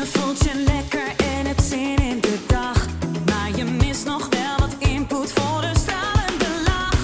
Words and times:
Je 0.00 0.06
voelt 0.06 0.38
je 0.44 0.64
lekker 0.66 1.16
en 1.16 1.46
hebt 1.46 1.62
zin 1.62 1.96
in 1.96 2.20
de 2.20 2.44
dag. 2.46 2.86
Maar 3.26 3.56
je 3.56 3.64
mist 3.64 4.04
nog 4.04 4.28
wel 4.28 4.56
wat 4.58 4.74
input 4.78 5.32
voor 5.32 5.62
een 5.62 5.76
stralende 5.76 6.62
lach. 6.64 6.98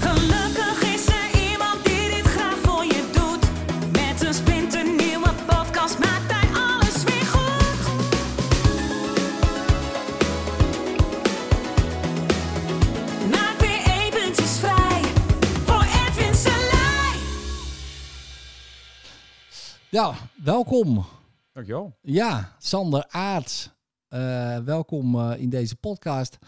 Gelukkig 0.00 0.82
is 0.94 1.06
er 1.06 1.50
iemand 1.50 1.84
die 1.84 2.08
dit 2.10 2.26
graag 2.26 2.56
voor 2.62 2.84
je 2.84 3.04
doet. 3.12 3.44
Met 3.92 4.26
een 4.26 4.34
splinternieuwe 4.34 5.30
podcast 5.46 5.98
maakt 5.98 6.32
hij 6.32 6.48
alles 6.54 7.04
weer 7.04 7.26
goed. 7.26 7.78
Maak 13.30 13.58
weer 13.58 13.82
eventjes 14.04 14.58
vrij 14.58 15.02
voor 15.64 15.84
Edwin 16.06 16.34
Selij. 16.34 17.16
Ja, 19.88 20.12
welkom. 20.44 21.04
Dankjewel. 21.52 21.96
Ja, 22.00 22.56
Sander 22.58 23.06
Aarts. 23.08 23.70
Eh, 24.08 24.58
welkom 24.58 25.14
eh, 25.14 25.40
in 25.40 25.50
deze 25.50 25.76
podcast. 25.76 26.38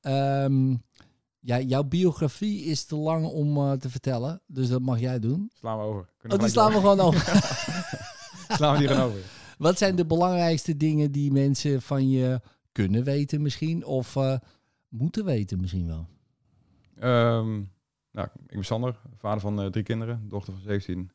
Ehm, 0.00 0.76
ja, 1.40 1.60
jouw 1.60 1.82
biografie 1.82 2.64
is 2.64 2.84
te 2.84 2.96
lang 2.96 3.26
om 3.26 3.56
eh, 3.56 3.72
te 3.72 3.90
vertellen, 3.90 4.42
dus 4.46 4.68
dat 4.68 4.80
mag 4.80 5.00
jij 5.00 5.18
doen. 5.18 5.50
Slaan 5.54 5.78
we 5.78 5.84
over. 5.84 6.08
Kunnen 6.18 6.38
Oh, 6.38 6.44
die 6.44 6.52
slaan 6.52 6.72
we 6.72 6.78
gewoon 6.78 7.00
over. 7.00 7.20
Slaan 8.56 8.72
we 8.72 8.78
die 8.78 8.88
gewoon 8.88 9.04
over. 9.04 9.20
Wat 9.58 9.78
zijn 9.78 9.96
de 9.96 10.06
belangrijkste 10.06 10.76
dingen 10.76 11.12
die 11.12 11.32
mensen 11.32 11.82
van 11.82 12.08
je 12.10 12.40
kunnen 12.72 13.04
weten 13.04 13.42
misschien? 13.42 13.84
Of 13.84 14.16
moeten 14.88 15.24
weten 15.24 15.60
misschien 15.60 15.86
wel? 15.86 16.06
Ehm, 16.94 17.62
nou, 18.10 18.28
ik 18.46 18.54
ben 18.54 18.64
Sander, 18.64 19.00
vader 19.16 19.40
van 19.40 19.70
drie 19.70 19.84
kinderen. 19.84 20.28
Dochter 20.28 20.52
van 20.52 20.62
17, 20.62 21.10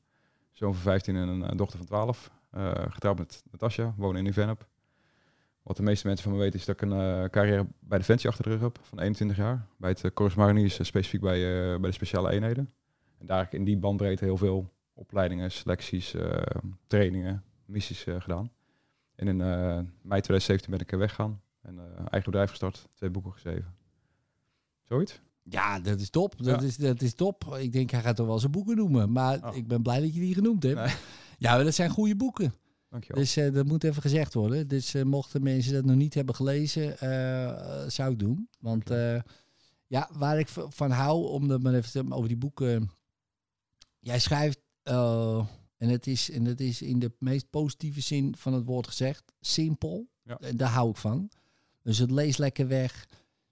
zoon 0.51 0.73
van 0.73 0.81
15 0.81 1.15
en 1.15 1.27
een 1.27 1.57
dochter 1.57 1.77
van 1.77 1.87
12. 1.87 2.31
Eh, 2.49 2.71
getrouwd 2.89 3.17
met 3.17 3.43
Natasja, 3.51 3.93
wonen 3.97 4.17
in 4.17 4.23
Nieuw-Vennep. 4.23 4.67
Wat 5.63 5.77
de 5.77 5.83
meeste 5.83 6.07
mensen 6.07 6.23
van 6.23 6.33
me 6.33 6.39
weten 6.43 6.59
is 6.59 6.65
dat 6.65 6.75
ik 6.75 6.81
een 6.81 6.91
eh, 7.23 7.29
carrière 7.29 7.67
bij 7.79 7.97
Defensie 7.97 8.29
achter 8.29 8.43
de 8.43 8.49
rug 8.49 8.59
heb 8.61 8.79
van 8.81 8.99
21 8.99 9.37
jaar. 9.37 9.67
Bij 9.77 9.89
het 9.89 10.03
uh, 10.03 10.11
Corps 10.11 10.35
Mariniers, 10.35 10.79
eh, 10.79 10.85
specifiek 10.85 11.21
bij, 11.21 11.35
eh, 11.73 11.79
bij 11.79 11.89
de 11.89 11.95
speciale 11.95 12.31
eenheden. 12.31 12.69
En 13.17 13.25
daar 13.25 13.37
heb 13.37 13.47
ik 13.47 13.53
in 13.59 13.63
die 13.65 13.77
bandbreedte 13.77 14.23
heel 14.25 14.37
veel 14.37 14.73
opleidingen, 14.93 15.51
selecties, 15.51 16.13
eh, 16.13 16.41
trainingen, 16.87 17.43
missies 17.65 18.05
eh, 18.05 18.21
gedaan. 18.21 18.51
En 19.15 19.27
in 19.27 19.41
eh, 19.41 19.47
mei 20.01 20.21
2017 20.21 20.71
ben 20.71 20.79
ik 20.79 20.91
er 20.91 20.97
weggegaan 20.97 21.41
en 21.61 21.79
eh, 21.79 21.85
eigen 22.09 22.31
bedrijf 22.31 22.49
gestart, 22.49 22.87
twee 22.93 23.09
boeken 23.09 23.31
geschreven. 23.31 23.75
Zoiets? 24.83 25.21
Ja, 25.43 25.79
dat 25.79 25.99
is 25.99 26.09
top. 26.09 26.37
Dat, 26.37 26.61
Ja. 26.61 26.67
is, 26.67 26.77
dat 26.77 27.01
is 27.01 27.13
top. 27.13 27.43
Ik 27.59 27.71
denk, 27.71 27.89
hij 27.89 28.01
gaat 28.01 28.15
toch 28.15 28.27
wel 28.27 28.39
zijn 28.39 28.51
boeken 28.51 28.75
noemen. 28.75 29.11
Maar 29.11 29.39
Oh. 29.49 29.55
ik 29.55 29.67
ben 29.67 29.81
blij 29.81 29.99
dat 30.01 30.13
je 30.13 30.19
die 30.19 30.33
genoemd 30.33 30.63
hebt. 30.63 30.79
Nee. 30.79 30.93
Ja, 31.39 31.63
dat 31.63 31.73
zijn 31.75 31.89
goede 31.89 32.15
boeken. 32.15 32.53
Dankjewel. 32.89 33.21
Dus 33.21 33.35
eh, 33.37 33.53
dat 33.53 33.65
moet 33.65 33.83
even 33.83 34.01
gezegd 34.01 34.33
worden. 34.33 34.67
Dus 34.67 34.93
eh, 34.93 35.03
mochten 35.03 35.43
mensen 35.43 35.73
dat 35.73 35.85
nog 35.85 35.95
niet 35.95 36.13
hebben 36.13 36.35
gelezen, 36.35 36.99
eh, 36.99 37.87
zou 37.87 38.11
ik 38.11 38.19
doen. 38.19 38.49
Want 38.59 38.89
ja, 39.87 40.09
waar 40.13 40.39
ik 40.39 40.47
van 40.69 40.91
hou, 40.91 41.27
om 41.27 41.47
dat 41.47 41.61
maar 41.61 41.73
even 41.73 41.91
te- 41.91 42.13
over 42.15 42.27
die 42.27 42.37
boeken. 42.37 42.89
Jij 43.99 44.19
schrijft, 44.19 44.59
en, 44.83 45.89
het 45.89 46.07
is, 46.07 46.31
en 46.31 46.45
het 46.45 46.61
is 46.61 46.81
in 46.81 46.99
de 46.99 47.11
meest 47.19 47.49
positieve 47.49 48.01
zin 48.01 48.35
van 48.37 48.53
het 48.53 48.65
woord 48.65 48.87
gezegd, 48.87 49.23
simpel. 49.39 50.07
Ja. 50.23 50.39
Daar 50.55 50.69
hou 50.69 50.89
ik 50.89 50.97
van. 50.97 51.31
Dus 51.83 51.97
het 51.97 52.11
leest 52.11 52.37
lekker 52.39 52.67
weg. 52.67 53.07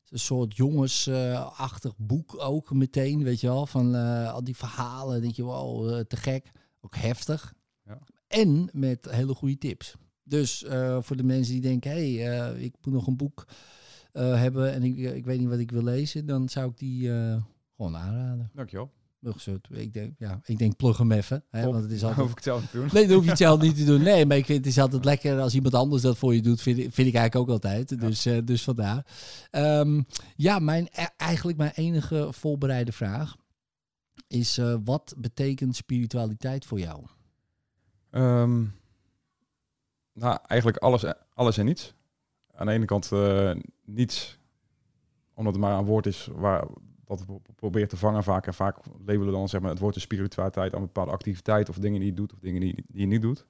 Een 0.10 0.20
soort 0.20 0.56
jongensachtig 0.56 1.94
boek 1.98 2.36
ook 2.40 2.72
meteen, 2.74 3.24
weet 3.24 3.40
je 3.40 3.48
wel. 3.48 3.66
Van 3.66 3.96
al 4.32 4.44
die 4.44 4.56
verhalen, 4.56 5.22
denk 5.22 5.34
je, 5.36 5.44
wow, 5.44 5.94
eh, 5.94 6.00
te 6.00 6.16
gek. 6.16 6.52
Ook 6.82 6.96
heftig. 6.96 7.54
Ja. 7.88 7.98
En 8.28 8.70
met 8.74 9.08
hele 9.10 9.34
goede 9.34 9.58
tips. 9.58 9.96
Dus 10.24 10.64
eh, 10.64 10.98
voor 11.02 11.16
de 11.18 11.24
mensen 11.24 11.54
die 11.54 11.62
denken, 11.62 11.92
hé, 11.92 12.16
hey, 12.16 12.50
eh, 12.54 12.64
ik 12.64 12.74
moet 12.82 12.94
nog 12.94 13.08
een 13.08 13.18
boek 13.18 13.48
eh, 14.12 14.36
hebben 14.40 14.74
en 14.74 14.84
ik, 14.84 14.98
ik 14.98 15.26
weet 15.26 15.40
niet 15.40 15.48
wat 15.50 15.60
ik 15.60 15.72
wil 15.72 15.84
lezen, 15.84 16.26
dan 16.26 16.50
zou 16.50 16.70
ik 16.70 16.78
die 16.78 17.10
gewoon 17.76 17.96
aanraden. 17.96 18.50
Dankjewel. 18.54 18.92
Ik 19.70 19.94
denk, 19.94 20.14
ja, 20.20 20.40
ik 20.44 20.58
denk 20.58 20.76
plug 20.76 20.98
hem 20.98 21.12
even, 21.12 21.44
hè, 21.50 21.62
Top. 21.64 21.72
want 21.72 21.84
het 21.84 21.94
is 21.94 22.02
Hoef 22.02 22.10
altijd... 22.10 22.30
ik 22.30 22.36
het 22.36 22.44
zelf 22.44 22.66
te 22.70 22.78
doen. 22.78 22.90
Nee, 22.94 23.06
dan 23.06 23.16
hoef 23.16 23.24
je 23.24 23.30
het 23.30 23.38
zelf 23.38 23.62
niet 23.62 23.76
te 23.78 23.84
doen. 23.86 24.02
Nee, 24.02 24.26
maar 24.26 24.38
ik 24.38 24.46
vind 24.46 24.58
het 24.58 24.68
is 24.68 24.80
altijd 24.80 25.06
lekker 25.06 25.40
als 25.40 25.54
iemand 25.56 25.74
anders 25.74 26.02
dat 26.02 26.18
voor 26.18 26.36
je 26.36 26.42
doet. 26.42 26.62
Vind, 26.62 26.78
ik- 26.78 26.94
vind 26.94 27.08
ik 27.08 27.14
eigenlijk 27.16 27.36
ook 27.36 27.50
altijd. 27.56 28.00
Dus, 28.00 28.28
dus 28.46 28.64
vandaar. 28.64 29.06
Ehm, 29.52 30.02
ja, 30.36 30.60
mijn, 30.60 30.88
e- 30.92 31.06
eigenlijk 31.18 31.58
mijn 31.58 31.72
enige 31.76 32.28
voorbereide 32.32 32.92
vraag 32.92 33.36
is: 34.28 34.60
wat 34.84 35.14
betekent 35.18 35.76
spiritualiteit 35.76 36.66
voor 36.66 36.80
jou? 36.80 37.04
Ehm, 38.18 38.64
nou, 40.14 40.38
eigenlijk 40.48 40.78
alles, 40.82 41.06
alles 41.34 41.58
en 41.58 41.66
niets. 41.66 41.94
Aan 42.54 42.66
de 42.66 42.72
ene 42.72 42.86
kant 42.86 43.12
eh, 43.12 43.52
niets, 43.86 44.40
omdat 45.34 45.54
het 45.54 45.62
maar 45.62 45.78
een 45.78 45.86
woord 45.86 46.06
is 46.06 46.30
waar 46.32 46.68
dat 47.06 47.20
we 47.20 47.26
pro- 47.26 47.42
proberen 47.56 47.88
te 47.88 47.98
vangen 47.98 48.24
vaak. 48.24 48.48
En 48.48 48.54
vaak 48.54 48.78
labelen 48.86 49.26
we 49.26 49.32
dan 49.32 49.50
zeg 49.50 49.62
maar, 49.62 49.70
het 49.70 49.80
woord 49.80 49.94
de 49.94 50.00
spiritualiteit 50.00 50.74
aan 50.74 50.80
een 50.80 50.86
bepaalde 50.86 51.12
activiteit 51.12 51.70
of 51.70 51.78
dingen 51.78 52.00
die 52.00 52.10
je 52.10 52.16
doet 52.16 52.34
of 52.34 52.40
dingen 52.40 52.62
die, 52.62 52.74
die 52.88 53.02
je 53.02 53.08
niet 53.08 53.22
doet. 53.22 53.46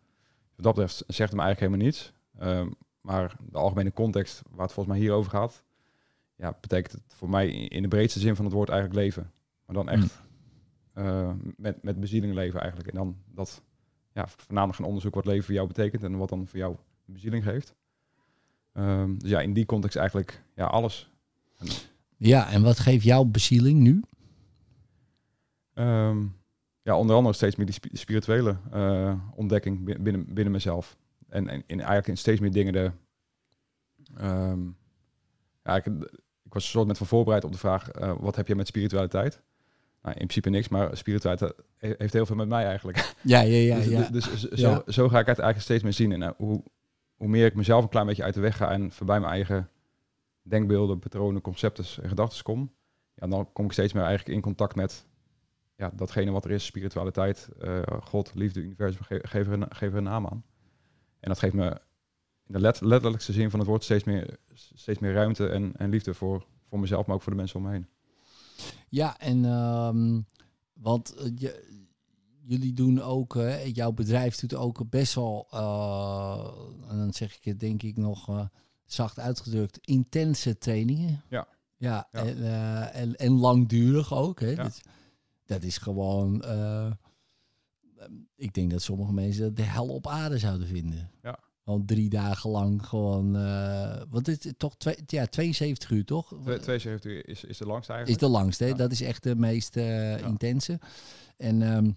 Wat 0.56 0.66
dat 0.66 0.74
betreft 0.74 1.04
zegt 1.08 1.30
het 1.32 1.40
me 1.40 1.46
eigenlijk 1.46 1.60
helemaal 1.60 1.86
niets. 1.86 2.14
Ehm, 2.38 2.70
maar 3.02 3.36
de 3.52 3.58
algemene 3.58 3.94
context 3.94 4.42
waar 4.50 4.66
het 4.66 4.74
volgens 4.74 4.96
mij 4.96 5.06
hier 5.06 5.14
over 5.14 5.32
gaat, 5.32 5.64
ja, 6.36 6.58
betekent 6.62 6.92
het 6.92 7.14
voor 7.14 7.30
mij 7.30 7.50
in 7.50 7.82
de 7.82 7.88
breedste 7.88 8.20
zin 8.20 8.36
van 8.36 8.46
het 8.46 8.54
woord 8.54 8.70
eigenlijk 8.70 9.00
leven. 9.00 9.32
Maar 9.66 9.76
dan 9.76 9.90
echt 9.90 10.22
eh, 10.94 11.32
met, 11.58 11.84
met 11.84 12.00
bezieling 12.00 12.34
leven 12.34 12.60
eigenlijk. 12.60 12.90
En 12.90 12.96
dan 12.96 13.18
dat 13.26 13.62
ja, 14.18 14.28
voornamelijk 14.28 14.78
gaan 14.78 14.86
onderzoeken 14.88 15.22
wat 15.22 15.30
leven 15.30 15.46
voor 15.46 15.54
jou 15.54 15.68
betekent 15.68 16.04
en 16.04 16.18
wat 16.18 16.30
dan 16.30 16.48
voor 16.48 16.60
jou 16.60 16.76
bezieling 17.06 17.44
geeft. 17.44 17.76
Ehm, 18.74 19.18
dus 19.18 19.30
ja, 19.30 19.42
in 19.42 19.54
die 19.54 19.66
context 19.66 19.98
eigenlijk 19.98 20.44
ja, 20.56 20.66
alles. 20.66 21.10
En, 21.58 21.68
Ja, 22.18 22.50
en 22.50 22.62
wat 22.62 22.80
geeft 22.80 23.04
jouw 23.04 23.24
bezieling 23.24 23.80
nu? 23.80 24.02
ehm, 25.74 26.26
ja, 26.82 26.98
onder 26.98 27.16
andere 27.16 27.36
steeds 27.36 27.56
meer 27.56 27.66
die 27.66 27.76
spi- 27.76 27.98
spirituele 27.98 28.58
eh, 28.72 29.14
ontdekking 29.36 29.84
bi- 29.84 30.00
binnen, 30.00 30.34
binnen 30.34 30.52
mezelf. 30.54 30.98
En, 31.28 31.48
en 31.48 31.64
in, 31.68 31.78
eigenlijk 31.78 32.08
in 32.08 32.18
steeds 32.18 32.40
meer 32.40 32.52
dingen 32.52 32.74
de... 32.74 32.92
ehm, 34.18 34.60
ja, 35.64 35.76
ik, 35.76 35.86
ik 36.44 36.54
was 36.54 36.64
een 36.64 36.70
soort 36.70 36.88
met 36.88 36.98
van 36.98 37.08
voorbereid 37.08 37.44
op 37.44 37.52
de 37.52 37.58
vraag, 37.58 37.90
eh, 37.92 38.14
wat 38.20 38.36
heb 38.36 38.48
je 38.48 38.56
met 38.56 38.68
spiritualiteit? 38.68 39.42
Nou, 40.02 40.20
in 40.20 40.26
principe 40.28 40.50
niks, 40.50 40.68
maar 40.68 40.98
spiritualiteit 40.98 41.54
he- 41.78 41.96
heeft 41.98 42.14
heel 42.14 42.26
veel 42.26 42.36
met 42.36 42.48
mij 42.48 42.66
eigenlijk. 42.66 42.98
Ja, 43.22 43.42
ja, 43.42 43.58
ja. 43.76 43.76
dus 43.76 43.88
ja. 43.90 44.10
dus 44.10 44.44
zo, 44.50 44.70
Ja. 44.70 44.84
zo 44.88 45.08
ga 45.10 45.20
ik 45.20 45.26
het 45.26 45.40
eigenlijk 45.40 45.62
steeds 45.62 45.84
meer 45.84 45.94
zien. 45.94 46.12
En 46.12 46.22
eh, 46.22 46.32
hoe, 46.38 46.64
hoe 47.16 47.28
meer 47.28 47.46
ik 47.46 47.56
mezelf 47.56 47.84
een 47.84 47.90
klein 47.90 48.06
beetje 48.06 48.24
uit 48.24 48.34
de 48.34 48.40
weg 48.40 48.58
ga 48.58 48.72
en 48.72 48.92
voorbij 48.92 49.20
mijn 49.20 49.32
eigen 49.32 49.70
denkbeelden, 50.42 51.00
patronen, 51.00 51.42
concepten 51.42 51.86
en 52.04 52.10
gedachten 52.10 52.44
kom, 52.44 52.72
ja, 53.14 53.28
dan 53.28 53.50
kom 53.54 53.66
ik 53.66 53.72
steeds 53.72 53.94
meer 53.94 54.04
eigenlijk 54.04 54.36
in 54.36 54.42
contact 54.44 54.76
met 54.76 55.06
ja, 55.76 55.92
datgene 55.96 56.32
wat 56.32 56.46
er 56.46 56.52
is, 56.52 56.66
spiritualiteit, 56.66 57.50
eh, 57.62 57.82
God, 58.04 58.32
liefde, 58.36 58.60
universum, 58.62 59.04
ge 59.04 59.20
geef, 59.24 59.48
er 59.48 59.54
een, 59.54 59.66
geef 59.70 59.92
er 59.92 59.98
een 59.98 60.04
naam 60.04 60.28
aan. 60.28 60.44
En 61.20 61.30
dat 61.30 61.40
geeft 61.40 61.54
me 61.54 61.66
in 62.46 62.54
de 62.54 62.60
let 62.60 62.82
letterlijkste 62.82 63.34
zin 63.34 63.50
van 63.50 63.60
het 63.60 63.68
woord 63.68 63.84
steeds 63.84 64.04
meer, 64.04 64.38
steeds 64.54 65.00
meer 65.00 65.14
ruimte 65.14 65.48
en, 65.48 65.74
en 65.78 65.90
liefde 65.90 66.14
voor, 66.14 66.46
voor 66.70 66.80
mezelf, 66.80 67.06
maar 67.06 67.16
ook 67.16 67.22
voor 67.22 67.32
de 67.32 67.38
mensen 67.38 67.58
om 67.60 67.66
me 67.66 67.72
heen. 67.72 67.88
Ja, 68.90 69.20
en 69.20 69.46
ehm, 69.46 70.22
want 70.74 71.14
eh, 71.14 71.32
je, 71.36 71.86
jullie 72.44 72.74
doen 72.74 73.02
ook, 73.02 73.34
jouw 73.74 73.92
bedrijf 73.92 74.36
doet 74.36 74.56
ook 74.56 74.90
best 74.90 75.14
wel, 75.14 75.48
eh, 75.52 76.90
en 76.90 76.98
dan 76.98 77.14
zeg 77.14 77.36
ik 77.36 77.44
het 77.44 77.60
denk 77.60 77.84
ik 77.84 77.98
nog 77.98 78.30
eh, 78.30 78.46
zacht 78.86 79.20
uitgedrukt, 79.20 79.80
intense 79.82 80.58
trainingen. 80.58 81.24
Ja. 81.30 81.48
Ja, 81.80 82.08
Ja. 82.12 82.26
En, 82.26 82.44
en, 82.94 83.16
en 83.16 83.32
langdurig 83.32 84.14
ook. 84.14 84.40
Hè? 84.40 84.50
Ja. 84.50 84.64
Dat, 84.64 84.82
dat 85.46 85.64
is 85.64 85.78
gewoon, 85.78 86.44
ik 88.36 88.54
denk 88.54 88.72
dat 88.72 88.82
sommige 88.82 89.14
mensen 89.14 89.44
dat 89.44 89.56
de 89.56 89.64
hel 89.64 89.88
op 89.88 90.08
aarde 90.08 90.38
zouden 90.38 90.68
vinden. 90.68 91.12
Ja. 91.22 91.40
Gewoon 91.68 91.86
drie 91.86 92.10
dagen 92.10 92.50
lang 92.50 92.86
gewoon, 92.86 93.36
eh 93.36 94.02
wat 94.10 94.28
is 94.28 94.44
het 94.44 94.60
toch, 94.60 94.76
twee, 94.78 94.96
ja, 95.06 95.26
72 95.26 95.90
uur 95.90 96.06
toch? 96.06 96.28
Twee- 96.42 96.60
72 96.60 97.12
uur 97.12 97.28
is, 97.28 97.44
is 97.44 97.58
de 97.58 97.66
langste 97.66 97.92
Is 97.92 97.98
eigenlijk. 97.98 98.20
de 98.20 98.28
langste, 98.40 98.64
hè? 98.64 98.70
Ja. 98.70 98.76
dat 98.76 98.92
is 98.92 99.02
echt 99.02 99.24
de 99.24 99.36
meest 99.36 99.78
eh, 99.78 100.22
intense. 100.22 100.80
En 101.38 101.62
ehm, 101.62 101.92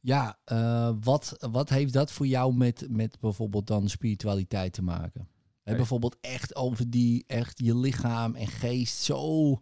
ja, 0.00 0.38
eh, 0.44 0.94
wat, 1.00 1.36
wat 1.50 1.68
heeft 1.68 1.92
dat 1.92 2.12
voor 2.12 2.26
jou 2.26 2.54
met, 2.54 2.86
met 2.90 3.20
bijvoorbeeld 3.20 3.66
dan 3.66 3.88
spiritualiteit 3.88 4.72
te 4.72 4.82
maken? 4.82 5.28
Bijvoorbeeld 5.64 6.16
echt 6.20 6.54
over 6.54 6.90
die, 6.90 7.24
echt 7.26 7.58
je 7.58 7.76
lichaam 7.76 8.34
en 8.34 8.46
geest 8.46 8.96
zo 9.02 9.56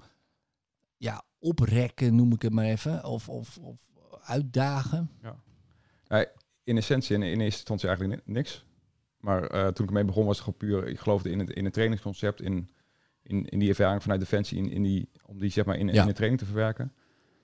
ja, 0.96 1.24
oprekken, 1.38 2.14
noem 2.14 2.32
ik 2.32 2.42
het 2.42 2.52
maar 2.52 2.64
even. 2.64 3.04
Of, 3.04 3.28
of, 3.28 3.58
of 3.58 3.90
uitdagen. 4.22 5.10
in 6.64 6.76
essentie 6.76 7.16
en 7.16 7.22
in 7.22 7.28
eerste 7.40 7.44
instantie 7.58 7.88
eigenlijk 7.88 8.26
ni- 8.26 8.32
niks. 8.32 8.64
Maar 9.26 9.46
eh, 9.46 9.66
toen 9.66 9.86
ik 9.86 9.92
mee 9.92 10.04
begon 10.04 10.26
was 10.26 10.36
het 10.36 10.44
gewoon 10.44 10.58
puur, 10.58 10.88
ik 10.88 10.98
geloofde 10.98 11.30
in 11.30 11.38
het, 11.38 11.50
in 11.50 11.64
het 11.64 11.72
trainingsconcept, 11.72 12.42
in, 12.42 12.70
in, 13.22 13.44
in 13.48 13.58
die 13.58 13.68
ervaring 13.68 14.02
vanuit 14.02 14.20
Defensie, 14.20 14.58
in, 14.58 14.70
in 14.70 14.82
die, 14.82 15.08
om 15.24 15.38
die 15.38 15.50
zeg 15.50 15.64
maar 15.64 15.76
in, 15.76 15.88
Ja. 15.88 16.00
in 16.00 16.06
de 16.06 16.12
training 16.14 16.40
te 16.40 16.46
verwerken. 16.46 16.92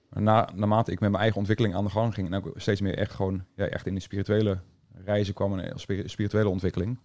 Maar 0.09 0.23
na, 0.23 0.49
naarmate 0.55 0.91
ik 0.91 0.99
met 0.99 1.09
mijn 1.09 1.21
eigen 1.21 1.39
ontwikkeling 1.39 1.75
aan 1.75 1.83
de 1.83 1.89
gang 1.89 2.13
ging 2.13 2.27
en 2.27 2.33
ook 2.33 2.51
steeds 2.55 2.81
meer 2.81 2.97
echt 2.97 3.11
gewoon 3.13 3.45
ja, 3.55 3.65
echt 3.65 3.85
in 3.85 3.93
de 3.95 3.99
spirituele 4.01 4.59
reizen 4.93 5.33
kwam 5.33 5.59
en 5.59 5.79
spir- 5.79 6.09
spirituele 6.09 6.49
ontwikkeling, 6.49 6.99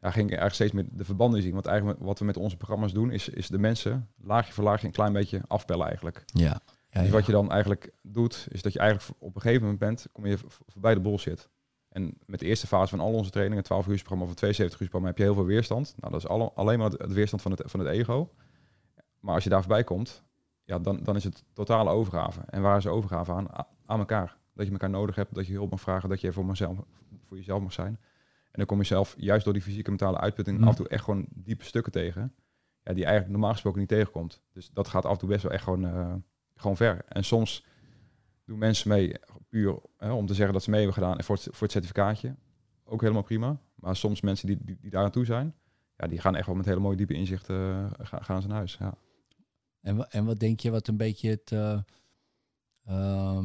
ja, 0.00 0.10
ging 0.10 0.30
ik 0.30 0.38
eigenlijk 0.38 0.54
steeds 0.54 0.72
meer 0.72 0.86
de 0.98 1.04
verbanden 1.04 1.42
zien. 1.42 1.52
Want 1.52 1.66
eigenlijk 1.66 1.98
wat 2.00 2.18
we 2.18 2.24
met 2.24 2.36
onze 2.36 2.56
programma's 2.56 2.92
doen, 2.92 3.10
is, 3.10 3.28
is 3.28 3.48
de 3.48 3.58
mensen 3.58 4.08
laagje 4.22 4.52
voor 4.52 4.64
laagje 4.64 4.86
een 4.86 4.92
klein 4.92 5.12
beetje 5.12 5.40
afpellen 5.46 5.86
eigenlijk. 5.86 6.22
Ja. 6.26 6.60
ja, 6.90 7.00
Dus 7.02 7.10
wat 7.10 7.26
je 7.26 7.32
dan 7.32 7.50
eigenlijk 7.50 7.90
doet, 8.02 8.46
is 8.50 8.62
dat 8.62 8.72
je 8.72 8.78
eigenlijk 8.78 9.10
op 9.20 9.34
een 9.34 9.40
gegeven 9.40 9.62
moment 9.62 9.80
bent, 9.80 10.06
kom 10.12 10.26
je 10.26 10.38
voorbij 10.66 10.94
de 10.94 11.00
bullshit. 11.00 11.48
En 11.90 12.14
met 12.26 12.40
de 12.40 12.46
eerste 12.46 12.66
fase 12.66 12.90
van 12.96 13.00
al 13.00 13.12
onze 13.12 13.30
trainingen, 13.30 13.64
12 13.64 13.86
uur 13.86 13.96
programma 13.96 14.24
of 14.24 14.30
een 14.30 14.36
72 14.36 14.80
uur 14.80 14.88
programma, 14.88 15.08
heb 15.08 15.18
je 15.18 15.24
heel 15.32 15.34
veel 15.34 15.54
weerstand. 15.54 15.94
Nou, 15.96 16.12
dat 16.12 16.22
is 16.22 16.28
alle, 16.28 16.52
alleen 16.54 16.78
maar 16.78 16.90
het, 16.90 17.00
het 17.00 17.12
weerstand 17.12 17.42
van 17.42 17.50
het, 17.50 17.62
van 17.64 17.80
het 17.80 17.88
ego. 17.88 18.30
Maar 19.20 19.34
als 19.34 19.44
je 19.44 19.50
daar 19.50 19.60
voorbij 19.60 19.84
komt, 19.84 20.22
ja, 20.64 20.78
dan, 20.78 21.02
dan 21.02 21.16
is 21.16 21.24
het 21.24 21.44
totale 21.52 21.90
overgave. 21.90 22.40
En 22.46 22.62
waar 22.62 22.76
is 22.76 22.82
de 22.82 22.90
overgave 22.90 23.32
aan? 23.32 23.46
Aan 23.86 23.98
elkaar. 23.98 24.36
Dat 24.54 24.66
je 24.66 24.72
elkaar 24.72 24.90
nodig 24.90 25.14
hebt, 25.14 25.34
dat 25.34 25.46
je 25.46 25.52
hulp 25.52 25.70
mag 25.70 25.80
vragen, 25.80 26.08
dat 26.08 26.20
je 26.20 26.32
voor, 26.32 26.44
mezelf, 26.46 26.78
voor 27.26 27.36
jezelf 27.36 27.62
mag 27.62 27.72
zijn. 27.72 27.98
En 28.44 28.56
dan 28.58 28.66
kom 28.66 28.78
je 28.78 28.84
zelf, 28.84 29.14
juist 29.18 29.44
door 29.44 29.52
die 29.52 29.62
fysieke 29.62 29.90
en 29.90 29.96
mentale 29.96 30.18
uitputting, 30.18 30.58
Mhm. 30.58 30.66
af 30.66 30.72
en 30.72 30.76
toe 30.82 30.88
echt 30.88 31.04
gewoon 31.04 31.26
diepe 31.34 31.64
stukken 31.64 31.92
tegen. 31.92 32.34
Ja, 32.82 32.92
die 32.92 33.04
eigenlijk 33.04 33.32
normaal 33.32 33.52
gesproken 33.52 33.80
niet 33.80 33.88
tegenkomt. 33.88 34.42
Dus 34.52 34.70
dat 34.72 34.88
gaat 34.88 35.04
af 35.04 35.12
en 35.12 35.18
toe 35.18 35.28
best 35.28 35.42
wel 35.42 35.52
echt 35.52 35.62
gewoon, 35.64 35.84
eh, 35.84 36.14
gewoon 36.54 36.76
ver. 36.76 37.04
En 37.08 37.24
soms 37.24 37.64
doen 38.50 38.58
mensen 38.58 38.88
mee 38.88 39.14
puur 39.48 39.78
hè, 39.96 40.12
om 40.12 40.26
te 40.26 40.34
zeggen 40.34 40.52
dat 40.54 40.62
ze 40.62 40.70
mee 40.70 40.78
hebben 40.82 40.98
gedaan 41.02 41.18
en 41.18 41.24
voor 41.24 41.34
het, 41.34 41.44
voor 41.44 41.62
het 41.62 41.70
certificaatje. 41.72 42.34
Ook 42.84 43.00
helemaal 43.00 43.22
prima. 43.22 43.60
Maar 43.74 43.96
soms 43.96 44.20
mensen 44.20 44.46
die, 44.46 44.58
die, 44.62 44.76
die 44.80 44.90
daar 44.90 45.04
aan 45.04 45.10
toe 45.10 45.24
zijn, 45.24 45.54
ja, 45.96 46.06
die 46.06 46.18
gaan 46.20 46.36
echt 46.36 46.46
wel 46.46 46.54
met 46.54 46.64
hele 46.66 46.80
mooie 46.80 46.96
diepe 46.96 47.14
inzichten 47.14 47.56
eh, 47.98 48.06
gaan, 48.06 48.24
gaan 48.24 48.42
ze 48.42 48.48
naar 48.48 48.56
huis. 48.56 48.76
Ja. 48.80 48.94
En, 49.80 50.10
en 50.10 50.24
wat 50.24 50.38
denk 50.38 50.60
je 50.60 50.70
wat 50.70 50.88
een 50.88 50.96
beetje 50.96 51.30
het... 51.30 51.52
ehm, 51.52 53.44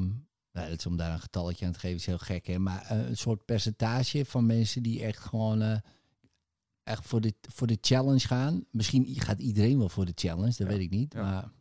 nou, 0.51 0.69
dat 0.69 0.77
is 0.77 0.85
om 0.85 0.97
daar 0.97 1.13
een 1.13 1.19
getalletje 1.19 1.65
aan 1.65 1.71
te 1.71 1.79
geven, 1.79 1.95
is 1.97 2.05
heel 2.05 2.17
gek, 2.17 2.45
hè? 2.47 2.59
Maar 2.59 2.81
eh, 2.81 3.07
een 3.07 3.17
soort 3.17 3.45
percentage 3.45 4.25
van 4.25 4.45
mensen 4.45 4.83
die 4.83 5.03
echt 5.03 5.19
gewoon... 5.19 5.81
echt 6.83 7.05
voor 7.05 7.21
de, 7.21 7.33
voor 7.41 7.67
de 7.67 7.77
challenge 7.81 8.27
gaan. 8.27 8.65
Misschien 8.71 9.05
gaat 9.05 9.39
iedereen 9.39 9.77
wel 9.77 9.89
voor 9.89 10.05
de 10.05 10.11
challenge, 10.15 10.45
dat 10.47 10.57
Ja, 10.57 10.65
weet 10.67 10.79
ik 10.79 10.89
niet. 10.89 11.13
ja. 11.13 11.21
Maar 11.21 11.51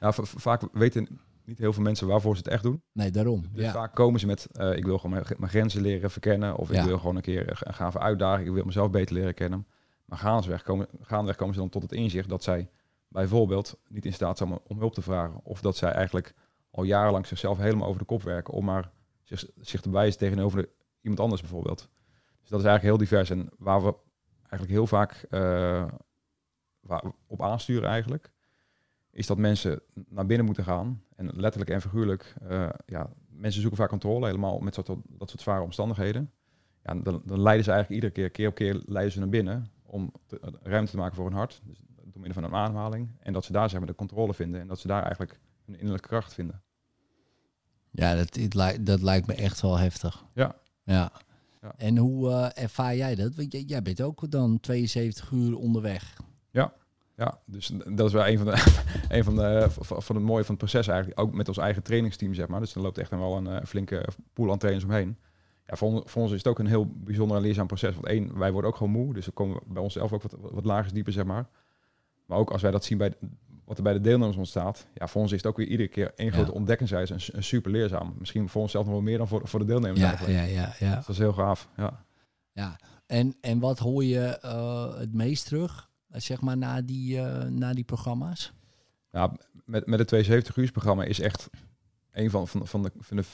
Ja, 0.00 0.12
va- 0.12 0.24
va- 0.24 0.38
vaak 0.38 0.68
weten 0.72 1.20
niet 1.52 1.60
heel 1.60 1.72
veel 1.72 1.82
mensen 1.82 2.06
waarvoor 2.06 2.36
ze 2.36 2.42
het 2.42 2.52
echt 2.52 2.62
doen. 2.62 2.82
nee, 2.92 3.10
daarom. 3.10 3.44
Dus 3.52 3.64
ja. 3.64 3.72
vaak 3.72 3.94
komen 3.94 4.20
ze 4.20 4.26
met, 4.26 4.46
eh, 4.52 4.76
ik 4.76 4.84
wil 4.84 4.98
gewoon 4.98 5.12
mijn, 5.12 5.34
mijn 5.38 5.50
grenzen 5.50 5.82
leren 5.82 6.10
verkennen. 6.10 6.56
Of 6.56 6.70
ik 6.70 6.76
Ja. 6.76 6.84
wil 6.84 6.98
gewoon 6.98 7.16
een 7.16 7.22
keer 7.22 7.48
een 7.66 7.74
gave 7.74 7.98
uitdaging. 7.98 8.48
Ik 8.48 8.54
wil 8.54 8.64
mezelf 8.64 8.90
beter 8.90 9.14
leren 9.14 9.34
kennen. 9.34 9.66
Maar 10.04 10.18
gaandeweg 10.18 10.62
komen, 10.62 10.86
gaandeweg 11.00 11.36
komen 11.36 11.54
ze 11.54 11.60
dan 11.60 11.68
tot 11.68 11.82
het 11.82 11.92
inzicht 11.92 12.28
dat 12.28 12.42
zij 12.42 12.70
bijvoorbeeld 13.08 13.78
niet 13.88 14.04
in 14.04 14.12
staat 14.12 14.38
zijn 14.38 14.58
om, 14.66 14.78
hulp 14.78 14.94
te 14.94 15.02
vragen. 15.02 15.40
Of 15.42 15.60
dat 15.60 15.76
zij 15.76 15.90
eigenlijk 15.90 16.34
al 16.70 16.82
jarenlang 16.82 17.26
zichzelf 17.26 17.58
helemaal 17.58 17.86
over 17.88 17.98
de 18.00 18.06
kop 18.06 18.22
werken. 18.22 18.54
Om 18.54 18.64
maar 18.64 18.90
zich, 19.22 19.44
zich 19.60 19.80
te 19.80 19.88
bewijzen 19.88 20.18
tegenover 20.18 20.62
de- 20.62 20.68
iemand 21.00 21.20
anders 21.20 21.40
bijvoorbeeld. 21.40 21.88
Dus 22.40 22.50
dat 22.50 22.60
is 22.60 22.66
eigenlijk 22.66 22.82
heel 22.82 23.08
divers. 23.08 23.30
En 23.30 23.48
waar 23.58 23.82
we 23.84 23.94
eigenlijk 24.40 24.72
heel 24.72 24.86
vaak 24.86 25.26
eh, 25.30 25.84
waar 26.80 27.02
op 27.26 27.42
aansturen 27.42 27.88
eigenlijk, 27.88 28.32
is 29.12 29.26
dat 29.26 29.38
mensen 29.38 29.80
naar 30.08 30.26
binnen 30.26 30.46
moeten 30.46 30.64
gaan. 30.64 31.02
En 31.16 31.30
letterlijk 31.34 31.70
en 31.70 31.80
figuurlijk, 31.80 32.34
eh, 32.48 32.68
ja, 32.86 33.10
mensen 33.28 33.60
zoeken 33.60 33.78
vaak 33.78 33.88
controle, 33.88 34.26
helemaal 34.26 34.58
met 34.58 34.74
soort, 34.74 34.86
dat 35.08 35.30
soort 35.30 35.40
zware 35.42 35.62
omstandigheden. 35.62 36.30
Ja, 36.82 36.94
dan, 36.94 37.22
dan 37.24 37.40
leiden 37.40 37.64
ze 37.64 37.70
eigenlijk 37.72 38.02
iedere 38.02 38.12
keer, 38.12 38.30
keer 38.30 38.48
op 38.48 38.54
keer, 38.54 38.82
leiden 38.86 39.12
ze 39.12 39.18
naar 39.18 39.28
binnen 39.28 39.70
om 39.82 40.12
te- 40.26 40.40
ruimte 40.62 40.90
te 40.90 40.96
maken 40.96 41.14
voor 41.14 41.24
hun 41.24 41.34
hart. 41.34 41.60
Dus 41.64 41.82
door 42.04 42.22
middel 42.22 42.42
van 42.42 42.44
een 42.44 42.58
ademhaling. 42.58 43.10
En 43.18 43.32
dat 43.32 43.44
ze 43.44 43.52
daar 43.52 43.70
zeg 43.70 43.78
maar, 43.78 43.88
de 43.88 43.94
controle 43.94 44.34
vinden 44.34 44.60
en 44.60 44.66
dat 44.66 44.78
ze 44.80 44.86
daar 44.86 45.02
eigenlijk 45.02 45.40
hun 45.64 45.74
innerlijke 45.74 46.08
kracht 46.08 46.34
vinden. 46.34 46.62
Ja, 47.90 48.14
dat, 48.14 48.34
het 48.34 48.86
dat 48.86 49.02
lijkt 49.02 49.26
me 49.26 49.34
echt 49.34 49.60
wel 49.60 49.78
heftig. 49.78 50.24
Ja. 50.34 50.54
Ja. 50.84 51.12
Ja. 51.62 51.74
En 51.76 51.96
hoe 51.96 52.30
eh, 52.30 52.62
ervaar 52.62 52.96
jij 52.96 53.14
dat? 53.14 53.34
Want 53.34 53.52
jij, 53.52 53.62
jij 53.62 53.82
bent 53.82 54.00
ook 54.00 54.30
dan 54.30 54.60
72 54.60 55.30
uur 55.30 55.56
onderweg. 55.56 56.16
Ja, 57.24 57.38
dus 57.46 57.72
dat 57.88 58.06
is 58.06 58.12
wel 58.12 58.26
een 58.26 58.38
van 58.38 58.46
de, 58.46 58.82
een 59.16 59.24
van 59.24 59.36
de, 59.36 59.66
van 59.70 60.02
van 60.02 60.16
het 60.16 60.24
mooie 60.24 60.44
van 60.44 60.54
het 60.54 60.64
proces 60.64 60.86
eigenlijk. 60.88 61.20
Ook 61.20 61.32
met 61.34 61.48
ons 61.48 61.58
eigen 61.58 61.82
trainingsteam, 61.82 62.34
zeg 62.34 62.46
maar. 62.48 62.60
Dus 62.60 62.74
er 62.74 62.80
loopt 62.80 62.98
echt 62.98 63.10
wel 63.10 63.36
een 63.36 63.46
eh, 63.46 63.64
flinke 63.66 64.08
pool 64.32 64.50
aan 64.50 64.58
trainers 64.58 64.84
omheen. 64.86 65.16
Ja, 65.66 65.76
voor, 65.76 65.88
on- 65.88 66.02
voor 66.04 66.22
ons 66.22 66.30
is 66.30 66.36
het 66.38 66.46
ook 66.46 66.58
een 66.58 66.66
heel 66.66 66.86
bijzonder 66.96 67.36
en 67.36 67.42
leerzaam 67.42 67.66
proces. 67.66 67.94
Want 67.94 68.06
één, 68.06 68.38
wij 68.38 68.52
worden 68.52 68.70
ook 68.70 68.76
gewoon 68.76 68.92
moe. 68.92 69.14
Dus 69.14 69.26
we 69.26 69.32
komen 69.32 69.60
bij 69.66 69.82
onszelf 69.82 70.12
ook 70.12 70.22
wat, 70.22 70.36
wat, 70.40 70.50
wat 70.52 70.64
lager 70.64 70.92
dieper, 70.94 71.12
zeg 71.12 71.24
maar. 71.24 71.46
Maar 72.26 72.38
ook 72.38 72.50
als 72.50 72.62
wij 72.62 72.70
dat 72.70 72.84
zien 72.84 72.98
bij 72.98 73.14
wat 73.64 73.76
er 73.76 73.82
bij 73.82 73.92
de 73.92 74.00
deelnemers 74.00 74.36
ontstaat. 74.36 74.86
Ja, 74.94 75.08
voor 75.08 75.20
ons 75.22 75.30
is 75.32 75.36
het 75.36 75.46
ook 75.46 75.56
weer 75.56 75.66
iedere 75.66 75.88
keer 75.88 76.12
één 76.16 76.28
Ja. 76.28 76.34
grote 76.34 76.52
ontdekkingsreis. 76.52 77.10
En, 77.10 77.42
super 77.42 77.70
leerzaam. 77.70 78.14
Misschien 78.18 78.48
voor 78.48 78.62
onszelf 78.62 78.84
nog 78.84 78.94
wel 78.94 79.02
meer 79.02 79.18
dan 79.18 79.28
voor, 79.28 79.40
voor 79.48 79.58
de 79.60 79.66
deelnemers 79.66 80.00
Ja, 80.00 80.08
eigenlijk. 80.08 80.38
ja, 80.38 80.44
ja, 80.44 80.74
ja. 80.78 80.96
Dus 80.96 81.06
dat 81.06 81.14
is 81.14 81.18
heel 81.18 81.32
gaaf, 81.32 81.68
ja. 81.76 82.04
ja. 82.52 82.76
En, 83.06 83.36
en 83.40 83.58
wat 83.58 83.78
hoor 83.78 84.04
je 84.04 84.20
eh, 84.38 84.98
het 84.98 85.12
meest 85.14 85.46
terug, 85.46 85.80
eh, 85.80 85.91
zeg 86.12 86.40
maar, 86.40 86.56
na 86.56 86.82
die, 86.82 87.18
eh, 87.18 87.48
na 87.48 87.74
die 87.74 87.84
programma's? 87.84 88.52
Ja, 89.10 89.36
met, 89.64 89.86
met 89.86 89.98
het 89.98 90.08
72 90.08 90.56
uur 90.56 90.72
programma 90.72 91.04
is 91.04 91.20
echt 91.20 91.50
een 92.12 92.30
van, 92.30 92.48
van, 92.48 92.66
van 92.66 92.82
de, 92.82 93.24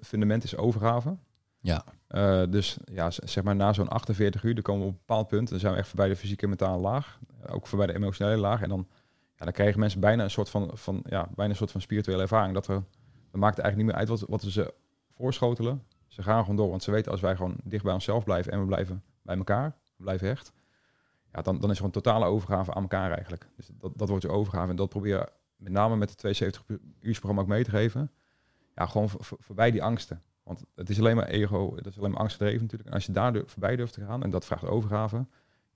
van 0.00 0.20
de 0.20 0.38
is 0.42 0.56
overgave. 0.56 1.16
Ja. 1.60 1.84
Eh, 2.06 2.42
dus 2.50 2.76
ja, 2.84 3.10
zeg 3.10 3.44
maar 3.44 3.56
na 3.56 3.72
zo'n 3.72 3.88
48 3.88 4.42
uur, 4.42 4.54
dan 4.54 4.62
komen 4.62 4.82
we 4.82 4.88
op 4.88 4.92
een 4.92 5.00
bepaald 5.06 5.28
punt. 5.28 5.48
Dan 5.48 5.58
zijn 5.58 5.72
we 5.72 5.78
echt 5.78 5.88
voorbij 5.88 6.08
de 6.08 6.16
fysieke 6.16 6.42
en 6.42 6.48
mentale 6.48 6.80
laag. 6.80 7.18
Ook 7.46 7.66
voorbij 7.66 7.86
de 7.86 7.94
emotionele 7.94 8.36
laag. 8.36 8.62
En 8.62 8.68
dan, 8.68 8.86
ja, 9.36 9.44
dan 9.44 9.52
krijgen 9.52 9.80
mensen 9.80 10.00
bijna 10.00 10.22
een 10.22 10.30
soort 10.30 10.50
van, 10.50 10.70
van, 10.74 11.04
ja, 11.08 11.28
bijna 11.34 11.50
een 11.50 11.56
soort 11.56 11.70
van 11.70 11.80
spirituele 11.80 12.22
ervaring. 12.22 12.54
Dat, 12.54 12.66
er, 12.66 12.82
dat 13.30 13.40
maakt 13.40 13.58
eigenlijk 13.58 13.76
niet 13.76 13.86
meer 13.86 13.94
uit 13.94 14.08
wat, 14.08 14.28
wat 14.28 14.42
we 14.42 14.50
ze 14.50 14.74
voorschotelen. 15.16 15.82
Ze 16.08 16.22
gaan 16.22 16.40
gewoon 16.40 16.56
door. 16.56 16.70
Want 16.70 16.82
ze 16.82 16.90
weten 16.90 17.12
als 17.12 17.20
wij 17.20 17.36
gewoon 17.36 17.56
dicht 17.64 17.84
bij 17.84 17.92
onszelf 17.92 18.24
blijven 18.24 18.52
en 18.52 18.60
we 18.60 18.66
blijven 18.66 19.02
bij 19.22 19.36
elkaar, 19.36 19.76
we 19.96 20.02
blijven 20.02 20.26
hecht. 20.26 20.52
Ja, 21.34 21.42
dan, 21.42 21.60
dan 21.60 21.70
is 21.70 21.78
er 21.78 21.84
een 21.84 21.90
totale 21.90 22.24
overgave 22.24 22.74
aan 22.74 22.82
elkaar 22.82 23.10
eigenlijk. 23.12 23.48
Dus 23.56 23.68
dat, 23.80 23.92
dat 23.96 24.08
wordt 24.08 24.22
je 24.24 24.30
overgave. 24.30 24.70
En 24.70 24.76
dat 24.76 24.88
proberen 24.88 25.28
met 25.56 25.72
name 25.72 25.96
met 25.96 26.08
het 26.10 26.18
72 26.18 26.64
uur 27.00 27.12
programma 27.18 27.40
ook 27.42 27.48
mee 27.48 27.64
te 27.64 27.70
geven. 27.70 28.10
Ja, 28.74 28.86
gewoon 28.86 29.08
voor- 29.08 29.24
voor- 29.24 29.38
voorbij 29.40 29.70
die 29.70 29.82
angsten. 29.82 30.22
Want 30.42 30.64
het 30.74 30.90
is 30.90 30.98
alleen 30.98 31.16
maar 31.16 31.26
ego, 31.28 31.76
het 31.76 31.86
is 31.86 31.98
alleen 31.98 32.10
maar 32.10 32.20
angstgedreven 32.20 32.60
natuurlijk. 32.62 32.88
En 32.90 32.94
als 32.94 33.06
je 33.06 33.12
daar 33.12 33.32
dur- 33.32 33.42
voorbij 33.46 33.76
durft 33.76 33.92
te 33.92 34.04
gaan, 34.04 34.22
en 34.22 34.30
dat 34.30 34.44
vraagt 34.44 34.64
overgave, 34.64 35.16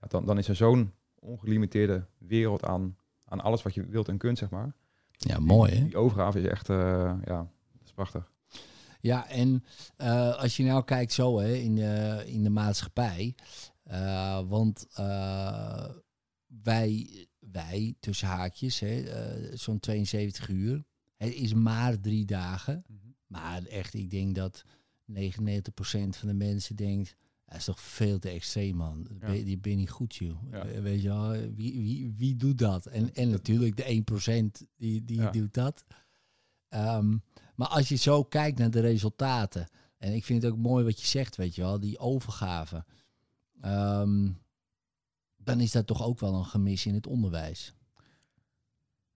ja, 0.01 0.07
dan, 0.09 0.27
dan 0.27 0.39
is 0.39 0.49
er 0.49 0.57
zo'n 0.57 0.93
ongelimiteerde 1.19 2.07
wereld 2.19 2.65
aan, 2.65 2.97
aan 3.25 3.41
alles 3.41 3.63
wat 3.63 3.75
je 3.75 3.87
wilt 3.87 4.09
en 4.09 4.19
kunt, 4.19 4.39
zeg 4.39 4.51
maar. 4.51 4.73
Ja, 5.11 5.39
mooi 5.39 5.73
hè? 5.75 5.85
Die 5.85 5.97
overgave 5.97 6.41
is 6.41 6.47
echt, 6.47 6.69
eh, 6.71 6.77
ja, 7.25 7.37
dat 7.73 7.83
is 7.85 7.93
prachtig. 7.93 8.31
Ja, 9.01 9.29
en 9.29 9.65
eh, 9.97 10.35
als 10.39 10.57
je 10.57 10.65
nou 10.65 10.85
kijkt 10.85 11.13
zo 11.13 11.39
hè, 11.39 11.53
in, 11.53 11.75
de, 11.75 12.23
in 12.27 12.43
de 12.43 12.51
maatschappij. 12.51 13.35
Eh, 13.89 14.49
want 14.49 14.87
eh, 14.93 15.89
wij, 16.63 17.27
wij, 17.39 17.95
tussen 18.01 18.29
haakjes, 18.29 18.79
hè, 18.79 19.01
eh, 19.03 19.57
zo'n 19.57 19.81
72 19.81 20.49
uur. 20.49 20.85
Het 21.17 21.35
is 21.35 21.55
maar 21.55 22.01
drie 22.01 22.25
dagen. 22.25 22.85
Maar 23.27 23.65
echt, 23.65 23.95
ik 23.95 24.11
denk 24.11 24.35
dat 24.35 24.65
99% 25.13 26.17
van 26.17 26.29
de 26.29 26.35
mensen 26.35 26.77
denkt... 26.77 27.17
Dat 27.45 27.57
is 27.59 27.65
toch 27.65 27.81
veel 27.81 28.19
te 28.19 28.29
extreem, 28.29 28.77
man. 28.77 29.03
Dat 29.03 29.13
Ja. 29.21 29.27
ben, 29.27 29.45
die 29.45 29.59
ben 29.59 29.71
je 29.71 29.77
niet 29.77 29.91
goed, 29.91 30.15
joh. 30.15 30.43
Ja. 30.51 30.81
Weet 30.81 31.03
je 31.03 31.09
wel, 31.09 31.31
wie, 31.31 31.81
wie, 31.81 32.13
wie 32.17 32.37
doet 32.37 32.59
dat? 32.59 32.87
En, 32.87 33.15
en 33.15 33.31
natuurlijk 33.31 33.77
de 33.77 34.05
1% 34.63 34.67
die, 34.77 35.05
die 35.05 35.21
Ja. 35.21 35.31
doet 35.31 35.55
dat. 35.55 35.85
Ehm, 36.69 37.17
maar 37.55 37.69
als 37.69 37.89
je 37.89 37.97
zo 37.97 38.25
kijkt 38.25 38.59
naar 38.59 38.71
de 38.71 38.81
resultaten... 38.81 39.69
En 39.99 40.13
ik 40.15 40.25
vind 40.25 40.43
het 40.43 40.53
ook 40.53 40.59
mooi 40.59 40.85
wat 40.85 41.01
je 41.01 41.07
zegt, 41.07 41.37
weet 41.37 41.55
je 41.55 41.61
wel, 41.63 41.81
die 41.81 41.99
overgave. 41.99 42.85
Ehm, 43.61 44.31
dan 45.37 45.61
is 45.61 45.73
dat 45.73 45.87
toch 45.87 46.03
ook 46.05 46.19
wel 46.21 46.35
een 46.35 46.45
gemis 46.45 46.87
in 46.87 46.95
het 46.95 47.07
onderwijs. 47.07 47.75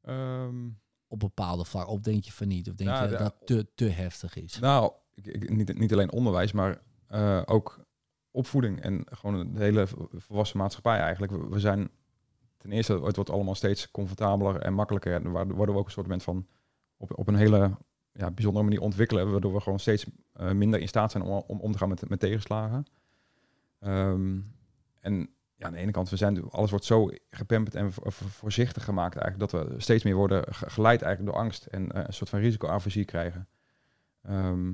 Ehm, 0.00 0.68
Op 1.06 1.18
bepaalde 1.20 1.64
vlak. 1.64 1.88
Of 1.88 2.00
denk 2.00 2.24
je 2.24 2.32
van 2.32 2.48
niet? 2.48 2.68
Of 2.68 2.74
denk 2.74 2.90
Ja, 2.90 3.02
je 3.04 3.08
dat 3.10 3.18
dat 3.18 3.34
te, 3.44 3.66
te 3.74 3.84
heftig 3.88 4.36
is? 4.36 4.58
Nou, 4.58 4.92
ik, 5.14 5.26
ik- 5.26 5.50
niet, 5.50 5.78
niet 5.78 5.92
alleen 5.92 6.12
onderwijs, 6.12 6.52
maar 6.52 6.82
eh, 7.06 7.42
ook 7.44 7.84
opvoeding 8.30 8.80
en 8.80 9.04
gewoon 9.10 9.52
de 9.52 9.58
hele 9.60 9.86
volwassen 10.12 10.58
maatschappij 10.58 10.98
eigenlijk. 10.98 11.32
We, 11.32 11.48
we 11.48 11.60
zijn 11.60 11.90
ten 12.56 12.72
eerste, 12.72 13.00
het 13.02 13.16
wordt 13.16 13.30
allemaal 13.30 13.54
steeds 13.54 13.90
comfortabeler 13.90 14.60
en 14.60 14.74
makkelijker. 14.74 15.30
Worden 15.30 15.74
we 15.74 15.80
ook 15.80 15.84
een 15.84 15.90
soort 15.90 16.22
van 16.22 16.46
op, 16.96 17.18
op 17.18 17.28
een 17.28 17.34
hele 17.36 17.76
ja, 18.12 18.30
bijzondere 18.30 18.64
manier 18.64 18.80
ontwikkelen, 18.80 19.30
waardoor 19.30 19.52
we 19.52 19.60
gewoon 19.60 19.80
steeds 19.80 20.06
eh, 20.32 20.50
minder 20.52 20.80
in 20.80 20.88
staat 20.88 21.10
zijn 21.10 21.24
om, 21.24 21.42
om 21.46 21.60
om 21.60 21.72
te 21.72 21.78
gaan 21.78 21.88
met, 21.88 22.08
met 22.08 22.20
tegenslagen. 22.20 22.84
Ehm, 23.82 24.38
en 25.00 25.30
ja, 25.54 25.66
aan 25.66 25.72
de 25.72 25.78
ene 25.78 25.90
kant, 25.92 26.08
we 26.10 26.16
zijn, 26.16 26.50
alles 26.50 26.70
wordt 26.70 26.84
zo 26.84 27.10
gepamperd 27.30 27.74
en 27.76 27.92
vo- 27.92 28.10
vo- 28.10 28.26
voorzichtig 28.28 28.84
gemaakt 28.84 29.16
eigenlijk, 29.16 29.50
dat 29.52 29.68
we 29.68 29.80
steeds 29.80 30.04
meer 30.04 30.14
worden 30.14 30.54
ge- 30.54 30.70
geleid 30.70 31.02
eigenlijk 31.02 31.32
door 31.34 31.42
angst 31.44 31.66
en 31.66 31.92
eh, 31.92 32.02
een 32.06 32.12
soort 32.12 32.30
van 32.30 32.38
risicoaversie 32.40 33.04
krijgen. 33.04 33.48
Ehm, 34.22 34.72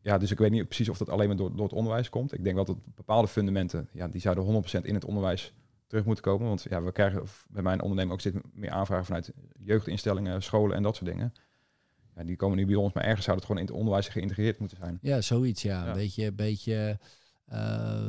ja, 0.00 0.18
dus 0.18 0.30
ik 0.30 0.38
weet 0.38 0.50
niet 0.50 0.64
precies 0.66 0.88
of 0.88 0.98
dat 0.98 1.08
alleen 1.08 1.28
maar 1.28 1.36
door, 1.36 1.50
door 1.56 1.64
het 1.66 1.72
onderwijs 1.74 2.08
komt. 2.08 2.32
Ik 2.32 2.42
denk 2.44 2.56
wel 2.56 2.64
dat 2.64 2.94
bepaalde 2.94 3.28
fundamenten, 3.28 3.88
ja, 3.92 4.08
die 4.08 4.20
zouden 4.20 4.44
100% 4.44 4.84
in 4.86 4.94
het 4.94 5.04
onderwijs 5.04 5.54
terug 5.86 6.04
moeten 6.04 6.24
komen. 6.24 6.46
Want 6.48 6.66
ja, 6.70 6.82
we 6.82 6.92
krijgen 6.92 7.22
bij 7.48 7.62
mijn 7.62 7.80
onderneming 7.80 8.12
ook 8.14 8.20
steeds 8.20 8.36
meer 8.52 8.70
aanvragen 8.70 9.04
vanuit 9.04 9.32
jeugdinstellingen, 9.58 10.42
scholen 10.42 10.76
en 10.76 10.82
dat 10.82 10.96
soort 10.96 11.10
dingen. 11.10 11.32
Ja, 12.14 12.24
die 12.24 12.36
komen 12.36 12.56
nu 12.56 12.66
bij 12.66 12.74
ons, 12.74 12.92
maar 12.92 13.04
ergens 13.04 13.24
zou 13.24 13.36
het 13.36 13.46
gewoon 13.46 13.60
in 13.60 13.66
het 13.68 13.76
onderwijs 13.76 14.08
geïntegreerd 14.08 14.58
moeten 14.58 14.76
zijn. 14.78 14.98
Ja, 15.02 15.20
zoiets, 15.20 15.62
ja. 15.62 15.82
Ja. 15.82 15.88
Een 15.88 15.94
beetje, 15.94 16.32
beetje 16.32 16.74
eh, 16.88 17.06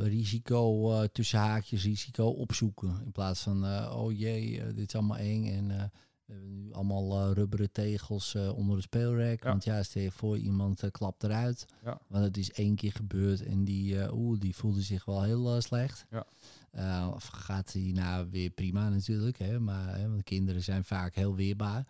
risico, 0.02 0.92
eh, 0.92 1.08
tussen 1.12 1.38
haakjes 1.38 1.84
risico 1.84 2.26
opzoeken. 2.26 3.00
In 3.04 3.12
plaats 3.12 3.40
van, 3.40 3.64
eh, 3.66 3.94
oh 3.96 4.18
jee, 4.18 4.60
eh, 4.60 4.66
dit 4.74 4.88
is 4.88 4.94
allemaal 4.94 5.16
eng 5.16 5.46
en 5.46 5.70
eh, 5.70 5.84
we 6.24 6.32
hebben 6.36 6.54
nu 6.54 6.72
allemaal 6.72 7.20
eh, 7.28 7.32
rubberen 7.34 7.72
tegels 7.72 8.34
eh, 8.34 8.56
onder 8.56 8.76
de 8.76 8.82
speelrek. 8.82 9.42
Ja. 9.42 9.48
Want 9.50 9.64
ja, 9.64 9.82
stel 9.82 10.02
je 10.02 10.10
voor, 10.10 10.38
iemand 10.38 10.82
eh, 10.82 10.90
klapt 10.90 11.22
eruit. 11.24 11.66
Ja. 11.84 12.00
Want 12.08 12.24
het 12.24 12.36
is 12.36 12.52
één 12.52 12.74
keer 12.74 12.92
gebeurd 12.92 13.42
en 13.42 13.64
die, 13.64 14.00
eh, 14.02 14.14
oeh, 14.14 14.40
die 14.40 14.56
voelde 14.56 14.82
zich 14.82 15.04
wel 15.04 15.22
heel 15.22 15.54
eh, 15.54 15.60
slecht. 15.60 16.06
Ja. 16.10 16.26
Eh, 16.70 17.10
of 17.14 17.26
gaat 17.26 17.72
hij 17.72 17.90
nou 17.94 18.26
weer 18.30 18.50
prima 18.50 18.88
natuurlijk, 18.88 19.38
hè? 19.38 19.60
Maar, 19.60 19.98
hè, 19.98 20.08
want 20.08 20.22
kinderen 20.22 20.62
zijn 20.62 20.84
vaak 20.84 21.14
heel 21.14 21.34
weerbaar. 21.34 21.86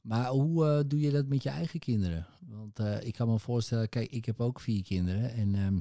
Maar 0.00 0.28
hoe 0.28 0.66
eh, 0.66 0.80
doe 0.86 1.00
je 1.00 1.10
dat 1.10 1.26
met 1.26 1.42
je 1.42 1.48
eigen 1.48 1.80
kinderen? 1.80 2.26
Want 2.48 2.78
eh, 2.78 3.00
ik 3.00 3.14
kan 3.14 3.28
me 3.28 3.38
voorstellen, 3.38 3.88
kijk, 3.88 4.10
ik 4.10 4.24
heb 4.24 4.40
ook 4.40 4.60
vier 4.60 4.82
kinderen. 4.82 5.32
En 5.32 5.54
ehm, 5.54 5.78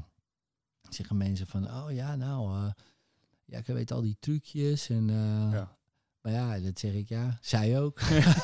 zeggen 0.94 1.18
mensen 1.18 1.48
van, 1.48 1.66
oh 1.66 1.92
ja, 1.92 2.16
nou, 2.16 2.56
eh, 2.56 2.72
ja, 3.46 3.58
ik 3.58 3.66
weet 3.66 3.92
al 3.92 4.02
die 4.02 4.18
trucjes. 4.20 4.90
En, 4.90 5.10
eh, 5.10 5.52
Ja. 5.52 5.78
Maar 6.22 6.32
ja, 6.32 6.60
dat 6.60 6.80
zeg 6.80 6.94
ik 6.94 7.10
ja, 7.10 7.38
zij 7.42 7.80
ook. 7.80 8.00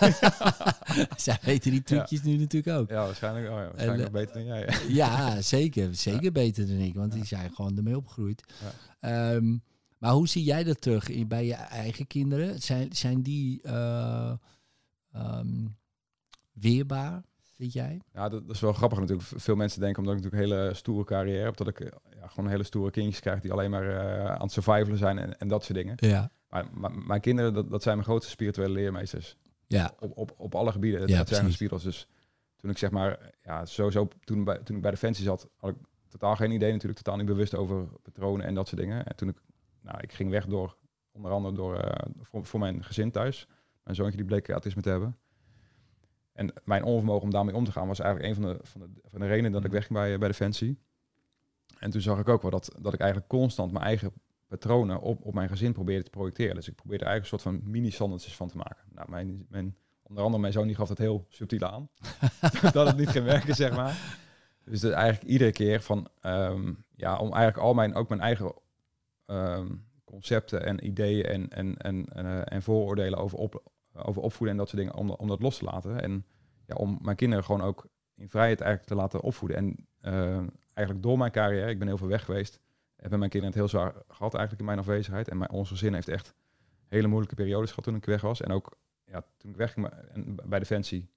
zij 1.18 1.38
weten 1.42 1.72
die 1.72 1.84
trucjes 1.84 2.24
nu 2.24 2.38
natuurlijk 2.38 2.78
ook. 2.78 2.90
Ja, 2.90 3.06
waarschijnlijk, 3.06 3.46
oh 3.46 3.52
ja, 3.52 3.64
waarschijnlijk 3.64 3.98
En, 3.98 4.12
nog 4.12 4.12
beter 4.12 4.34
dan 4.34 4.46
jij. 4.46 4.70
Ja, 5.02 5.42
zeker. 5.42 5.96
Zeker 5.96 6.32
beter 6.32 6.68
dan 6.68 6.78
ik, 6.78 6.94
want 6.94 7.12
die 7.12 7.26
zijn 7.26 7.54
gewoon 7.54 7.78
ermee 7.78 7.98
opgegroeid. 7.98 8.44
Ja. 8.62 9.36
Ehm, 9.36 9.58
maar 9.98 10.12
hoe 10.12 10.28
zie 10.28 10.44
jij 10.44 10.64
dat 10.64 10.82
terug 10.82 11.10
in, 11.10 11.28
bij 11.28 11.46
je 11.46 11.54
eigen 11.54 12.08
kinderen? 12.08 12.62
Zijn, 12.62 12.94
zijn 12.94 13.22
die 13.22 13.62
eh, 13.62 14.34
ehm, 15.12 15.68
weerbaar, 16.54 17.24
vind 17.56 17.74
jij? 17.74 18.02
Ja, 18.14 18.30
dat, 18.30 18.44
is 18.48 18.60
wel 18.60 18.74
grappig 18.74 19.00
natuurlijk. 19.00 19.28
Veel 19.36 19.56
mensen 19.56 19.80
denken, 19.80 20.00
omdat 20.00 20.18
ik 20.18 20.24
natuurlijk 20.24 20.52
een 20.52 20.58
hele 20.58 20.74
stoere 20.74 21.04
carrière 21.04 21.44
heb, 21.44 21.58
dat 21.58 21.68
ik 21.68 21.80
eh, 21.80 21.92
ja, 22.26 22.32
gewoon 22.32 22.50
hele 22.50 22.64
stoere 22.64 22.92
kindjes 22.92 23.20
krijg 23.20 23.40
die 23.40 23.52
alleen 23.52 23.70
maar 23.70 23.90
eh, 23.90 24.26
aan 24.26 24.42
het 24.42 24.52
survivalen 24.52 24.98
zijn 24.98 25.18
en, 25.20 25.40
en 25.40 25.48
dat 25.48 25.64
soort 25.64 25.78
dingen. 25.78 25.96
Ja. 26.00 26.32
Maar, 26.50 26.66
maar 26.74 26.92
mijn 26.92 27.22
kinderen, 27.22 27.54
dat, 27.54 27.70
dat 27.70 27.84
zijn 27.84 27.96
mijn 27.96 28.08
grootste 28.08 28.32
spirituele 28.32 28.74
leermeesters. 28.74 29.38
Ja, 29.68 29.94
Op, 30.00 30.18
op, 30.18 30.34
op 30.38 30.56
alle 30.56 30.72
gebieden. 30.72 31.00
Dat, 31.00 31.10
Ja, 31.10 31.18
dat 31.18 31.28
zijn 31.28 31.46
mijn. 31.46 31.84
Dus 31.84 32.08
toen 32.56 32.70
ik 32.70 32.78
zeg 32.78 32.92
maar, 32.92 33.32
ja, 33.42 33.66
sowieso 33.66 34.08
toen, 34.24 34.44
bij, 34.44 34.58
toen 34.58 34.76
ik 34.76 34.82
bij 34.82 34.92
Defensie 34.92 35.26
zat, 35.26 35.50
had 35.58 35.70
ik 35.70 35.76
totaal 36.08 36.36
geen 36.36 36.52
idee 36.52 36.72
natuurlijk, 36.72 37.02
totaal 37.02 37.18
niet 37.18 37.28
bewust 37.28 37.56
over 37.56 37.88
patronen 38.02 38.46
en 38.46 38.56
dat 38.56 38.68
soort 38.68 38.82
dingen. 38.82 39.06
En 39.06 39.16
toen 39.16 39.30
ik, 39.30 39.38
nou, 39.82 39.98
ik 40.02 40.14
ging 40.14 40.30
weg 40.30 40.46
door, 40.46 40.78
onder 41.12 41.32
andere 41.32 41.56
door, 41.56 41.80
eh, 41.80 42.12
voor, 42.22 42.46
voor 42.46 42.60
mijn 42.60 42.84
gezin 42.84 43.12
thuis. 43.12 43.48
Mijn 43.84 43.96
zoontje 43.96 44.18
die 44.18 44.26
bleek 44.26 44.50
autisme 44.50 44.82
te 44.82 44.90
hebben. 44.90 45.18
En 46.34 46.54
mijn 46.64 46.84
onvermogen 46.84 47.24
om 47.24 47.32
daarmee 47.32 47.56
om 47.56 47.66
te 47.66 47.72
gaan 47.72 47.88
was 47.88 48.00
eigenlijk 48.00 48.30
een 48.30 48.44
van 48.44 48.54
de, 48.54 48.60
van 48.62 48.82
de, 48.82 48.90
van 49.06 49.20
de 49.20 49.28
redenen 49.28 49.52
dat 49.52 49.66
ik 49.66 49.72
wegging 49.72 49.94
bij, 49.94 50.18
bij 50.18 50.28
Defensie. 50.28 50.80
En 51.86 51.92
toen 51.92 52.02
zag 52.02 52.20
ik 52.20 52.30
ook 52.30 52.42
wel 52.42 52.52
dat, 52.52 52.76
dat 52.82 52.94
ik 52.94 53.00
eigenlijk 53.00 53.30
constant 53.30 53.72
mijn 53.72 53.86
eigen 53.86 54.12
patronen 54.48 55.02
op, 55.02 55.26
op 55.26 55.34
mijn 55.34 55.50
gezin 55.50 55.74
probeerde 55.74 56.04
te 56.04 56.10
projecteren. 56.10 56.56
Dus 56.56 56.68
ik 56.68 56.76
probeerde 56.76 57.06
eigenlijk 57.06 57.34
een 57.34 57.40
soort 57.40 57.56
van 57.56 57.72
mini-sandertjes 57.72 58.36
van 58.36 58.48
te 58.48 58.58
maken. 58.58 58.84
Nou, 58.92 59.10
mijn, 59.10 59.46
mijn, 59.50 59.76
onder 60.04 60.24
andere 60.24 60.42
mijn 60.42 60.54
zoon 60.54 60.68
die 60.68 60.76
gaf 60.76 60.88
dat 60.88 60.98
heel 60.98 61.26
subtiel 61.30 61.68
aan. 61.68 61.90
dat 62.72 62.88
het 62.88 62.98
niet 62.98 63.10
ging 63.10 63.26
werken, 63.26 63.56
zeg 63.56 63.76
maar. 63.76 64.22
Dus 64.64 64.84
eigenlijk 64.84 65.32
iedere 65.32 65.52
keer 65.52 65.82
van, 65.82 66.08
ehm, 66.22 66.74
ja, 66.96 67.18
om 67.18 67.34
eigenlijk 67.34 67.58
al 67.58 67.74
mijn, 67.74 67.96
ook 67.96 68.10
mijn 68.10 68.22
eigen 68.22 68.54
ehm, 69.26 69.76
concepten 70.04 70.66
en 70.66 70.86
ideeën 70.86 71.26
en, 71.26 71.50
en, 71.50 71.78
en, 71.78 72.08
eh, 72.12 72.42
en 72.46 72.62
vooroordelen 72.62 73.20
over, 73.20 73.38
op, 73.38 73.72
over 73.94 74.22
opvoeden 74.22 74.50
en 74.50 74.58
dat 74.58 74.70
soort 74.70 74.82
dingen, 74.82 74.98
om, 74.98 75.10
om 75.10 75.28
dat 75.28 75.42
los 75.42 75.58
te 75.58 75.66
laten. 75.66 76.02
En 76.02 76.26
ja, 76.66 76.76
om 76.76 77.00
mijn 77.02 77.16
kinderen 77.16 77.44
gewoon 77.46 77.62
ook 77.62 77.88
in 78.16 78.30
vrijheid 78.30 78.62
eigenlijk 78.62 78.90
te 78.90 78.96
laten 78.96 79.22
opvoeden. 79.22 79.58
En 79.58 79.88
eh, 80.02 80.44
eigenlijk 80.76 81.08
door 81.08 81.18
mijn 81.18 81.32
carrière, 81.32 81.70
ik 81.70 81.80
ben 81.80 81.88
heel 81.88 81.98
veel 81.98 82.08
weg 82.08 82.26
geweest, 82.26 82.60
hebben 82.96 83.20
mijn 83.20 83.32
kinderen 83.32 83.56
het 83.60 83.72
heel 83.72 83.80
zwaar 83.80 83.94
gehad 84.08 84.34
eigenlijk 84.34 84.60
in 84.60 84.66
mijn 84.66 84.80
afwezigheid. 84.80 85.30
En 85.30 85.38
mijn, 85.38 85.50
ons 85.52 85.70
gezin 85.70 85.94
heeft 85.94 86.08
echt 86.08 86.34
hele 86.88 87.08
moeilijke 87.08 87.36
periodes 87.36 87.70
gehad 87.70 87.84
toen 87.84 87.96
ik 87.96 88.06
weg 88.06 88.22
was. 88.22 88.42
En 88.42 88.52
ook 88.52 88.78
ja, 89.06 89.26
toen 89.38 89.52
ik 89.52 89.58
wegging 89.58 89.88
en 89.88 90.36
bij 90.46 90.60
Defensie, 90.60 91.10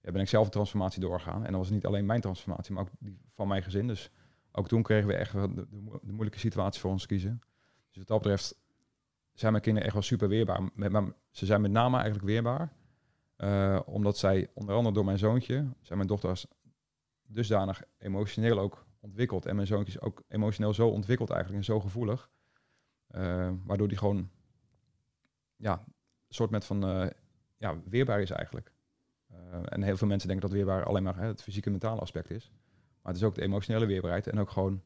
ja, 0.00 0.12
ben 0.12 0.20
ik 0.20 0.28
zelf 0.28 0.44
een 0.44 0.50
transformatie 0.50 1.00
doorgegaan. 1.00 1.44
En 1.44 1.50
dat 1.52 1.60
was 1.60 1.70
niet 1.70 1.86
alleen 1.86 2.06
mijn 2.06 2.20
transformatie, 2.20 2.74
maar 2.74 2.82
ook 2.82 2.90
die 2.98 3.18
van 3.34 3.48
mijn 3.48 3.62
gezin. 3.62 3.86
Dus 3.86 4.10
ook 4.52 4.68
toen 4.68 4.82
kregen 4.82 5.08
we 5.08 5.14
echt 5.14 5.32
de, 5.32 5.54
de, 5.54 5.66
mo- 5.80 6.00
de 6.02 6.12
moeilijke 6.12 6.38
situatie 6.38 6.80
voor 6.80 6.90
ons 6.90 7.06
kiezen. 7.06 7.40
Dus 7.88 7.96
wat 7.98 8.06
dat 8.06 8.18
betreft 8.18 8.56
zijn 9.32 9.52
mijn 9.52 9.62
kinderen 9.64 9.86
echt 9.88 9.98
wel 9.98 10.06
super 10.08 10.28
weerbaar. 10.28 10.70
Met, 10.74 10.92
maar 10.92 11.04
ze 11.30 11.46
zijn 11.46 11.60
met 11.60 11.70
name 11.70 11.94
eigenlijk 11.96 12.26
weerbaar. 12.26 12.72
eh, 13.36 13.80
omdat 13.84 14.18
zij, 14.18 14.48
onder 14.54 14.74
andere 14.74 14.94
door 14.94 15.04
mijn 15.04 15.18
zoontje, 15.18 15.54
zijn 15.80 15.98
mijn 15.98 16.06
dochters 16.06 16.46
dusdanig 17.26 17.82
emotioneel 17.98 18.58
ook 18.58 18.86
ontwikkeld. 19.00 19.46
En 19.46 19.54
mijn 19.54 19.66
zoontje 19.66 19.92
is 19.92 20.00
ook 20.00 20.22
emotioneel 20.28 20.74
zo 20.74 20.88
ontwikkeld 20.88 21.30
eigenlijk 21.30 21.60
en 21.60 21.72
zo 21.72 21.80
gevoelig. 21.80 22.30
eh, 23.08 23.50
waardoor 23.64 23.88
die 23.88 23.96
gewoon, 23.98 24.30
ja, 25.56 25.72
een 25.72 26.34
soort 26.34 26.50
met 26.50 26.64
van, 26.64 26.84
eh, 26.84 27.10
ja, 27.56 27.80
weerbaar 27.84 28.20
is 28.20 28.30
eigenlijk. 28.30 28.72
Eh, 29.26 29.36
en 29.64 29.82
heel 29.82 29.96
veel 29.96 30.08
mensen 30.08 30.28
denken 30.28 30.48
dat 30.48 30.56
weerbaar 30.56 30.84
alleen 30.84 31.02
maar 31.02 31.16
hè, 31.16 31.26
het 31.26 31.42
fysieke 31.42 31.70
mentale 31.70 32.00
aspect 32.00 32.30
is. 32.30 32.50
Maar 33.02 33.12
het 33.12 33.22
is 33.22 33.28
ook 33.28 33.34
de 33.34 33.42
emotionele 33.42 33.86
weerbaarheid 33.86 34.26
en 34.26 34.38
ook 34.38 34.50
gewoon 34.50 34.82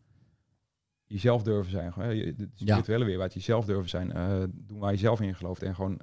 jezelf 1.04 1.42
durven 1.42 1.71
zijn. 1.71 1.92
Hè, 1.92 2.35
de 2.35 2.49
spirituele 2.54 3.04
weerbaarheid, 3.04 3.35
jezelf 3.35 3.64
durven 3.64 3.88
zijn. 3.88 4.09
doen 4.66 4.78
waar 4.78 4.92
je 4.92 4.99
zelf 4.99 5.21
in 5.21 5.35
gelooft 5.35 5.62
en 5.62 5.75
gewoon 5.75 6.00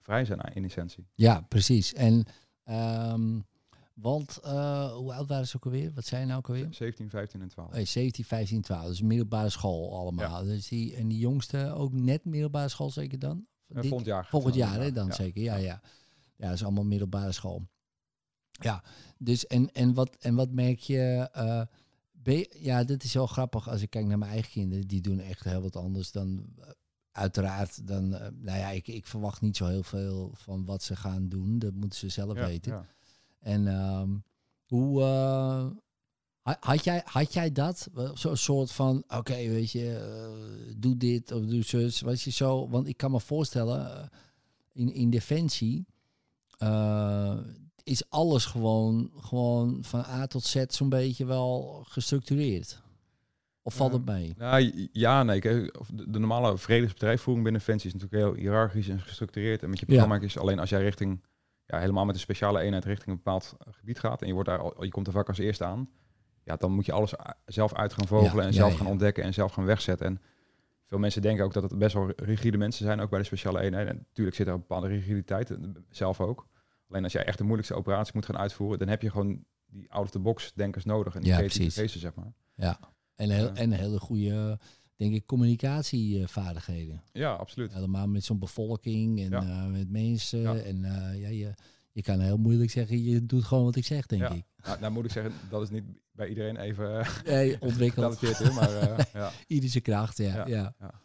vrij 0.00 0.24
zijn 0.24 0.40
in 0.40 0.64
essentie. 0.64 1.06
ja 1.14 1.40
precies. 1.40 1.94
En, 1.94 2.24
ehm, 2.64 3.40
want, 4.00 4.36
eh, 4.36 4.92
hoe 4.92 5.14
oud 5.14 5.28
waren 5.28 5.46
ze 5.48 5.56
ook 5.56 5.64
alweer? 5.64 5.92
Wat 5.94 6.04
zijn 6.06 6.26
nou 6.26 6.38
ook 6.38 6.48
alweer? 6.48 6.66
17, 6.70 7.10
15 7.10 7.40
en 7.42 7.48
12. 7.48 7.70
Hey, 7.72 7.84
17, 7.84 8.24
15, 8.24 8.62
12. 8.62 8.86
Dus 8.86 9.02
middelbare 9.02 9.48
school 9.50 9.96
allemaal. 9.98 10.44
Dus 10.44 10.68
die, 10.68 10.94
en 10.96 11.08
die 11.08 11.18
jongste 11.18 11.72
ook 11.72 11.92
net 11.92 12.24
middelbare 12.24 12.68
school 12.68 12.90
zeker 12.90 13.18
dan? 13.18 13.46
Volgend 13.68 14.06
jaar. 14.06 14.26
Volgend 14.26 14.54
jaar, 14.54 14.80
hè, 14.80 14.92
dan 14.92 15.06
ja. 15.06 15.12
zeker. 15.14 15.42
Ja, 15.42 15.56
ja. 15.56 15.80
Ja, 16.36 16.46
dat 16.46 16.54
is 16.54 16.62
allemaal 16.64 16.84
middelbare 16.84 17.32
school. 17.32 17.68
Ja, 18.50 18.84
dus 19.18 19.46
en, 19.46 19.72
en, 19.72 19.94
wat, 19.94 20.16
en 20.20 20.34
wat 20.34 20.50
merk 20.52 20.78
je? 20.78 21.28
eh, 21.32 21.62
je- 22.22 22.56
ja, 22.58 22.84
dit 22.84 23.04
is 23.04 23.12
wel 23.14 23.26
grappig 23.26 23.68
als 23.68 23.82
ik 23.82 23.90
kijk 23.90 24.06
naar 24.06 24.18
mijn 24.18 24.30
eigen 24.30 24.50
kinderen. 24.50 24.86
Die 24.86 25.00
doen 25.00 25.18
echt 25.20 25.44
heel 25.44 25.62
wat 25.62 25.76
anders 25.76 26.12
dan, 26.12 26.44
eh, 26.60 26.68
uiteraard, 27.12 27.86
dan, 27.86 28.08
nou 28.08 28.58
ja, 28.58 28.68
ik, 28.70 28.88
ik 28.88 29.06
verwacht 29.06 29.40
niet 29.40 29.56
zo 29.56 29.66
heel 29.66 29.82
veel 29.82 30.30
van 30.34 30.64
wat 30.64 30.82
ze 30.82 30.96
gaan 30.96 31.28
doen. 31.28 31.58
Dat 31.58 31.74
moeten 31.74 31.98
ze 31.98 32.08
zelf 32.08 32.34
Ja, 32.36 32.46
weten. 32.46 32.86
En 33.40 33.66
ehm, 33.68 34.08
hoe 34.66 35.00
eh, 35.02 35.66
ha- 36.42 36.56
had, 36.60 36.84
jij, 36.84 37.02
had 37.04 37.32
jij 37.32 37.52
dat? 37.52 37.88
Zo'n 38.14 38.36
soort 38.36 38.72
van, 38.72 39.04
oké, 39.08 39.34
weet 39.34 39.70
je, 39.70 39.96
eh, 39.96 40.74
doe 40.76 40.96
dit 40.96 41.32
of 41.32 41.44
doe 41.44 41.62
zus. 41.62 42.00
Was 42.00 42.24
je 42.24 42.30
zo? 42.30 42.68
Want 42.68 42.88
ik 42.88 42.96
kan 42.96 43.10
me 43.10 43.20
voorstellen, 43.20 43.96
eh, 43.96 44.06
in, 44.72 44.94
in 44.94 45.10
defensie 45.10 45.86
is 47.82 48.10
alles 48.10 48.44
gewoon, 48.44 49.10
gewoon 49.16 49.78
van 49.84 50.00
A 50.00 50.26
tot 50.26 50.44
Z 50.44 50.64
zo'n 50.68 50.88
beetje 50.88 51.24
wel 51.24 51.84
gestructureerd. 51.88 52.82
Of 53.62 53.74
valt 53.74 53.92
het 53.92 54.04
mee? 54.04 54.34
Nou, 54.38 54.88
ja, 54.92 55.22
nee. 55.22 55.40
Kijk, 55.40 55.80
de, 55.94 56.10
de 56.10 56.18
normale 56.18 56.58
vredesbedrijfsvoering 56.58 57.44
binnen 57.44 57.62
Defensie 57.62 57.88
is 57.94 58.00
natuurlijk 58.00 58.22
heel 58.22 58.34
hiërarchisch 58.42 58.88
en 58.88 59.00
gestructureerd. 59.00 59.62
En 59.62 59.70
met 59.70 59.78
je 59.80 59.86
Ja. 59.88 59.96
programma 59.96 60.24
is 60.24 60.38
alleen 60.38 60.58
als 60.58 60.70
jij 60.70 60.82
richting, 60.82 61.20
ja, 61.70 61.78
helemaal 61.78 62.04
met 62.04 62.14
een 62.14 62.20
speciale 62.20 62.60
eenheid 62.60 62.84
richting 62.84 63.08
een 63.08 63.16
bepaald 63.16 63.54
eh, 63.58 63.72
gebied 63.72 63.98
gaat 63.98 64.20
en 64.20 64.26
je, 64.26 64.32
wordt 64.34 64.48
daar 64.48 64.58
al, 64.58 64.84
je 64.84 64.90
komt 64.90 65.06
er 65.06 65.12
vaak 65.12 65.28
als 65.28 65.38
eerste 65.38 65.64
aan, 65.64 65.88
ja, 66.44 66.56
dan 66.56 66.72
moet 66.72 66.86
je 66.86 66.92
alles 66.92 67.18
a- 67.20 67.36
zelf 67.46 67.74
uit 67.74 67.92
gaan 67.92 68.06
vogelen 68.06 68.42
Ja, 68.42 68.48
en 68.48 68.54
zelf 68.54 68.70
ja. 68.72 68.76
gaan 68.76 68.86
ontdekken 68.86 69.24
en 69.24 69.34
zelf 69.34 69.52
gaan 69.52 69.64
wegzetten. 69.64 70.06
En 70.06 70.20
veel 70.86 70.98
mensen 70.98 71.22
denken 71.22 71.44
ook 71.44 71.52
dat 71.52 71.62
het 71.62 71.78
best 71.78 71.94
wel 71.94 72.12
rigide 72.16 72.58
mensen 72.58 72.84
zijn, 72.84 73.00
ook 73.00 73.10
bij 73.10 73.18
de 73.18 73.24
speciale 73.24 73.60
eenheid. 73.60 73.88
En 73.88 73.96
natuurlijk 74.08 74.36
zit 74.36 74.46
er 74.46 74.52
een 74.52 74.58
bepaalde 74.58 74.86
rigiditeit, 74.88 75.50
eh, 75.50 75.56
zelf 75.88 76.20
ook. 76.20 76.46
Alleen 76.88 77.02
als 77.04 77.12
jij 77.12 77.24
echt 77.24 77.38
de 77.38 77.44
moeilijkste 77.44 77.74
operatie 77.76 78.12
moet 78.14 78.26
gaan 78.26 78.38
uitvoeren, 78.38 78.78
dan 78.78 78.88
heb 78.88 79.02
je 79.02 79.10
gewoon 79.10 79.44
die 79.66 79.92
out-of-the-box 79.92 80.52
denkers 80.54 80.84
nodig 80.84 81.14
en 81.14 81.20
die 81.20 81.30
Ja, 81.30 81.36
creatieve 81.36 81.62
precies. 81.64 81.80
geesten, 81.82 82.00
zeg 82.00 82.14
maar. 82.14 82.32
Ja. 82.54 82.78
En, 83.16 83.30
heel, 83.30 83.44
Ja. 83.46 83.54
en 83.54 83.70
hele 83.72 83.98
goede, 83.98 84.58
denk 85.00 85.14
ik, 85.14 85.26
communicatievaardigheden. 85.26 87.02
Ja, 87.12 87.32
absoluut. 87.32 87.72
Helemaal 87.72 88.06
met 88.08 88.24
zo'n 88.24 88.38
bevolking 88.38 89.20
en 89.20 89.30
Ja. 89.30 89.40
eh, 89.42 89.66
met 89.66 89.90
mensen. 89.90 90.40
Ja. 90.40 90.56
En 90.56 90.84
eh, 90.84 91.20
ja, 91.20 91.28
je, 91.28 91.54
je 91.92 92.02
kan 92.02 92.20
heel 92.20 92.36
moeilijk 92.36 92.70
zeggen, 92.70 93.02
je 93.04 93.26
doet 93.26 93.44
gewoon 93.44 93.64
wat 93.64 93.76
ik 93.76 93.84
zeg, 93.84 94.06
denk 94.06 94.22
Ja. 94.22 94.30
ik. 94.30 94.44
Nou, 94.64 94.80
nou 94.80 94.92
moet 94.92 95.04
ik 95.04 95.10
zeggen, 95.10 95.32
dat 95.50 95.62
is 95.62 95.70
niet 95.70 95.84
bij 96.12 96.28
iedereen 96.28 96.56
even 96.56 96.98
eh, 97.00 97.16
Nee, 97.24 97.60
ontwikkeld. 97.60 98.22
in, 98.22 98.54
maar 98.54 98.74
eh, 98.76 99.04
ja. 99.22 99.30
Ieder 99.46 99.70
zijn 99.70 99.82
kracht, 99.82 100.16
ja. 100.16 100.46
Ja. 100.46 100.74
Ja, 100.80 101.00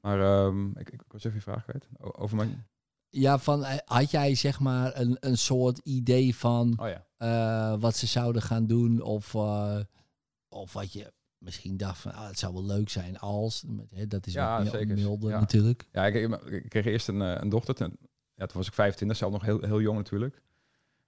Maar 0.00 0.20
ehm, 0.20 0.70
ik, 0.78 0.90
ik 0.90 1.00
was 1.08 1.24
even 1.24 1.36
je 1.36 1.42
vraag 1.42 1.62
kwijt. 1.64 1.88
Over 1.98 2.36
mijn... 2.36 2.66
ja 3.10 3.38
van, 3.38 3.64
had 3.84 4.10
jij 4.10 4.34
zeg 4.34 4.60
maar 4.60 5.00
een, 5.00 5.16
een 5.20 5.38
soort 5.38 5.78
idee 5.78 6.34
van 6.36 6.78
Oh 6.80 6.88
ja. 7.18 7.78
wat 7.78 7.96
ze 7.96 8.06
zouden 8.06 8.42
gaan 8.42 8.66
doen? 8.66 9.00
Of, 9.02 9.34
of 10.48 10.72
wat 10.72 10.92
je 10.92 11.12
misschien 11.38 11.76
dacht 11.76 11.98
van, 12.00 12.12
ah, 12.12 12.26
het 12.28 12.38
zou 12.38 12.52
wel 12.52 12.64
leuk 12.64 12.88
zijn 12.88 13.18
als. 13.18 13.64
Hè, 13.90 14.06
dat 14.06 14.26
is 14.26 14.32
Ja, 14.32 14.64
wat 14.64 14.84
milder 14.86 15.30
Ja. 15.30 15.40
natuurlijk. 15.40 15.88
Ja, 15.92 16.06
ik, 16.06 16.64
kreeg 16.68 16.84
eerst 16.84 17.08
een, 17.08 17.22
eh, 17.22 17.34
een 17.40 17.48
dochter. 17.48 17.74
Toen, 17.74 17.96
ja, 18.34 18.46
toen 18.46 18.56
was 18.56 18.66
ik 18.66 18.72
25, 18.74 19.16
zelf 19.16 19.32
nog 19.32 19.42
heel, 19.42 19.60
heel 19.60 19.80
jong 19.80 19.96
natuurlijk. 19.96 20.42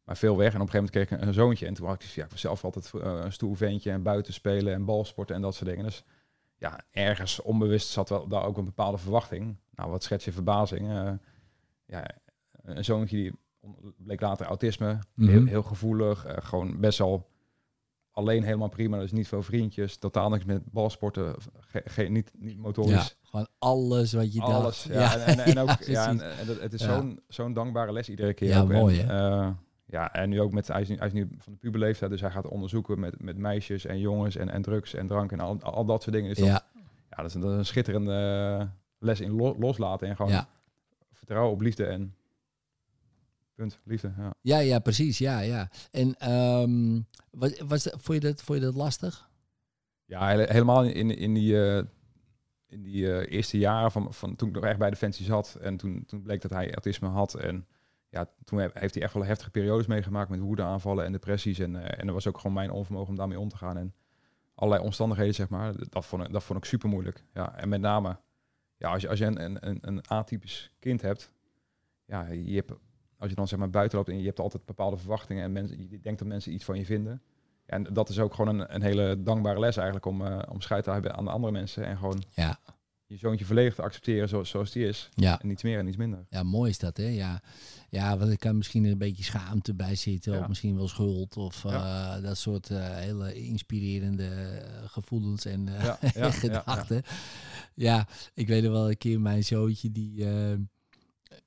Maar 0.04 0.16
veel 0.16 0.36
weg. 0.36 0.54
En 0.54 0.60
op 0.60 0.66
een 0.66 0.72
gegeven 0.72 0.92
moment 0.94 1.08
kreeg 1.08 1.18
ik 1.18 1.22
een, 1.22 1.28
een 1.28 1.34
zoontje. 1.34 1.66
En 1.66 1.74
toen 1.74 1.86
had 1.86 2.02
ik, 2.02 2.08
ja, 2.08 2.24
ik 2.24 2.30
was 2.30 2.40
zelf 2.40 2.64
altijd 2.64 2.90
eh, 2.94 3.20
een 3.24 3.32
stoer 3.32 3.56
ventje 3.56 3.90
en 3.90 4.02
buiten 4.02 4.32
spelen 4.32 4.74
en 4.74 4.84
balsporten 4.84 5.36
en 5.36 5.42
dat 5.42 5.54
soort 5.54 5.68
dingen. 5.70 5.84
Dus 5.84 6.04
ja, 6.56 6.80
ergens 6.90 7.40
onbewust 7.42 7.88
zat 7.88 8.08
wel 8.08 8.28
daar 8.28 8.44
ook 8.44 8.56
een 8.58 8.64
bepaalde 8.64 8.98
verwachting. 8.98 9.56
Nou, 9.74 9.90
wat 9.90 10.02
schets 10.02 10.24
je 10.24 10.32
verbazing? 10.32 10.88
Eh, 10.90 11.12
ja, 11.86 12.10
een 12.62 12.84
zoontje 12.84 13.16
die 13.16 13.32
bleek 13.96 14.20
later 14.20 14.46
autisme, 14.46 14.98
Mhm. 15.14 15.30
heel, 15.30 15.44
heel 15.44 15.62
gevoelig, 15.62 16.24
gewoon 16.28 16.80
best 16.80 16.98
wel 16.98 17.28
alleen 18.12 18.42
helemaal 18.42 18.68
prima, 18.68 18.98
dus 18.98 19.12
niet 19.12 19.28
veel 19.28 19.42
vriendjes, 19.42 19.96
totaal 19.96 20.28
niks 20.28 20.44
met 20.44 20.62
balsporten, 20.72 21.34
ge- 21.58 21.82
geen 21.84 22.12
niet, 22.12 22.32
niet 22.38 22.54
Ja, 22.54 22.60
motorisch. 22.60 23.16
gewoon 23.22 23.46
alles 23.58 24.12
wat 24.12 24.32
je 24.32 24.40
Alles, 24.40 24.82
dacht. 24.82 24.84
ja. 24.84 25.16
En, 25.26 25.38
en, 25.38 25.44
en 25.44 25.58
ook, 25.58 25.68
ja, 25.68 25.92
ja, 25.92 26.08
en, 26.08 26.18
het 26.60 26.72
is 26.72 26.80
Ja. 26.80 26.94
zo'n 26.94 27.20
zo'n 27.28 27.52
dankbare 27.52 27.92
les 27.92 28.08
iedere 28.08 28.34
keer. 28.34 28.48
Ja, 28.48 28.60
ook. 28.60 28.72
mooi, 28.72 29.00
hè? 29.00 29.28
eh, 29.40 29.48
ja, 29.86 30.12
en 30.12 30.28
nu 30.28 30.40
ook 30.40 30.52
met, 30.52 30.68
hij 30.68 30.80
is 30.80 30.88
nu, 30.88 30.96
hij 30.96 31.06
is 31.06 31.12
nu 31.12 31.28
van 31.38 31.52
de 31.52 31.58
puberleeftijd, 31.58 32.10
dus 32.10 32.20
hij 32.20 32.30
gaat 32.30 32.48
onderzoeken 32.48 33.00
met, 33.00 33.22
met 33.22 33.36
meisjes 33.36 33.84
en 33.86 33.98
jongens 33.98 34.36
en, 34.36 34.48
en 34.50 34.62
drugs 34.62 34.94
en 34.94 35.06
drank 35.06 35.32
en 35.32 35.40
al, 35.40 35.60
al 35.62 35.84
dat 35.84 36.02
soort 36.02 36.14
dingen. 36.14 36.28
Dus 36.28 36.38
dat, 36.38 36.46
ja. 36.46 36.62
ja, 37.10 37.16
dat, 37.16 37.26
is 37.26 37.34
een, 37.34 37.40
dat 37.40 37.50
is 37.50 37.56
een 37.58 37.64
schitterende 37.64 38.68
les 38.98 39.20
in 39.20 39.32
lo- 39.36 39.56
loslaten 39.58 40.08
en 40.08 40.16
gewoon 40.16 40.32
ja. 40.32 40.48
vertrouwen 41.12 41.52
op 41.52 41.60
liefde 41.60 41.84
en 41.86 42.14
liefde. 43.84 44.12
Ja. 44.16 44.34
Ja, 44.40 44.58
ja, 44.58 44.78
precies. 44.78 45.18
Ja, 45.18 45.40
ja. 45.40 45.70
En 45.90 46.14
ehm, 46.18 47.00
was, 47.30 47.60
was, 47.60 47.82
vond, 47.90 48.22
je 48.22 48.28
dat, 48.28 48.42
vond 48.42 48.58
je 48.58 48.64
dat 48.64 48.74
lastig? 48.74 49.28
Ja, 50.04 50.28
hele- 50.28 50.46
helemaal 50.52 50.84
in, 50.84 51.16
in 51.16 51.34
die, 51.34 51.64
eh, 51.68 51.82
in 52.66 52.82
die 52.82 53.12
eh, 53.12 53.36
eerste 53.36 53.58
jaren 53.58 53.90
van, 53.90 54.14
van 54.14 54.36
toen 54.36 54.48
ik 54.48 54.54
nog 54.54 54.64
echt 54.64 54.78
bij 54.78 54.90
Defensie 54.90 55.24
zat. 55.24 55.54
En 55.60 55.76
toen, 55.76 56.04
toen 56.06 56.22
bleek 56.22 56.40
dat 56.40 56.50
hij 56.50 56.70
autisme 56.72 57.08
had. 57.08 57.34
En 57.34 57.66
ja, 58.08 58.26
toen 58.44 58.58
he- 58.58 58.68
heeft 58.72 58.94
hij 58.94 59.02
echt 59.02 59.14
wel 59.14 59.24
heftige 59.24 59.50
periodes 59.50 59.86
meegemaakt 59.86 60.30
met 60.30 60.40
woedeaanvallen 60.40 61.04
en 61.04 61.12
depressies. 61.12 61.58
En, 61.58 61.76
eh, 61.76 61.98
en 62.00 62.06
dat 62.06 62.14
was 62.14 62.26
ook 62.26 62.36
gewoon 62.36 62.52
mijn 62.52 62.70
onvermogen 62.70 63.08
om 63.08 63.16
daarmee 63.16 63.38
om 63.40 63.48
te 63.48 63.56
gaan. 63.56 63.76
En 63.76 63.94
allerlei 64.54 64.84
omstandigheden, 64.84 65.34
zeg 65.34 65.48
maar. 65.48 65.74
Dat 65.88 66.06
vond 66.06 66.22
ik, 66.24 66.32
dat 66.32 66.42
vond 66.44 66.58
ik 66.58 66.64
super 66.64 66.88
moeilijk. 66.88 67.24
Ja, 67.34 67.56
en 67.56 67.68
met 67.68 67.80
name, 67.80 68.16
ja, 68.76 68.90
als 68.92 69.02
je, 69.02 69.08
als 69.08 69.18
je 69.18 69.24
een, 69.24 69.44
een, 69.44 69.68
een, 69.68 69.78
een 69.80 70.06
atypisch 70.08 70.70
kind 70.78 71.02
hebt, 71.02 71.30
ja, 72.04 72.26
je 72.26 72.54
hebt, 72.54 72.72
als 73.20 73.28
je 73.30 73.36
dan 73.36 73.48
zeg 73.48 73.58
maar 73.58 73.70
buiten 73.70 73.98
loopt 73.98 74.10
en 74.10 74.18
je 74.18 74.26
hebt 74.26 74.40
altijd 74.40 74.64
bepaalde 74.64 74.96
verwachtingen 74.96 75.44
en 75.44 75.52
mensen, 75.52 75.88
je 75.90 76.00
denkt 76.00 76.18
dat 76.18 76.28
mensen 76.28 76.52
iets 76.52 76.64
van 76.64 76.78
je 76.78 76.84
vinden. 76.84 77.22
En 77.66 77.82
dat 77.92 78.08
is 78.08 78.18
ook 78.18 78.34
gewoon 78.34 78.60
een, 78.60 78.74
een 78.74 78.82
hele 78.82 79.22
dankbare 79.22 79.60
les 79.60 79.76
eigenlijk 79.76 80.06
om, 80.06 80.26
eh 80.26 80.38
om 80.48 80.60
scheid 80.60 80.84
te 80.84 80.90
hebben 80.90 81.16
aan 81.16 81.24
de 81.24 81.30
andere 81.30 81.52
mensen 81.52 81.84
en 81.86 81.96
gewoon 81.96 82.22
Ja, 82.34 82.58
je 83.06 83.16
zoontje 83.16 83.44
volledig 83.44 83.74
te 83.74 83.82
accepteren 83.82 84.28
zoals, 84.28 84.48
zoals 84.50 84.70
die 84.72 84.86
is. 84.86 85.08
ja. 85.14 85.40
En 85.40 85.48
niets 85.48 85.62
meer 85.62 85.78
en 85.78 85.84
niets 85.84 85.96
minder. 85.96 86.26
Ja, 86.28 86.42
mooi 86.42 86.70
is 86.70 86.78
dat, 86.78 86.96
hè? 86.96 87.06
Ja, 87.08 87.42
ja 87.88 88.18
want 88.18 88.30
er 88.30 88.38
kan 88.38 88.56
misschien 88.56 88.84
een 88.84 88.98
beetje 88.98 89.22
schaamte 89.24 89.74
bij 89.74 89.94
zitten, 89.94 90.32
Ja. 90.32 90.38
of 90.40 90.48
misschien 90.48 90.76
wel 90.76 90.88
schuld, 90.88 91.36
of 91.36 91.64
eh, 91.64 92.22
dat 92.22 92.36
soort 92.38 92.70
eh, 92.70 92.96
hele 92.96 93.34
inspirerende 93.34 94.28
gevoelens 94.86 95.44
en 95.44 95.64
Ja, 95.66 95.80
ja, 96.00 96.10
ja, 96.14 96.30
gedachten. 96.30 97.02
Ja, 97.74 98.06
ik 98.34 98.48
weet 98.48 98.66
wel 98.66 98.88
een 98.90 98.98
keer 98.98 99.20
mijn 99.20 99.44
zoontje, 99.44 99.90
die, 99.92 100.26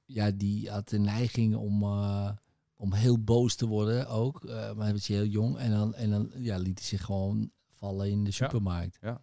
ja, 0.06 0.32
die 0.32 0.70
had 0.70 0.90
de 0.90 1.00
neiging 1.00 1.56
om, 1.56 1.84
eh, 1.84 2.30
om 2.76 2.94
heel 2.94 3.24
boos 3.24 3.56
te 3.56 3.68
worden 3.68 4.08
ook, 4.08 4.44
eh, 4.46 4.54
maar 4.74 4.84
hij 4.84 4.92
was 4.92 5.08
heel 5.08 5.26
jong, 5.26 5.58
en 5.58 5.72
dan, 5.72 5.96
en 5.96 6.10
dan 6.10 6.32
ja, 6.38 6.58
liet 6.58 6.80
hij 6.80 6.88
zich 6.88 7.02
gewoon 7.06 7.52
vallen 7.70 8.10
in 8.10 8.24
de 8.24 8.32
supermarkt. 8.32 8.98
ja. 9.02 9.22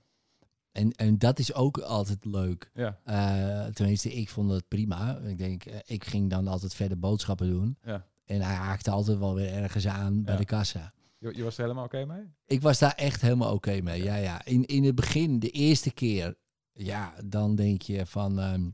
En, 0.72 0.92
en 0.92 1.18
dat 1.18 1.38
is 1.38 1.54
ook 1.54 1.78
altijd 1.78 2.24
leuk. 2.24 2.70
Ja, 2.74 2.98
Eh, 3.04 3.66
tenminste, 3.72 4.12
ik 4.12 4.28
vond 4.28 4.50
het 4.50 4.68
prima. 4.68 5.18
Ik 5.18 5.38
denk, 5.38 5.64
ik 5.64 6.04
ging 6.04 6.30
dan 6.30 6.48
altijd 6.48 6.74
verder 6.74 6.98
boodschappen 6.98 7.48
doen. 7.50 7.76
ja. 7.84 8.06
En 8.24 8.40
hij 8.40 8.54
haakte 8.54 8.90
altijd 8.90 9.18
wel 9.18 9.34
weer 9.34 9.52
ergens 9.52 9.86
aan 9.86 10.22
bij 10.22 10.36
de 10.36 10.44
kassa. 10.44 10.92
Je, 11.18 11.36
je 11.36 11.42
was 11.42 11.56
er 11.56 11.62
helemaal 11.62 11.84
oké 11.84 12.04
mee? 12.04 12.22
Ik 12.46 12.60
was 12.62 12.78
daar 12.78 12.94
echt 12.94 13.20
helemaal 13.20 13.52
oké 13.54 13.80
mee. 13.80 14.02
Ja, 14.02 14.16
ja. 14.16 14.44
In, 14.44 14.64
in 14.66 14.84
het 14.84 14.94
begin, 14.94 15.38
de 15.38 15.50
eerste 15.50 15.90
keer, 15.90 16.36
ja, 16.72 17.14
dan 17.24 17.54
denk 17.54 17.82
je 17.82 18.06
van, 18.06 18.38
ehm, 18.40 18.68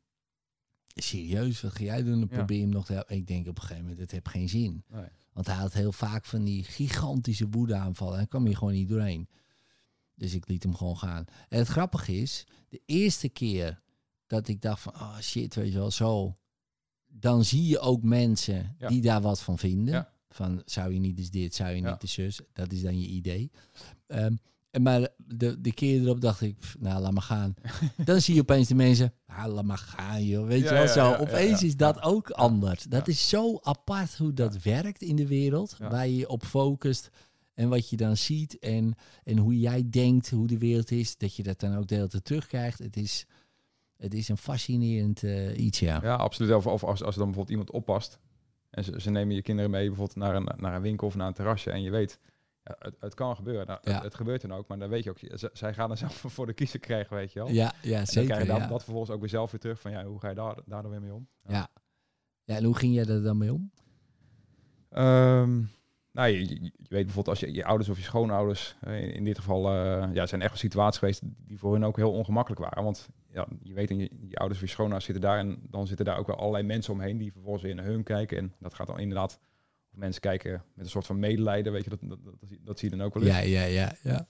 serieus, 1.02 1.60
wat 1.60 1.72
ga 1.74 1.82
jij 1.84 2.02
doen? 2.02 2.18
Dan 2.18 2.28
probeer 2.28 2.56
je 2.56 2.62
hem 2.62 2.72
nog 2.72 2.86
te 2.86 2.92
helpen. 2.92 3.16
Ik 3.16 3.26
denk 3.26 3.46
op 3.48 3.56
een 3.56 3.60
gegeven 3.62 3.82
moment, 3.82 4.00
het 4.00 4.10
heeft 4.10 4.28
geen 4.28 4.48
zin. 4.48 4.84
Nee. 4.88 5.04
Want 5.32 5.46
hij 5.46 5.56
had 5.56 5.72
heel 5.72 5.92
vaak 5.92 6.24
van 6.24 6.44
die 6.44 6.64
gigantische 6.64 7.48
woedeaanvallen. 7.48 8.18
En 8.18 8.28
kwam 8.28 8.46
je 8.46 8.56
gewoon 8.56 8.72
niet 8.72 8.88
doorheen. 8.88 9.28
Dus 10.14 10.34
ik 10.34 10.48
liet 10.48 10.62
hem 10.62 10.74
gewoon 10.74 10.96
gaan. 10.98 11.24
En 11.48 11.58
het 11.58 11.68
grappige 11.68 12.16
is, 12.16 12.46
de 12.68 12.82
eerste 12.86 13.28
keer 13.28 13.80
dat 14.26 14.48
ik 14.48 14.60
dacht 14.62 14.82
van, 14.82 14.92
oh 14.94 15.18
shit, 15.18 15.54
weet 15.54 15.72
je 15.72 15.78
wel, 15.78 15.90
zo. 15.90 16.36
Dan 17.06 17.44
zie 17.44 17.66
je 17.66 17.78
ook 17.78 18.02
mensen 18.02 18.74
Ja. 18.78 18.88
die 18.88 19.00
daar 19.02 19.20
wat 19.20 19.40
van 19.42 19.58
vinden. 19.58 19.94
Ja. 19.94 20.12
Van, 20.28 20.62
zou 20.64 20.92
je 20.92 20.98
niet 20.98 21.18
eens 21.18 21.30
dit, 21.30 21.54
zou 21.54 21.70
je 21.70 21.80
Ja. 21.82 21.90
niet 21.90 22.00
de 22.00 22.06
zus. 22.06 22.40
Dat 22.52 22.72
is 22.72 22.82
dan 22.82 23.00
je 23.00 23.06
idee. 23.06 23.50
Ehm, 24.06 24.36
en 24.76 24.82
maar 24.82 25.08
de, 25.16 25.60
de 25.60 25.72
keer 25.72 26.00
erop 26.00 26.20
dacht 26.20 26.40
ik, 26.40 26.58
pff, 26.58 26.76
nou, 26.78 27.00
laat 27.00 27.12
maar 27.12 27.22
gaan. 27.22 27.54
dan 28.04 28.20
zie 28.20 28.34
je 28.34 28.40
opeens 28.40 28.68
de 28.68 28.74
mensen, 28.74 29.12
ah, 29.26 29.52
laat 29.52 29.64
maar 29.64 29.78
gaan, 29.78 30.24
joh. 30.24 30.46
Weet 30.46 30.62
Ja, 30.62 30.68
je 30.68 30.72
wel, 30.72 30.82
ja, 30.82 30.92
zo. 30.92 31.08
ja, 31.08 31.16
opeens 31.16 31.62
is 31.62 31.76
dat 31.76 32.02
ook 32.02 32.30
anders. 32.30 32.82
Dat 32.82 33.08
is 33.08 33.28
zo 33.28 33.58
apart 33.62 34.16
hoe 34.16 34.32
dat 34.32 34.62
werkt 34.62 35.02
in 35.02 35.16
de 35.16 35.26
wereld. 35.26 35.76
Waar 35.78 36.06
je 36.06 36.16
je 36.16 36.28
op 36.28 36.44
focust. 36.44 37.10
En 37.54 37.68
wat 37.68 37.90
je 37.90 37.96
dan 37.96 38.16
ziet 38.16 38.58
en, 38.58 38.94
en 39.24 39.38
hoe 39.38 39.58
jij 39.58 39.88
denkt 39.90 40.30
hoe 40.30 40.46
de 40.46 40.58
wereld 40.58 40.90
is, 40.90 41.16
dat 41.16 41.36
je 41.36 41.42
dat 41.42 41.60
dan 41.60 41.76
ook 41.76 41.86
de 41.86 41.94
hele 41.94 42.08
tijd 42.08 42.24
terugkrijgt. 42.24 42.78
Het 42.78 42.96
is, 42.96 43.26
het 43.96 44.14
is 44.14 44.28
een 44.28 44.36
fascinerend 44.36 45.22
eh, 45.22 45.58
iets, 45.58 45.78
ja. 45.78 46.00
Ja, 46.02 46.14
absoluut. 46.14 46.54
Of, 46.54 46.66
of 46.66 46.84
als, 46.84 47.02
als 47.02 47.14
dan 47.14 47.24
bijvoorbeeld 47.24 47.50
iemand 47.50 47.70
oppast 47.70 48.18
en 48.70 48.84
ze, 48.84 49.00
ze 49.00 49.10
nemen 49.10 49.34
je 49.34 49.42
kinderen 49.42 49.70
mee 49.70 49.86
bijvoorbeeld 49.86 50.18
naar 50.18 50.34
een, 50.34 50.48
naar 50.56 50.74
een 50.74 50.82
winkel 50.82 51.06
of 51.06 51.14
naar 51.14 51.26
een 51.26 51.32
terrasje 51.32 51.70
en 51.70 51.82
je 51.82 51.90
weet, 51.90 52.18
ja, 52.66 52.76
het, 52.78 52.94
het 53.00 53.14
kan 53.14 53.36
gebeuren. 53.36 53.66
Nou, 53.66 53.78
Ja. 53.82 53.92
het, 53.92 54.02
het 54.02 54.14
gebeurt 54.14 54.40
dan 54.40 54.52
ook, 54.52 54.68
maar 54.68 54.78
dan 54.78 54.88
weet 54.88 55.04
je 55.04 55.10
ook, 55.10 55.18
zij 55.52 55.74
gaan 55.74 55.90
er 55.90 55.96
zelf 56.06 56.14
voor 56.26 56.46
de 56.46 56.52
kiezer 56.52 56.80
krijgen, 56.80 57.16
weet 57.16 57.32
je 57.32 57.38
wel. 57.38 57.48
Ja, 57.48 57.72
ja 57.82 57.90
en 57.92 57.96
dan 57.96 58.06
zeker. 58.06 58.30
krijg 58.30 58.62
je 58.62 58.68
dat, 58.68 58.82
vervolgens 58.84 59.10
ook 59.10 59.20
weer 59.20 59.28
zelf 59.28 59.50
weer 59.50 59.60
terug 59.60 59.80
van, 59.80 59.90
ja, 59.90 60.04
hoe 60.04 60.20
ga 60.20 60.28
je 60.28 60.34
daar, 60.34 60.56
daar 60.64 60.82
dan 60.82 60.90
weer 60.90 61.00
mee 61.00 61.14
om? 61.14 61.28
Ja. 61.48 61.68
ja, 62.44 62.56
en 62.56 62.64
hoe 62.64 62.76
ging 62.76 62.94
jij 62.94 63.04
er 63.06 63.22
dan 63.22 63.38
mee 63.38 63.52
om? 63.52 63.70
Ehm, 64.88 65.62
nou, 66.12 66.28
je, 66.28 66.60
weet 66.76 67.04
bijvoorbeeld 67.04 67.28
als 67.28 67.40
je, 67.40 67.52
je 67.52 67.64
ouders 67.64 67.88
of 67.88 67.96
je 67.96 68.02
schoonouders, 68.04 68.76
in, 68.86 69.14
in 69.14 69.24
dit 69.24 69.38
geval, 69.38 69.70
eh 69.72 70.08
ja, 70.12 70.26
zijn 70.26 70.40
echt 70.40 70.50
wel 70.50 70.58
situaties 70.60 70.98
geweest 70.98 71.20
die 71.24 71.58
voor 71.58 71.72
hun 71.72 71.84
ook 71.84 71.96
heel 71.96 72.12
ongemakkelijk 72.12 72.60
waren. 72.62 72.84
Want 72.84 73.08
ja, 73.32 73.46
je 73.62 73.74
weet, 73.74 73.90
en 73.90 73.98
je, 73.98 74.10
je 74.28 74.36
ouders 74.36 74.60
of 74.60 74.66
je 74.66 74.72
schoonouders 74.72 75.04
zitten 75.04 75.24
daar 75.24 75.38
en 75.38 75.58
dan 75.70 75.86
zitten 75.86 76.04
daar 76.04 76.18
ook 76.18 76.26
wel 76.26 76.36
allerlei 76.36 76.64
mensen 76.64 76.92
omheen 76.92 77.18
die 77.18 77.32
vervolgens 77.32 77.62
weer 77.64 77.74
naar 77.74 77.84
hun 77.84 78.02
kijken. 78.02 78.38
En 78.38 78.54
dat 78.58 78.74
gaat 78.74 78.86
dan 78.86 78.98
inderdaad, 78.98 79.40
mensen 79.96 80.20
kijken 80.20 80.50
met 80.74 80.84
een 80.84 80.90
soort 80.90 81.06
van 81.06 81.18
medelijden, 81.18 81.72
weet 81.72 81.84
je, 81.84 81.90
dat, 81.90 81.98
dat, 82.02 82.24
dat, 82.24 82.34
dat, 82.64 82.78
zie- 82.78 82.90
je 82.90 82.96
dan 82.96 83.06
ook 83.06 83.14
wel 83.14 83.22
eens. 83.22 83.32
Ja, 83.32 83.38
ja, 83.40 83.62
ja, 83.64 83.96
ja. 84.02 84.28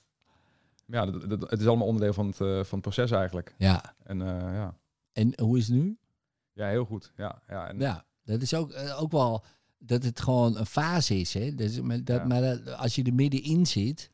Ja, 0.87 1.07
dat, 1.07 1.29
dat- 1.41 1.51
het 1.51 1.61
is 1.61 1.67
allemaal 1.67 1.87
onderdeel 1.87 2.13
van 2.13 2.27
het, 2.27 2.41
eh, 2.41 2.47
van 2.57 2.79
het 2.79 2.81
proces 2.81 3.11
eigenlijk. 3.11 3.55
Ja, 3.59 3.95
En 4.05 4.21
eh, 4.23 4.27
ja. 4.29 4.79
en 5.13 5.41
hoe 5.41 5.59
is 5.59 5.67
het 5.69 5.77
nu? 5.77 5.99
ja, 6.53 6.69
heel 6.69 6.85
goed. 6.85 7.13
Ja, 7.17 7.43
ja, 7.49 7.69
en, 7.69 7.79
Ja, 7.79 8.07
dat 8.25 8.43
is 8.43 8.55
ook, 8.55 8.71
eh, 8.73 9.03
ook 9.03 9.13
wel 9.13 9.45
dat 9.79 10.03
het 10.03 10.21
gewoon 10.21 10.57
een 10.57 10.67
fase 10.67 11.15
is. 11.19 11.35
Hè? 11.35 11.55
Dus, 11.55 11.81
maar 11.81 12.05
dat, 12.05 12.17
Ja. 12.21 12.25
maar 12.27 12.41
dat- 12.41 12.73
als 12.73 12.95
je 12.95 13.03
er 13.03 13.15
middenin 13.15 13.67
zit, 13.67 14.11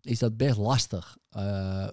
is 0.00 0.18
dat 0.18 0.36
best 0.36 0.56
lastig 0.56 1.18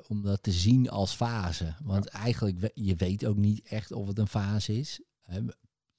om 0.07 0.21
dat 0.21 0.43
te 0.43 0.51
zien 0.51 0.89
als 0.89 1.13
fase. 1.13 1.73
Want 1.83 2.07
eigenlijk, 2.07 2.59
we- 2.59 2.71
je 2.73 2.95
weet 2.95 3.25
ook 3.25 3.35
niet 3.37 3.67
echt 3.67 3.91
of 3.91 4.07
het 4.07 4.17
een 4.19 4.27
fase 4.27 4.77
is. 4.77 5.01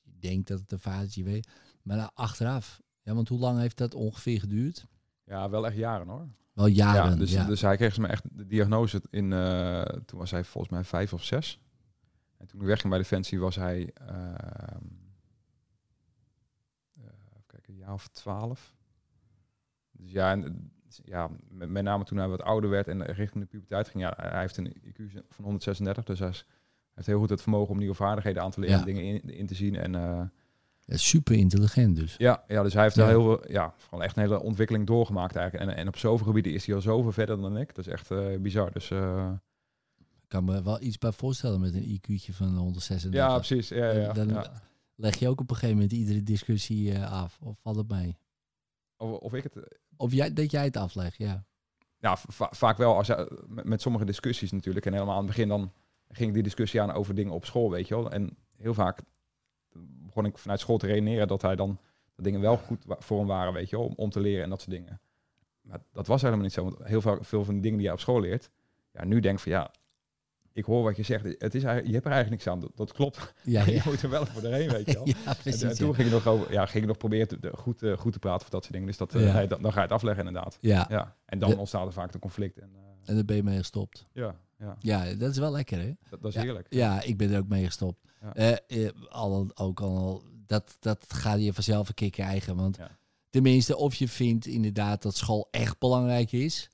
Je 0.03 0.19
denkt 0.19 0.49
dat 0.49 0.61
het 0.61 0.73
een 0.73 0.79
fase 0.79 1.07
is, 1.07 1.15
je 1.15 1.25
weet. 1.25 1.49
Maar 1.91 1.99
dan 1.99 2.11
achteraf, 2.15 2.81
ja, 3.03 3.15
want 3.15 3.29
hoe 3.29 3.39
lang 3.39 3.59
heeft 3.59 3.77
dat 3.77 3.95
ongeveer 3.95 4.41
geduurd? 4.41 4.87
ja, 5.25 5.51
wel 5.51 5.67
echt 5.67 5.77
jaren 5.77 6.09
hoor. 6.09 6.29
Wel 6.53 6.67
jaren. 6.67 7.11
ja, 7.11 7.17
dus, 7.17 7.33
ja. 7.33 7.45
dus 7.45 7.61
hij 7.61 7.77
kreeg 7.77 7.95
ze 7.95 8.01
me 8.01 8.07
echt 8.07 8.25
de 8.33 8.47
diagnose 8.47 9.03
in, 9.11 9.33
eh, 9.33 9.83
toen 9.83 10.19
was 10.19 10.31
hij 10.31 10.45
volgens 10.45 10.73
mij 10.73 10.85
vijf 10.85 11.13
of 11.13 11.25
zes. 11.25 11.61
En 12.37 12.47
toen 12.47 12.61
ik 12.61 12.67
wegging 12.67 12.89
bij 12.89 12.99
Defensie 12.99 13.41
was 13.41 13.57
hij, 13.57 13.93
kijken, 17.47 17.73
een 17.73 17.77
jaar 17.77 17.93
of 17.93 18.09
twaalf. 18.09 18.75
Dus 19.91 20.11
ja, 20.13 20.31
en, 20.31 20.73
ja, 21.05 21.31
met, 21.49 21.83
name 21.83 22.05
toen 22.05 22.19
hij 22.19 22.29
wat 22.29 22.43
ouder 22.43 22.71
werd 22.71 22.89
en 22.89 23.03
richting 23.05 23.43
de 23.45 23.51
puberteit 23.51 23.89
ging, 23.89 24.03
ja, 24.03 24.15
hij 24.17 24.41
heeft 24.41 24.57
een 24.57 24.77
IQ 24.85 25.25
van 25.29 25.45
136, 25.45 26.05
dus 26.05 26.19
hij 26.19 26.29
is- 26.29 26.45
hij 26.47 26.93
heeft 26.95 27.07
heel 27.07 27.19
goed 27.19 27.31
het 27.31 27.43
vermogen 27.43 27.73
om 27.73 27.79
nieuwe 27.79 27.95
vaardigheden 27.95 28.43
aan 28.43 28.51
te 28.51 28.61
leren, 28.61 28.79
Ja. 28.79 28.85
dingen 28.85 29.03
in, 29.05 29.21
in 29.31 29.47
te 29.47 29.55
zien 29.55 29.77
en 29.77 29.95
eh, 29.95 30.23
super 30.99 31.35
intelligent 31.37 31.97
dus. 31.97 32.15
ja, 32.19 32.45
ja, 32.49 32.63
dus 32.63 32.73
hij 32.75 32.83
heeft 32.83 32.95
Ja. 32.97 33.07
wel 33.07 33.11
heel 33.11 33.23
veel, 33.23 33.53
ja, 33.53 33.75
gewoon 33.85 34.05
echt 34.05 34.17
een 34.17 34.23
hele 34.23 34.43
ontwikkeling 34.43 34.87
doorgemaakt 34.87 35.37
eigenlijk. 35.37 35.71
En, 35.71 35.77
en 35.77 35.89
op 35.89 35.97
zoveel 35.97 36.27
gebieden 36.27 36.53
is 36.53 36.67
hij 36.67 36.75
al 36.75 36.81
zoveel 36.81 37.13
verder 37.13 37.41
dan 37.41 37.57
ik. 37.57 37.75
Dat 37.75 37.87
is 37.87 37.93
echt 37.93 38.11
eh, 38.11 38.27
bizar. 38.39 38.73
Dus 38.73 38.91
uh, 38.91 39.33
Ik 39.99 40.29
kan 40.29 40.45
me 40.45 40.63
wel 40.63 40.83
iets 40.83 40.99
bij 40.99 41.13
voorstellen 41.13 41.61
met 41.61 41.75
een 41.75 42.01
IQ'tje 42.01 42.33
van 42.35 42.57
136. 42.57 43.21
ja, 43.21 43.35
precies. 43.37 43.69
Ja, 43.69 43.91
ja, 43.91 44.13
Dan 44.13 44.29
ja. 44.29 44.53
leg 44.95 45.17
je 45.19 45.29
ook 45.29 45.41
op 45.41 45.51
een 45.51 45.57
gegeven 45.57 45.75
moment 45.75 45.93
iedere 45.93 46.23
discussie 46.23 46.93
eh, 46.93 47.13
af. 47.13 47.39
Of 47.43 47.59
valt 47.63 47.77
het 47.77 47.89
mee? 47.91 48.17
Of, 48.97 49.11
of 49.19 49.33
ik 49.35 49.43
het, 49.43 49.79
Of 49.97 50.13
jij, 50.13 50.33
dat 50.33 50.51
jij 50.51 50.65
het 50.65 50.77
aflegt, 50.77 51.17
ja. 51.17 51.45
ja, 51.99 52.17
va- 52.17 52.51
vaak 52.51 52.77
wel. 52.77 52.97
Als 52.97 53.07
je, 53.07 53.45
met, 53.49 53.65
met 53.65 53.81
sommige 53.81 54.05
discussies 54.05 54.53
natuurlijk. 54.53 54.87
En 54.87 54.93
helemaal 54.93 55.15
aan 55.15 55.25
het 55.25 55.29
begin 55.35 55.49
dan 55.49 55.73
ging 56.09 56.35
die 56.35 56.43
discussie 56.43 56.81
aan 56.81 56.93
over 56.93 57.15
dingen 57.15 57.33
op 57.33 57.45
school, 57.45 57.71
weet 57.71 57.89
je 57.89 57.95
wel. 57.95 58.11
En 58.11 58.37
heel 58.57 58.75
vaak 58.75 59.01
begon 59.79 60.25
ik 60.25 60.39
vanuit 60.39 60.61
school 60.61 60.79
te 60.79 60.87
redeneren 60.87 61.29
dat 61.29 61.43
hij 61.43 61.57
dan 61.57 61.79
dat 62.15 62.25
dingen 62.25 62.41
wel 62.41 62.57
goed 62.57 62.85
voor 62.87 63.19
hem 63.19 63.27
waren, 63.27 63.53
weet 63.53 63.71
je 63.71 63.79
om, 63.79 63.93
om 63.97 64.11
te 64.11 64.21
leren 64.21 64.43
en 64.45 64.51
dat 64.51 64.61
soort 64.61 64.77
dingen. 64.77 65.01
Maar 65.61 65.79
dat 65.93 66.07
was 66.07 66.23
helemaal 66.23 66.45
niet 66.45 66.53
zo. 66.53 66.63
Want 66.65 66.77
heel 66.83 67.01
veel, 67.01 67.19
veel 67.21 67.45
van 67.45 67.55
de 67.55 67.61
dingen 67.61 67.79
die 67.79 67.87
je 67.87 67.93
op 67.93 68.01
school 68.01 68.21
leert, 68.21 68.51
ja, 68.93 69.05
nu 69.05 69.21
denk 69.21 69.35
ik 69.37 69.43
van 69.43 69.53
ja, 69.53 69.71
ik 70.53 70.65
hoor 70.65 70.83
wat 70.83 70.97
je 70.97 71.03
zegt. 71.03 71.25
Het 71.25 71.55
is 71.55 71.63
eigenlijk, 71.65 71.87
je 71.87 71.93
hebt 71.93 72.05
er 72.07 72.13
eigenlijk 72.13 72.31
niks 72.31 72.47
aan. 72.47 72.61
Dat, 72.61 72.77
dat 72.77 72.93
klopt. 72.93 73.35
Ja, 73.43 73.65
je 73.71 73.81
moet 73.85 74.03
er 74.03 74.11
wel 74.11 74.27
voor 74.27 74.43
doorheen, 74.43 74.69
weet 74.71 74.87
je 74.87 74.93
wel. 74.93 75.07
ja 75.15 75.15
En, 75.27 75.37
precies. 75.43 75.63
en 75.63 75.75
toen 75.77 75.89
ja. 75.89 75.95
ging 75.95 76.07
ik 76.07 76.13
nog, 76.15 76.27
over, 76.27 76.53
ja, 76.53 76.67
ging 76.67 76.83
ik 76.83 76.89
nog 76.89 76.97
proberen 76.99 77.29
te, 77.29 77.39
de- 77.39 77.57
goed, 77.57 77.83
eh, 77.83 77.97
goed 77.97 78.13
te 78.13 78.19
praten 78.19 78.41
voor 78.41 78.51
dat 78.51 78.61
soort 78.63 78.73
dingen. 78.73 78.89
Dus 78.89 78.97
dat, 78.97 79.15
eh, 79.15 79.49
dan, 79.49 79.63
dan 79.63 79.71
ga 79.73 79.77
je 79.77 79.81
het 79.87 79.93
afleggen 79.93 80.27
inderdaad. 80.27 80.59
Ja, 80.61 80.87
Ja. 80.89 81.17
En 81.25 81.39
dan 81.39 81.51
Ja. 81.51 81.57
ontstaat 81.57 81.87
er 81.87 81.93
vaak 81.93 82.15
een 82.15 82.21
conflict. 82.21 82.59
En, 82.59 82.71
eh, 82.75 83.09
en 83.09 83.15
daar 83.15 83.25
ben 83.25 83.37
je 83.37 83.43
mee 83.43 83.57
gestopt. 83.59 84.07
ja, 84.13 84.35
ja, 84.61 84.77
Ja, 84.81 85.15
dat 85.15 85.31
is 85.31 85.39
wel 85.39 85.53
lekker, 85.53 85.79
hè? 85.79 85.93
dat, 86.11 86.21
dat 86.23 86.25
is 86.31 86.35
Ja. 86.35 86.41
heerlijk. 86.43 86.67
Ja, 86.75 87.03
ik 87.03 87.17
ben 87.17 87.31
er 87.33 87.39
ook 87.39 87.49
mee 87.49 87.65
gestopt. 87.65 87.99
Ja. 88.21 88.35
Eh, 88.35 88.87
eh, 88.87 88.93
al, 89.09 89.51
ook 89.55 89.81
al, 89.81 90.23
dat, 90.47 90.77
dat 90.81 91.05
ga 91.09 91.35
je 91.35 91.53
vanzelf 91.53 91.89
een 91.89 91.95
keer 91.95 92.11
krijgen. 92.11 92.57
Want 92.57 92.79
tenminste, 93.31 93.77
of 93.77 93.95
je 93.95 94.09
vindt 94.09 94.47
inderdaad 94.47 95.03
dat 95.03 95.17
school 95.17 95.49
echt 95.51 95.79
belangrijk 95.79 96.33
is. 96.33 96.69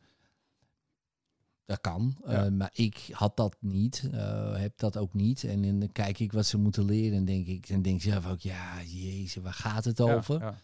Dat 1.64 1.80
kan. 1.80 2.16
Eh, 2.24 2.48
maar 2.48 2.70
ik 2.72 3.08
had 3.12 3.36
dat 3.36 3.56
niet. 3.60 4.08
heb 4.56 4.72
dat 4.78 4.96
ook 4.96 5.14
niet. 5.14 5.44
En 5.44 5.78
dan 5.78 5.92
kijk 5.92 6.18
ik 6.18 6.32
wat 6.32 6.46
ze 6.46 6.58
moeten 6.58 6.84
leren. 6.84 7.18
En 7.18 7.24
denk 7.24 7.46
ik, 7.46 7.68
en 7.68 7.82
denk 7.82 8.02
zelf 8.02 8.26
ook, 8.30 8.40
ja, 8.40 8.82
jezus, 8.82 9.42
waar 9.42 9.52
gaat 9.52 9.84
het 9.84 10.00
over? 10.00 10.54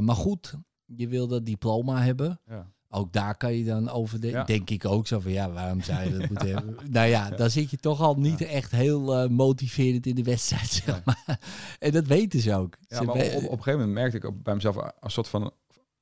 Maar 0.00 0.14
goed, 0.16 0.54
je 0.84 1.08
wil 1.08 1.26
dat 1.26 1.46
diploma 1.46 2.02
hebben. 2.02 2.40
ja. 2.46 2.72
Ook 2.90 3.12
daar 3.12 3.36
kan 3.36 3.52
je 3.54 3.64
dan 3.64 3.88
over 3.90 4.20
denken. 4.20 4.38
Ja. 4.38 4.44
Denk 4.46 4.70
ik 4.70 4.84
ook 4.84 5.06
zo 5.06 5.20
van 5.20 5.32
ja, 5.32 5.50
waarom 5.50 5.82
zou 5.82 6.02
je 6.04 6.18
dat 6.18 6.28
moeten 6.28 6.48
hebben? 6.54 6.76
Nou 6.90 7.08
ja, 7.08 7.30
dan 7.30 7.50
zit 7.50 7.70
je 7.70 7.76
toch 7.76 8.00
al 8.00 8.14
niet 8.14 8.38
Ja. 8.38 8.46
echt 8.46 8.70
heel 8.70 9.16
eh, 9.16 9.28
motiverend 9.28 10.06
in 10.06 10.14
de 10.14 10.22
wedstrijd, 10.22 10.66
zeg 10.70 11.04
maar. 11.04 11.38
En 11.78 11.92
dat 11.92 12.06
weten 12.06 12.40
ze 12.40 12.54
ook. 12.54 12.76
Ja, 12.88 12.96
Ze 12.96 13.04
maar 13.04 13.14
op, 13.14 13.20
een 13.22 13.32
gegeven 13.40 13.72
moment 13.72 13.92
merkte 13.92 14.16
ik 14.16 14.24
ook 14.24 14.42
bij 14.42 14.54
mezelf 14.54 14.76
een 15.00 15.10
soort 15.10 15.28
van 15.28 15.52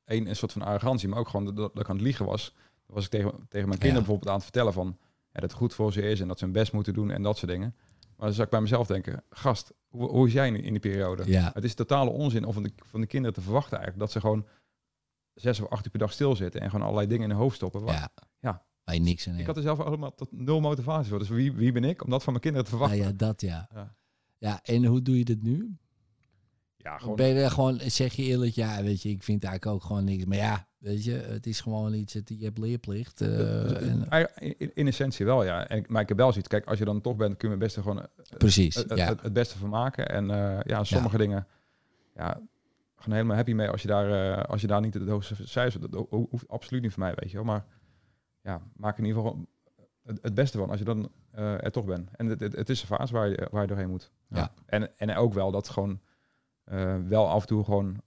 een, 0.05 0.29
een 0.29 0.37
soort 0.37 0.53
van 0.53 0.63
arrogantie, 0.63 1.09
maar 1.09 1.19
ook 1.19 1.29
gewoon 1.29 1.45
dat, 1.45 1.57
dat 1.57 1.79
ik 1.81 1.89
aan 1.89 1.97
het 1.97 2.05
liegen 2.05 2.27
was. 2.27 2.53
Dan 2.87 2.95
was 2.95 3.05
ik 3.05 3.11
tegen, 3.11 3.31
tegen 3.31 3.69
mijn 3.69 3.81
kinderen 3.81 3.89
Ja. 3.91 3.95
bijvoorbeeld 3.99 4.29
aan 4.29 4.35
het 4.35 4.45
vertellen 4.45 4.73
van 4.73 4.87
ja, 5.33 5.41
dat 5.41 5.51
het 5.51 5.53
goed 5.53 5.75
voor 5.75 5.93
ze 5.93 6.03
is 6.03 6.21
en 6.21 6.29
dat 6.29 6.39
ze 6.39 6.45
hun 6.45 6.53
best 6.53 6.73
moeten 6.73 6.95
doen 6.95 7.11
en 7.11 7.23
dat 7.23 7.39
soort 7.39 7.51
dingen. 7.51 7.75
Maar 8.17 8.27
dan 8.27 8.33
zou 8.33 8.45
ik 8.45 8.51
bij 8.53 8.61
mezelf 8.61 8.87
denken, 8.87 9.23
gast, 9.31 9.73
hoe, 9.89 10.09
hoe 10.11 10.27
is 10.27 10.33
jij 10.33 10.47
in, 10.49 10.63
in 10.63 10.71
die 10.71 10.81
periode? 10.81 11.23
ja, 11.27 11.51
Het 11.55 11.65
is 11.65 11.75
totale 11.75 12.11
onzin 12.11 12.45
om 12.45 12.53
van 12.53 12.63
de, 12.63 12.73
van 12.77 13.01
de 13.01 13.07
kinderen 13.07 13.35
te 13.37 13.43
verwachten 13.43 13.79
eigenlijk 13.79 13.99
dat 13.99 14.13
ze 14.13 14.21
gewoon 14.21 14.47
zes 15.37 15.61
of 15.61 15.69
acht 15.71 15.85
uur 15.85 15.91
per 15.91 16.01
dag 16.01 16.13
stilzitten 16.13 16.61
en 16.61 16.71
gewoon 16.71 16.85
allerlei 16.85 17.09
dingen 17.09 17.25
in 17.25 17.31
hun 17.31 17.39
hoofd 17.39 17.57
stoppen. 17.57 17.83
Waar- 17.83 17.95
ja, 18.41 18.63
Ja. 18.85 18.93
je 18.95 19.01
niks 19.01 19.29
aan 19.29 19.35
Ik 19.39 19.47
had 19.47 19.57
er 19.57 19.63
zelf 19.63 19.79
helemaal 19.79 20.15
tot 20.15 20.29
nul 20.33 20.61
motivatie 20.61 21.09
voor. 21.11 21.19
Dus 21.19 21.29
wie, 21.29 21.53
wie 21.53 21.73
ben 21.73 21.85
ik 21.85 22.05
om 22.05 22.11
dat 22.11 22.23
van 22.23 22.33
mijn 22.33 22.45
kinderen 22.45 22.69
te 22.71 22.77
Nou 22.77 22.89
verwachten? 22.89 23.13
ja, 23.13 23.27
dat 23.27 23.41
ja. 23.41 23.69
Ja. 23.75 23.95
Ja, 24.39 24.61
en 24.63 24.85
hoe 24.85 25.03
doe 25.03 25.19
je 25.19 25.25
dit 25.25 25.43
nu? 25.43 25.77
Ja, 26.77 26.99
gewoon 26.99 27.17
Ben 27.17 27.27
je 27.27 27.35
er 27.43 27.51
gewoon, 27.51 27.81
zeg 27.87 28.13
je 28.15 28.23
eerlijk, 28.23 28.55
ja, 28.55 28.83
weet 28.83 29.03
je, 29.03 29.09
ik 29.09 29.23
vind 29.23 29.45
eigenlijk 29.45 29.75
ook 29.77 29.85
gewoon 29.85 30.05
niks. 30.05 30.25
Maar 30.25 30.37
ja, 30.37 30.69
weet 30.79 31.05
je, 31.05 31.13
het 31.13 31.47
is 31.47 31.61
gewoon 31.61 31.95
iets, 31.95 32.13
het, 32.15 32.29
je 32.39 32.45
hebt 32.45 32.59
leerplicht. 32.59 33.21
eh, 33.21 33.89
en, 33.91 34.09
Eigen- 34.11 34.59
in, 34.59 34.71
in 34.75 34.87
essentie 34.87 35.25
wel, 35.27 35.45
ja. 35.45 35.69
En, 35.69 35.85
maar 35.89 36.03
ik 36.03 36.09
heb 36.09 36.17
wel 36.17 36.29
zoiets, 36.31 36.49
kijk, 36.49 36.67
als 36.67 36.79
je 36.79 36.85
dan 36.85 37.01
toch 37.01 37.17
bent, 37.17 37.37
kun 37.37 37.49
je 37.49 37.55
het 37.55 37.65
beste 37.65 37.83
gewoon 37.83 38.01
eh, 38.01 38.07
precies, 38.39 38.75
het, 38.75 38.97
ja. 38.97 39.07
het, 39.09 39.23
het 39.23 39.33
beste 39.33 39.59
van 39.59 39.69
maken. 39.69 40.09
En 40.09 40.31
eh, 40.31 40.59
ja, 40.63 40.85
sommige 40.85 41.17
dingen, 41.19 41.47
ja, 42.15 42.41
gewoon 42.97 43.15
helemaal 43.15 43.37
happy 43.37 43.53
mee 43.53 43.69
als 43.71 43.83
je 43.83 43.89
daar, 43.89 44.37
eh, 44.39 44.45
als 44.51 44.61
je 44.61 44.67
daar 44.67 44.81
niet 44.81 44.95
het 44.95 45.09
hoogste 45.09 45.47
cijfer, 45.49 45.81
dat 45.81 45.95
ho- 45.95 46.07
ho- 46.11 46.27
hoeft 46.31 46.49
absoluut 46.49 46.83
niet 46.83 46.93
voor 46.93 47.03
mij, 47.03 47.15
weet 47.15 47.31
je 47.31 47.37
wel. 47.37 47.45
Maar 47.47 47.65
ja, 48.41 48.63
maak 48.77 48.99
in 48.99 49.05
ieder 49.05 49.23
geval 49.23 49.47
het, 50.03 50.19
het 50.23 50.35
beste 50.35 50.59
van 50.59 50.71
als 50.71 50.79
je 50.79 50.85
dan 50.85 51.09
eh, 51.31 51.65
er 51.65 51.73
toch 51.73 51.85
bent. 51.85 52.11
En 52.17 52.27
het, 52.27 52.41
het, 52.41 52.57
het 52.57 52.69
is 52.69 52.81
een 52.81 52.87
fase 52.87 53.13
waar 53.13 53.29
je, 53.29 53.49
waar 53.51 53.63
je 53.63 53.69
doorheen 53.69 53.91
moet. 53.91 54.11
Ja. 54.29 54.53
En, 54.67 54.99
en 54.99 55.17
ook 55.17 55.33
wel 55.33 55.51
dat 55.51 55.69
gewoon 55.69 56.01
eh, 56.65 56.97
wel 57.09 57.29
af 57.29 57.41
en 57.41 57.47
toe 57.47 57.65
gewoon 57.65 58.01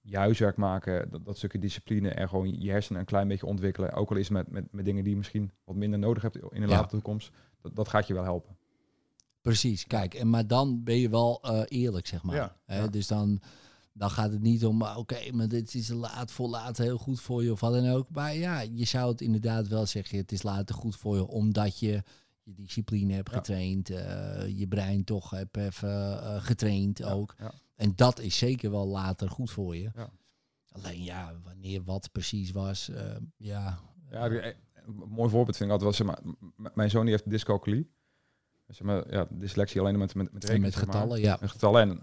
je 0.00 0.16
huiswerk 0.16 0.56
maken, 0.56 1.10
dat, 1.10 1.24
dat 1.24 1.36
stukje 1.36 1.58
discipline 1.58 2.08
en 2.10 2.28
gewoon 2.28 2.60
je 2.60 2.70
hersenen 2.70 3.00
een 3.00 3.06
klein 3.06 3.28
beetje 3.28 3.46
ontwikkelen. 3.46 3.92
Ook 3.92 4.10
al 4.10 4.16
is 4.16 4.28
het 4.28 4.36
met, 4.36 4.50
met, 4.50 4.72
met 4.72 4.84
dingen 4.84 5.02
die 5.02 5.12
je 5.12 5.18
misschien 5.18 5.50
wat 5.64 5.76
minder 5.76 5.98
nodig 5.98 6.22
hebt 6.22 6.36
in 6.36 6.48
de 6.50 6.58
Ja. 6.60 6.66
latere 6.66 6.88
toekomst. 6.88 7.30
Dat, 7.60 7.76
dat 7.76 7.88
gaat 7.88 8.06
je 8.06 8.14
wel 8.14 8.22
helpen. 8.24 8.56
Precies, 9.40 9.86
kijk, 9.86 10.14
en 10.14 10.30
maar 10.30 10.46
dan 10.46 10.82
ben 10.84 10.96
je 10.98 11.08
wel 11.08 11.40
eerlijk, 11.68 12.06
zeg 12.06 12.22
maar. 12.22 12.54
Ja. 12.66 12.86
Dus 12.86 13.06
dan, 13.06 13.40
dan 13.96 14.10
gaat 14.10 14.32
het 14.32 14.40
niet 14.42 14.64
om, 14.64 14.82
ah, 14.82 14.98
oké, 14.98 15.32
maar 15.32 15.48
dit 15.48 15.74
is 15.74 15.88
laat 15.88 16.30
voor 16.32 16.48
laat 16.48 16.76
heel 16.78 16.98
goed 16.98 17.20
voor 17.20 17.42
je 17.44 17.52
of 17.52 17.60
wat 17.60 17.72
dan 17.72 17.88
ook. 17.88 18.10
Maar 18.10 18.34
ja, 18.34 18.60
je 18.60 18.84
zou 18.84 19.10
het 19.10 19.20
inderdaad 19.20 19.68
wel 19.68 19.86
zeggen, 19.86 20.18
het 20.18 20.32
is 20.32 20.42
later 20.42 20.74
goed 20.74 20.96
voor 20.96 21.16
je, 21.16 21.26
omdat 21.26 21.78
je 21.78 22.02
je 22.42 22.54
discipline 22.54 23.12
hebt 23.14 23.30
Ja. 23.30 23.36
getraind, 23.36 23.90
eh, 23.90 24.58
je 24.58 24.66
brein 24.68 25.04
toch 25.04 25.30
hebt 25.30 25.56
even 25.56 26.22
eh, 26.22 26.42
getraind 26.44 26.98
Ja, 26.98 27.10
ook. 27.12 27.34
ja. 27.38 27.52
En 27.76 27.92
dat 27.96 28.18
is 28.20 28.38
zeker 28.38 28.70
wel 28.70 28.86
later 28.86 29.30
goed 29.30 29.50
voor 29.50 29.76
je. 29.76 29.90
Alleen 30.72 31.02
ja, 31.02 31.32
wanneer 31.44 31.82
wat 31.84 32.12
precies 32.12 32.50
was, 32.50 32.88
eh, 32.88 33.16
ja. 33.36 33.78
Ja, 34.10 34.24
een 34.24 34.54
mooi 35.08 35.30
voorbeeld 35.30 35.56
vind 35.56 35.70
ik 35.70 35.80
altijd 35.80 35.80
wel, 35.82 35.92
zeg 35.92 36.06
maar, 36.06 36.34
mijn 36.74 36.90
zoon 36.90 37.02
die 37.02 37.10
heeft 37.10 37.30
dyscalculie. 37.30 37.90
Zeg 38.68 38.82
maar, 38.86 39.12
ja, 39.12 39.26
dyslexie 39.30 39.80
alleen 39.80 39.98
met, 39.98 40.14
met, 40.14 40.32
met 40.32 40.44
En 40.44 40.60
met 40.60 40.72
zeg 40.72 40.86
maar. 40.86 40.94
getallen, 40.94 41.20
ja. 41.20 41.38
Met 41.40 41.50
getallen. 41.50 41.80
En 41.90 42.02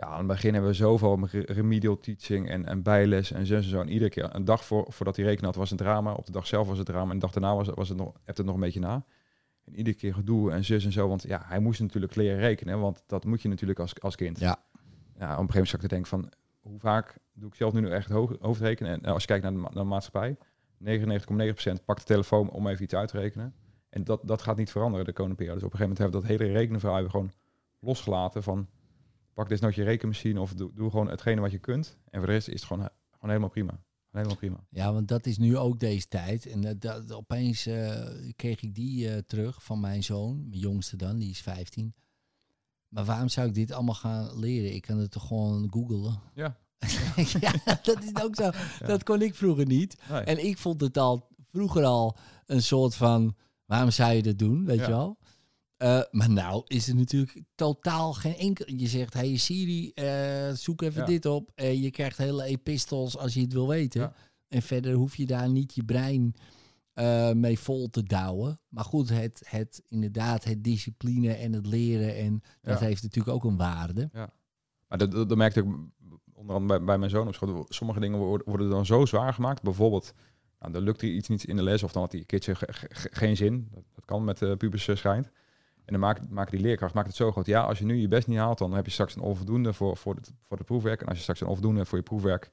ja, 0.00 0.06
aan 0.06 0.18
het 0.18 0.26
begin 0.26 0.52
hebben 0.52 0.70
we 0.70 0.76
zoveel 0.76 1.26
remedial 1.30 1.98
teaching 1.98 2.48
en, 2.50 2.66
en 2.66 2.82
bijles 2.82 3.32
en 3.32 3.46
zo 3.46 3.54
en 3.54 3.62
zo. 3.62 3.80
En 3.80 3.88
iedere 3.88 4.10
keer, 4.10 4.34
een 4.34 4.44
dag 4.44 4.64
voor, 4.64 4.86
voordat 4.88 5.16
hij 5.16 5.24
rekenen 5.24 5.44
had, 5.46 5.54
was 5.56 5.70
het 5.70 5.78
drama. 5.78 6.12
Op 6.12 6.26
de 6.26 6.32
dag 6.32 6.46
zelf 6.46 6.68
was 6.68 6.78
het 6.78 6.86
drama. 6.86 7.08
En 7.08 7.18
de 7.18 7.24
dag 7.26 7.32
daarna 7.32 7.54
was, 7.54 7.66
het- 7.66 7.76
was 7.76 7.88
het 7.88 7.98
nog, 7.98 8.12
hebt 8.24 8.36
het 8.38 8.46
nog 8.46 8.54
een 8.54 8.60
beetje 8.60 8.80
na. 8.80 9.04
En 9.64 9.76
iedere 9.76 9.96
keer 9.96 10.14
gedoe 10.14 10.50
en 10.50 10.64
zus 10.64 10.84
en 10.84 10.92
zo. 10.92 11.08
Want 11.08 11.22
ja, 11.22 11.42
hij 11.44 11.58
moest 11.60 11.80
natuurlijk 11.80 12.14
leren 12.14 12.38
rekenen. 12.38 12.80
Want 12.80 13.02
dat 13.06 13.24
moet 13.24 13.42
je 13.42 13.48
natuurlijk 13.48 13.78
als, 13.78 14.00
als 14.00 14.16
kind. 14.16 14.38
Ja. 14.38 14.46
ja, 14.46 14.56
op 14.56 14.58
een 15.18 15.28
gegeven 15.28 15.46
moment 15.46 15.68
zat 15.68 15.74
ik 15.82 15.88
te 15.88 15.94
denken 15.94 16.08
van... 16.08 16.32
Hoe 16.60 16.78
vaak 16.78 17.16
doe 17.32 17.48
ik 17.48 17.54
zelf 17.54 17.72
nu 17.72 17.88
echt 17.90 18.10
hoog, 18.10 18.32
hoofdrekenen? 18.40 18.92
En 19.02 19.12
als 19.12 19.22
je 19.22 19.28
kijkt 19.28 19.42
naar 19.42 19.52
de, 19.52 19.58
naar 19.58 19.70
de 19.72 19.82
maatschappij... 19.82 20.36
99,9% 20.84 21.84
pakt 21.84 21.98
de 21.98 22.04
telefoon 22.04 22.50
om 22.50 22.66
even 22.66 22.84
iets 22.84 22.94
uit 22.94 23.08
te 23.08 23.18
rekenen. 23.18 23.54
En 23.88 24.04
dat, 24.04 24.20
dat 24.24 24.42
gaat 24.42 24.56
niet 24.56 24.70
veranderen 24.70 25.04
de 25.06 25.12
komende 25.12 25.36
periode. 25.36 25.58
Dus 25.60 25.68
op 25.68 25.72
een 25.72 25.78
gegeven 25.78 26.04
moment 26.04 26.20
hebben 26.20 26.30
we 26.30 26.36
dat 26.38 26.48
hele 26.48 26.58
rekenen 26.60 26.80
verhaal 26.80 26.98
hebben 26.98 27.12
we 27.14 27.18
gewoon 27.18 27.36
losgelaten 27.80 28.42
van... 28.42 28.68
Pak 29.40 29.48
desnoods 29.48 29.76
je 29.76 29.82
rekenmachine 29.82 30.40
of 30.40 30.54
doe, 30.54 30.70
doe 30.74 30.90
gewoon 30.90 31.08
hetgene 31.08 31.40
wat 31.40 31.50
je 31.50 31.58
kunt. 31.58 31.96
En 32.10 32.18
voor 32.18 32.26
de 32.26 32.32
rest 32.32 32.48
is 32.48 32.54
het 32.54 32.64
gewoon, 32.64 32.88
gewoon 33.10 33.28
helemaal 33.28 33.48
prima. 33.48 33.80
Helemaal 34.10 34.36
prima. 34.36 34.64
Ja, 34.70 34.92
want 34.92 35.08
dat 35.08 35.26
is 35.26 35.38
nu 35.38 35.56
ook 35.56 35.80
deze 35.80 36.08
tijd. 36.08 36.46
En 36.46 36.60
dat, 36.60 36.80
dat, 36.80 37.12
opeens 37.12 37.66
eh, 37.66 38.06
kreeg 38.36 38.62
ik 38.62 38.74
die 38.74 39.10
eh, 39.10 39.18
terug 39.18 39.64
van 39.64 39.80
mijn 39.80 40.02
zoon, 40.02 40.48
mijn 40.48 40.60
jongste 40.60 40.96
dan, 40.96 41.18
die 41.18 41.30
is 41.30 41.40
15. 41.40 41.94
Maar 42.88 43.04
waarom 43.04 43.28
zou 43.28 43.48
ik 43.48 43.54
dit 43.54 43.72
allemaal 43.72 43.94
gaan 43.94 44.38
leren? 44.38 44.74
Ik 44.74 44.82
kan 44.82 44.98
het 44.98 45.10
toch 45.10 45.26
gewoon 45.26 45.66
googlen? 45.72 46.20
Ja. 46.34 46.56
ja, 47.40 47.52
dat 47.82 48.02
is 48.04 48.22
ook 48.22 48.34
zo. 48.36 48.50
Dat 48.86 49.02
kon 49.02 49.22
ik 49.22 49.34
vroeger 49.34 49.66
niet. 49.66 49.96
Nee. 50.10 50.20
En 50.20 50.46
ik 50.46 50.58
vond 50.58 50.80
het 50.80 50.96
al 50.98 51.28
vroeger 51.50 51.84
al 51.84 52.16
een 52.46 52.62
soort 52.62 52.94
van, 52.94 53.36
waarom 53.64 53.90
zou 53.90 54.12
je 54.12 54.22
dat 54.22 54.38
doen, 54.38 54.64
weet 54.64 54.78
Ja. 54.78 54.84
je 54.84 54.90
wel? 54.90 55.18
Eh, 55.80 56.00
maar 56.10 56.30
nou 56.30 56.62
is 56.66 56.88
er 56.88 56.94
natuurlijk 56.94 57.42
totaal 57.54 58.12
geen 58.12 58.34
enkel... 58.36 58.64
Je 58.74 58.86
zegt, 58.86 59.14
hey 59.14 59.36
Siri, 59.36 59.90
eh, 59.94 60.52
zoek 60.52 60.82
even 60.82 61.00
Ja. 61.00 61.06
dit 61.06 61.26
op. 61.26 61.50
En 61.54 61.80
je 61.80 61.90
krijgt 61.90 62.18
hele 62.18 62.44
epistels 62.44 63.16
als 63.18 63.34
je 63.34 63.40
het 63.40 63.52
wil 63.52 63.68
weten. 63.68 64.00
Ja. 64.00 64.12
En 64.48 64.62
verder 64.62 64.94
hoef 64.94 65.16
je 65.16 65.26
daar 65.26 65.50
niet 65.50 65.74
je 65.74 65.84
brein 65.84 66.34
eh, 66.92 67.32
mee 67.32 67.58
vol 67.58 67.90
te 67.90 68.02
douwen. 68.02 68.60
Maar 68.68 68.84
goed, 68.84 69.08
het, 69.08 69.42
het, 69.46 69.82
inderdaad, 69.88 70.44
het 70.44 70.64
discipline 70.64 71.32
en 71.32 71.52
het 71.52 71.66
leren. 71.66 72.16
En 72.16 72.42
dat 72.62 72.80
Ja. 72.80 72.86
heeft 72.86 73.02
natuurlijk 73.02 73.34
ook 73.34 73.44
een 73.44 73.56
waarde. 73.56 74.08
Maar 74.88 74.98
dat, 74.98 75.10
dat, 75.12 75.28
dat 75.28 75.38
merkte 75.38 75.60
ik 75.60 75.66
onder 76.32 76.56
andere 76.56 76.66
bij, 76.78 76.84
bij 76.84 76.98
mijn 76.98 77.10
zoon 77.10 77.26
op 77.26 77.34
school. 77.34 77.66
Sommige 77.68 78.00
dingen 78.00 78.18
worden, 78.18 78.70
dan 78.70 78.86
zo 78.86 79.06
zwaar 79.06 79.34
gemaakt. 79.34 79.62
Bijvoorbeeld, 79.62 80.12
nou, 80.58 80.72
dan 80.72 80.82
lukt 80.82 81.02
er 81.02 81.08
iets 81.08 81.28
niet 81.28 81.44
in 81.44 81.56
de 81.56 81.62
les 81.62 81.82
of 81.82 81.92
dan 81.92 82.02
had 82.02 82.10
die 82.10 82.24
kindje 82.24 82.54
ge- 82.54 82.72
ge- 82.72 82.88
ge- 82.90 83.08
geen 83.12 83.36
zin. 83.36 83.68
Dat, 83.70 83.84
dat 83.94 84.04
kan 84.04 84.24
met 84.24 84.38
de 84.38 84.56
pubers 84.56 84.88
schijnt. 84.94 85.30
En 85.90 86.00
dan 86.00 86.08
maakt, 86.08 86.30
maakt 86.30 86.50
die 86.50 86.60
leerkracht 86.60 86.94
maakt 86.94 87.06
het 87.06 87.16
zo 87.16 87.32
groot. 87.32 87.46
Ja, 87.46 87.62
als 87.62 87.78
je 87.78 87.84
nu 87.84 87.96
je 87.96 88.08
best 88.08 88.26
niet 88.26 88.38
haalt, 88.38 88.58
dan 88.58 88.72
heb 88.74 88.84
je 88.84 88.90
straks 88.90 89.16
een 89.16 89.22
onvoldoende 89.22 89.72
voor, 89.72 89.96
voor, 89.96 90.14
het, 90.14 90.32
voor 90.48 90.56
het 90.56 90.66
proefwerk. 90.66 91.00
En 91.00 91.06
als 91.06 91.16
je 91.16 91.22
straks 91.22 91.40
een 91.40 91.46
onvoldoende 91.46 91.76
hebt 91.78 91.88
voor 91.88 91.98
je 91.98 92.04
proefwerk, 92.04 92.50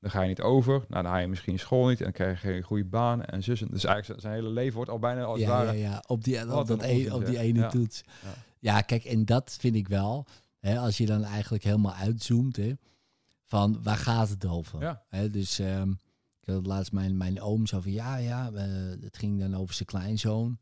dan 0.00 0.10
ga 0.10 0.22
je 0.22 0.28
niet 0.28 0.40
over. 0.40 0.72
Nou, 0.88 1.02
dan 1.02 1.04
haal 1.12 1.20
je 1.20 1.26
misschien 1.26 1.58
school 1.58 1.86
niet 1.88 1.98
en 1.98 2.04
dan 2.04 2.12
krijg 2.12 2.42
je 2.42 2.48
geen 2.52 2.62
goede 2.62 2.84
baan 2.84 3.24
en 3.24 3.42
zussen. 3.42 3.70
Dus 3.70 3.84
eigenlijk 3.84 4.20
zijn 4.20 4.34
hele 4.34 4.48
leven 4.48 4.74
wordt 4.74 4.90
al 4.90 4.98
bijna 4.98 5.22
als 5.22 5.38
Ja, 5.40 5.46
ja, 5.60 5.64
ware. 5.64 5.78
ja, 5.78 6.04
op 6.06 6.24
die, 6.24 6.40
op 6.42 6.48
dat 6.48 6.68
een 6.82 6.90
onzin, 6.90 7.12
op 7.12 7.26
die 7.26 7.38
ene 7.38 7.58
Ja. 7.58 7.68
toets. 7.68 8.02
Ja. 8.22 8.28
Ja. 8.58 8.80
kijk, 8.80 9.04
en 9.04 9.24
dat 9.24 9.56
vind 9.60 9.74
ik 9.74 9.88
wel. 9.88 10.26
Hè, 10.58 10.78
als 10.78 10.96
je 10.96 11.06
dan 11.06 11.24
eigenlijk 11.24 11.64
helemaal 11.64 11.94
uitzoomt, 11.94 12.56
hè, 12.56 12.72
van 13.44 13.82
waar 13.82 13.96
gaat 13.96 14.28
het 14.28 14.46
over? 14.46 14.80
Ja. 14.80 15.02
Hè, 15.08 15.30
dus 15.30 15.58
ehm, 15.58 15.90
ik 16.40 16.54
had 16.54 16.66
laatst 16.66 16.92
mijn, 16.92 17.16
mijn 17.16 17.40
oom 17.40 17.66
zo 17.66 17.80
van, 17.80 17.92
ja, 17.92 18.16
ja, 18.16 18.52
het 19.00 19.16
ging 19.18 19.40
dan 19.40 19.56
over 19.56 19.74
zijn 19.74 19.88
kleinzoon. 19.88 20.58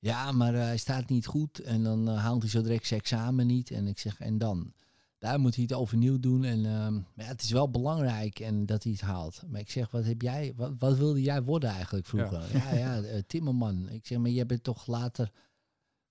Ja, 0.00 0.32
maar 0.32 0.54
eh, 0.54 0.60
hij 0.60 0.76
staat 0.76 1.08
niet 1.08 1.26
goed 1.26 1.58
en 1.58 1.82
dan 1.82 2.08
eh, 2.08 2.18
haalt 2.18 2.42
hij 2.42 2.50
zo 2.50 2.62
direct 2.62 2.86
zijn 2.86 3.00
examen 3.00 3.46
niet. 3.46 3.70
En 3.70 3.86
ik 3.86 3.98
zeg, 3.98 4.20
en 4.20 4.38
dan? 4.38 4.72
Daar 5.18 5.40
moet 5.40 5.54
hij 5.54 5.62
het 5.62 5.72
overnieuw 5.72 6.20
doen. 6.20 6.44
En 6.44 6.64
ehm, 6.64 6.94
maar 6.94 7.24
ja, 7.24 7.24
het 7.24 7.42
is 7.42 7.50
wel 7.50 7.70
belangrijk 7.70 8.40
en 8.40 8.66
dat 8.66 8.82
hij 8.82 8.92
het 8.92 9.00
haalt. 9.00 9.42
Maar 9.48 9.60
ik 9.60 9.70
zeg, 9.70 9.90
wat 9.90 10.04
heb 10.04 10.22
jij, 10.22 10.52
wat, 10.56 10.72
wat 10.78 10.96
wilde 10.96 11.22
jij 11.22 11.42
worden 11.42 11.70
eigenlijk 11.70 12.06
vroeger? 12.06 12.56
Ja, 12.56 12.74
ja, 12.74 13.02
eh, 13.02 13.22
timmerman. 13.26 13.88
Ik 13.88 14.06
zeg, 14.06 14.18
maar 14.18 14.30
jij 14.30 14.46
bent 14.46 14.62
toch 14.62 14.86
later 14.86 15.30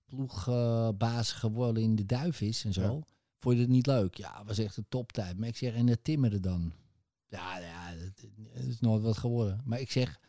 ploegbaas 0.04 1.32
geworden 1.32 1.82
in 1.82 1.96
de 1.96 2.06
Duivis 2.06 2.64
en 2.64 2.72
zo. 2.72 2.82
Ja. 2.82 3.04
Vond 3.38 3.54
je 3.54 3.60
dat 3.60 3.70
niet 3.70 3.86
leuk? 3.86 4.14
Ja, 4.14 4.44
was 4.44 4.58
echt 4.58 4.76
een 4.76 4.86
toptijd. 4.88 5.38
Maar 5.38 5.48
ik 5.48 5.56
zeg, 5.56 5.74
en 5.74 5.86
het 5.86 6.04
timmeren 6.04 6.42
dan? 6.42 6.72
Ja, 7.28 7.58
ja, 7.58 7.94
dat, 7.94 8.30
dat 8.36 8.62
is 8.62 8.80
nooit 8.80 9.02
wat 9.02 9.18
geworden. 9.18 9.60
Maar 9.64 9.80
ik 9.80 9.90
zeg, 9.90 10.20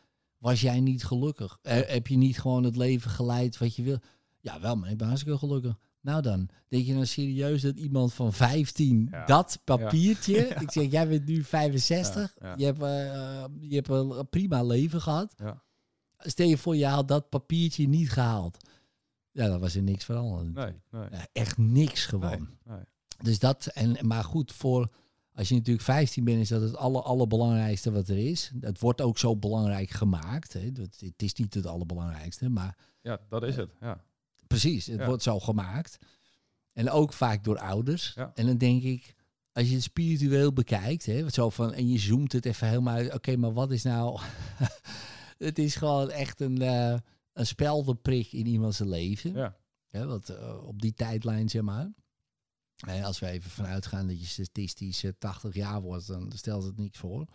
was 0.42 0.60
jij 0.60 0.80
niet 0.80 1.04
gelukkig? 1.04 1.58
Eh, 1.62 1.80
heb 1.86 2.06
je 2.06 2.16
niet 2.16 2.40
gewoon 2.40 2.64
het 2.64 2.76
leven 2.76 3.10
geleid 3.10 3.58
wat 3.58 3.76
je 3.76 3.82
wil? 3.82 3.98
Ja, 4.40 4.60
wel, 4.60 4.76
maar 4.76 4.90
ik 4.90 4.96
ben 4.96 5.06
hartstikke 5.06 5.38
gelukkig. 5.38 5.78
Nou 6.00 6.22
dan, 6.22 6.48
denk 6.68 6.84
je 6.84 6.92
nou 6.92 7.06
serieus 7.06 7.62
dat 7.62 7.76
iemand 7.76 8.14
van 8.14 8.32
15 8.32 9.08
Ja. 9.10 9.24
dat 9.24 9.60
papiertje... 9.64 10.46
Ja. 10.48 10.60
Ik 10.60 10.70
zeg, 10.70 10.90
jij 10.90 11.08
bent 11.08 11.26
nu 11.26 11.44
65. 11.44 12.34
Ja, 12.40 12.46
ja. 12.46 12.54
Je 12.56 12.64
hebt, 12.64 12.82
eh, 12.82 13.44
je 13.68 13.74
hebt 13.74 13.88
een, 13.88 14.28
prima 14.28 14.62
leven 14.62 15.00
gehad. 15.00 15.34
Ja. 15.36 15.62
Stel 16.18 16.48
je 16.48 16.58
voor, 16.58 16.76
je 16.76 16.86
had 16.86 17.08
dat 17.08 17.28
papiertje 17.28 17.88
niet 17.88 18.10
gehaald. 18.10 18.56
Ja, 19.30 19.48
dan 19.48 19.60
was 19.60 19.74
er 19.74 19.82
niks 19.82 20.04
veranderd. 20.04 20.54
Nee, 20.54 20.80
nee. 20.90 21.10
Ja, 21.10 21.26
echt 21.32 21.58
niks 21.58 22.06
gewoon. 22.06 22.48
nee. 22.64 22.80
Dus 23.22 23.38
dat, 23.38 23.66
en, 23.66 24.06
maar 24.06 24.24
goed, 24.24 24.52
voor 24.52 24.88
als 25.34 25.48
je 25.48 25.54
natuurlijk 25.54 25.84
15 25.84 26.24
bent, 26.24 26.40
is 26.40 26.48
dat 26.48 26.62
het 26.62 26.76
aller, 26.76 27.02
allerbelangrijkste 27.02 27.90
wat 27.92 28.08
er 28.08 28.18
is. 28.18 28.52
Het 28.60 28.80
wordt 28.80 29.00
ook 29.00 29.18
zo 29.18 29.36
belangrijk 29.36 29.90
gemaakt. 29.90 30.52
Hè. 30.52 30.70
Het 30.98 31.22
is 31.22 31.34
niet 31.34 31.54
het 31.54 31.66
allerbelangrijkste, 31.66 32.48
maar 32.48 32.76
Ja, 33.02 33.20
dat 33.28 33.42
is 33.42 33.56
het. 33.56 33.70
Ja. 33.80 34.04
precies, 34.46 34.86
het 34.86 34.98
Ja. 35.00 35.06
wordt 35.06 35.22
zo 35.22 35.40
gemaakt. 35.40 35.98
En 36.72 36.90
ook 36.90 37.12
vaak 37.12 37.44
door 37.44 37.58
ouders. 37.58 38.12
Ja. 38.14 38.32
En 38.34 38.46
dan 38.46 38.56
denk 38.58 38.82
ik, 38.82 39.14
als 39.52 39.68
je 39.68 39.74
het 39.74 39.82
spiritueel 39.82 40.52
bekijkt, 40.52 41.06
hè, 41.06 41.30
zo 41.30 41.50
van, 41.50 41.72
en 41.72 41.88
je 41.88 41.98
zoomt 41.98 42.32
het 42.32 42.44
even 42.46 42.68
helemaal 42.68 42.94
uit. 42.94 43.14
Oké, 43.14 43.36
maar 43.36 43.52
wat 43.52 43.70
is 43.72 43.82
nou... 43.82 44.20
het 45.38 45.58
is 45.58 45.74
gewoon 45.76 46.10
echt 46.10 46.40
een, 46.40 46.62
eh 46.62 46.96
een 47.32 47.46
speldenprik 47.46 48.32
in 48.32 48.46
iemands 48.46 48.78
leven. 48.78 49.32
Ja. 49.34 49.56
Wat, 50.06 50.28
eh, 50.28 50.66
op 50.66 50.82
die 50.82 50.94
tijdlijn, 50.94 51.48
zeg 51.48 51.62
maar. 51.62 51.90
Hè, 52.86 53.04
als 53.04 53.18
we 53.18 53.26
even 53.26 53.50
vanuit 53.50 53.86
gaan 53.86 54.06
dat 54.06 54.20
je 54.20 54.26
statistisch 54.26 55.04
eh, 55.04 55.10
80 55.18 55.54
jaar 55.54 55.80
wordt, 55.80 56.06
dan 56.06 56.32
stelt 56.34 56.64
het 56.64 56.78
niks 56.78 56.98
voor. 56.98 57.26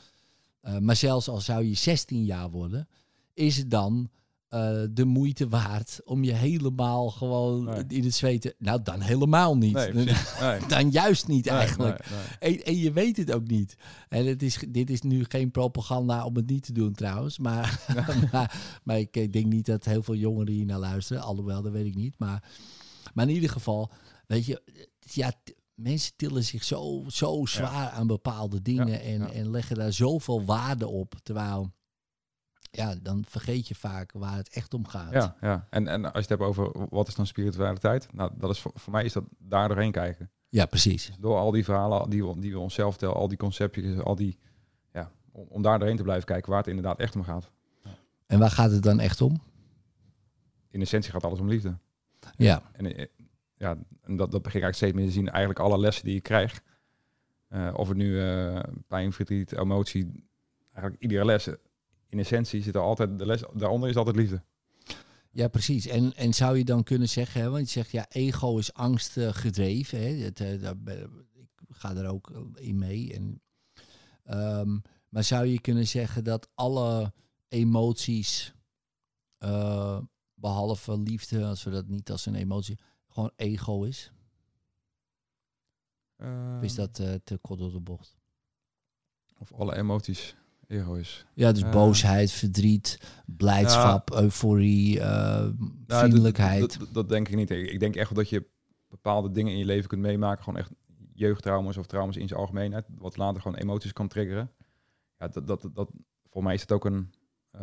Eh, 0.61 0.77
maar 0.77 0.95
zelfs 0.95 1.27
al 1.27 1.41
zou 1.41 1.63
je 1.65 1.73
16 1.73 2.25
jaar 2.25 2.49
worden, 2.49 2.87
is 3.33 3.57
het 3.57 3.71
dan 3.71 4.09
eh, 4.47 4.83
de 4.91 5.05
moeite 5.05 5.47
waard 5.47 5.99
om 6.05 6.23
je 6.23 6.33
helemaal 6.33 7.09
gewoon 7.09 7.63
Nee. 7.63 7.83
in 7.87 8.03
het 8.03 8.13
zweten... 8.15 8.53
Nou, 8.57 8.81
dan 8.83 9.01
helemaal 9.01 9.57
niet. 9.57 9.93
Nee, 9.93 10.15
dan 10.67 10.89
juist 10.91 11.27
niet 11.27 11.47
eigenlijk. 11.47 12.05
En, 12.39 12.63
en 12.65 12.77
je 12.77 12.91
weet 12.91 13.17
het 13.17 13.31
ook 13.31 13.47
niet. 13.47 13.75
En 14.09 14.25
het 14.25 14.43
is, 14.43 14.63
dit 14.69 14.89
is 14.89 15.01
nu 15.01 15.25
geen 15.27 15.51
propaganda 15.51 16.25
om 16.25 16.35
het 16.35 16.49
niet 16.49 16.63
te 16.63 16.73
doen 16.73 16.93
trouwens. 16.93 17.37
Maar, 17.37 17.79
maar, 18.31 18.79
maar 18.83 18.99
ik 18.99 19.15
eh, 19.15 19.31
denk 19.31 19.45
niet 19.45 19.65
dat 19.65 19.85
heel 19.85 20.03
veel 20.03 20.15
jongeren 20.15 20.53
hier 20.53 20.65
naar 20.65 20.79
luisteren. 20.79 21.23
Alhoewel, 21.23 21.61
dat 21.61 21.71
weet 21.71 21.85
ik 21.85 21.95
niet. 21.95 22.15
Maar, 22.17 22.43
maar 23.13 23.27
in 23.27 23.33
ieder 23.33 23.49
geval, 23.49 23.91
weet 24.27 24.45
je, 24.45 24.61
ja, 25.13 25.33
mensen 25.73 26.15
tillen 26.15 26.43
zich 26.43 26.63
zo, 26.63 27.03
zo 27.07 27.45
zwaar 27.45 27.89
aan 27.89 28.07
bepaalde 28.07 28.61
dingen. 28.61 28.87
Ja, 28.87 28.97
en, 28.97 29.19
ja. 29.19 29.31
en 29.31 29.51
leggen 29.51 29.75
daar 29.75 29.93
zoveel 29.93 30.45
waarde 30.45 30.87
op. 30.87 31.13
Terwijl, 31.23 31.71
ja, 32.71 32.95
dan 32.95 33.25
vergeet 33.27 33.67
je 33.67 33.75
vaak 33.75 34.11
waar 34.11 34.35
het 34.35 34.49
echt 34.49 34.73
om 34.73 34.87
gaat. 34.87 35.13
Ja, 35.13 35.35
ja. 35.41 35.67
En, 35.69 35.87
en 35.87 36.03
als 36.03 36.13
je 36.13 36.19
het 36.19 36.29
hebt 36.29 36.41
over 36.41 36.87
wat 36.89 37.07
is 37.07 37.15
dan 37.15 37.27
spiritualiteit? 37.27 38.07
Nou, 38.13 38.31
dat 38.35 38.49
is 38.49 38.59
voor, 38.59 38.71
voor 38.75 38.91
mij 38.93 39.03
is 39.03 39.13
dat 39.13 39.23
daar 39.37 39.67
doorheen 39.67 39.91
kijken. 39.91 40.31
Ja, 40.49 40.65
precies. 40.65 41.11
Door 41.19 41.37
al 41.37 41.51
die 41.51 41.63
verhalen 41.63 42.09
die 42.09 42.25
we, 42.25 42.39
die 42.39 42.51
we 42.51 42.59
onszelf 42.59 42.89
vertellen, 42.89 43.15
al 43.15 43.27
die 43.27 43.37
conceptjes, 43.37 43.99
al 43.99 44.15
die, 44.15 44.37
ja, 44.93 45.11
om, 45.31 45.45
om 45.49 45.61
daar 45.61 45.79
doorheen 45.79 45.97
te 45.97 46.03
blijven 46.03 46.25
kijken 46.25 46.49
waar 46.49 46.59
het 46.59 46.67
inderdaad 46.67 46.99
echt 46.99 47.15
om 47.15 47.23
gaat. 47.23 47.51
En 48.25 48.39
waar 48.39 48.51
gaat 48.51 48.71
het 48.71 48.83
dan 48.83 48.99
echt 48.99 49.21
om? 49.21 49.41
In 50.69 50.81
essentie 50.81 51.11
gaat 51.11 51.23
alles 51.23 51.39
om 51.39 51.47
liefde. 51.47 51.77
Ja, 52.35 52.61
En 52.71 52.95
eh, 52.95 53.05
ja, 53.57 53.77
en 54.01 54.15
dat, 54.15 54.31
dat 54.31 54.41
begin 54.41 54.59
ik 54.59 54.63
eigenlijk 54.63 54.75
steeds 54.75 54.93
meer 54.93 55.05
te 55.05 55.11
zien. 55.11 55.29
Eigenlijk 55.29 55.59
alle 55.59 55.79
lessen 55.79 56.05
die 56.05 56.13
je 56.13 56.21
krijgt. 56.21 56.61
eh, 57.47 57.73
of 57.75 57.87
het 57.87 57.97
nu 57.97 58.21
eh, 58.21 58.59
pijn, 58.87 59.13
verdriet, 59.13 59.51
emotie. 59.51 60.25
Eigenlijk 60.71 61.01
iedere 61.01 61.25
les. 61.25 61.47
In 62.09 62.19
essentie 62.19 62.61
zit 62.61 62.75
er 62.75 62.81
altijd, 62.81 63.19
de 63.19 63.25
les 63.25 63.43
daaronder 63.53 63.89
is 63.89 63.95
altijd 63.95 64.15
liefde. 64.15 64.41
Ja, 65.31 65.47
precies. 65.47 65.87
En, 65.87 66.13
en 66.15 66.33
zou 66.33 66.57
je 66.57 66.63
dan 66.63 66.83
kunnen 66.83 67.09
zeggen, 67.09 67.41
hè, 67.41 67.49
want 67.49 67.65
je 67.65 67.71
zegt 67.71 67.91
ja, 67.91 68.05
ego 68.09 68.57
is 68.57 68.73
angst 68.73 69.17
eh, 69.17 69.33
gedreven. 69.33 70.01
Hè? 70.01 70.31
Daar 70.57 70.75
ik 71.67 71.75
ga 71.75 71.95
er 71.95 72.07
ook 72.07 72.51
in 72.55 72.77
mee. 72.77 73.13
En, 73.13 73.41
ehm, 74.23 74.77
maar 75.09 75.23
zou 75.23 75.45
je 75.45 75.61
kunnen 75.61 75.87
zeggen 75.87 76.23
dat 76.23 76.49
alle 76.53 77.13
emoties, 77.47 78.53
eh, 79.37 79.99
behalve 80.33 80.99
liefde, 80.99 81.45
als 81.45 81.63
we 81.63 81.69
dat 81.69 81.87
niet 81.87 82.11
als 82.11 82.25
een 82.25 82.35
emotie, 82.35 82.77
gewoon 83.17 83.31
ego 83.35 83.83
is? 83.83 84.11
Of 86.17 86.61
is 86.61 86.77
Ehm, 86.77 86.85
dat 86.87 86.99
eh, 86.99 87.13
te 87.23 87.37
kort 87.37 87.59
door 87.59 87.71
de 87.71 87.79
bocht? 87.79 88.17
Of 89.37 89.53
alle 89.53 89.75
emoties 89.75 90.35
ego 90.67 90.93
is. 90.93 91.25
Ja, 91.33 91.51
dus 91.51 91.61
Eh. 91.63 91.71
boosheid, 91.71 92.31
verdriet, 92.31 92.99
blijdschap, 93.25 94.11
euforie, 94.13 94.99
eh, 94.99 95.07
Nou, 95.07 95.55
dat- 95.85 95.99
vriendelijkheid. 95.99 96.79
Dat, 96.79 96.93
dat, 96.93 97.09
denk 97.09 97.27
ik 97.27 97.35
niet. 97.35 97.49
Ik 97.49 97.79
denk 97.79 97.95
echt 97.95 98.15
dat 98.15 98.29
je 98.29 98.45
bepaalde 98.87 99.31
dingen 99.31 99.51
in 99.51 99.57
je 99.57 99.65
leven 99.65 99.89
kunt 99.89 100.01
meemaken. 100.01 100.43
Gewoon 100.43 100.59
echt 100.59 100.71
jeugdtrauma's 101.13 101.77
of 101.77 101.85
trauma's 101.87 102.15
in 102.15 102.27
zijn 102.27 102.39
algemeenheid. 102.39 102.85
Wat 102.97 103.17
later 103.17 103.41
gewoon 103.41 103.57
emoties 103.57 103.93
kan 103.93 104.07
triggeren. 104.07 104.51
Ja, 105.19 105.27
dat, 105.27 105.47
dat, 105.47 105.69
dat, 105.73 105.91
voor 106.29 106.43
mij 106.43 106.53
is 106.53 106.61
het 106.61 106.71
ook 106.71 106.85
een, 106.85 107.13
eh, 107.51 107.61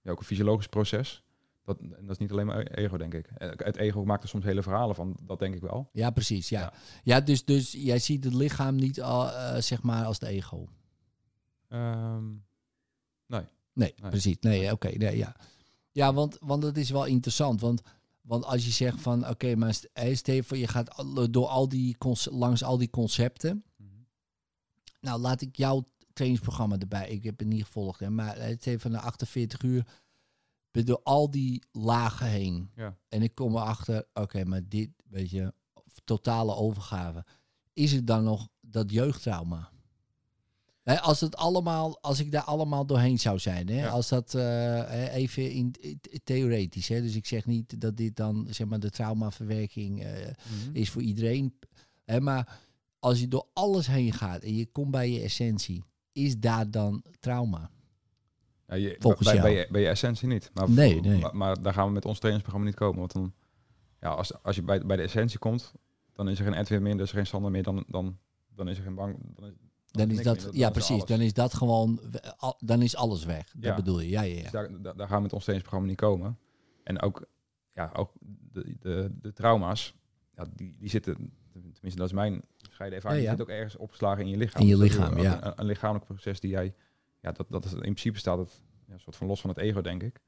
ja, 0.00 0.10
ook 0.10 0.18
een 0.18 0.24
fysiologisch 0.26 0.66
proces. 0.66 1.22
Dat, 1.68 1.78
en 1.80 2.00
dat 2.02 2.10
is 2.10 2.18
niet 2.18 2.30
alleen 2.32 2.46
maar 2.46 2.58
e- 2.58 2.74
ego, 2.84 2.96
denk 2.96 3.14
ik. 3.14 3.26
Eh, 3.26 3.50
Het 3.56 3.76
ego 3.76 4.04
maakt 4.04 4.22
er 4.22 4.28
soms 4.28 4.44
hele 4.44 4.62
verhalen 4.62 4.94
van. 4.94 5.16
Dat 5.22 5.38
denk 5.38 5.54
ik 5.54 5.60
wel. 5.60 5.88
Ja, 5.92 6.10
precies. 6.10 6.48
Ja, 6.48 6.60
ja. 6.60 6.72
Ja. 7.02 7.20
dus, 7.20 7.44
dus 7.44 7.72
jij 7.72 7.98
ziet 7.98 8.24
het 8.24 8.34
lichaam 8.34 8.74
niet 8.76 9.02
al, 9.02 9.30
eh, 9.30 9.60
zeg 9.60 9.82
maar 9.82 10.04
als 10.04 10.20
het 10.20 10.28
ego. 10.28 10.68
Ehm, 11.68 12.26
Nee, 13.26 13.44
Nee. 13.72 13.94
precies. 14.10 14.36
Nee, 14.40 14.72
oké. 14.72 14.88
nee, 14.88 15.16
ja, 15.16 15.36
ja 15.92 16.12
want, 16.14 16.36
want 16.40 16.62
dat 16.62 16.76
is 16.76 16.90
wel 16.90 17.04
interessant. 17.04 17.60
Want, 17.60 17.82
want 18.20 18.44
als 18.44 18.64
je 18.64 18.70
zegt 18.70 19.00
van, 19.00 19.28
oké, 19.28 19.54
maar 19.54 19.74
st- 19.74 19.88
hè, 19.92 20.14
stel 20.14 20.54
je 20.54 20.66
gaat 20.68 20.94
al- 20.96 21.30
door 21.30 21.46
al 21.46 21.68
die 21.68 21.96
langs 22.30 22.62
al 22.64 22.78
die 22.78 22.90
concepten. 22.90 23.64
Nou, 25.00 25.20
laat 25.20 25.40
ik 25.40 25.56
jouw 25.56 25.88
trainingsprogramma 26.12 26.78
erbij. 26.78 27.08
Ik 27.08 27.24
heb 27.24 27.38
het 27.38 27.48
niet 27.48 27.64
gevolgd, 27.64 28.00
hè, 28.00 28.10
maar 28.10 28.38
het 28.40 28.64
heeft 28.64 28.82
van 28.82 28.90
de 28.92 28.98
48 29.00 29.62
uur 29.62 29.84
door 30.86 31.00
al 31.02 31.30
die 31.30 31.62
lagen 31.72 32.26
heen. 32.26 32.70
Ja. 32.76 32.96
En 33.08 33.22
ik 33.22 33.34
kom 33.34 33.56
erachter, 33.56 34.06
oké, 34.14 34.44
maar 34.44 34.60
dit, 34.68 34.90
weet 35.08 35.30
je, 35.30 35.52
totale 36.04 36.54
overgave. 36.54 37.24
Is 37.72 37.92
het 37.92 38.06
dan 38.06 38.24
nog 38.24 38.48
dat 38.60 38.90
jeugdtrauma? 38.90 39.70
Als 41.00 41.20
het 41.20 41.36
allemaal, 41.36 42.02
als 42.02 42.20
ik 42.20 42.30
daar 42.32 42.42
allemaal 42.42 42.86
doorheen 42.86 43.18
zou 43.18 43.38
zijn, 43.38 43.68
hè, 43.68 43.78
Ja. 43.80 43.88
als 43.88 44.08
dat 44.08 44.34
eh, 44.34 45.14
even 45.14 45.50
in, 45.52 45.74
theoretisch, 46.24 46.88
hè, 46.88 47.02
dus 47.02 47.14
ik 47.14 47.26
zeg 47.26 47.46
niet 47.46 47.80
dat 47.80 47.96
dit 47.96 48.16
dan 48.16 48.46
zeg 48.50 48.66
maar 48.66 48.80
de 48.80 48.90
traumaverwerking 48.90 50.02
eh, 50.02 50.30
is 50.72 50.90
voor 50.90 51.02
iedereen, 51.02 51.54
hè, 52.04 52.20
maar 52.20 52.58
als 52.98 53.20
je 53.20 53.28
door 53.28 53.46
alles 53.52 53.86
heen 53.86 54.12
gaat 54.12 54.42
en 54.42 54.56
je 54.56 54.66
komt 54.66 54.90
bij 54.90 55.10
je 55.10 55.20
essentie, 55.20 55.84
is 56.12 56.38
daar 56.38 56.70
dan 56.70 57.04
trauma? 57.20 57.70
Ja, 58.68 58.74
je, 58.74 58.96
Volgens 58.98 59.24
bij, 59.28 59.36
jou. 59.36 59.46
bij, 59.48 59.58
je, 59.58 59.66
bij 59.70 59.80
je 59.80 59.88
essentie 59.88 60.28
niet. 60.28 60.50
Maar, 60.54 60.70
Nee, 60.70 61.00
nee. 61.00 61.20
Maar, 61.20 61.36
maar 61.36 61.62
daar 61.62 61.72
gaan 61.72 61.86
we 61.86 61.92
met 61.92 62.04
ons 62.04 62.18
trainingsprogramma 62.18 62.70
niet 62.70 62.78
komen. 62.80 62.98
Want 62.98 63.12
dan, 63.12 63.32
ja, 64.00 64.08
als, 64.08 64.42
als 64.42 64.56
je 64.56 64.62
bij, 64.62 64.80
bij 64.86 64.96
de 64.96 65.02
essentie 65.02 65.38
komt, 65.38 65.72
dan 66.12 66.28
is 66.28 66.38
er 66.38 66.44
geen 66.44 66.54
Edwin 66.54 66.82
meer, 66.82 67.00
er 67.00 67.08
geen 67.08 67.26
Sander 67.26 67.50
meer, 67.50 67.62
dan, 67.62 67.84
dan, 67.86 68.18
dan 68.54 68.68
is 68.68 68.76
er 68.78 68.82
geen 68.84 68.94
bang. 68.94 69.16
Dan 69.34 69.46
is, 69.48 69.54
Dan 69.90 70.08
is 70.08 70.12
niks 70.12 70.22
dat, 70.22 70.44
meer, 70.44 70.54
ja 70.60 70.66
is 70.66 70.72
precies, 70.72 70.90
alles. 70.90 71.04
dan 71.04 71.20
is 71.20 71.32
dat 71.32 71.54
gewoon, 71.54 72.00
al- 72.36 72.56
dan 72.60 72.82
is 72.82 72.96
alles 72.96 73.24
weg. 73.24 73.44
Dat 73.52 73.64
Ja. 73.64 73.74
bedoel 73.74 74.00
je, 74.00 74.08
ja, 74.08 74.22
ja, 74.22 74.34
Dus 74.34 74.44
ja. 74.44 74.50
daar, 74.50 74.82
daar, 74.82 74.96
daar 74.96 75.06
gaan 75.08 75.16
we 75.16 75.22
met 75.22 75.32
ons 75.32 75.44
trainingsprogramma 75.44 75.88
niet 75.88 76.00
komen. 76.00 76.38
En 76.84 77.00
ook, 77.02 77.26
ja, 77.72 77.90
ook 77.94 78.12
de, 78.52 78.76
de, 78.80 79.10
de 79.20 79.32
trauma's, 79.32 79.94
ja, 80.36 80.46
die, 80.54 80.76
die 80.78 80.88
zitten, 80.90 81.14
tenminste 81.52 81.96
dat 81.96 82.06
is 82.08 82.12
mijn 82.12 82.42
bescheiden 82.68 82.98
ervaring, 82.98 83.22
Ja, 83.24 83.30
ja. 83.30 83.36
die 83.36 83.44
zit 83.46 83.54
ook 83.54 83.60
ergens 83.62 83.76
opgeslagen 83.82 84.24
in 84.24 84.30
je 84.30 84.36
lichaam. 84.36 84.62
In 84.62 84.68
je 84.68 84.76
Dus 84.76 84.82
lichaam, 84.82 85.18
ja. 85.18 85.46
Een, 85.46 85.52
een 85.56 85.66
lichamelijk 85.66 86.04
proces 86.04 86.40
die 86.40 86.50
jij, 86.50 86.74
ja, 87.20 87.32
dat, 87.32 87.46
dat 87.48 87.64
is 87.64 87.72
in 87.72 87.78
principe 87.78 88.18
staat 88.18 88.38
het 88.38 88.62
ja, 88.86 88.92
een 88.92 89.00
soort 89.00 89.16
van 89.16 89.26
los 89.26 89.40
van 89.40 89.50
het 89.50 89.58
ego, 89.58 89.80
denk 89.80 90.02
ik. 90.02 90.20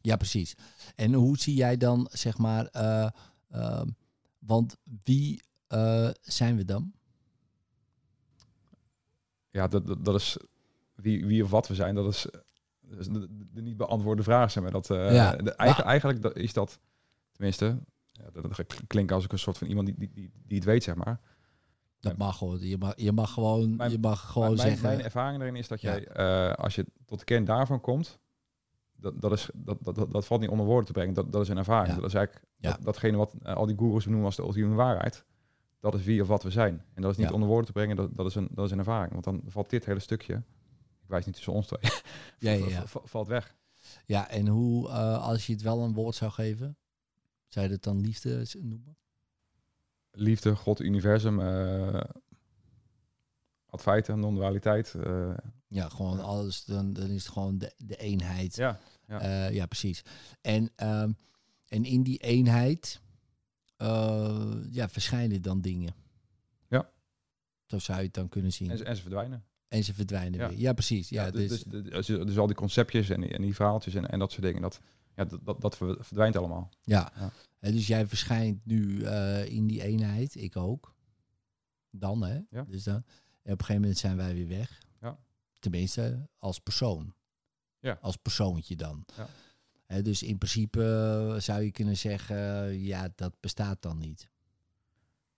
Ja, 0.00 0.16
precies. 0.16 0.54
En 0.94 1.12
hoe 1.12 1.38
zie 1.38 1.54
jij 1.54 1.76
dan, 1.76 2.08
zeg 2.12 2.38
maar, 2.38 2.66
eh, 2.66 3.08
ehm, 3.50 3.88
want 4.38 4.76
wie 5.02 5.42
eh, 5.66 6.10
zijn 6.20 6.56
we 6.56 6.64
dan? 6.64 6.92
Ja, 9.50 9.68
dat, 9.68 9.86
dat, 9.86 10.04
dat 10.04 10.14
is 10.14 10.36
wie, 10.94 11.26
wie 11.26 11.44
of 11.44 11.50
wat 11.50 11.68
we 11.68 11.74
zijn, 11.74 11.94
dat 11.94 12.12
is, 12.12 12.26
dat 12.80 12.98
is 12.98 13.06
de, 13.06 13.46
de 13.52 13.62
niet 13.62 13.76
beantwoorde 13.76 14.22
vraag. 14.22 14.50
Zeg 14.50 14.62
maar. 14.62 14.72
dat, 14.72 14.90
eh, 14.90 15.14
Ja, 15.14 15.36
de, 15.36 15.52
eigen, 15.54 15.84
eigenlijk 15.84 16.24
is 16.24 16.52
dat, 16.52 16.78
tenminste, 17.32 17.78
ja, 18.12 18.30
dat, 18.32 18.42
dat 18.42 18.66
klinken 18.86 19.14
als 19.14 19.24
ik 19.24 19.32
een 19.32 19.38
soort 19.38 19.58
van 19.58 19.66
iemand 19.66 19.86
die, 19.86 19.96
die, 19.98 20.10
die, 20.12 20.30
die 20.46 20.56
het 20.56 20.66
weet, 20.66 20.82
zeg 20.82 20.94
maar. 20.94 21.20
Dat 22.00 22.16
mag 22.16 22.36
gewoon. 22.38 22.58
Je 22.60 22.78
mag, 22.78 22.92
je 22.96 23.12
mag 23.12 23.32
gewoon, 23.32 23.76
Mijn- 23.76 23.90
je 23.90 23.98
mag 23.98 24.30
gewoon 24.30 24.54
mijn, 24.54 24.68
zeggen. 24.68 24.82
mijn 24.88 25.02
ervaring 25.02 25.40
erin 25.42 25.56
is 25.56 25.68
dat 25.68 25.80
Ja. 25.80 25.90
jij, 25.90 26.06
eh, 26.06 26.54
als 26.54 26.74
je 26.74 26.86
tot 27.04 27.18
de 27.18 27.24
kern 27.24 27.44
daarvan 27.44 27.80
komt, 27.80 28.18
dat, 28.92 29.20
dat, 29.20 29.32
is, 29.32 29.50
dat, 29.54 29.78
dat, 29.80 30.10
dat, 30.12 30.26
valt 30.26 30.40
niet 30.40 30.50
onder 30.50 30.66
woorden 30.66 30.86
te 30.86 30.92
brengen. 30.92 31.14
Dat, 31.14 31.32
dat 31.32 31.42
is 31.42 31.48
een 31.48 31.56
ervaring. 31.56 31.94
Ja. 31.94 32.00
Dat 32.00 32.08
is 32.08 32.14
eigenlijk 32.14 32.46
Ja. 32.56 32.70
dat, 32.72 32.82
datgene 32.82 33.16
wat 33.16 33.34
eh, 33.42 33.54
al 33.54 33.66
die 33.66 33.76
goeroes 33.76 34.06
noemen 34.06 34.24
als 34.24 34.36
de 34.36 34.42
ultieme 34.42 34.74
waarheid. 34.74 35.24
Dat 35.80 35.94
is 35.94 36.02
wie 36.04 36.22
of 36.22 36.28
wat 36.28 36.42
we 36.42 36.50
zijn. 36.50 36.84
En 36.94 37.02
dat 37.02 37.10
is 37.10 37.16
niet 37.16 37.30
onder 37.30 37.48
woorden 37.48 37.66
te 37.66 37.72
brengen, 37.72 37.96
dat, 37.96 38.16
dat, 38.16 38.26
is 38.26 38.34
een, 38.34 38.48
dat 38.50 38.64
is 38.64 38.70
een 38.70 38.78
ervaring. 38.78 39.12
Want 39.12 39.24
dan 39.24 39.42
valt 39.46 39.70
dit 39.70 39.84
hele 39.84 40.00
stukje, 40.00 40.34
ik 41.02 41.08
wijs 41.08 41.24
niet 41.26 41.34
tussen 41.34 41.52
ons 41.52 41.66
twee, 41.66 41.80
Ja, 42.70 42.82
valt 42.86 43.28
weg. 43.28 43.56
Ja, 44.06 44.28
en 44.28 44.46
hoe, 44.46 44.88
eh, 44.88 45.22
als 45.26 45.46
je 45.46 45.52
het 45.52 45.62
wel 45.62 45.80
een 45.82 45.92
woord 45.94 46.14
zou 46.14 46.30
geven, 46.30 46.76
zou 47.48 47.66
je 47.66 47.72
het 47.72 47.82
dan 47.82 48.00
liefde 48.00 48.46
noemen? 48.58 48.96
Liefde, 50.12 50.56
God, 50.56 50.80
universum, 50.80 51.40
eh 51.40 52.00
advijten, 53.66 54.20
non-dualiteit. 54.20 54.94
eh, 54.94 55.34
Ja, 55.68 55.88
gewoon 55.88 56.20
alles, 56.20 56.64
dan, 56.64 56.92
dan 56.92 57.08
is 57.10 57.22
het 57.24 57.32
gewoon 57.32 57.58
de, 57.58 57.72
de 57.76 57.96
eenheid. 57.96 58.56
ja, 58.56 58.78
ja. 59.08 59.22
ja. 59.22 59.46
ja, 59.48 59.66
precies. 59.66 60.02
En, 60.40 60.70
ehm, 60.76 61.12
en 61.66 61.84
in 61.84 62.02
die 62.02 62.18
eenheid 62.18 63.00
eh, 63.76 64.54
ja, 64.70 64.88
verschijnen 64.88 65.42
dan 65.42 65.60
dingen. 65.60 65.94
Ja. 66.68 66.90
Zo 67.66 67.78
zou 67.78 67.98
je 67.98 68.04
het 68.04 68.14
dan 68.14 68.28
kunnen 68.28 68.52
zien. 68.52 68.70
en, 68.70 68.78
ze, 68.78 68.84
en 68.84 68.96
ze 68.96 69.02
verdwijnen. 69.02 69.44
ze 69.68 69.94
verdwijnen 69.94 70.40
Ja. 70.40 70.48
weer. 70.48 70.58
Ja, 70.58 70.72
precies. 70.72 71.08
Ja, 71.08 71.24
Ja, 71.24 71.30
dus, 71.30 71.48
dus, 71.48 71.62
dus, 71.62 72.06
dus, 72.06 72.06
dus 72.06 72.38
al 72.38 72.46
die 72.46 72.56
conceptjes 72.56 73.10
en, 73.10 73.20
die- 73.20 73.30
en 73.32 73.42
die 73.42 73.54
verhaaltjes 73.54 73.94
en, 73.94 74.08
en 74.10 74.18
dat 74.18 74.30
soort 74.32 74.42
dingen, 74.42 74.62
dat, 74.62 74.80
ja, 75.20 75.26
dat, 75.28 75.44
dat, 75.44 75.60
dat 75.60 75.76
ver- 75.76 76.04
verdwijnt 76.04 76.36
allemaal. 76.36 76.70
ja. 76.82 77.12
Ja. 77.16 77.30
En 77.58 77.72
dus 77.72 77.86
jij 77.86 78.06
verschijnt 78.06 78.66
nu 78.66 79.02
eh, 79.04 79.44
in 79.48 79.66
die 79.66 79.82
eenheid, 79.82 80.34
ik 80.34 80.56
ook. 80.56 80.94
Dan, 81.90 82.22
hè? 82.22 82.40
Ja. 82.50 82.62
Dus 82.68 82.84
dan, 82.84 82.94
en 82.94 83.02
op 83.52 83.58
een 83.58 83.64
gegeven 83.64 83.80
moment 83.80 83.98
zijn 83.98 84.16
wij 84.16 84.34
weer 84.34 84.48
weg. 84.48 84.82
Ja. 85.00 85.18
Tenminste, 85.58 86.28
als 86.38 86.58
persoon. 86.58 87.14
Ja. 87.78 87.98
Als 88.00 88.16
persoontje 88.16 88.76
dan. 88.76 89.04
Ja. 89.16 89.26
Hè, 89.86 90.02
dus 90.02 90.22
in 90.22 90.38
principe 90.38 90.82
eh, 91.34 91.40
zou 91.40 91.62
je 91.62 91.70
kunnen 91.70 91.96
zeggen, 91.96 92.36
eh, 92.64 92.86
ja, 92.86 93.08
dat 93.14 93.32
bestaat 93.40 93.82
dan 93.82 93.98
niet. 93.98 94.30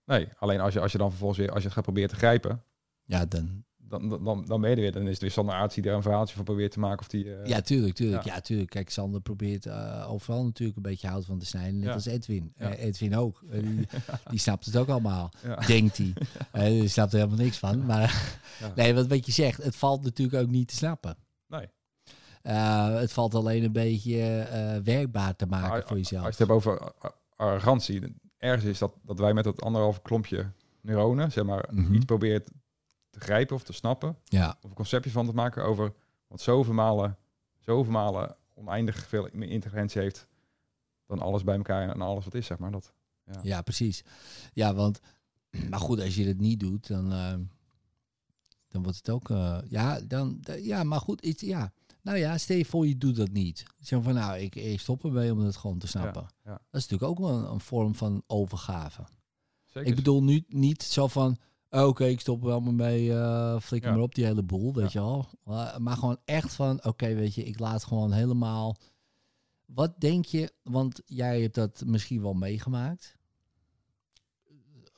Nee, 0.04 0.28
alleen 0.38 0.60
als 0.60 0.72
je, 0.74 0.80
als 0.80 0.92
je 0.92 0.98
dan 0.98 1.08
vervolgens 1.10 1.38
weer, 1.38 1.48
als 1.50 1.58
je 1.58 1.64
het 1.64 1.74
gaat 1.74 1.84
proberen 1.84 2.08
te 2.10 2.16
grijpen, 2.16 2.62
Ja, 3.04 3.26
dan, 3.26 3.64
dan, 4.00 4.24
dan, 4.24 4.44
dan, 4.46 4.60
ben 4.60 4.70
je 4.70 4.76
er 4.76 4.82
weer. 4.82 4.92
Dan 4.92 5.02
is 5.02 5.10
het 5.10 5.20
weer 5.20 5.30
Sander 5.30 5.54
Aarts 5.54 5.74
die 5.74 5.82
daar 5.84 5.94
een 5.94 6.02
verhaaltje 6.02 6.34
van 6.36 6.44
probeert 6.44 6.72
te 6.72 6.78
maken. 6.78 6.98
Of 7.00 7.08
die, 7.08 7.34
eh, 7.34 7.46
ja, 7.46 7.60
tuurlijk, 7.60 7.94
tuurlijk. 7.94 8.22
ja. 8.24 8.34
Ja. 8.34 8.40
tuurlijk. 8.40 8.70
Kijk, 8.70 8.90
Sander 8.90 9.20
probeert 9.20 9.66
eh, 9.66 10.06
overal 10.12 10.44
natuurlijk 10.44 10.76
een 10.76 10.82
beetje 10.82 11.08
hout 11.08 11.24
van 11.24 11.38
te 11.38 11.46
snijden. 11.46 11.74
Net 11.78 11.88
Ja. 11.88 11.92
als 11.94 12.06
Edwin. 12.06 12.52
Ja. 12.56 12.70
Eh, 12.74 12.84
Edwin 12.84 13.16
ook. 13.16 13.42
Die, 13.50 13.86
die 14.30 14.38
snapt 14.38 14.64
het 14.64 14.76
ook 14.76 14.88
allemaal, 14.88 15.30
denkt 15.66 15.96
hij. 15.98 16.12
Die 16.70 16.88
snapt 16.88 17.12
er 17.12 17.18
helemaal 17.18 17.44
niks 17.44 17.58
van. 17.58 17.86
Maar 17.86 18.38
nee, 18.76 18.94
wat, 18.94 19.06
wat 19.06 19.26
je 19.26 19.32
zegt, 19.32 19.62
het 19.62 19.76
valt 19.76 20.02
natuurlijk 20.04 20.42
ook 20.42 20.50
niet 20.50 20.68
te 20.68 20.74
snappen. 20.76 21.16
Nee. 21.46 21.68
Het 22.98 23.12
valt 23.12 23.34
alleen 23.34 23.64
een 23.64 23.72
beetje 23.72 24.46
werkbaar 24.84 25.36
te 25.36 25.46
maken 25.46 25.68
Maar 25.68 25.82
voor 25.86 25.96
jezelf. 25.96 26.24
Als 26.24 26.36
je 26.36 26.42
het 26.44 26.50
hebt 26.52 26.66
over 26.66 26.92
arrogantie, 27.36 28.16
ergens 28.38 28.64
is 28.64 28.78
dat, 28.78 28.92
dat 29.02 29.18
wij 29.18 29.34
met 29.34 29.44
dat 29.44 29.62
anderhalve 29.62 30.00
klompje 30.02 30.46
neuronen, 30.80 31.32
zeg 31.32 31.44
maar, 31.44 31.68
Mhm. 31.70 31.94
iets 31.94 32.04
proberen 32.04 32.42
te 33.12 33.20
grijpen 33.20 33.56
of 33.56 33.62
te 33.62 33.72
snappen, 33.72 34.16
ja, 34.24 34.56
of 34.60 34.70
een 34.70 34.76
conceptje 34.76 35.10
van 35.10 35.26
te 35.26 35.32
maken 35.32 35.64
over 35.64 35.92
wat 36.26 36.40
zoveel 36.40 36.74
malen, 36.74 37.18
zoveel 37.58 37.92
malen 37.92 38.36
oneindig 38.54 39.06
veel 39.06 39.28
meer 39.32 39.48
intelligentie 39.48 40.00
heeft 40.00 40.26
dan 41.06 41.18
alles 41.18 41.44
bij 41.44 41.56
elkaar 41.56 41.88
en 41.88 42.00
alles 42.00 42.24
wat 42.24 42.34
is, 42.34 42.46
zeg 42.46 42.58
maar. 42.58 42.70
Dat, 42.70 42.92
ja. 43.24 43.40
ja, 43.42 43.62
precies. 43.62 44.04
Ja, 44.52 44.74
want, 44.74 45.00
maar 45.70 45.80
goed, 45.80 46.00
als 46.00 46.14
je 46.14 46.26
het 46.26 46.40
niet 46.40 46.60
doet, 46.60 46.86
dan, 46.86 47.12
eh, 47.12 47.34
dan 48.68 48.82
wordt 48.82 48.96
het 48.96 49.10
ook, 49.10 49.30
eh, 49.30 49.58
ja, 49.68 50.00
dan, 50.00 50.44
ja, 50.60 50.84
maar 50.84 51.00
goed, 51.00 51.20
iets, 51.20 51.42
ja. 51.42 51.72
Nou 52.02 52.18
ja, 52.18 52.38
stel 52.38 52.56
je 52.56 52.64
voor 52.64 52.86
je 52.86 52.98
doet 52.98 53.16
dat 53.16 53.30
niet. 53.30 53.64
Zo 53.80 54.00
van, 54.00 54.14
nou, 54.14 54.38
ik, 54.38 54.54
ik 54.54 54.80
stop 54.80 55.04
ermee 55.04 55.32
om 55.32 55.38
het 55.38 55.56
gewoon 55.56 55.78
te 55.78 55.86
snappen. 55.86 56.28
ja. 56.44 56.50
Dat 56.50 56.80
is 56.80 56.88
natuurlijk 56.88 57.10
ook 57.10 57.18
wel 57.18 57.38
een, 57.38 57.50
een 57.50 57.60
vorm 57.60 57.94
van 57.94 58.22
overgave. 58.26 59.04
Zeker. 59.64 59.90
Ik 59.90 59.96
bedoel 59.96 60.22
nu 60.22 60.44
niet 60.48 60.82
zo 60.82 61.06
van, 61.06 61.36
oh, 61.72 61.86
oké, 61.86 62.04
ik 62.04 62.20
stop 62.20 62.42
wel 62.42 62.60
maar 62.60 62.74
mee, 62.74 63.12
eh 63.12 63.60
flikker 63.60 63.90
Ja. 63.90 63.96
maar 63.96 64.04
op 64.04 64.14
die 64.14 64.24
hele 64.24 64.42
boel, 64.42 64.74
weet 64.74 64.92
je 64.92 64.98
wel. 64.98 65.28
Maar, 65.44 65.82
maar 65.82 65.96
gewoon 65.96 66.18
echt 66.24 66.54
van, 66.54 66.84
oké, 66.84 67.14
weet 67.14 67.34
je, 67.34 67.44
ik 67.44 67.58
laat 67.58 67.84
gewoon 67.84 68.12
helemaal... 68.12 68.76
Wat 69.64 70.00
denk 70.00 70.24
je, 70.24 70.52
want 70.62 71.02
jij 71.06 71.40
hebt 71.40 71.54
dat 71.54 71.82
misschien 71.86 72.22
wel 72.22 72.34
meegemaakt. 72.34 73.16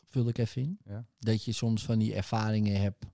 Vul 0.05 0.29
ik 0.29 0.39
even 0.39 0.63
in. 0.63 0.79
Ja. 0.85 1.07
Dat 1.19 1.45
je 1.45 1.53
soms 1.53 1.85
van 1.85 1.99
die 1.99 2.15
ervaringen 2.15 2.81
hebt, 2.81 3.05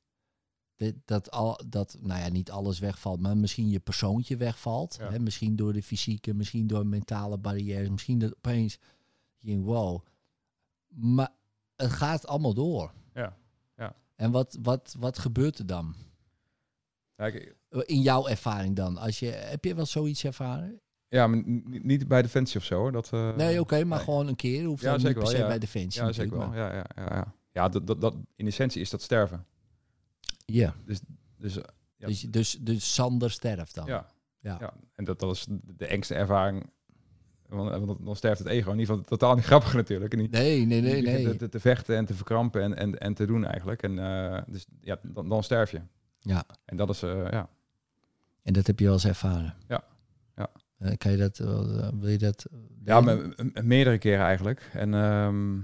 dat, 0.76 0.94
dat, 1.04 1.30
al, 1.30 1.60
dat 1.68 1.96
nou 2.00 2.20
ja, 2.20 2.28
niet 2.28 2.50
alles 2.50 2.78
wegvalt, 2.78 3.20
maar 3.20 3.36
misschien 3.36 3.68
je 3.68 3.80
persoontje 3.80 4.36
wegvalt. 4.36 4.96
Ja. 4.98 5.10
Hè? 5.10 5.18
Misschien 5.18 5.56
door 5.56 5.72
de 5.72 5.82
fysieke, 5.82 6.34
misschien 6.34 6.66
door 6.66 6.86
mentale 6.86 7.38
barrières, 7.38 7.88
misschien 7.88 8.18
dat 8.18 8.34
opeens 8.36 8.78
je 9.38 9.50
denkt, 9.50 9.66
wow. 9.66 10.04
Maar 10.88 11.32
het 11.76 11.90
gaat 11.90 12.26
allemaal 12.26 12.54
door. 12.54 12.92
En 14.20 14.30
wat, 14.30 14.58
wat, 14.62 14.94
wat 14.98 15.18
gebeurt 15.18 15.58
er 15.58 15.66
dan? 15.66 15.94
Ja, 17.16 17.26
ik- 17.26 17.56
In 17.86 18.00
jouw 18.00 18.26
ervaring 18.26 18.76
dan? 18.76 18.96
Als 18.98 19.18
je, 19.18 19.26
heb 19.26 19.64
je 19.64 19.74
wel 19.74 19.86
zoiets 19.86 20.24
ervaren? 20.24 20.80
ja, 21.08 21.26
maar 21.26 21.42
niet 21.64 22.08
bij 22.08 22.22
Defensie 22.22 22.60
of 22.60 22.64
zo, 22.66 22.76
hoor. 22.78 22.92
Dat, 22.92 23.12
eh, 23.12 23.36
nee, 23.36 23.60
oké, 23.60 23.84
maar 23.84 23.96
nee. 23.96 24.04
gewoon 24.06 24.26
een 24.28 24.36
keer. 24.36 24.64
Hoeft 24.64 24.82
Ja, 24.82 24.92
niet 24.92 25.00
zeker 25.00 25.18
per 25.18 25.26
se 25.26 25.32
wel, 25.32 25.42
ja. 25.42 25.48
bij 25.48 25.58
Defensie 25.58 26.02
Ja, 26.02 26.12
zeker 26.12 26.38
wel. 26.38 26.54
Ja, 26.54 26.74
ja, 26.74 26.84
ja, 26.96 27.04
ja. 27.14 27.34
ja 27.52 27.68
dat, 27.68 27.86
dat, 27.86 28.00
dat, 28.00 28.14
in 28.36 28.46
essentie 28.46 28.80
is 28.80 28.90
dat 28.90 29.02
sterven. 29.02 29.46
Ja, 30.44 30.74
Dus 30.86 31.00
eh, 31.56 31.62
Ja. 31.96 32.06
dus, 32.06 32.20
dus, 32.20 32.58
dus 32.60 32.94
Sander 32.94 33.30
sterft 33.30 33.74
dan. 33.74 33.86
Ja. 33.86 34.06
Ja. 34.40 34.72
En 34.94 35.04
dat, 35.04 35.20
dat 35.20 35.34
is 35.36 35.46
de 35.64 35.86
engste 35.86 36.14
ervaring. 36.14 36.70
Want, 37.50 37.86
want 37.86 38.04
dan- 38.04 38.16
sterft 38.16 38.38
het 38.38 38.48
ego. 38.48 38.70
In 38.72 38.78
ieder 38.78 38.94
geval 38.94 39.08
totaal 39.08 39.34
niet 39.34 39.44
grappig 39.52 39.74
natuurlijk. 39.74 40.12
En 40.12 40.18
niet, 40.18 40.30
Nee, 40.30 40.66
nee, 40.66 40.80
nee, 40.80 41.02
nee. 41.02 41.36
Te, 41.36 41.48
te 41.48 41.60
vechten 41.60 41.96
en 41.96 42.04
te 42.04 42.14
verkrampen 42.14 42.62
en, 42.62 42.76
en, 42.76 42.98
en 42.98 43.14
te 43.14 43.26
doen 43.26 43.44
eigenlijk. 43.44 43.82
En 43.82 43.98
eh, 43.98 44.42
dus 44.46 44.66
ja, 44.80 44.98
dan, 45.02 45.28
dan 45.28 45.42
sterf 45.42 45.70
je. 45.70 45.80
Ja. 46.18 46.44
En 46.64 46.76
dat 46.76 46.88
is, 46.88 47.02
eh, 47.02 47.26
ja. 47.30 47.48
En 48.42 48.52
dat 48.52 48.66
heb 48.66 48.78
je 48.78 48.84
wel 48.84 48.94
eens 48.94 49.06
ervaren. 49.06 49.54
Ja. 49.68 49.84
Ja. 50.36 50.50
Eh, 50.78 50.96
kan 50.96 51.10
je 51.10 51.16
dat, 51.16 51.38
eh, 51.38 51.88
wil 51.98 52.08
je 52.08 52.18
dat? 52.18 52.44
eh, 52.52 52.58
Ja, 52.84 53.00
me- 53.00 53.32
me- 53.36 53.62
meerdere 53.62 53.98
keren 53.98 54.24
eigenlijk. 54.24 54.70
En 54.72 54.94
ehm, 54.94 55.58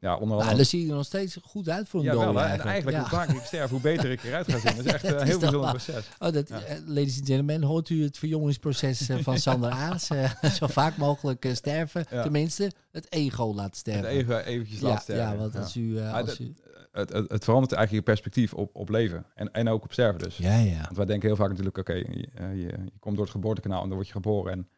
ja, 0.00 0.12
onder 0.12 0.26
Nou, 0.28 0.40
andere... 0.40 0.56
dan 0.56 0.64
zie 0.64 0.82
je 0.84 0.88
er 0.90 0.94
nog 0.96 1.04
steeds 1.04 1.38
goed 1.42 1.68
uit 1.68 1.88
voor 1.88 2.00
een 2.00 2.06
ja, 2.06 2.12
wel, 2.12 2.20
hè. 2.20 2.28
En 2.28 2.36
eigenlijk. 2.36 2.66
eigenlijk 2.68 2.96
Ja. 2.96 3.02
hoe 3.02 3.18
vaker 3.18 3.34
ik 3.36 3.42
sterf, 3.46 3.70
hoe 3.70 3.80
beter 3.80 4.10
ik 4.10 4.22
eruit 4.22 4.50
ga 4.52 4.58
zien. 4.58 4.76
Dat 4.76 4.84
is 4.86 4.92
echt 4.98 5.02
Dat 5.02 5.12
een 5.12 5.20
is 5.20 5.28
heel 5.28 5.38
bijzonder 5.38 5.70
proces. 5.70 6.08
Oh, 6.18 6.32
dat, 6.32 6.48
Ja. 6.48 6.60
eh, 6.62 6.76
ladies 6.86 7.18
and 7.18 7.26
gentlemen, 7.26 7.62
hoort 7.62 7.88
u 7.88 8.02
het 8.02 8.18
verjongingsproces 8.18 9.08
eh, 9.08 9.16
van 9.18 9.38
Sander 9.48 9.70
Aas? 9.70 10.08
Eh, 10.10 10.44
zo 10.44 10.66
vaak 10.66 10.96
mogelijk 10.96 11.44
eh, 11.44 11.54
sterven. 11.54 12.06
Tenminste, 12.08 12.70
het 12.90 13.12
ego 13.12 13.46
laten 13.46 13.62
Het 13.64 13.76
sterven. 13.76 14.08
even 14.08 14.44
eventjes 14.44 14.80
ja, 14.80 14.86
laten 14.86 15.02
sterven. 15.02 15.24
ja, 15.32 15.36
want 15.36 15.56
als 15.56 15.76
u... 15.76 15.98
eh, 15.98 16.14
als 16.14 16.26
dat- 16.26 16.38
u 16.38 16.54
Het, 16.92 17.12
het, 17.12 17.30
het 17.30 17.44
verandert 17.44 17.72
eigenlijk 17.72 18.06
je 18.06 18.12
perspectief 18.12 18.54
op, 18.54 18.70
op 18.76 18.88
leven. 18.88 19.24
En, 19.34 19.52
en 19.52 19.68
ook 19.68 19.84
op 19.84 19.92
sterven 19.92 20.18
dus. 20.22 20.36
ja, 20.36 20.56
ja. 20.58 20.80
Want 20.82 20.96
wij 20.96 21.06
denken 21.06 21.28
heel 21.28 21.36
vaak 21.36 21.48
natuurlijk, 21.48 21.78
oké, 21.78 21.92
je, 21.92 22.28
eh, 22.34 22.50
je, 22.54 22.58
je 22.60 22.92
komt 22.98 23.14
door 23.16 23.24
het 23.24 23.34
geboortekanaal 23.34 23.80
en 23.82 23.86
dan 23.86 23.94
word 23.96 24.06
je 24.06 24.12
geboren. 24.12 24.52
En 24.52 24.68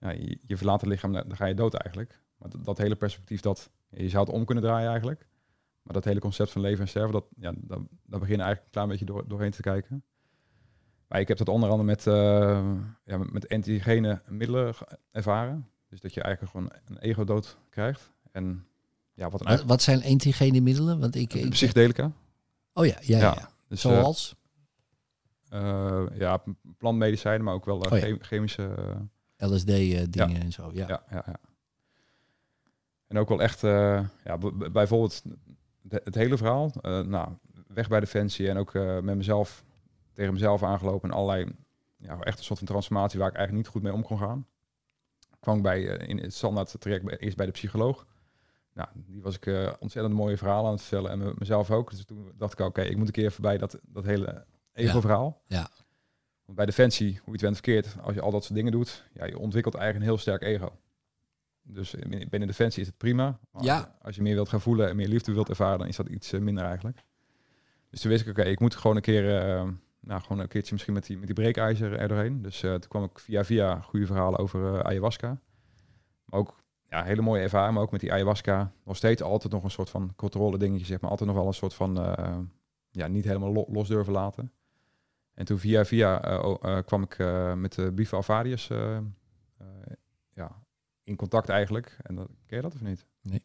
ja, 0.00 0.10
je, 0.10 0.38
je 0.46 0.56
verlaat 0.56 0.80
het 0.80 0.90
lichaam, 0.90 1.12
dan 1.12 1.36
ga 1.36 1.46
je 1.46 1.54
dood 1.54 1.74
eigenlijk. 1.74 2.20
Maar 2.38 2.50
dat, 2.50 2.64
dat 2.64 2.78
hele 2.78 2.94
perspectief, 2.96 3.40
dat, 3.40 3.70
je 3.96 4.08
zou 4.08 4.24
het 4.24 4.34
om 4.34 4.44
kunnen 4.44 4.64
draaien 4.64 4.88
eigenlijk. 4.90 5.26
Maar 5.82 5.94
dat 5.94 6.04
hele 6.04 6.20
concept 6.20 6.50
van 6.50 6.60
leven 6.60 6.80
en 6.80 6.88
sterven, 6.88 7.12
dat, 7.12 7.24
ja, 7.36 7.52
daar, 7.56 7.78
daar 8.06 8.20
begin 8.20 8.36
je 8.36 8.42
eigenlijk 8.42 8.64
een 8.64 8.70
klein 8.70 8.88
beetje 8.88 9.04
door, 9.04 9.28
doorheen 9.28 9.50
te 9.50 9.60
kijken. 9.62 10.04
Maar 11.08 11.20
ik 11.20 11.28
heb 11.28 11.38
dat 11.38 11.48
onder 11.48 11.68
andere 11.70 11.88
met, 11.88 12.06
eh 12.06 12.74
ja, 13.04 13.18
met, 13.18 13.48
antigene 13.48 14.22
middelen 14.28 14.74
ervaren. 15.10 15.68
Dus 15.88 16.00
dat 16.00 16.14
je 16.14 16.22
eigenlijk 16.22 16.52
gewoon 16.52 16.72
een 16.84 16.98
ego-dood 16.98 17.58
krijgt. 17.70 18.12
En 18.30 18.66
ja, 19.14 19.30
wat 19.30 19.46
een 19.46 19.66
Wat, 19.66 19.82
zijn 19.82 20.04
antigene 20.04 20.60
middelen? 20.60 21.00
Want 21.00 21.14
ik, 21.14 21.34
ik, 21.34 21.50
psychedelica. 21.50 22.12
oh 22.72 22.86
ja, 22.86 22.96
ja, 23.00 23.18
ja. 23.18 23.34
Ja, 23.34 23.50
Dus, 23.68 23.84
eh, 23.84 23.90
Zoals? 23.92 24.36
eh, 25.48 26.04
ja, 26.14 26.42
plantmedicijnen, 26.78 27.44
maar 27.44 27.54
ook 27.54 27.64
wel 27.64 27.78
Oh 27.78 27.98
ja. 27.98 28.16
chemische... 28.20 28.74
LSD-dingen 29.36 30.42
en 30.42 30.52
zo, 30.52 30.70
ja. 30.72 30.88
ja. 30.88 31.02
Ja, 31.10 31.24
ja, 31.26 31.34
En 33.12 33.18
ook 33.18 33.28
wel 33.28 33.42
echt, 33.42 33.64
eh, 33.64 34.04
ja, 34.24 34.38
bijvoorbeeld 34.72 35.22
de- 35.80 36.00
het 36.04 36.14
hele 36.14 36.36
verhaal. 36.36 36.72
eh, 36.82 37.00
nou, 37.00 37.28
weg 37.66 37.88
bij 37.88 38.00
Defensie 38.00 38.48
en 38.48 38.56
ook 38.56 38.74
eh, 38.74 38.98
met 39.00 39.16
mezelf, 39.16 39.64
tegen 40.12 40.32
mezelf 40.32 40.62
aangelopen 40.62 41.10
en 41.10 41.16
allerlei, 41.16 41.46
ja, 41.96 42.18
echt 42.20 42.38
een 42.38 42.44
soort 42.44 42.58
van 42.58 42.68
transformatie 42.68 43.18
waar 43.18 43.28
ik 43.28 43.34
eigenlijk 43.36 43.64
niet 43.64 43.74
goed 43.74 43.82
mee 43.82 43.92
om 43.92 44.02
kon 44.02 44.18
gaan. 44.18 44.46
Kwam 45.40 45.56
ik 45.56 45.62
bij, 45.62 45.82
in 45.82 46.18
het 46.18 46.34
standaard 46.34 46.74
traject 46.80 47.04
bij, 47.04 47.16
eerst 47.18 47.36
bij 47.36 47.46
de 47.46 47.52
psycholoog. 47.52 48.06
Nou, 48.74 48.88
die 48.94 49.22
was 49.22 49.36
ik 49.36 49.76
ontzettend 49.80 50.14
mooie 50.14 50.36
verhalen 50.36 50.66
aan 50.66 50.72
het 50.72 50.82
vertellen 50.82 51.10
en 51.10 51.18
me- 51.18 51.34
mezelf 51.38 51.70
ook. 51.70 51.90
Dus 51.90 52.04
toen 52.04 52.32
dacht 52.36 52.52
ik, 52.52 52.66
oké, 52.66 52.82
ik 52.82 52.96
moet 52.96 53.06
een 53.06 53.12
keer 53.12 53.32
voorbij 53.32 53.58
dat, 53.58 53.78
dat 53.86 54.04
hele 54.04 54.44
ego-verhaal. 54.72 55.42
Ja. 55.46 55.68
Want 56.44 56.56
bij 56.56 56.66
Defensie, 56.66 57.10
hoe 57.12 57.20
je 57.24 57.32
het 57.32 57.40
went 57.40 57.54
verkeerd, 57.54 57.96
als 58.02 58.14
je 58.14 58.20
al 58.20 58.30
dat 58.30 58.42
soort 58.44 58.54
dingen 58.54 58.72
doet, 58.72 59.04
ja, 59.12 59.24
je 59.24 59.38
ontwikkelt 59.38 59.74
eigenlijk 59.74 60.04
een 60.04 60.10
heel 60.12 60.20
sterk 60.20 60.42
ego. 60.42 60.72
Dus 61.62 61.94
in- 61.94 62.26
binnen 62.30 62.48
Defensie 62.48 62.80
is 62.82 62.88
het 62.88 62.96
prima. 62.96 63.38
Maar 63.50 63.62
Ja. 63.64 63.96
als, 64.02 64.16
je, 64.16 64.22
meer 64.22 64.34
wilt 64.34 64.48
gaan 64.48 64.60
voelen 64.60 64.88
en 64.88 64.96
meer 64.96 65.08
liefde 65.08 65.32
wilt 65.32 65.48
ervaren, 65.48 65.78
dan 65.78 65.88
is 65.88 65.96
dat 65.96 66.08
iets 66.08 66.32
eh, 66.32 66.40
minder 66.40 66.64
eigenlijk. 66.64 67.02
Dus 67.90 68.00
toen 68.00 68.10
wist 68.10 68.22
ik, 68.22 68.28
oké, 68.30 68.42
ik 68.42 68.60
moet 68.60 68.74
gewoon 68.74 68.96
een 68.96 69.02
keer, 69.02 69.38
eh, 69.38 69.68
nou, 70.00 70.20
gewoon 70.20 70.38
een 70.38 70.48
keertje 70.48 70.72
misschien 70.72 70.94
met 70.94 71.06
die, 71.06 71.16
met 71.16 71.26
die 71.26 71.34
breekijzer 71.34 71.98
er 71.98 72.08
doorheen. 72.08 72.42
Dus 72.42 72.62
eh, 72.62 72.70
toen 72.70 72.88
kwam 72.88 73.04
ik 73.04 73.18
via 73.18 73.44
via 73.44 73.80
goede 73.80 74.06
verhalen 74.06 74.38
over 74.38 74.74
eh, 74.74 74.80
ayahuasca. 74.80 75.38
Maar 76.24 76.40
ook 76.40 76.60
ja, 76.88 77.04
hele 77.04 77.22
mooie 77.22 77.42
ervaring, 77.42 77.74
maar 77.74 77.82
ook 77.82 77.90
met 77.90 78.00
die 78.00 78.12
ayahuasca 78.12 78.72
nog 78.84 78.96
steeds 78.96 79.22
altijd 79.22 79.52
nog 79.52 79.64
een 79.64 79.70
soort 79.70 79.90
van 79.90 80.12
controle 80.16 80.58
dingetje, 80.58 80.86
zeg 80.86 81.00
maar. 81.00 81.10
Altijd 81.10 81.28
nog 81.28 81.38
wel 81.38 81.46
een 81.46 81.54
soort 81.54 81.74
van, 81.74 82.00
eh, 82.04 82.38
ja, 82.90 83.06
niet 83.06 83.24
helemaal 83.24 83.52
lo- 83.52 83.66
los 83.68 83.88
durven 83.88 84.12
laten. 84.12 84.52
En 85.34 85.44
toen 85.44 85.58
via 85.58 85.84
via 85.84 86.22
eh, 86.24 86.54
eh, 86.62 86.78
kwam 86.84 87.02
ik 87.02 87.18
eh, 87.18 87.54
met 87.54 87.74
de 87.74 87.92
Bifa 87.92 88.16
Alvarius 88.16 88.70
eh, 88.70 88.96
eh, 88.96 89.04
in 91.12 91.18
contact 91.18 91.48
eigenlijk. 91.48 91.96
En 92.02 92.14
dat, 92.14 92.28
ken 92.46 92.56
je 92.56 92.62
dat 92.62 92.74
of 92.74 92.80
niet? 92.80 93.06
Nee. 93.22 93.42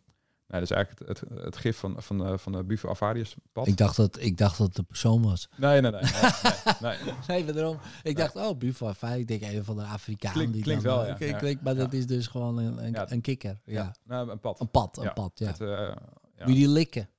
Nee, 0.47 0.59
dat 0.61 0.69
is 0.69 0.75
eigenlijk 0.75 1.09
het, 1.09 1.19
het, 1.29 1.43
het 1.43 1.57
gif 1.57 1.77
van, 1.77 1.95
van, 2.03 2.17
de- 2.17 2.37
van 2.37 2.51
de 2.51 2.63
Bifa 2.63 2.87
Alvarius 2.87 3.35
pad. 3.51 3.67
Ik 3.67 3.77
dacht 3.77 3.95
dat, 3.95 4.19
ik 4.21 4.37
dacht 4.37 4.57
dat 4.57 4.67
het 4.67 4.77
een 4.77 4.85
persoon 4.85 5.21
was. 5.23 5.49
Nee, 5.57 5.81
nee, 5.81 5.91
nee. 5.91 6.01
nee, 6.01 6.97
nee, 7.05 7.13
nee. 7.43 7.53
Daarom. 7.53 7.77
Ik 8.03 8.17
dacht, 8.17 8.35
oh, 8.35 8.57
Buffalo 8.57 8.93
Fire. 8.93 9.19
Ik 9.19 9.27
denk 9.27 9.41
een 9.41 9.63
van 9.63 9.75
de 9.75 9.83
Afrikanen. 9.83 10.35
Klinkt- 10.37 10.53
die 10.53 10.63
klinkt 10.63 10.83
dan, 10.83 10.93
wel, 10.95 11.03
eh, 11.03 11.09
ja. 11.09 11.15
klink- 11.15 11.31
Ja. 11.31 11.37
klinkt, 11.37 11.63
maar 11.63 11.75
dat 11.75 11.93
is 11.93 12.07
dus 12.07 12.27
gewoon 12.27 12.57
een, 12.57 12.83
een, 12.85 12.91
Ja. 12.91 13.11
een 13.11 13.21
kikker. 13.21 13.59
Ja. 13.65 13.91
Nou, 14.03 14.29
een 14.31 14.39
pad. 14.39 14.59
Een 14.59 14.69
pad, 14.71 14.97
een 14.97 15.13
pad, 15.13 15.31
ja. 15.35 15.47
Het, 15.47 15.61
eh, 15.61 15.67
ja. 15.67 15.95
Moet 16.37 16.47
je 16.53 16.53
die 16.53 16.67
likken? 16.69 17.09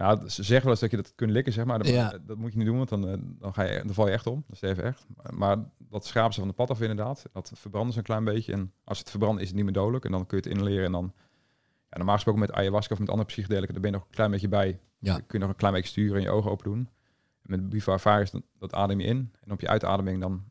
Ja, 0.00 0.28
ze 0.28 0.42
zeggen 0.42 0.62
wel 0.62 0.70
eens 0.70 0.80
dat 0.80 0.90
je 0.90 0.96
dat 0.96 1.12
kunt 1.14 1.30
likken, 1.30 1.52
zeg 1.52 1.64
maar. 1.64 1.78
Dat, 1.78 1.88
Ja. 1.88 2.18
dat 2.26 2.36
moet 2.36 2.52
je 2.52 2.58
niet 2.58 2.66
doen, 2.66 2.76
want 2.76 2.88
dan, 2.88 3.08
eh, 3.08 3.14
dan, 3.38 3.54
ga 3.54 3.62
je, 3.62 3.82
dan 3.84 3.94
val 3.94 4.06
je 4.06 4.12
echt 4.12 4.26
om. 4.26 4.44
Dat 4.46 4.56
is 4.62 4.62
even 4.70 4.84
echt. 4.84 5.06
Maar 5.30 5.56
dat 5.78 6.06
schrapen 6.06 6.32
ze 6.34 6.38
van 6.40 6.48
de 6.48 6.54
pad 6.54 6.70
af 6.70 6.80
inderdaad. 6.80 7.24
Dat 7.32 7.52
verbranden 7.54 7.92
ze 7.92 7.98
een 7.98 8.04
klein 8.04 8.24
beetje. 8.24 8.52
En 8.52 8.72
als 8.84 8.98
het 8.98 9.10
verbrandt 9.10 9.40
is 9.40 9.46
het 9.46 9.56
niet 9.56 9.64
meer 9.64 9.72
dodelijk. 9.74 10.04
En 10.04 10.10
dan 10.10 10.26
kun 10.26 10.38
je 10.42 10.48
het 10.48 10.52
inhaleren. 10.58 10.84
En 10.84 10.92
dan, 10.92 11.12
ja, 11.90 11.96
normaal 11.96 12.14
gesproken 12.14 12.40
met 12.40 12.52
ayahuasca 12.52 12.92
of 12.92 12.98
met 13.00 13.08
andere 13.08 13.28
psychedelica, 13.28 13.72
daar 13.72 13.80
ben 13.80 13.90
je 13.90 13.96
nog 13.96 14.06
een 14.06 14.14
klein 14.14 14.30
beetje 14.30 14.48
bij. 14.48 14.80
Ja. 14.98 15.12
Dan 15.12 15.26
kun 15.26 15.38
je 15.38 15.44
nog 15.44 15.48
een 15.48 15.58
klein 15.60 15.74
beetje 15.74 15.88
sturen 15.90 16.16
en 16.16 16.22
je 16.22 16.30
ogen 16.30 16.50
open 16.50 16.64
doen. 16.64 16.88
En 17.42 17.50
met 17.50 17.68
Bivarius, 17.68 18.30
dat, 18.30 18.42
dat 18.58 18.72
adem 18.74 19.00
je 19.00 19.06
in. 19.06 19.32
En 19.40 19.52
op 19.52 19.60
je 19.60 19.68
uitademing, 19.68 20.20
dan, 20.20 20.44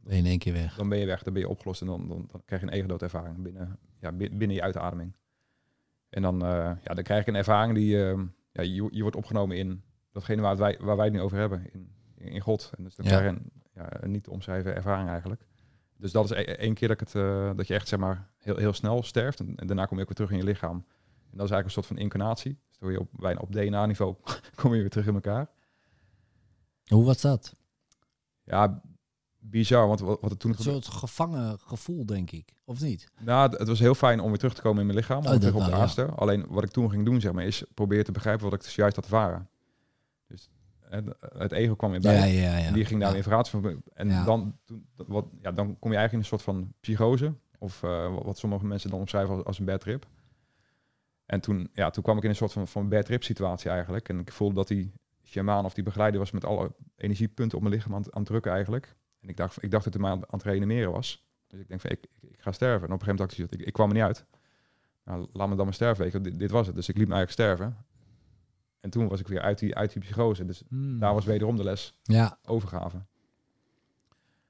Ben 0.00 0.12
je 0.14 0.20
in 0.20 0.26
één 0.26 0.38
keer 0.38 0.52
weg. 0.52 0.76
dan 0.76 0.88
ben 0.88 0.98
je 0.98 1.06
weg. 1.06 1.22
Dan 1.22 1.32
ben 1.32 1.42
je 1.42 1.48
opgelost. 1.48 1.80
En 1.80 1.86
dan, 1.86 2.08
dan, 2.08 2.28
dan 2.32 2.42
krijg 2.44 2.60
je 2.62 2.66
een 2.66 2.72
egendoodervaring 2.72 3.42
binnen, 3.42 3.78
ja, 4.00 4.12
bi- 4.12 4.30
binnen 4.36 4.56
je 4.56 4.62
uitademing. 4.62 5.12
En 6.10 6.22
dan, 6.22 6.42
eh, 6.44 6.48
ja, 6.84 6.94
dan 6.94 7.02
krijg 7.04 7.24
je 7.24 7.30
een 7.30 7.36
ervaring 7.36 7.74
die... 7.74 8.08
eh, 8.10 8.20
ja, 8.52 8.62
je, 8.62 8.88
je 8.90 9.02
wordt 9.02 9.16
opgenomen 9.16 9.56
in 9.56 9.82
datgene 10.12 10.42
waar 10.42 10.56
wij, 10.56 10.78
waar 10.80 10.96
wij 10.96 11.04
het 11.04 11.14
nu 11.14 11.20
over 11.20 11.38
hebben. 11.38 11.66
In, 11.72 11.90
in 12.14 12.40
God. 12.40 12.72
En 12.76 12.84
dus 12.84 12.94
Ja. 12.96 13.20
je 13.20 13.28
een, 13.28 13.52
ja, 13.74 13.88
niet 14.06 14.24
te 14.24 14.30
omschrijven 14.30 14.74
ervaring 14.74 15.08
eigenlijk. 15.08 15.46
Dus 15.96 16.12
dat 16.12 16.24
is 16.24 16.30
e- 16.30 16.42
één 16.42 16.74
keer 16.74 16.88
dat, 16.88 17.00
ik 17.00 17.06
het, 17.06 17.16
eh, 17.22 17.50
dat 17.56 17.66
je 17.66 17.74
echt 17.74 17.88
zeg 17.88 17.98
maar, 17.98 18.30
heel, 18.38 18.56
heel 18.56 18.72
snel 18.72 19.02
sterft. 19.02 19.40
En, 19.40 19.56
en 19.56 19.66
daarna 19.66 19.84
kom 19.86 19.96
je 19.96 20.02
ook 20.02 20.08
weer 20.08 20.16
terug 20.16 20.30
in 20.30 20.36
je 20.36 20.44
lichaam. 20.52 20.76
En 21.30 21.38
dat 21.38 21.46
is 21.46 21.52
eigenlijk 21.52 21.64
een 21.64 21.70
soort 21.70 21.86
van 21.86 21.96
incarnatie. 21.98 22.58
Dus 22.68 22.78
word 22.78 22.92
je 22.92 23.00
op, 23.00 23.08
bijna 23.12 23.40
op 23.40 23.52
DNA-niveau 23.52 24.16
kom 24.60 24.74
je 24.74 24.80
weer 24.80 24.90
terug 24.90 25.06
in 25.06 25.14
elkaar. 25.14 25.50
Hoe 26.86 27.04
was 27.04 27.20
dat? 27.20 27.56
Ja, 28.44 28.82
bizar. 29.44 29.86
Want 29.88 30.00
wat, 30.00 30.20
wat 30.20 30.30
er 30.30 30.36
toen 30.36 30.50
Een 30.50 30.56
soort 30.62 30.86
gevangen 30.86 31.58
gevoel, 31.58 32.06
denk 32.06 32.30
ik. 32.30 32.52
Of 32.64 32.80
niet? 32.80 33.10
Nou, 33.20 33.50
het- 33.50 33.58
het 33.58 33.68
was 33.68 33.78
heel 33.78 33.94
fijn 33.94 34.20
om 34.20 34.28
weer 34.28 34.38
terug 34.38 34.54
te 34.54 34.60
komen 34.62 34.80
in 34.80 34.86
mijn 34.86 34.98
lichaam. 34.98 35.18
Om 35.26 35.32
Oh, 35.32 35.38
terug 35.38 35.54
op 35.54 35.64
de 35.64 35.70
ja. 35.70 35.76
aarde. 35.76 36.04
Alleen 36.06 36.46
wat 36.48 36.62
ik 36.64 36.70
toen 36.70 36.90
ging 36.90 37.04
doen, 37.04 37.20
zeg 37.20 37.32
maar, 37.32 37.44
is 37.44 37.64
proberen 37.74 38.04
te 38.04 38.12
begrijpen 38.12 38.44
wat 38.44 38.54
ik 38.54 38.62
dus 38.62 38.74
juist 38.74 38.96
had 38.96 39.04
ervaren. 39.04 39.48
Dus 40.26 40.48
het, 40.80 41.14
het 41.38 41.52
ego 41.52 41.74
kwam 41.74 41.90
weer 41.90 42.00
bij. 42.00 42.32
Ja, 42.34 42.56
ja, 42.58 42.72
die 42.72 42.84
ging 42.84 43.00
daar 43.00 43.12
weer 43.12 43.22
verraad 43.22 43.48
van. 43.48 43.82
En 43.94 44.24
dan, 44.24 44.56
toen, 44.64 44.86
wat, 44.96 45.26
ja, 45.40 45.52
dan 45.52 45.78
kom 45.78 45.90
je 45.90 45.96
eigenlijk 45.96 46.12
in 46.12 46.18
een 46.18 46.24
soort 46.24 46.42
van 46.42 46.72
psychose. 46.80 47.34
Of 47.58 47.82
eh, 47.82 48.14
wat 48.22 48.38
sommige 48.38 48.66
mensen 48.66 48.90
dan 48.90 48.98
omschrijven 49.00 49.34
als, 49.34 49.44
als 49.44 49.58
een 49.58 49.64
bad 49.64 49.80
trip. 49.80 50.06
En 51.26 51.40
toen, 51.40 51.68
ja, 51.72 51.90
toen 51.90 52.02
kwam 52.02 52.16
ik 52.16 52.22
in 52.22 52.28
een 52.28 52.36
soort 52.36 52.52
van, 52.52 52.68
van 52.68 52.88
bad 52.88 53.04
trip 53.04 53.22
situatie 53.22 53.70
eigenlijk. 53.70 54.08
En 54.08 54.18
ik 54.18 54.32
voelde 54.32 54.54
dat 54.54 54.68
die 54.68 54.92
shamaan 55.24 55.64
of 55.64 55.74
die 55.74 55.84
begeleider 55.84 56.20
was 56.20 56.30
met 56.30 56.44
alle 56.44 56.72
energiepunten 56.96 57.56
op 57.58 57.62
mijn 57.64 57.74
lichaam 57.74 57.94
aan, 57.94 58.02
het- 58.02 58.12
aan 58.12 58.20
het 58.20 58.28
drukken 58.30 58.52
eigenlijk. 58.52 58.96
En 59.22 59.28
ik 59.28 59.36
dacht, 59.36 59.62
ik 59.62 59.70
dacht 59.70 59.84
dat 59.84 59.92
hij 59.92 60.02
mij 60.02 60.10
aan, 60.10 60.22
het 60.30 60.42
reanimeren 60.42 60.92
was. 60.92 61.26
Dus 61.46 61.60
ik 61.60 61.68
denk 61.68 61.80
van, 61.80 61.90
ik, 61.90 61.98
ik, 62.20 62.30
ik 62.30 62.40
ga 62.40 62.52
sterven. 62.52 62.88
En 62.88 62.94
op 62.94 63.00
een 63.00 63.06
gegeven 63.06 63.26
moment 63.26 63.38
dacht 63.38 63.52
ik, 63.52 63.60
ik, 63.60 63.66
ik 63.66 63.72
kwam 63.72 63.88
er 63.88 63.94
niet 63.94 64.02
uit. 64.02 64.24
Nou, 65.04 65.26
laat 65.32 65.48
me 65.48 65.54
dan 65.56 65.64
maar 65.64 65.74
sterven, 65.74 66.02
weet 66.02 66.12
je. 66.12 66.20
wel. 66.20 66.30
Dit, 66.30 66.38
dit 66.40 66.50
was 66.50 66.66
het. 66.66 66.76
Dus 66.76 66.88
ik 66.88 66.96
liep 66.96 67.08
me 67.08 67.14
eigenlijk 67.14 67.42
sterven. 67.48 67.76
En 68.80 68.90
toen 68.90 69.08
was 69.08 69.20
ik 69.20 69.28
weer 69.28 69.40
uit 69.40 69.58
die, 69.58 69.74
uit 69.74 69.92
die 69.92 70.02
psychose. 70.02 70.44
Dus 70.44 70.62
Hmm. 70.68 70.98
daar 70.98 71.14
was 71.14 71.24
wederom 71.24 71.56
de 71.56 71.64
les 71.64 71.94
Ja, 72.02 72.38
overgave. 72.44 73.02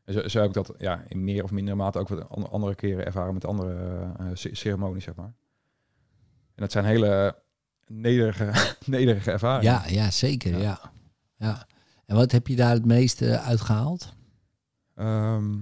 En 0.05 0.13
zo, 0.13 0.29
zo 0.29 0.39
heb 0.39 0.49
ik 0.49 0.55
dat 0.55 0.75
ja, 0.79 1.05
in 1.09 1.25
meer 1.25 1.43
of 1.45 1.51
mindere 1.51 1.77
mate 1.77 1.99
ook 1.99 2.09
wat 2.09 2.29
an- 2.29 2.51
andere 2.51 2.75
keren 2.75 3.05
ervaren 3.07 3.35
met 3.35 3.45
andere 3.45 4.07
ce- 4.35 4.55
ceremonies, 4.55 5.05
zeg 5.05 5.15
maar. 5.15 5.33
En 6.55 6.63
dat 6.63 6.73
zijn 6.73 6.85
hele 6.85 7.39
nederige, 7.87 8.53
nederige 8.87 9.31
ervaringen. 9.31 9.73
ja, 9.73 9.87
ja 9.87 10.11
zeker. 10.11 10.53
Ja. 10.53 10.59
Ja. 10.59 10.93
Ja. 11.37 11.67
En 12.07 12.17
wat 12.17 12.33
heb 12.33 12.47
je 12.47 12.57
daar 12.57 12.73
het 12.73 12.85
meeste 12.87 13.39
uitgehaald? 13.39 14.15
Ehm, 14.95 15.59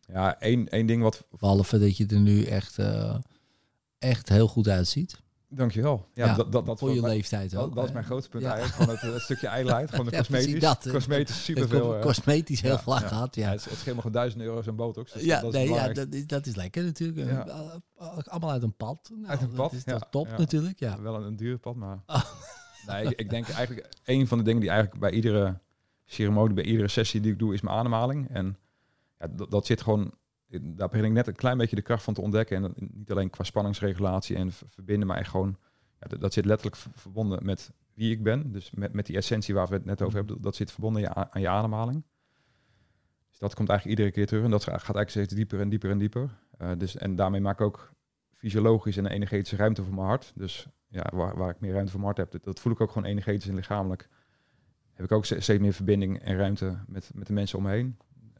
ja, 0.00 0.40
één, 0.40 0.68
één 0.68 0.86
ding 0.86 1.02
wat... 1.02 1.26
Behalve 1.38 1.78
dat 1.78 1.96
je 1.96 2.06
er 2.06 2.20
nu 2.20 2.44
echt, 2.44 2.78
eh, 2.78 3.14
echt 3.98 4.28
heel 4.28 4.48
goed 4.48 4.68
uitziet. 4.68 5.20
Dankjewel. 5.54 6.08
Ja, 6.14 6.26
Ja, 6.26 6.34
dat, 6.34 6.52
dat, 6.52 6.66
dat, 6.66 6.78
Voor 6.78 6.94
je 6.94 7.00
mijn- 7.00 7.12
leeftijd 7.14 7.50
dat, 7.50 7.64
ook. 7.64 7.74
dat 7.74 7.84
is 7.84 7.92
mijn 7.92 8.04
grootste 8.04 8.30
punt 8.30 8.42
Ja. 8.42 8.54
eigenlijk. 8.54 8.78
Gewoon 8.82 8.94
het, 9.00 9.12
het 9.12 9.22
stukje 9.22 9.46
ijdelheid. 9.46 9.90
Gewoon 9.90 10.04
de 10.08 10.10
Ja, 10.10 10.18
cosmetisch. 10.18 10.60
dat. 10.60 10.88
Cosmetisch 10.90 11.44
superveel. 11.44 11.94
eh, 11.96 12.00
cosmetisch 12.02 12.60
heel 12.60 12.78
vlak 12.78 13.00
ja. 13.00 13.06
gehad, 13.08 13.34
ja. 13.34 13.50
het, 13.50 13.64
het 13.64 13.78
scheelt 13.78 13.96
gewoon 13.96 14.12
duizend 14.12 14.42
euro's 14.42 14.66
en 14.66 14.76
botox. 14.76 15.12
Dus 15.12 15.22
Ja, 15.22 15.40
dat 15.40 15.54
is 15.54 15.60
nee, 15.60 15.68
ja 15.74 15.88
dat, 15.92 16.12
is, 16.12 16.26
dat 16.26 16.46
is 16.46 16.54
lekker 16.56 16.84
natuurlijk. 16.84 17.28
Eh, 17.48 17.74
Allemaal 18.24 18.50
uit 18.50 18.62
een 18.62 18.76
pad. 18.76 19.10
Nou, 19.14 19.26
Uit 19.26 19.40
een 19.40 19.46
dat 19.46 19.56
pad, 19.56 19.72
is 19.72 19.82
ja, 19.84 19.92
toch 19.98 20.08
top 20.10 20.38
natuurlijk, 20.38 20.78
ja. 20.78 21.00
Wel 21.02 21.14
een, 21.14 21.22
een 21.22 21.36
duur 21.36 21.58
pad, 21.58 21.74
maar... 21.74 22.02
Oh. 22.06 22.22
Nee, 22.86 23.04
ik, 23.04 23.20
ik 23.20 23.30
denk 23.30 23.48
eigenlijk... 23.48 23.88
Een 24.04 24.26
van 24.26 24.38
de 24.38 24.44
dingen 24.44 24.60
die 24.60 24.70
eigenlijk 24.70 25.00
bij 25.00 25.10
iedere 25.10 25.58
ceremonie, 26.04 26.54
bij 26.54 26.64
iedere 26.64 26.88
sessie 26.88 27.20
die 27.20 27.32
ik 27.32 27.38
doe, 27.38 27.54
is 27.54 27.60
mijn 27.60 27.76
ademhaling. 27.76 28.28
En 28.30 28.56
dat, 29.30 29.66
zit 29.66 29.82
gewoon... 29.82 30.14
Daar 30.46 30.88
begin 30.88 31.04
ik 31.04 31.12
net 31.12 31.26
een 31.26 31.34
klein 31.34 31.58
beetje 31.58 31.76
de 31.76 31.82
kracht 31.82 32.02
van 32.02 32.14
te 32.14 32.20
ontdekken. 32.20 32.64
En 32.64 32.74
niet 32.76 33.10
alleen 33.10 33.30
qua 33.30 33.44
spanningsregulatie 33.44 34.36
en 34.36 34.52
verbinden, 34.52 35.06
maar 35.08 35.16
echt 35.16 35.30
gewoon... 35.30 35.58
Ja, 36.00 36.16
dat, 36.16 36.32
zit 36.32 36.44
letterlijk 36.44 36.76
verbonden 36.94 37.44
met 37.44 37.72
wie 37.94 38.12
ik 38.12 38.22
ben. 38.22 38.52
Dus 38.52 38.70
met, 38.70 38.92
met 38.92 39.06
die 39.06 39.16
essentie 39.16 39.54
waar 39.54 39.68
we 39.68 39.74
het 39.74 39.84
net 39.84 40.02
over 40.02 40.16
hebben. 40.16 40.40
Dat, 40.40 40.56
zit 40.56 40.72
verbonden 40.72 41.32
aan 41.32 41.40
je, 41.40 41.48
ademhaling. 41.48 42.04
Dus 43.30 43.38
dat 43.38 43.54
komt 43.54 43.68
eigenlijk 43.68 43.98
iedere 43.98 44.16
keer 44.16 44.26
terug. 44.26 44.44
En 44.44 44.50
dat 44.50 44.62
gaat 44.62 44.72
eigenlijk 44.72 45.10
steeds 45.10 45.34
dieper 45.34 45.60
en 45.60 45.68
dieper 45.68 45.90
en 45.90 45.98
dieper. 45.98 46.38
Eh, 46.58 46.70
dus, 46.78 46.96
en 46.96 47.16
daarmee 47.16 47.40
maak 47.40 47.60
ik 47.60 47.66
ook 47.66 47.92
fysiologisch 48.32 48.96
en 48.96 49.06
energetische 49.06 49.56
ruimte 49.56 49.84
voor 49.84 49.94
mijn 49.94 50.06
hart. 50.06 50.32
Dus 50.34 50.66
ja, 50.88 51.10
waar, 51.14 51.36
waar 51.36 51.50
ik 51.50 51.60
meer 51.60 51.72
ruimte 51.72 51.90
voor 51.90 52.00
mijn 52.00 52.14
hart 52.14 52.30
heb, 52.30 52.30
dat, 52.30 52.44
dat 52.44 52.60
voel 52.60 52.72
ik 52.72 52.80
ook 52.80 52.90
gewoon 52.90 53.08
energetisch 53.08 53.48
en 53.48 53.54
lichamelijk. 53.54 54.08
Heb 54.92 55.04
ik 55.04 55.12
ook 55.12 55.24
ste- 55.24 55.40
steeds 55.40 55.60
meer 55.60 55.72
verbinding 55.72 56.18
en 56.18 56.36
ruimte 56.36 56.78
met, 56.86 57.10
met 57.14 57.26
de 57.26 57.32
mensen 57.32 57.58
om 57.58 57.64
me 57.64 57.70
heen. 57.70 57.96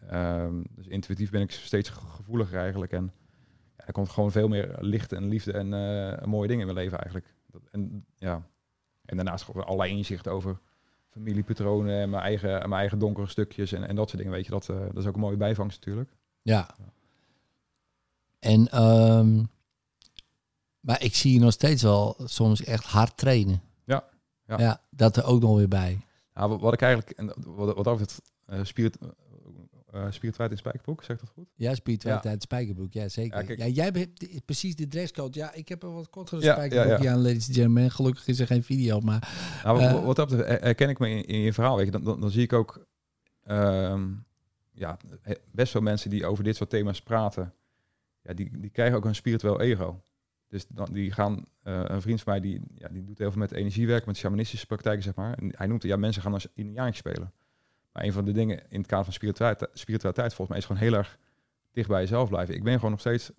Ehm, 0.09 0.63
dus 0.71 0.87
intuïtief 0.87 1.31
ben 1.31 1.41
ik 1.41 1.51
steeds 1.51 1.89
ge- 1.89 2.07
gevoeliger 2.07 2.59
eigenlijk. 2.59 2.93
En 2.93 3.13
ja, 3.77 3.87
er 3.87 3.93
komt 3.93 4.09
gewoon 4.09 4.33
veel 4.33 4.49
meer 4.49 4.77
licht 4.81 5.13
en 5.13 5.29
liefde 5.29 5.53
en 5.53 5.75
eh, 5.75 6.25
mooie 6.27 6.49
dingen 6.49 6.67
in 6.69 6.75
mijn 6.75 6.85
leven 6.85 6.99
eigenlijk. 6.99 7.35
Dat, 7.47 7.63
en, 7.71 8.05
ja. 8.17 8.43
en 9.05 9.17
daarnaast 9.17 9.45
gewoon 9.45 9.65
allerlei 9.65 9.97
inzichten 9.97 10.33
over 10.33 10.59
familiepatronen 11.11 12.01
en 12.01 12.11
mijn 12.11 12.23
eigen, 12.23 12.51
mijn 12.51 12.73
eigen 12.73 12.99
donkere 12.99 13.27
stukjes 13.27 13.73
en, 13.73 13.89
en 13.89 13.97
dat 13.97 14.09
soort 14.09 14.19
dingen. 14.23 14.37
Weet 14.37 14.45
je, 14.45 14.51
dat, 14.51 14.69
eh, 14.69 14.77
dat 14.81 14.97
is 14.97 15.07
ook 15.07 15.15
een 15.15 15.21
mooie 15.21 15.37
bijvangst 15.37 15.79
natuurlijk. 15.79 16.11
Ja. 16.43 16.75
En, 18.39 18.69
ehm, 18.69 19.45
maar 20.81 21.03
ik 21.03 21.15
zie 21.15 21.33
je 21.33 21.41
nog 21.41 21.53
steeds 21.53 21.83
wel 21.83 22.17
soms 22.25 22.65
echt 22.65 22.85
hard 22.85 23.17
trainen. 23.17 23.63
Ja, 23.85 24.05
ja. 24.47 24.59
Ja, 24.59 24.81
dat 24.91 25.17
er 25.17 25.25
ook 25.25 25.41
nog 25.41 25.57
weer 25.57 25.69
bij. 25.69 26.01
Nou, 26.35 26.49
wat, 26.49 26.61
wat 26.61 26.73
ik 26.73 26.83
eigenlijk, 26.83 27.19
en 27.19 27.33
wat, 27.37 27.75
wat 27.75 27.89
over 27.89 28.01
het 28.07 28.23
uh, 28.49 28.65
spirit, 28.65 28.99
uh, 29.95 30.01
spiritualiteit 30.01 30.51
in 30.51 30.57
Spijkerbroek, 30.57 31.05
zeg 31.05 31.17
ik 31.17 31.23
dat 31.23 31.33
goed? 31.35 31.47
Ja, 31.55 31.75
spiritualiteit, 31.75 32.43
spijkerbroek, 32.43 32.93
ja 32.93 33.09
zeker. 33.09 33.39
Ja, 33.39 33.45
kijk- 33.47 33.59
ja, 33.59 33.67
jij 33.67 33.85
hebt 33.85 34.45
precies 34.45 34.77
de 34.77 34.87
dresscode. 34.89 35.39
Ja, 35.39 35.53
ik 35.55 35.69
heb 35.69 35.83
een 35.83 35.93
wat 35.93 36.11
kortere 36.11 36.43
Ja, 36.43 36.53
spijkerbroekje 36.53 37.11
aan, 37.11 37.17
ladies 37.23 37.47
and 37.47 37.57
gentlemen. 37.57 37.91
Gelukkig 37.91 38.27
is 38.27 38.39
er 38.41 38.47
geen 38.47 38.63
video, 38.63 39.01
maar 39.01 39.33
Nou, 39.65 39.79
wat- 39.81 39.87
Eh. 39.91 40.05
wat 40.05 40.17
dat 40.17 40.29
betreft 40.29 40.63
herken 40.63 40.89
ik 40.89 40.99
me 40.99 41.09
in, 41.11 41.25
in 41.27 41.39
je 41.41 41.53
verhaal. 41.53 41.77
Weet 41.77 41.85
je, 41.87 41.91
dan, 41.93 42.05
dan, 42.05 42.21
dan 42.21 42.31
zie 42.31 42.43
ik 42.43 42.53
ook 42.53 42.87
ehm, 43.45 44.09
ja, 44.73 44.97
best 45.51 45.73
veel 45.73 45.81
mensen 45.81 46.11
die 46.11 46.27
over 46.27 46.45
dit 46.45 46.57
soort 46.57 46.71
thema's 46.71 47.03
praten. 47.03 47.55
Ja, 48.23 48.33
die, 48.35 48.51
die 48.59 48.71
krijgen 48.71 48.97
ook 48.97 49.05
een 49.05 49.15
spiritueel 49.15 49.61
ego. 49.61 50.03
Dus 50.49 50.67
dan, 50.69 50.89
die 50.93 51.13
gaan, 51.13 51.45
eh, 51.63 51.81
een 51.85 52.03
vriend 52.03 52.21
van 52.23 52.33
mij 52.33 52.43
die, 52.43 52.61
ja, 52.75 52.89
die 52.89 53.05
doet 53.05 53.19
heel 53.19 53.31
veel 53.31 53.41
met 53.41 53.53
energiewerk, 53.53 54.07
met 54.07 54.17
shamanistische 54.17 54.67
praktijken, 54.67 55.03
zeg 55.03 55.15
maar. 55.15 55.39
En 55.39 55.53
hij 55.57 55.67
noemt 55.67 55.83
het, 55.83 55.91
ja, 55.91 55.97
mensen 55.97 56.23
gaan 56.23 56.33
als 56.33 56.47
indiaantje 56.55 56.97
spelen. 57.11 57.33
Maar 57.93 58.05
een 58.05 58.13
van 58.13 58.25
de 58.25 58.33
dingen 58.33 58.63
in 58.69 58.79
het 58.79 58.87
kader 58.87 59.05
van 59.05 59.13
spiritualiteit, 59.13 59.71
spiritualiteit 59.79 60.29
volgens 60.35 60.49
mij 60.49 60.59
is 60.59 60.65
gewoon 60.65 60.83
heel 60.83 60.95
erg 60.99 61.19
dicht 61.71 61.89
bij 61.89 62.01
jezelf 62.01 62.29
blijven. 62.29 62.55
Ik 62.55 62.63
ben 62.65 62.75
gewoon 62.75 62.91
nog 62.91 63.01
steeds 63.01 63.31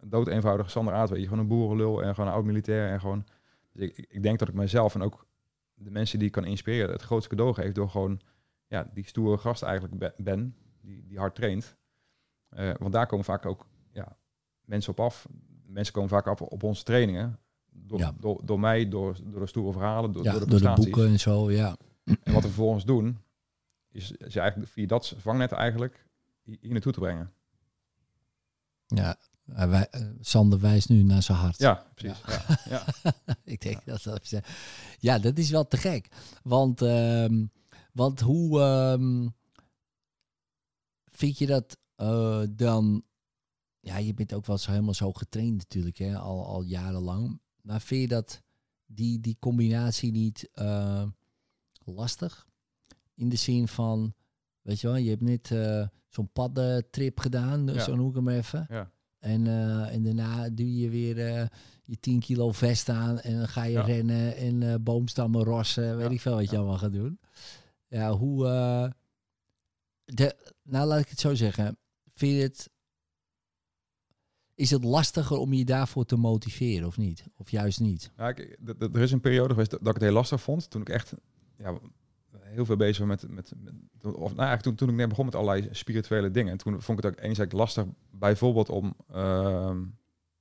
een 0.00 0.08
dood 0.08 0.28
eenvoudige 0.28 0.70
Sander 0.70 0.94
Aard, 0.94 1.10
weet 1.10 1.18
je. 1.20 1.24
Gewoon 1.24 1.40
een 1.42 1.48
boerenlul 1.48 2.02
en 2.02 2.14
gewoon 2.14 2.30
een 2.30 2.36
oud 2.36 2.44
militair 2.44 2.90
en 2.90 3.00
gewoon... 3.00 3.24
Dus 3.72 3.82
ik, 3.88 4.06
ik 4.08 4.22
denk 4.22 4.38
dat 4.38 4.48
ik 4.48 4.54
mezelf 4.54 4.94
en 4.94 5.02
ook 5.02 5.26
de 5.74 5.90
mensen 5.90 6.18
die 6.18 6.26
ik 6.26 6.32
kan 6.32 6.44
inspireren 6.44 6.92
het 6.92 7.02
grootste 7.02 7.28
cadeau 7.28 7.54
geef 7.54 7.72
door 7.72 7.90
gewoon 7.90 8.20
ja, 8.66 8.90
die 8.94 9.06
stoere 9.06 9.38
gast 9.38 9.62
eigenlijk 9.62 9.98
be- 9.98 10.14
ben, 10.16 10.56
die, 10.80 11.06
die 11.06 11.18
hard 11.18 11.34
traint. 11.34 11.76
Eh, 12.48 12.70
want 12.78 12.92
daar 12.92 13.06
komen 13.06 13.24
vaak 13.24 13.46
ook 13.46 13.66
ja, 13.92 14.16
mensen 14.64 14.92
op 14.92 15.00
af. 15.00 15.28
Mensen 15.66 15.92
komen 15.94 16.08
vaak 16.08 16.26
af 16.26 16.42
op 16.42 16.62
onze 16.62 16.82
trainingen. 16.84 17.38
Door, 17.70 17.98
Ja. 17.98 18.14
door, 18.18 18.40
door 18.44 18.60
mij, 18.60 18.88
door, 18.88 19.16
door 19.24 19.40
de 19.40 19.46
stoere 19.46 19.72
verhalen, 19.72 20.12
door, 20.12 20.24
ja, 20.24 20.30
door 20.30 20.40
de 20.40 20.46
door 20.46 20.58
de 20.58 20.64
prestaties. 20.64 20.90
boeken 20.92 21.12
en 21.12 21.20
zo, 21.20 21.50
ja. 21.50 21.76
En 22.04 22.32
wat 22.32 22.42
we 22.42 22.48
vervolgens 22.48 22.84
doen, 22.84 23.18
is, 23.92 24.10
is 24.12 24.36
eigenlijk 24.36 24.70
via 24.70 24.86
dat 24.86 25.14
vangnet 25.18 25.52
eigenlijk 25.52 26.06
hier 26.42 26.58
naartoe 26.72 26.92
te 26.92 27.00
brengen. 27.00 27.32
Ja, 28.86 29.16
hij 29.52 29.68
wij- 29.68 29.88
eh, 29.90 30.06
Sander 30.20 30.60
wijst 30.60 30.88
nu 30.88 31.02
naar 31.02 31.22
zijn 31.22 31.38
hart. 31.38 31.58
Ja, 31.58 31.86
precies. 31.94 32.20
Ja. 32.26 32.58
Ja. 32.64 32.84
ik 33.44 33.60
denk 33.60 33.84
dat 33.84 34.02
dat 34.02 34.32
ja, 34.98 35.18
dat 35.18 35.38
is 35.38 35.50
wel 35.50 35.68
te 35.68 35.76
gek. 35.76 36.08
Want, 36.42 36.82
ehm, 36.82 37.46
want 37.92 38.20
hoe, 38.20 38.60
ehm, 38.60 39.28
vind 41.04 41.38
je 41.38 41.46
dat 41.46 41.78
eh, 41.94 42.42
dan... 42.50 43.04
Ja, 43.80 43.96
je 43.96 44.14
bent 44.14 44.32
ook 44.32 44.46
wel 44.46 44.58
zo 44.58 44.70
helemaal 44.70 44.94
zo 44.94 45.12
getraind 45.12 45.56
natuurlijk, 45.56 45.96
hè, 45.98 46.18
al, 46.18 46.46
al 46.46 46.62
jarenlang. 46.62 47.40
Maar 47.62 47.80
vind 47.80 48.00
je 48.00 48.08
dat 48.08 48.42
die, 48.86 49.20
die 49.20 49.36
combinatie 49.40 50.12
niet 50.12 50.48
eh, 50.52 51.06
lastig? 51.84 52.46
In 53.22 53.28
de 53.28 53.36
zin 53.36 53.68
van, 53.68 54.14
weet 54.62 54.80
je 54.80 54.86
wel, 54.86 54.96
je 54.96 55.10
hebt 55.10 55.22
net 55.22 55.50
eh, 55.50 55.86
zo'n 56.08 56.32
paddentrip 56.32 57.20
gedaan, 57.20 57.66
Ja. 57.66 57.80
zo 57.82 57.94
noem 57.96 58.08
ik 58.08 58.14
hem 58.14 58.28
even. 58.28 58.66
Ja. 58.68 58.90
En, 59.18 59.46
eh, 59.46 59.94
en 59.94 60.02
daarna 60.02 60.50
doe 60.50 60.76
je 60.76 60.88
weer 60.88 61.26
eh, 61.26 61.46
je 61.84 62.00
10 62.00 62.20
kilo 62.20 62.52
vest 62.52 62.88
aan 62.88 63.20
en 63.20 63.36
dan 63.36 63.48
ga 63.48 63.64
je 63.64 63.72
Ja. 63.72 63.82
rennen 63.84 64.36
en 64.36 64.82
boomstammen 64.82 65.44
rossen, 65.44 65.96
weet 65.96 66.10
ik 66.10 66.20
veel 66.20 66.34
wat 66.34 66.50
je 66.50 66.56
allemaal 66.56 66.78
gaat 66.78 66.92
doen. 66.92 67.20
Ja, 67.88 68.12
hoe... 68.12 68.44
de, 70.04 70.36
nou, 70.62 70.86
laat 70.86 71.00
ik 71.00 71.08
het 71.08 71.20
zo 71.20 71.34
zeggen. 71.34 71.76
Vind 72.14 72.32
je 72.36 72.42
het... 72.42 72.70
Is 74.54 74.70
het 74.70 74.84
lastiger 74.84 75.36
om 75.36 75.52
je 75.52 75.64
daarvoor 75.64 76.04
te 76.04 76.16
motiveren 76.16 76.86
of 76.86 76.96
niet? 76.96 77.26
Of 77.36 77.50
juist 77.50 77.80
niet? 77.80 78.10
Ja, 78.16 78.28
ik, 78.28 78.58
er 78.78 79.00
is 79.00 79.12
een 79.12 79.20
periode 79.20 79.50
geweest 79.50 79.70
dat 79.70 79.80
dat 79.80 79.88
ik 79.88 79.94
het 79.94 80.02
heel 80.02 80.12
lastig 80.12 80.40
vond. 80.42 80.70
Toen 80.70 80.80
ik 80.80 80.88
echt 80.88 81.12
ja, 81.58 81.78
heel 82.52 82.64
veel 82.64 82.76
bezig 82.76 83.06
met, 83.06 83.28
met, 83.28 83.52
met 83.58 83.74
of 84.02 84.14
nou 84.14 84.22
eigenlijk 84.26 84.62
toen, 84.62 84.74
toen 84.74 84.88
ik 84.88 84.94
net 84.94 85.08
begon 85.08 85.24
met 85.24 85.34
allerlei 85.34 85.68
spirituele 85.70 86.30
dingen. 86.30 86.52
En 86.52 86.58
toen 86.58 86.82
vond 86.82 86.98
ik 86.98 87.04
het 87.04 87.14
ook 87.14 87.24
enerzijds 87.24 87.54
lastig, 87.54 87.84
bijvoorbeeld 88.10 88.68
om 88.68 88.94
ehm, 89.12 89.82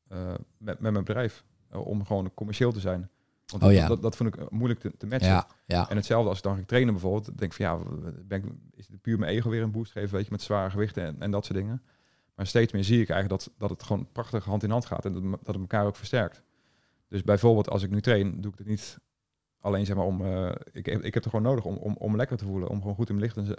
eh, 0.07 0.33
met, 0.57 0.79
met 0.79 0.91
mijn 0.91 1.03
bedrijf, 1.03 1.43
eh, 1.69 1.85
om 1.85 2.05
gewoon 2.05 2.33
commercieel 2.33 2.71
te 2.71 2.79
zijn. 2.79 3.09
Want 3.45 3.63
Oh 3.63 3.69
dat, 3.69 3.77
ja. 3.77 3.87
dat, 3.87 4.01
dat 4.01 4.15
vond 4.15 4.35
ik 4.35 4.41
eh, 4.41 4.47
moeilijk 4.49 4.79
te, 4.79 4.97
te 4.97 5.07
matchen. 5.07 5.29
Ja, 5.29 5.47
ja. 5.65 5.89
En 5.89 5.95
hetzelfde 5.95 6.29
als 6.29 6.37
ik 6.37 6.43
dan 6.43 6.55
ging 6.55 6.67
trainen 6.67 6.93
bijvoorbeeld, 6.93 7.25
dan 7.25 7.35
denk 7.35 7.51
ik 7.51 7.57
van 7.57 7.65
ja, 7.65 7.77
ben 8.23 8.43
ik, 8.43 8.51
is 8.75 8.87
het 8.87 9.01
puur 9.01 9.19
mijn 9.19 9.31
ego 9.31 9.49
weer 9.49 9.61
een 9.61 9.71
boost 9.71 9.91
geven, 9.91 10.15
weet 10.15 10.25
je, 10.25 10.31
met 10.31 10.41
zware 10.41 10.69
gewichten 10.69 11.03
en, 11.03 11.15
en 11.19 11.31
dat 11.31 11.45
soort 11.45 11.57
dingen. 11.57 11.81
Maar 12.35 12.47
steeds 12.47 12.71
meer 12.71 12.83
zie 12.83 13.01
ik 13.01 13.09
eigenlijk 13.09 13.43
dat, 13.43 13.53
dat 13.57 13.69
het 13.69 13.83
gewoon 13.83 14.07
prachtig 14.11 14.45
hand 14.45 14.63
in 14.63 14.69
hand 14.69 14.85
gaat 14.85 15.05
en 15.05 15.13
dat, 15.13 15.23
dat 15.23 15.39
het 15.45 15.55
elkaar 15.55 15.85
ook 15.85 15.95
versterkt. 15.95 16.43
Dus 17.07 17.23
bijvoorbeeld 17.23 17.69
als 17.69 17.83
ik 17.83 17.89
nu 17.89 18.01
train, 18.01 18.41
doe 18.41 18.51
ik 18.51 18.57
het 18.57 18.67
niet 18.67 18.99
alleen 19.61 19.85
zeg 19.85 19.95
maar 19.95 20.05
om, 20.05 20.25
eh, 20.25 20.51
ik, 20.71 20.85
heb- 20.85 20.97
ik 21.03 21.13
heb 21.13 21.23
het 21.23 21.33
gewoon 21.33 21.41
nodig 21.45 21.65
om, 21.65 21.75
om, 21.75 21.95
om 21.99 22.15
lekker 22.15 22.37
te 22.37 22.45
voelen, 22.45 22.69
om 22.69 22.79
gewoon 22.81 22.95
goed 22.95 23.09
in 23.09 23.15
mijn 23.15 23.31
licht 23.33 23.47
te, 23.47 23.55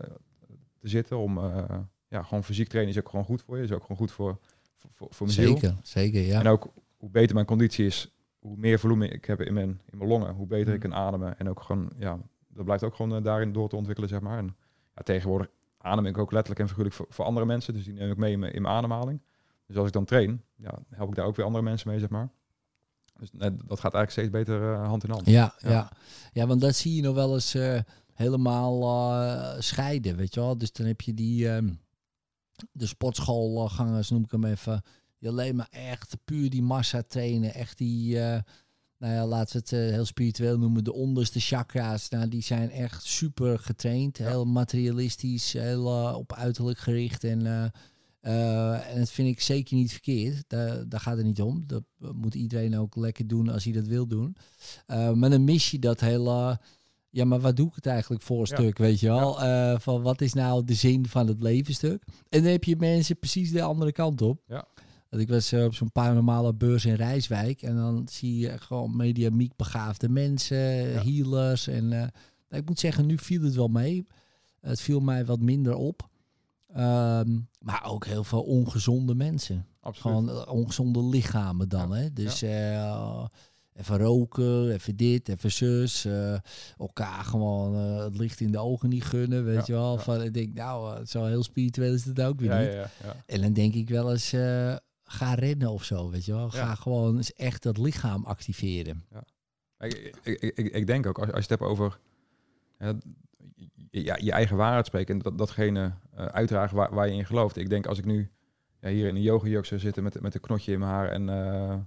te 0.78 0.88
zitten, 0.88 1.18
om, 1.18 1.38
eh, 1.38 1.78
ja, 2.08 2.22
gewoon 2.22 2.44
fysiek 2.44 2.68
trainen 2.68 2.94
is 2.94 3.00
ook 3.00 3.08
gewoon 3.08 3.24
goed 3.24 3.42
voor 3.42 3.56
je, 3.56 3.62
is 3.62 3.72
ook 3.72 3.80
gewoon 3.82 3.96
goed 3.96 4.12
voor, 4.12 4.38
voor, 4.76 5.06
voor, 5.10 5.26
mijn 5.26 5.38
ziel. 5.38 5.52
Zeker, 5.58 5.76
zeker, 5.82 6.20
ja. 6.20 6.40
En 6.40 6.46
ook 6.46 6.72
hoe 6.96 7.10
beter 7.10 7.34
mijn 7.34 7.46
conditie 7.46 7.86
is, 7.86 8.14
hoe 8.38 8.56
meer 8.56 8.78
volume 8.78 9.08
ik 9.08 9.24
heb 9.24 9.40
in 9.40 9.54
mijn, 9.54 9.68
in 9.90 9.98
mijn 9.98 10.10
longen, 10.10 10.34
hoe 10.34 10.46
beter 10.46 10.74
ik 10.74 10.82
Mm. 10.84 10.90
kan 10.90 10.98
ademen. 11.00 11.38
En 11.38 11.48
ook 11.48 11.60
gewoon, 11.62 11.90
ja, 11.98 12.18
dat 12.48 12.64
blijft 12.64 12.84
ook 12.84 12.94
gewoon 12.94 13.16
eh, 13.16 13.22
daarin 13.22 13.52
door 13.52 13.68
te 13.68 13.76
ontwikkelen, 13.76 14.08
zeg 14.10 14.20
maar. 14.20 14.38
En 14.38 14.56
ja, 14.94 15.02
tegenwoordig 15.02 15.48
adem 15.78 16.06
ik 16.06 16.18
ook 16.18 16.32
letterlijk 16.32 16.60
en 16.60 16.68
figuurlijk 16.68 16.94
voor, 16.96 17.06
voor 17.08 17.24
andere 17.24 17.46
mensen. 17.46 17.74
Dus 17.74 17.84
die 17.84 17.94
neem 17.94 18.10
ik 18.10 18.16
mee 18.16 18.32
in 18.32 18.38
mijn, 18.38 18.52
in 18.52 18.62
mijn 18.62 18.74
ademhaling. 18.74 19.20
Dus 19.66 19.76
als 19.76 19.86
ik 19.86 19.92
dan 19.92 20.04
train, 20.04 20.42
ja, 20.56 20.78
help 20.90 21.08
ik 21.08 21.14
daar 21.14 21.26
ook 21.26 21.36
weer 21.36 21.44
andere 21.46 21.64
mensen 21.64 21.90
mee, 21.90 21.98
zeg 21.98 22.08
maar. 22.08 22.28
Dus 23.22 23.30
eh, 23.38 23.50
dat 23.66 23.80
gaat 23.80 23.94
eigenlijk 23.94 24.10
steeds 24.10 24.30
beter 24.30 24.72
eh, 24.72 24.86
hand 24.86 25.04
in 25.04 25.10
hand. 25.10 25.26
Ja, 25.26 25.54
ja. 25.58 25.70
Ja. 25.70 25.90
ja. 26.32 26.46
want 26.46 26.60
dat 26.60 26.76
zie 26.76 26.94
je 26.94 27.02
nog 27.02 27.14
wel 27.14 27.34
eens 27.34 27.54
eh, 27.54 27.78
helemaal 28.14 28.82
eh, 28.82 29.60
scheiden, 29.60 30.16
weet 30.16 30.34
je 30.34 30.40
wel. 30.40 30.58
Dus 30.58 30.72
dan 30.72 30.86
heb 30.86 31.00
je 31.00 31.14
die, 31.14 31.48
ehm, 31.48 31.68
de 32.72 32.86
sportschoolgangers, 32.86 34.10
noem 34.10 34.24
ik 34.24 34.30
hem 34.30 34.44
even, 34.44 34.82
die 35.18 35.28
alleen 35.28 35.56
maar 35.56 35.68
echt 35.70 36.16
puur 36.24 36.50
die 36.50 36.62
massa 36.62 37.02
trainen. 37.08 37.54
Echt 37.54 37.78
die, 37.78 38.16
nou 38.98 39.14
ja, 39.14 39.26
laten 39.26 39.52
we 39.52 39.76
het 39.76 39.92
heel 39.92 40.04
spiritueel 40.04 40.58
noemen, 40.58 40.84
de 40.84 40.92
onderste 40.92 41.40
chakra's. 41.40 42.08
Nou, 42.08 42.28
die 42.28 42.42
zijn 42.42 42.70
echt 42.70 43.04
super 43.04 43.58
getraind, 43.58 44.18
heel 44.18 44.44
materialistisch, 44.44 45.52
heel 45.52 46.14
op 46.16 46.32
uiterlijk 46.32 46.78
gericht 46.78 47.24
en... 47.24 47.72
eh, 48.22 48.90
en 48.90 48.98
dat 48.98 49.10
vind 49.10 49.28
ik 49.28 49.40
zeker 49.40 49.76
niet 49.76 49.92
verkeerd. 49.92 50.44
Daar, 50.46 50.88
daar 50.88 51.00
gaat 51.00 51.16
het 51.16 51.26
niet 51.26 51.42
om. 51.42 51.64
Dat 51.66 51.82
moet 52.14 52.34
iedereen 52.34 52.78
ook 52.78 52.96
lekker 52.96 53.26
doen 53.26 53.48
als 53.48 53.64
hij 53.64 53.72
dat 53.72 53.86
wil 53.86 54.06
doen. 54.06 54.36
Uh, 54.86 55.12
maar 55.12 55.30
dan 55.30 55.44
mis 55.44 55.70
je 55.70 55.78
dat 55.78 56.00
hele. 56.00 56.60
Ja, 57.08 57.24
maar 57.24 57.40
wat 57.40 57.56
doe 57.56 57.68
ik 57.68 57.74
het 57.74 57.86
eigenlijk 57.86 58.22
voor 58.22 58.38
Ja. 58.38 58.44
stuk, 58.56 58.78
weet 58.78 59.00
je 59.00 59.06
wel? 59.06 59.42
Eh, 59.42 59.78
van 59.78 60.02
wat 60.02 60.20
is 60.20 60.32
nou 60.32 60.64
de 60.64 60.74
zin 60.74 61.06
van 61.06 61.26
het 61.26 61.42
levensstuk? 61.42 62.04
En 62.28 62.42
dan 62.42 62.52
heb 62.52 62.64
je 62.64 62.76
mensen 62.76 63.18
precies 63.18 63.52
de 63.52 63.62
andere 63.62 63.92
kant 63.92 64.22
op. 64.22 64.42
Ja. 64.46 64.64
Want 65.08 65.22
ik 65.22 65.28
was 65.28 65.52
op 65.52 65.74
zo'n 65.74 65.92
paranormale 65.92 66.54
beurs 66.54 66.84
in 66.84 66.94
Rijswijk. 66.94 67.62
En 67.62 67.76
dan 67.76 68.08
zie 68.10 68.38
je 68.38 68.58
gewoon 68.58 68.96
mediamiek 68.96 69.56
begaafde 69.56 70.08
mensen, 70.08 70.56
healers. 71.02 71.66
En 71.66 71.88
nou, 71.88 72.08
ik 72.48 72.66
moet 72.66 72.78
zeggen, 72.78 73.06
nu 73.06 73.18
viel 73.18 73.42
het 73.42 73.54
wel 73.54 73.68
mee. 73.68 74.06
Het 74.60 74.80
viel 74.80 75.00
mij 75.00 75.24
wat 75.24 75.40
minder 75.40 75.74
op. 75.74 76.10
Ehm, 76.74 77.38
maar 77.58 77.84
ook 77.90 78.04
heel 78.06 78.24
veel 78.24 78.42
ongezonde 78.42 79.14
mensen. 79.14 79.66
Absoluut. 79.80 80.16
Gewoon 80.18 80.28
eh, 80.46 80.52
ongezonde 80.52 81.04
lichamen 81.04 81.68
dan. 81.68 81.88
Ja, 81.88 81.94
Hè? 81.94 82.12
Dus 82.12 82.42
eh, 82.42 83.24
even 83.74 83.98
roken, 83.98 84.70
even 84.72 84.96
dit, 84.96 85.28
even 85.28 85.52
zus. 85.52 86.04
eh, 86.04 86.38
elkaar 86.78 87.24
gewoon 87.24 87.74
het 87.74 88.16
licht 88.18 88.40
in 88.40 88.52
de 88.52 88.58
ogen 88.58 88.88
niet 88.88 89.04
gunnen, 89.04 89.44
weet 89.44 89.54
Ja, 89.56 89.62
je 89.66 89.72
wel. 89.72 89.98
Van, 89.98 90.22
ik 90.22 90.34
denk, 90.34 90.54
nou, 90.54 91.04
zo 91.06 91.24
heel 91.24 91.42
spiritueel 91.42 91.94
is 91.94 92.04
het 92.04 92.20
ook 92.22 92.40
weer 92.40 92.58
niet. 92.58 92.88
En 93.26 93.40
dan 93.40 93.52
denk 93.52 93.74
ik 93.74 93.88
wel 93.88 94.10
eens, 94.10 94.28
ga 95.04 95.34
rennen 95.34 95.70
of 95.70 95.84
zo, 95.84 96.10
weet 96.10 96.24
je 96.24 96.32
wel. 96.32 96.50
Ga 96.50 96.74
gewoon 96.74 97.16
eens 97.16 97.32
echt 97.32 97.62
dat 97.62 97.78
lichaam 97.78 98.24
activeren. 98.24 99.04
Ik, 99.78 100.12
ik, 100.22 100.40
ik, 100.40 100.58
ik- 100.74 100.86
denk 100.86 101.06
ook, 101.06 101.18
als, 101.18 101.26
als 101.26 101.44
je 101.44 101.50
het 101.52 101.60
hebt 101.60 101.70
over 101.70 101.98
ja, 104.00 104.16
je 104.20 104.32
eigen 104.32 104.56
waarheid 104.56 104.86
spreken 104.86 105.14
en 105.14 105.20
dat, 105.20 105.38
datgene 105.38 105.92
eh, 106.14 106.24
uitdragen 106.26 106.76
waar, 106.76 106.94
waar 106.94 107.08
je 107.08 107.14
in 107.14 107.26
gelooft. 107.26 107.56
Ik 107.56 107.68
denk 107.68 107.86
als 107.86 107.98
ik 107.98 108.04
nu 108.04 108.30
ja, 108.80 108.88
hier 108.88 109.08
in 109.08 109.16
een 109.16 109.22
yoga 109.22 109.62
zou 109.62 109.80
zitten 109.80 110.02
met, 110.02 110.20
met 110.20 110.34
een 110.34 110.40
knotje 110.40 110.72
in 110.72 110.78
mijn 110.78 110.90
haar 110.90 111.08
en 111.08 111.28
eh, 111.28 111.78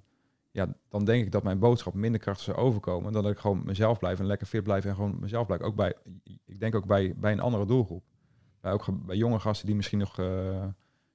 ja, 0.51 0.76
dan 0.89 1.06
denk 1.06 1.26
ik 1.26 1.32
dat 1.32 1.43
mijn 1.43 1.60
boodschap 1.60 1.93
minder 1.93 2.22
krachtig 2.22 2.45
zou 2.45 2.58
overkomen 2.58 3.14
dan 3.14 3.24
dat 3.24 3.32
ik 3.32 3.38
gewoon 3.38 3.66
mezelf 3.66 3.99
blijf 3.99 4.20
en 4.20 4.26
lekker 4.26 4.47
fit 4.47 4.64
blijf 4.64 4.86
en 4.86 4.95
gewoon 4.95 5.18
mezelf 5.20 5.45
blijf. 5.47 5.62
Ook 5.62 5.76
bij, 5.76 5.93
ik 6.45 6.60
denk 6.60 6.76
ook 6.76 6.86
bij, 6.86 7.14
bij 7.18 7.32
een 7.32 7.39
andere 7.39 7.66
doelgroep. 7.66 8.03
Bij, 8.62 8.72
ook 8.72 9.06
bij 9.06 9.16
jonge 9.16 9.39
gasten 9.39 9.66
die 9.66 9.76
misschien 9.76 9.99
nog, 9.99 10.20
eh, 10.20 10.66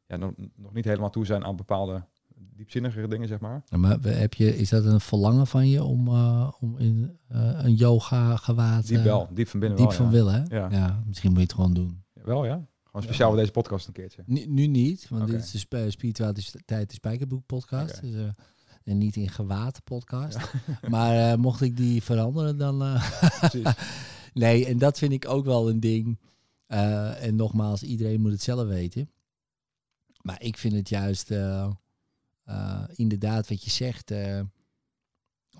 ja, 0.06 0.16
nog, 0.16 0.32
nog 0.54 0.72
niet 0.72 0.84
helemaal 0.84 1.10
toe 1.10 1.26
zijn 1.26 1.44
aan 1.44 1.56
bepaalde 1.56 2.04
diepzinnigere 2.60 3.08
dingen, 3.08 3.28
zeg 3.28 3.40
maar. 3.40 3.62
Maar 3.76 3.98
heb 4.00 4.34
je, 4.34 4.56
is 4.56 4.68
dat 4.68 4.84
een 4.84 5.00
verlangen 5.00 5.46
van 5.46 5.68
je 5.68 5.82
om, 5.82 6.08
eh, 6.08 6.52
om 6.60 6.78
in 6.78 7.18
eh, 7.28 7.58
een 7.64 7.74
yoga 7.74 8.36
gewaad... 8.36 8.86
Diep 8.86 8.98
eh, 8.98 9.04
wel, 9.04 9.28
diep 9.32 9.48
van 9.48 9.60
binnen 9.60 9.78
diep 9.78 9.88
wel, 9.88 9.96
van 9.96 10.10
willen, 10.10 10.34
hè? 10.34 10.56
Ja. 10.56 11.02
Misschien 11.06 11.30
moet 11.30 11.38
je 11.38 11.44
het 11.44 11.54
gewoon 11.54 11.74
doen. 11.74 12.02
Wel 12.12 12.44
ja. 12.44 12.66
Gewoon 12.84 13.02
speciaal 13.02 13.28
voor 13.28 13.38
deze 13.38 13.50
podcast 13.50 13.86
een 13.86 13.92
keertje. 13.92 14.22
Nu, 14.26 14.46
nu 14.46 14.66
niet, 14.66 15.08
want 15.08 15.30
dit 15.30 15.42
is 15.42 15.50
de 15.50 15.58
sp 15.58 15.74
spiritualiteit 15.88 16.88
de 16.88 16.94
Spijkerboek 16.94 17.46
podcast. 17.46 18.00
Dus, 18.00 18.32
en 18.84 18.98
niet 18.98 19.16
in 19.16 19.28
gewaad 19.28 19.84
podcast. 19.84 20.38
Maar 20.88 21.38
mocht 21.38 21.60
ik 21.60 21.76
die 21.76 22.02
veranderen, 22.02 22.56
dan... 22.56 22.98
Precies. 23.38 23.74
nee, 24.32 24.66
en 24.66 24.78
dat 24.78 24.98
vind 24.98 25.12
ik 25.12 25.28
ook 25.28 25.44
wel 25.44 25.68
een 25.68 25.80
ding. 25.80 26.18
En 26.66 27.36
nogmaals, 27.36 27.82
iedereen 27.82 28.20
moet 28.20 28.32
het 28.32 28.42
zelf 28.42 28.68
weten. 28.68 29.10
Maar 30.22 30.42
ik 30.42 30.56
vind 30.56 30.74
het 30.74 30.88
juist 30.88 31.30
eh, 32.50 32.82
inderdaad 32.94 33.48
wat 33.48 33.64
je 33.64 33.70
zegt. 33.70 34.10
eh, 34.10 34.40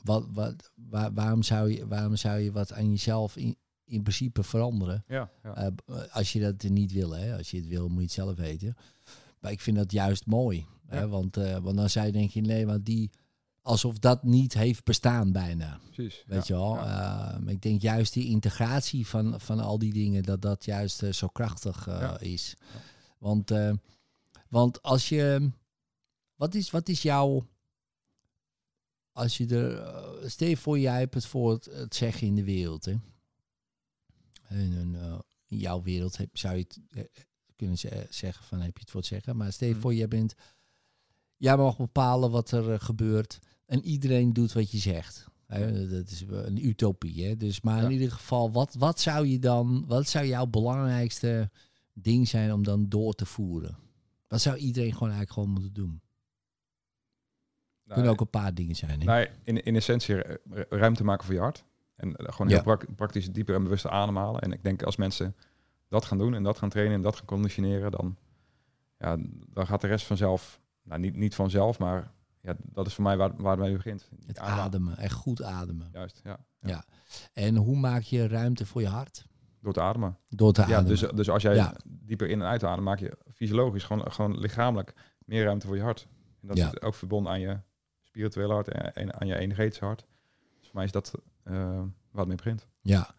wat, 0.03 0.26
wat, 0.32 0.70
waar- 0.74 1.12
waarom, 1.12 1.43
zou 1.43 1.70
je, 1.72 1.86
waarom 1.86 2.16
zou 2.16 2.38
je 2.38 2.53
wat 2.53 2.72
aan 2.72 2.91
jezelf 2.91 3.36
in, 3.36 3.57
in 3.84 4.03
principe 4.03 4.43
veranderen? 4.43 5.05
Ja, 5.09 5.30
ja. 5.43 5.55
Eh, 5.55 5.68
als 6.12 6.32
je 6.32 6.41
dat 6.41 6.62
niet 6.62 6.93
wil, 6.93 7.11
hè? 7.16 7.36
als 7.36 7.51
je 7.51 7.57
het 7.57 7.66
wil, 7.66 7.88
moet 7.88 7.97
je 7.99 8.03
het 8.03 8.12
zelf 8.12 8.36
weten. 8.36 8.76
Maar 9.41 9.51
ik 9.53 9.61
vind 9.61 9.76
dat 9.76 9.93
juist 9.93 10.26
mooi. 10.26 10.66
Hè? 10.86 11.09
Want, 11.09 11.36
want 11.36 11.76
dan 11.76 11.91
zou 11.91 12.07
je 12.07 12.12
denken, 12.12 12.43
nee, 12.43 12.66
want 12.66 12.86
die, 12.86 13.11
alsof 13.62 13.99
dat 13.99 14.22
niet 14.22 14.55
heeft 14.55 14.84
bestaan 14.84 15.32
bijna. 15.32 15.80
precies. 15.93 16.24
Weet 16.26 16.47
ja, 16.47 16.55
je 16.57 16.61
wel? 16.62 16.74
ja. 16.76 17.38
Maar 17.43 17.53
ik 17.53 17.62
denk 17.62 17.80
juist 17.82 18.12
die 18.12 18.26
integratie 18.28 19.07
van, 19.07 19.41
van 19.41 19.61
al 19.61 19.78
die 19.78 19.93
dingen, 19.93 20.22
dat 20.22 20.43
dat 20.43 20.64
juist 20.64 21.05
zo 21.11 21.26
krachtig 21.28 21.86
Ja. 21.86 22.18
is. 22.20 22.57
Want, 23.18 23.53
want 24.49 24.82
als 24.82 25.09
je, 25.09 25.51
wat 26.41 26.55
is, 26.55 26.70
wat 26.70 26.88
is 26.88 27.03
jouw, 27.03 27.47
als 29.12 29.36
je 29.36 29.47
er, 29.47 29.78
eh, 29.78 30.28
stel 30.28 30.49
je 30.49 30.57
voor, 30.57 30.78
jij 30.78 30.99
hebt 30.99 31.14
het 31.14 31.26
voor 31.26 31.51
het, 31.53 31.64
het 31.64 31.95
zeggen 31.95 32.26
in 32.26 32.34
de 32.34 32.45
wereld, 32.45 32.84
hè? 32.84 32.97
En, 34.49 34.72
een, 34.72 34.95
eh, 34.95 35.18
in 35.47 35.57
jouw 35.59 35.82
wereld 35.82 36.16
heb, 36.16 36.38
zou 36.38 36.57
je 36.57 36.62
het 36.62 36.80
eh, 36.91 37.05
kunnen 37.57 37.78
ze- 37.78 38.07
zeggen 38.11 38.45
van 38.45 38.61
heb 38.61 38.74
je 38.74 38.80
het 38.80 38.91
voor 38.91 39.01
het 39.01 39.09
zeggen, 39.09 39.36
maar 39.36 39.53
stel 39.53 39.68
je 39.68 39.72
Mhm. 39.74 39.82
voor, 39.82 39.95
jij 39.95 40.09
bent, 40.09 40.34
jij 41.36 41.57
mag 41.57 41.76
bepalen 41.76 42.30
wat 42.30 42.51
er 42.51 42.80
gebeurt 42.80 43.38
en 43.66 43.84
iedereen 43.84 44.32
doet 44.32 44.53
wat 44.53 44.70
je 44.70 44.78
zegt. 44.78 45.28
Hè, 45.47 45.88
dat 45.88 46.11
is 46.11 46.20
een 46.28 46.66
utopie. 46.66 47.24
Hè? 47.24 47.36
Dus, 47.36 47.61
maar 47.61 47.82
in 47.84 47.91
ieder 47.91 48.11
geval, 48.12 48.51
wat, 48.53 48.74
wat 48.74 49.01
zou 49.01 49.26
je 49.26 49.38
dan, 49.38 49.86
wat 49.86 50.09
zou 50.09 50.26
jouw 50.26 50.47
belangrijkste 50.47 51.51
ding 51.93 52.28
zijn 52.28 52.53
om 52.53 52.62
dan 52.62 52.88
door 52.88 53.14
te 53.14 53.26
voeren? 53.26 53.76
Wat 54.28 54.41
zou 54.41 54.57
iedereen 54.57 54.93
gewoon 54.93 55.09
eigenlijk 55.09 55.32
gewoon 55.32 55.51
moeten 55.51 55.72
doen? 55.72 56.01
Nou, 57.91 58.03
Kunnen 58.03 58.20
ook 58.20 58.26
een 58.26 58.41
paar 58.41 58.55
dingen 58.55 58.74
zijn. 58.76 58.99
Hè? 59.01 59.05
nou, 59.07 59.26
in, 59.45 59.62
in 59.64 59.76
essentie 59.76 60.22
eh, 60.22 60.34
ru- 60.51 60.64
ruimte 60.78 61.05
maken 61.05 61.24
voor 61.24 61.34
je 61.34 61.41
hart. 61.41 61.64
En 61.97 62.16
eh, 62.16 62.32
gewoon 62.32 62.49
Ja. 62.49 62.55
heel 62.55 62.62
prak- 62.64 62.95
praktisch 62.97 63.32
dieper 63.32 63.55
en 63.55 63.62
bewuster 63.62 63.91
ademhalen. 63.91 64.41
En 64.41 64.53
ik 64.53 64.62
denk 64.62 64.82
als 64.82 64.97
mensen 64.97 65.36
dat 65.88 66.05
gaan 66.05 66.18
doen 66.18 66.34
en 66.34 66.43
dat 66.43 66.59
gaan 66.59 66.68
trainen 66.68 66.95
en 66.97 67.03
dat 67.03 67.16
gaan 67.16 67.24
conditioneren, 67.26 67.91
dan 67.91 68.16
ja, 68.99 69.16
dan 69.53 69.66
gaat 69.66 69.80
de 69.80 69.86
rest 69.86 70.07
vanzelf, 70.07 70.61
nou 70.82 71.01
niet, 71.01 71.16
niet 71.16 71.34
vanzelf, 71.34 71.78
maar 71.78 72.12
ja, 72.41 72.55
dat 72.62 72.86
is 72.86 72.95
voor 72.95 73.05
mij 73.05 73.16
waar, 73.16 73.36
waar 73.36 73.57
het 73.57 73.61
mee 73.66 73.72
begint. 73.76 74.09
Het 74.26 74.38
Adem- 74.38 74.59
ademen, 74.59 74.97
echt 74.97 75.12
goed 75.14 75.43
ademen. 75.43 75.88
Juist, 75.93 76.20
ja. 76.61 76.84
En 77.32 77.57
hoe 77.57 77.76
maak 77.76 78.03
je 78.03 78.28
ruimte 78.28 78.66
voor 78.66 78.80
je 78.80 78.88
hart? 78.88 79.26
Door 79.61 79.72
te 79.72 79.80
ademen. 79.80 80.18
Door 80.28 80.53
te 80.53 80.61
Ja, 80.61 80.66
ademen. 80.66 80.84
dus, 80.86 81.01
dus 81.14 81.30
als 81.30 81.43
jij 81.43 81.55
Ja. 81.55 81.74
dieper 81.86 82.28
in 82.28 82.41
en 82.41 82.47
uit 82.47 82.64
ademt, 82.64 82.84
maak 82.84 82.99
je 82.99 83.18
fysiologisch, 83.34 83.84
gewoon, 83.84 84.12
gewoon 84.12 84.38
lichamelijk, 84.38 84.95
meer 85.24 85.45
ruimte 85.45 85.66
voor 85.66 85.76
je 85.76 85.82
hart. 85.82 86.07
En 86.43 86.49
dat 86.49 86.57
Ja. 86.57 86.66
is 86.72 86.80
ook 86.80 86.95
verbonden 86.95 87.32
aan 87.32 87.41
je 87.41 87.59
spirituele 88.11 88.52
hart 88.52 88.68
en, 88.68 88.94
en 88.94 89.20
aan 89.20 89.26
je 89.26 89.38
energetische 89.38 89.84
hart. 89.84 90.06
Dus 90.58 90.66
voor 90.68 90.74
mij 90.76 90.84
is 90.84 90.92
dat 90.92 91.12
eh, 91.42 91.54
waar 92.11 92.18
het 92.18 92.26
mee 92.26 92.36
begint. 92.36 92.66
ja. 92.80 93.14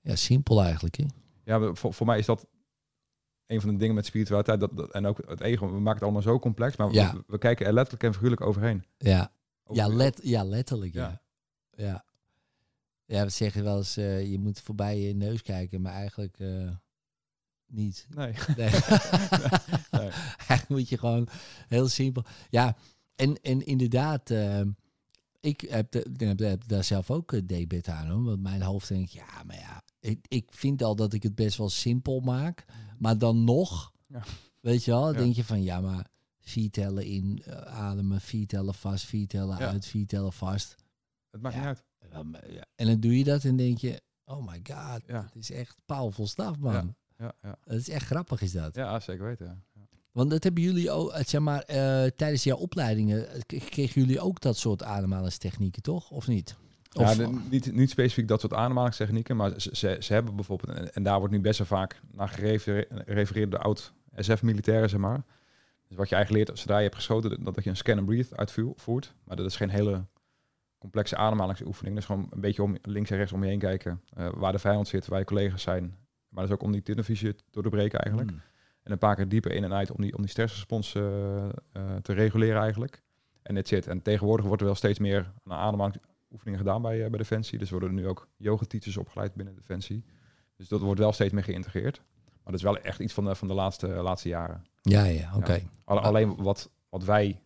ja, 0.00 0.16
simpel 0.16 0.62
eigenlijk. 0.62 0.96
Hè? 0.96 1.04
Ja, 1.44 1.74
voor, 1.74 1.94
voor 1.94 2.06
mij 2.06 2.18
is 2.18 2.26
dat 2.26 2.46
een 3.46 3.60
van 3.60 3.70
de 3.70 3.76
dingen 3.76 3.94
met 3.94 4.06
spiritualiteit. 4.06 4.60
Dat, 4.60 4.76
dat- 4.76 4.92
en 4.92 5.06
ook 5.06 5.18
het 5.28 5.40
ego. 5.40 5.66
We 5.66 5.72
maken 5.72 5.92
het 5.94 6.02
allemaal 6.02 6.22
zo 6.22 6.38
complex. 6.38 6.76
Maar 6.76 6.92
Ja. 6.92 7.12
we, 7.12 7.22
we 7.26 7.38
kijken 7.38 7.66
er 7.66 7.72
letterlijk 7.72 8.04
en 8.04 8.12
figuurlijk 8.12 8.40
overheen. 8.40 8.84
Ja, 8.98 9.32
ja, 9.72 9.86
let, 9.88 10.20
ja 10.22 10.44
letterlijk. 10.44 10.92
Ja. 10.92 11.22
Ja. 11.70 11.84
Ja. 11.84 12.04
ja. 13.04 13.24
we 13.24 13.30
zeggen 13.30 13.64
wel 13.64 13.76
eens, 13.76 13.96
eh, 13.96 14.30
je 14.30 14.38
moet 14.38 14.60
voorbij 14.60 15.00
je 15.00 15.14
neus 15.14 15.42
kijken, 15.42 15.80
maar 15.80 15.92
eigenlijk 15.92 16.38
eh, 16.38 16.70
niet. 17.66 18.06
Nee. 18.10 18.34
Nee. 18.56 18.70
Nee. 19.90 20.10
Eigenlijk 20.48 20.68
moet 20.68 20.88
je 20.88 20.98
gewoon 20.98 21.28
heel 21.68 21.88
simpel. 21.88 22.24
Ja, 22.50 22.76
en, 23.16 23.34
en 23.42 23.66
inderdaad, 23.66 24.30
eh, 24.30 24.60
ik 25.40 25.60
heb, 25.60 25.90
de, 25.92 26.04
heb, 26.24 26.38
heb 26.38 26.68
daar 26.68 26.84
zelf 26.84 27.10
ook 27.10 27.32
uh, 27.32 27.40
debet 27.46 27.88
aan. 27.88 28.08
Hoor, 28.10 28.24
want 28.24 28.40
mijn 28.42 28.62
hoofd 28.62 28.88
denkt, 28.88 29.12
ja, 29.12 29.42
maar 29.46 29.56
ja, 29.56 29.82
ik, 30.00 30.26
ik 30.28 30.46
vind 30.52 30.82
al 30.82 30.96
dat 30.96 31.12
ik 31.12 31.22
het 31.22 31.34
best 31.34 31.56
wel 31.58 31.68
simpel 31.68 32.20
maak. 32.20 32.64
Maar 32.98 33.18
dan 33.18 33.44
nog, 33.44 33.92
Ja. 34.06 34.22
weet 34.60 34.84
je 34.84 34.90
wel, 34.90 35.12
Ja. 35.12 35.18
denk 35.18 35.34
je 35.34 35.44
van, 35.44 35.62
ja, 35.62 35.80
maar 35.80 36.06
vier 36.40 36.70
tellen 36.70 37.04
in, 37.04 37.42
eh, 37.44 37.56
ademen, 37.56 38.20
vier 38.20 38.46
tellen 38.46 38.74
vast, 38.74 39.04
vier 39.04 39.26
tellen 39.26 39.58
Ja. 39.58 39.68
uit, 39.70 39.86
vier 39.86 40.06
tellen 40.06 40.32
vast. 40.32 40.74
Het 41.30 41.40
maakt 41.42 41.54
niet 41.56 41.64
uit. 41.64 41.84
En 42.74 42.86
dan 42.86 43.00
doe 43.00 43.18
je 43.18 43.24
dat 43.24 43.44
en 43.44 43.56
denk 43.56 43.78
je, 43.78 44.00
oh 44.24 44.46
my 44.46 44.60
god, 44.70 45.00
het 45.06 45.34
is 45.36 45.50
echt 45.50 45.76
powerful 45.86 46.26
stuff, 46.26 46.58
man. 46.58 46.94
Ja, 47.18 47.32
ja. 47.42 47.58
Het 47.64 47.80
is 47.80 47.88
echt 47.88 48.06
grappig, 48.06 48.40
is 48.42 48.52
dat. 48.52 48.74
ja 48.74 49.00
zeker 49.00 49.24
weten. 49.24 49.64
Ja. 50.14 50.20
Want 50.20 50.30
dat 50.30 50.42
hebben 50.44 50.62
jullie 50.62 50.90
ook, 50.90 51.10
eh, 51.12 51.24
zeg 51.24 51.40
maar, 51.40 51.62
eh, 51.62 52.04
tijdens 52.16 52.44
jouw 52.44 52.56
opleidingen 52.56 53.28
eh, 53.28 53.60
kregen 53.70 54.00
jullie 54.00 54.20
ook 54.20 54.40
dat 54.40 54.56
soort 54.56 54.82
ademhalingstechnieken, 54.82 55.82
toch? 55.82 56.10
Of 56.10 56.26
niet? 56.26 56.56
Ja, 56.88 57.02
Of, 57.02 57.16
de- 57.16 57.40
niet, 57.50 57.72
niet 57.72 57.90
specifiek 57.90 58.28
dat 58.28 58.40
soort 58.40 58.52
aanmalingstechnieken, 58.54 59.36
maar 59.36 59.60
ze, 59.60 59.70
ze, 59.72 59.96
ze 60.00 60.12
hebben 60.12 60.34
bijvoorbeeld, 60.36 60.78
en, 60.78 60.94
en 60.94 61.02
daar 61.02 61.18
wordt 61.18 61.34
nu 61.34 61.40
best 61.40 61.58
wel 61.58 61.66
vaak 61.66 62.00
naar 62.12 62.28
gerefereerd 62.28 63.50
door 63.50 63.60
oud-SF-militairen, 63.60 64.88
zeg 64.90 65.00
maar. 65.00 65.22
Dus 65.88 65.96
wat 65.96 66.08
je 66.08 66.14
eigenlijk 66.14 66.46
leert, 66.46 66.58
zodra 66.58 66.76
je 66.76 66.82
hebt 66.82 66.94
geschoten, 66.94 67.44
dat, 67.44 67.54
dat 67.54 67.64
je 67.64 67.70
een 67.70 67.76
scan 67.76 67.98
and 67.98 68.06
breathe 68.06 68.36
uitvoert. 68.36 69.14
Maar 69.24 69.36
dat 69.36 69.46
is 69.46 69.56
geen 69.56 69.68
hele 69.70 70.04
complexe 70.78 71.16
ademhalingsoefening. 71.16 71.94
Dat 71.94 72.04
is 72.04 72.10
gewoon 72.10 72.28
een 72.30 72.40
beetje 72.40 72.62
om 72.62 72.76
links 72.82 73.10
en 73.10 73.16
rechts 73.16 73.32
om 73.32 73.42
je 73.42 73.48
heen 73.48 73.58
kijken, 73.58 74.00
waar 74.34 74.52
de 74.52 74.58
vijand 74.58 74.88
zit, 74.88 75.06
waar 75.06 75.18
je 75.18 75.24
collega's 75.24 75.62
zijn. 75.62 75.82
Maar 76.28 76.42
dat 76.42 76.44
is 76.48 76.52
ook 76.52 76.62
om 76.62 76.72
die 76.72 76.82
tunnelvisie 76.82 77.34
te 77.34 77.60
doorbreken 77.60 77.98
eigenlijk. 77.98 78.30
Hmm. 78.30 78.40
En 78.84 78.92
een 78.92 78.98
paar 78.98 79.16
keer 79.16 79.28
dieper 79.28 79.52
in 79.52 79.64
en 79.64 79.72
uit 79.72 79.90
om 79.90 80.02
die, 80.02 80.14
om 80.14 80.20
die 80.20 80.30
stressrespons 80.30 80.94
eh, 80.94 81.44
eh, 81.44 81.50
te 82.02 82.12
reguleren 82.12 82.60
eigenlijk. 82.62 83.02
En 83.42 83.54
dit 83.54 83.68
zit. 83.68 83.86
En 83.86 84.02
tegenwoordig 84.02 84.46
wordt 84.46 84.60
er 84.60 84.66
wel 84.66 84.76
steeds 84.76 84.98
meer 84.98 85.32
aan 85.44 85.58
ademhalingsoefeningen 85.58 86.58
gedaan 86.58 86.82
bij, 86.82 87.04
eh, 87.04 87.08
bij 87.08 87.18
Defensie. 87.18 87.58
Dus 87.58 87.70
worden 87.70 87.88
er 87.88 87.94
nu 87.94 88.08
ook 88.08 88.28
yoga-teachers 88.36 88.96
opgeleid 88.96 89.34
binnen 89.34 89.54
Defensie. 89.54 90.04
Dus 90.56 90.68
dat 90.68 90.80
wordt 90.80 91.00
wel 91.00 91.12
steeds 91.12 91.32
meer 91.32 91.44
geïntegreerd. 91.44 92.02
Maar 92.24 92.52
dat 92.52 92.54
is 92.54 92.62
wel 92.62 92.78
echt 92.78 93.00
iets 93.00 93.12
van 93.12 93.24
de, 93.24 93.34
van 93.34 93.48
de 93.48 93.54
laatste, 93.54 93.86
laatste 93.86 94.28
jaren. 94.28 94.64
Ja, 94.82 95.04
ja, 95.04 95.32
oké. 95.36 95.52
Ja. 95.52 95.60
Alleen 95.84 96.36
wat, 96.36 96.70
wat 96.88 97.04
wij 97.04 97.42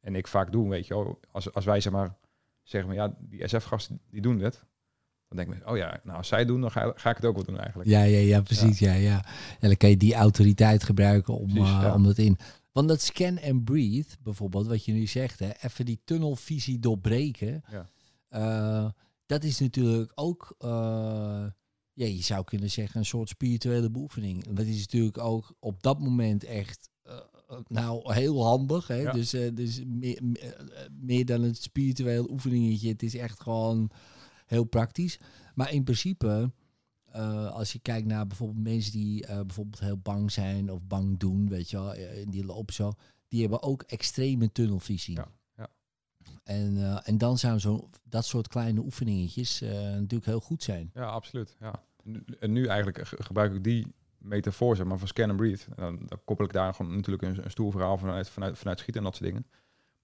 en 0.00 0.14
ik 0.14 0.26
vaak 0.26 0.52
doen, 0.52 0.68
weet 0.68 0.86
je 0.86 0.94
wel. 0.94 1.20
Als, 1.30 1.54
als 1.54 1.64
wij 1.64 1.80
zeg 1.80 1.92
maar 1.92 2.16
zeggen, 2.62 2.94
van, 2.94 2.98
ja, 2.98 3.14
die 3.18 3.48
SF-gasten 3.48 4.00
die 4.10 4.20
doen 4.20 4.38
dit. 4.38 4.64
Dan 5.30 5.44
denk 5.44 5.60
ik, 5.60 5.68
oh 5.68 5.76
ja, 5.76 6.00
nou 6.04 6.16
als 6.18 6.28
zij 6.28 6.44
doen, 6.44 6.60
dan 6.60 6.70
ga, 6.70 6.92
ga 6.94 7.10
ik 7.10 7.16
het 7.16 7.24
ook 7.24 7.34
wel 7.34 7.44
doen 7.44 7.58
eigenlijk. 7.58 7.88
Ja, 7.88 8.02
ja, 8.02 8.18
ja, 8.18 8.40
precies. 8.40 8.78
Ja. 8.78 8.92
Ja, 8.92 9.24
En 9.60 9.68
dan 9.68 9.76
kan 9.76 9.90
je 9.90 9.96
die 9.96 10.14
autoriteit 10.14 10.82
gebruiken 10.84 11.34
om, 11.38 11.52
Precies, 11.52 11.82
eh, 11.82 11.94
om 11.94 12.02
dat 12.04 12.18
in. 12.18 12.38
Want 12.72 12.88
dat 12.88 13.00
scan 13.00 13.40
and 13.42 13.64
breathe, 13.64 14.16
bijvoorbeeld, 14.22 14.66
wat 14.66 14.84
je 14.84 14.92
nu 14.92 15.06
zegt, 15.06 15.38
hè, 15.38 15.50
even 15.60 15.84
die 15.84 16.00
tunnelvisie 16.04 16.78
doorbreken. 16.78 17.62
Ja. 17.70 17.86
eh, 18.28 18.90
dat 19.26 19.44
is 19.44 19.58
natuurlijk 19.58 20.12
ook, 20.14 20.54
eh, 20.58 20.68
ja, 21.92 22.06
je 22.06 22.22
zou 22.22 22.44
kunnen 22.44 22.70
zeggen, 22.70 23.00
een 23.00 23.06
soort 23.06 23.28
spirituele 23.28 23.90
beoefening. 23.90 24.46
Dat 24.48 24.66
is 24.66 24.78
natuurlijk 24.78 25.18
ook 25.18 25.54
op 25.58 25.82
dat 25.82 26.00
moment 26.00 26.44
echt, 26.44 26.88
nou, 27.68 28.14
heel 28.14 28.44
handig. 28.44 28.86
Hè? 28.86 29.00
Ja. 29.00 29.12
Dus, 29.12 29.30
dus 29.30 29.82
meer, 29.86 30.18
meer, 30.24 30.56
meer 31.00 31.24
dan 31.26 31.42
een 31.42 31.54
spiritueel 31.54 32.30
oefeningetje. 32.30 32.88
Het 32.88 33.02
is 33.02 33.14
echt 33.14 33.40
gewoon 33.40 33.90
heel 34.50 34.64
praktisch. 34.64 35.18
Maar 35.54 35.72
in 35.72 35.84
principe, 35.84 36.52
eh, 37.04 37.50
als 37.50 37.72
je 37.72 37.78
kijkt 37.78 38.06
naar 38.06 38.26
bijvoorbeeld 38.26 38.62
mensen 38.62 38.92
die 38.92 39.26
eh, 39.26 39.40
bijvoorbeeld 39.40 39.80
heel 39.80 39.98
bang 39.98 40.32
zijn 40.32 40.70
of 40.72 40.82
bang 40.82 41.18
doen, 41.18 41.48
weet 41.48 41.70
je 41.70 41.76
wel, 41.76 41.94
eh, 41.94 42.26
die 42.28 42.44
lopen 42.44 42.74
zo, 42.74 42.92
die 43.28 43.40
hebben 43.40 43.62
ook 43.62 43.82
extreme 43.82 44.52
tunnelvisie. 44.52 45.16
Ja, 45.16 45.28
ja. 45.56 45.68
En, 46.44 47.02
en 47.04 47.18
dan 47.18 47.38
zou 47.38 47.58
zo 47.58 47.88
dat 48.02 48.24
soort 48.24 48.48
kleine 48.48 48.80
oefeningetjes 48.80 49.60
natuurlijk 49.60 50.24
heel 50.24 50.40
goed 50.40 50.62
zijn. 50.62 50.90
Ja, 50.94 51.04
absoluut. 51.04 51.56
Ja. 51.60 51.82
En 52.38 52.52
nu 52.52 52.66
eigenlijk 52.66 53.06
ge- 53.08 53.22
gebruik 53.22 53.54
ik 53.54 53.64
die 53.64 53.86
metafoor, 54.18 54.76
zeg 54.76 54.86
maar, 54.86 54.98
van 54.98 55.08
scan 55.08 55.28
and 55.30 55.38
breathe. 55.38 55.64
En 55.68 55.82
dan, 55.82 55.98
dan 56.06 56.20
koppel 56.24 56.44
ik 56.44 56.52
daar 56.52 56.74
gewoon 56.74 56.94
natuurlijk 56.96 57.22
een, 57.22 57.44
een 57.44 57.50
stoel 57.50 57.70
verhaal 57.70 57.98
vanuit, 57.98 58.28
vanuit, 58.28 58.58
vanuit 58.58 58.78
schieten 58.78 59.02
en 59.02 59.08
dat 59.10 59.16
soort 59.16 59.30
dingen. 59.30 59.46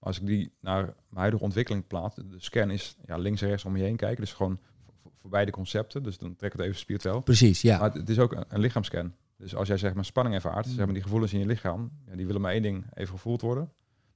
Als 0.07 0.19
ik 0.19 0.25
die 0.25 0.51
naar 0.59 0.83
mijn 0.83 0.95
huidige 1.09 1.43
ontwikkeling 1.43 1.87
plaats, 1.87 2.15
de 2.15 2.23
scan 2.37 2.71
is 2.71 2.97
ja, 3.05 3.17
links 3.17 3.41
en 3.41 3.47
rechts 3.47 3.65
om 3.65 3.77
je 3.77 3.83
heen 3.83 3.95
kijken. 3.95 4.21
Dus 4.21 4.33
gewoon 4.33 4.59
voor, 5.01 5.11
voor 5.21 5.29
beide 5.29 5.51
concepten. 5.51 6.03
Dus 6.03 6.17
dan 6.17 6.35
trek 6.35 6.51
ik 6.51 6.57
het 6.57 6.67
even 6.67 6.79
spiritueel. 6.79 7.21
Precies, 7.21 7.61
ja. 7.61 7.77
Maar 7.77 7.89
het, 7.89 7.97
het 7.97 8.09
is 8.09 8.19
ook 8.19 8.33
een, 8.33 8.45
een 8.47 8.59
lichaamscan. 8.59 9.13
Dus 9.37 9.55
als 9.55 9.67
jij 9.67 9.77
zeg 9.77 9.93
maar 9.93 10.05
spanning 10.05 10.35
ervaart, 10.35 10.65
Mm. 10.65 10.71
zeg 10.73 10.85
maar 10.85 10.93
die 10.93 11.03
gevoelens 11.03 11.33
in 11.33 11.39
je 11.39 11.45
lichaam, 11.45 11.91
ja, 12.05 12.15
die 12.15 12.25
willen 12.25 12.41
maar 12.41 12.51
één 12.51 12.61
ding 12.61 12.85
even 12.93 13.13
gevoeld 13.13 13.41
worden. 13.41 13.71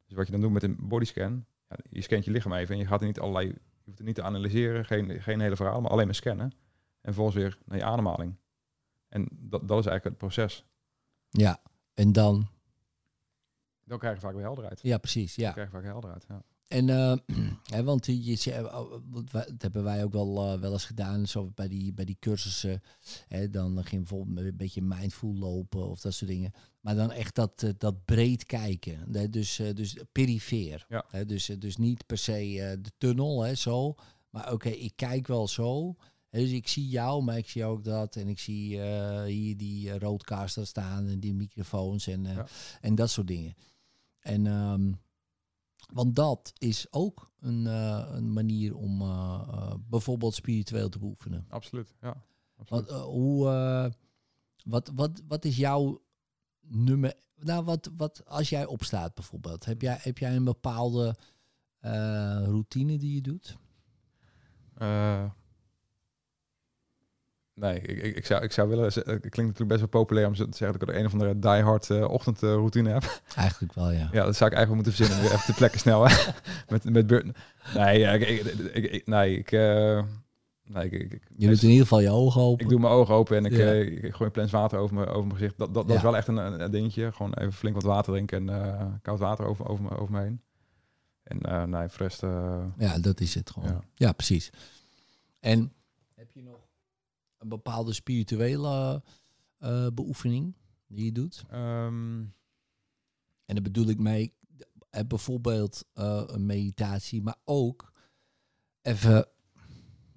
Dus 0.08 0.18
wat 0.18 0.26
je 0.26 0.32
dan 0.32 0.42
doet 0.42 0.52
met 0.52 0.64
een 0.64 0.78
bodyscan, 0.80 1.46
ja, 1.70 1.76
je 1.90 2.02
scant 2.02 2.26
je 2.26 2.32
lichaam 2.32 2.54
even 2.54 2.74
en 2.74 2.82
je 2.82 2.88
gaat 2.88 3.02
er 3.02 3.08
niet 3.08 3.20
allerlei, 3.20 3.48
je 3.48 3.56
hoeft 3.84 3.98
het 3.98 4.08
niet 4.08 4.16
te 4.16 4.24
analyseren, 4.24 4.86
geen, 4.86 5.22
geen 5.22 5.40
hele 5.40 5.56
verhaal, 5.56 5.82
maar 5.82 5.92
alleen 5.92 6.06
maar 6.06 6.16
scannen. 6.16 6.52
En 7.02 7.14
vervolgens 7.14 7.36
weer 7.36 7.58
naar 7.66 7.78
je 7.78 7.84
ademhaling. 7.84 8.36
En 9.10 9.28
dat, 9.32 9.68
dat 9.68 9.80
is 9.80 9.86
eigenlijk 9.86 10.04
het 10.04 10.18
proces. 10.18 10.66
Ja, 11.30 11.62
en 11.94 12.12
dan, 12.12 12.48
Dan 13.92 14.00
krijg 14.00 14.16
je 14.16 14.22
vaak 14.22 14.34
weer 14.34 14.44
helderheid. 14.44 14.80
ja 14.84 14.98
precies, 14.98 15.36
Dan 15.36 15.46
ja. 15.46 15.52
krijg 15.52 15.68
je 15.68 15.74
vaak 15.76 15.84
helderheid, 15.84 16.26
ja. 16.28 16.44
En, 16.68 16.88
hè, 17.76 17.84
want 17.84 18.06
je, 18.06 18.24
je, 18.24 18.36
ze- 18.36 18.62
wat 19.10 19.32
wij- 19.32 19.46
dat 19.46 19.62
hebben 19.62 19.84
wij 19.84 20.04
ook 20.04 20.12
wel, 20.14 20.54
eh, 20.54 20.60
wel 20.60 20.72
eens 20.72 20.86
gedaan, 20.86 21.28
zo 21.28 21.52
bij 21.56 21.68
die, 21.68 21.94
bij 21.94 22.06
die 22.06 22.18
cursussen. 22.20 22.82
Hè, 23.28 23.50
dan 23.50 23.76
ging 23.76 23.90
je 23.90 23.98
bijvoorbeeld 23.98 24.46
een 24.48 24.56
beetje 24.58 24.82
mindful 24.82 25.36
lopen 25.36 25.90
of 25.90 26.02
dat 26.02 26.14
soort 26.14 26.32
dingen. 26.32 26.52
Maar 26.82 26.96
dan 26.96 27.12
echt 27.12 27.36
dat, 27.36 27.64
eh, 27.64 27.70
dat 27.78 28.06
breed 28.06 28.46
kijken. 28.46 29.12
Hè, 29.12 29.30
dus, 29.30 29.56
dus 29.74 29.98
perifeer. 30.12 30.86
Ja. 30.90 31.06
Hè, 31.10 31.26
dus, 31.26 31.46
dus 31.46 31.78
niet 31.78 32.06
per 32.06 32.18
se 32.18 32.78
de 32.82 32.92
tunnel, 32.98 33.42
hè, 33.42 33.56
zo. 33.56 33.96
Maar 34.30 34.52
oké, 34.54 34.70
ik 34.70 34.94
kijk 34.96 35.28
wel 35.28 35.48
zo. 35.48 35.96
Dus 36.30 36.52
ik 36.52 36.68
zie 36.68 36.88
jou, 36.88 37.24
maar 37.24 37.38
ik 37.38 37.50
zie 37.50 37.66
ook 37.66 37.84
dat. 37.84 38.16
En 38.16 38.28
ik 38.30 38.40
zie 38.40 38.82
hier 39.26 39.58
die 39.58 39.88
uh, 39.88 39.96
roadcaster 39.98 40.68
staan 40.68 41.08
en 41.08 41.20
die 41.20 41.34
microfoons 41.34 42.08
en, 42.08 42.24
Ja. 42.24 42.46
en 42.82 42.96
dat 42.96 43.10
soort 43.10 43.28
dingen. 43.28 43.54
En 44.22 44.48
ehm, 44.48 44.92
want 45.94 46.16
dat 46.16 46.54
is 46.58 46.88
ook 46.94 47.32
een, 47.40 47.68
eh, 47.68 48.10
een 48.12 48.34
manier 48.34 48.76
om 48.76 49.02
eh, 49.02 49.42
eh, 49.48 49.74
bijvoorbeeld 49.90 50.34
spiritueel 50.34 50.90
te 50.90 51.00
beoefenen. 51.00 51.46
Absoluut, 51.50 51.96
ja. 52.02 52.24
Absoluut. 52.58 52.90
Want, 52.90 53.02
eh, 53.02 53.04
hoe, 53.04 53.44
wat, 54.64 54.92
wat, 54.96 55.22
wat 55.28 55.46
is 55.46 55.58
jouw 55.58 56.02
nummer? 56.62 57.14
Nou, 57.36 57.64
wat, 57.64 57.92
wat 57.96 58.26
als 58.26 58.50
jij 58.50 58.66
opstaat 58.66 59.14
bijvoorbeeld, 59.14 59.66
heb 59.66 59.82
jij, 59.82 59.98
heb 60.02 60.18
jij 60.18 60.36
een 60.36 60.44
bepaalde 60.44 61.16
routine 62.46 62.98
die 62.98 63.14
je 63.14 63.22
doet? 63.22 63.58
Nee, 67.62 67.80
ik, 67.80 68.04
ik, 68.04 68.16
ik, 68.16 68.26
zou, 68.26 68.44
ik 68.44 68.52
zou 68.52 68.70
willen... 68.70 68.84
Het 68.86 69.04
klinkt 69.04 69.36
natuurlijk 69.36 69.68
best 69.68 69.80
wel 69.80 69.88
populair 69.88 70.28
om 70.28 70.34
te 70.36 70.46
zeggen 70.50 70.80
dat 70.80 70.82
ik 70.82 70.88
er 70.96 71.00
een 71.00 71.06
of 71.06 71.12
andere 71.14 71.40
diehard 71.40 71.90
eh 71.90 72.10
ochtendroutine 72.10 72.90
heb. 72.90 73.22
Eigenlijk 73.36 73.74
wel, 73.74 73.92
ja. 73.92 74.10
Ja, 74.12 74.26
dat 74.26 74.36
zou 74.36 74.50
ik 74.52 74.56
eigenlijk 74.58 74.74
moeten 74.76 74.94
verzinnen. 74.94 75.22
Weer 75.24 75.32
even 75.34 75.46
te 75.46 75.54
plekken 75.54 75.80
snel, 75.80 76.08
hè. 76.08 76.16
met, 76.70 76.84
met 76.84 77.08
beurt. 77.08 77.26
Nee, 77.76 78.00
ja, 78.00 78.12
ik, 78.12 78.28
ik, 78.28 78.44
ik, 78.74 78.92
ik- 78.92 79.08
nee, 79.08 79.38
ik... 79.38 79.52
eh, 79.52 80.04
nee, 80.64 80.86
ik, 80.86 80.92
ik, 80.92 81.14
ik, 81.14 81.22
Je 81.36 81.48
doet 81.48 81.62
in 81.62 81.68
ieder 81.70 81.84
geval 81.84 82.00
je 82.00 82.10
ogen 82.10 82.42
open. 82.42 82.64
ik 82.64 82.70
doe 82.72 82.80
mijn 82.80 82.94
ogen 82.94 83.16
open 83.16 83.38
en 83.38 83.46
ik, 83.46 83.52
Ja. 83.52 83.58
eh, 83.58 83.80
ik, 83.82 84.04
ik 84.04 84.12
gooi 84.14 84.26
een 84.26 84.32
plens 84.32 84.52
water 84.52 84.80
over 84.80 84.96
mijn, 84.96 85.08
over 85.08 85.26
mijn 85.28 85.38
gezicht. 85.40 85.58
Dat, 85.58 85.74
dat, 85.74 85.84
dat 85.84 85.92
Ja. 85.92 85.96
is 85.96 86.02
wel 86.02 86.16
echt 86.18 86.28
een, 86.28 86.38
een, 86.38 86.62
een 86.62 86.72
dingetje. 86.72 87.12
Gewoon 87.12 87.34
even 87.34 87.54
flink 87.54 87.76
wat 87.76 87.84
water 87.84 88.12
drinken 88.14 88.50
en 88.50 88.64
eh, 88.80 88.86
koud 89.02 89.20
water 89.20 89.46
over, 89.46 89.68
over, 89.68 89.84
me, 89.84 89.98
over 89.98 90.14
me 90.14 90.22
heen. 90.22 90.42
En 91.24 91.42
eh 91.42 91.64
nee, 91.64 91.88
voor 91.88 91.98
de 91.98 92.04
rest... 92.04 92.24
eh, 92.24 92.64
Ja, 92.78 93.00
dat 93.00 93.20
is 93.20 93.34
het 93.36 93.50
gewoon. 93.50 93.70
Ja, 93.70 93.80
Ja. 93.96 94.12
precies. 94.12 94.50
En 95.40 95.74
heb 96.16 96.32
je 96.32 96.42
nog 96.44 96.60
een 97.42 97.50
bepaalde 97.50 97.94
spirituele 97.94 99.04
eh, 99.58 99.88
beoefening 99.94 100.56
die 100.88 101.06
je 101.06 101.12
doet? 101.12 101.44
Ehm, 101.50 102.20
En 103.46 103.58
daar 103.58 103.62
bedoel 103.62 103.88
ik 103.88 104.00
mee 104.00 104.34
eh, 104.90 105.02
bijvoorbeeld 105.08 105.86
eh, 105.94 106.24
een 106.26 106.46
meditatie, 106.46 107.22
maar 107.22 107.36
ook 107.46 107.92
even 108.82 109.28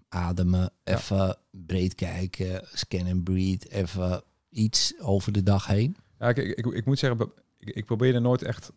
ademen, 0.09 0.71
Ja. 0.85 0.95
even 0.97 1.37
breed 1.51 1.95
kijken, 1.95 2.69
scan 2.73 3.07
en 3.07 3.23
breathe, 3.23 3.69
even 3.69 4.23
iets 4.49 4.95
over 5.01 5.33
de 5.33 5.43
dag 5.43 5.67
heen. 5.67 5.97
Ja, 6.19 6.29
ik, 6.29 6.37
ik, 6.37 6.67
ik 6.67 6.85
moet 6.87 6.99
zeggen, 6.99 7.33
ik, 7.59 7.69
ik 7.71 7.85
probeer 7.85 8.15
er 8.15 8.21
nooit 8.21 8.43
echt... 8.43 8.73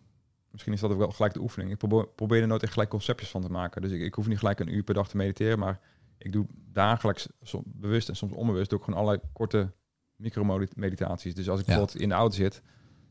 Misschien 0.51 0.73
is 0.73 0.79
dat 0.79 0.91
ook 0.91 0.97
wel 0.97 1.11
gelijk 1.11 1.33
de 1.33 1.41
oefening. 1.41 1.71
Ik 1.71 1.77
probeer, 1.77 2.07
probeer 2.07 2.41
er 2.41 2.47
nooit 2.47 2.63
echt 2.63 2.71
gelijk 2.71 2.89
conceptjes 2.89 3.29
van 3.29 3.41
te 3.41 3.49
maken. 3.49 3.81
Dus 3.81 3.91
ik, 3.91 4.01
ik 4.01 4.13
hoef 4.13 4.27
niet 4.27 4.37
gelijk 4.37 4.59
een 4.59 4.73
uur 4.73 4.83
per 4.83 4.93
dag 4.93 5.09
te 5.09 5.17
mediteren, 5.17 5.59
maar 5.59 5.79
ik 6.17 6.31
doe 6.31 6.45
dagelijks, 6.71 7.27
bewust 7.65 8.09
en 8.09 8.15
soms 8.15 8.33
onbewust, 8.33 8.69
doe 8.69 8.79
ik 8.79 8.85
gewoon 8.85 8.99
allerlei 8.99 9.23
korte 9.33 9.71
micro-meditaties. 10.15 11.35
Dus 11.35 11.49
als 11.49 11.59
ik 11.59 11.65
Ja. 11.65 11.71
bijvoorbeeld 11.71 12.01
in 12.03 12.09
de 12.09 12.15
auto 12.15 12.35
zit, 12.35 12.61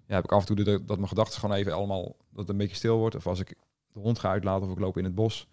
ja, 0.07 0.15
heb 0.15 0.25
ik 0.25 0.33
af 0.33 0.41
en 0.49 0.55
toe 0.57 0.65
dat, 0.65 0.89
dat 0.89 0.97
mijn 0.97 1.09
gedachten 1.09 1.41
gewoon 1.41 1.57
even 1.57 1.73
allemaal, 1.73 2.03
dat 2.05 2.17
het 2.39 2.49
een 2.49 2.57
beetje 2.57 2.77
stil 2.77 2.99
wordt. 2.99 3.15
Of 3.17 3.27
als 3.27 3.41
ik 3.41 3.55
de 3.93 4.01
hond 4.01 4.19
ga 4.19 4.31
uitlaten 4.31 4.67
of 4.67 4.73
ik 4.73 4.79
loop 4.79 4.97
in 4.99 5.05
het 5.05 5.15
bos. 5.15 5.49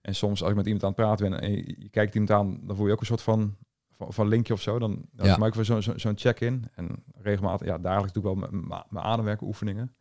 En 0.00 0.14
soms 0.14 0.40
als 0.42 0.50
ik 0.50 0.56
met 0.56 0.64
iemand 0.66 0.84
aan 0.84 0.88
het 0.90 0.98
praten 0.98 1.30
ben 1.30 1.40
en 1.40 1.50
je, 1.50 1.74
je 1.78 1.88
kijkt 1.88 2.14
iemand 2.14 2.32
aan, 2.32 2.60
dan 2.66 2.76
voel 2.76 2.86
je 2.86 2.92
ook 2.92 3.00
een 3.00 3.06
soort 3.06 3.22
van, 3.22 3.56
van, 3.90 4.12
van 4.12 4.28
linkje 4.28 4.52
of 4.52 4.60
zo. 4.60 4.78
Dan, 4.78 5.06
dan 5.12 5.26
Ja. 5.26 5.36
maar 5.36 5.48
ook 5.48 5.54
weer 5.54 5.64
zo'n 5.64 5.82
zo, 5.82 5.92
zo'n 5.98 6.18
check-in. 6.18 6.64
En 6.74 7.04
regelmatig, 7.16 7.66
ja, 7.66 7.78
dagelijks 7.78 8.12
doe 8.12 8.32
ik 8.32 8.38
wel 8.40 8.48
mijn 8.88 9.04
ademwerken 9.04 9.46
oefeningen. 9.46 9.94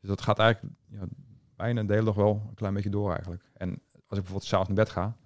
Dus 0.00 0.08
dat 0.08 0.20
gaat 0.20 0.38
eigenlijk 0.38 0.74
ja, 0.88 1.04
bijna 1.56 1.80
een 1.80 1.86
deel 1.86 2.02
nog 2.02 2.14
wel 2.14 2.42
een 2.48 2.54
klein 2.54 2.74
beetje 2.74 2.90
door 2.90 3.10
eigenlijk. 3.12 3.50
En 3.54 3.68
als 3.70 3.78
ik 3.94 4.08
bijvoorbeeld 4.08 4.44
s'avonds 4.44 4.68
naar 4.74 4.84
bed 4.84 4.90
ga, 4.90 5.16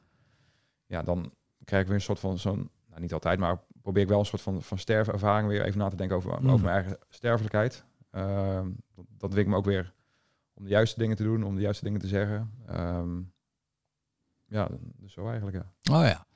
ja, 0.89 1.03
dan 1.03 1.33
krijg 1.65 1.83
ik 1.83 1.89
weer 1.89 1.97
een 1.99 2.03
soort 2.05 2.19
van 2.21 2.39
zo'n, 2.39 2.71
nou 2.89 3.01
niet 3.01 3.13
altijd, 3.13 3.39
maar 3.39 3.61
probeer 3.83 4.03
ik 4.03 4.09
wel 4.09 4.19
een 4.19 4.25
soort 4.27 4.43
van, 4.43 4.63
van 4.63 4.79
sterfervaring 4.79 5.49
weer 5.49 5.65
even 5.65 5.79
na 5.79 5.89
te 5.89 5.97
denken 5.97 6.17
over, 6.17 6.43
Mm. 6.43 6.51
over 6.51 6.65
mijn 6.65 6.75
eigen 6.77 6.99
sterfelijkheid. 7.09 7.85
Ehm, 8.11 8.71
dat, 8.95 9.05
dat 9.19 9.31
dwingt 9.31 9.51
me 9.51 9.57
ook 9.57 9.65
weer 9.65 9.95
om 10.55 10.65
de 10.65 10.71
juiste 10.71 10.99
dingen 10.99 11.17
te 11.17 11.23
doen, 11.23 11.43
om 11.43 11.55
de 11.55 11.61
juiste 11.61 11.85
dingen 11.85 12.01
te 12.01 12.07
zeggen. 12.07 12.53
Ehm, 12.67 13.21
ja, 14.47 14.69
dus 14.97 15.13
zo 15.13 15.27
eigenlijk, 15.29 15.57
ja. 15.57 15.95
Oh 15.97 16.05
ja, 16.07 16.27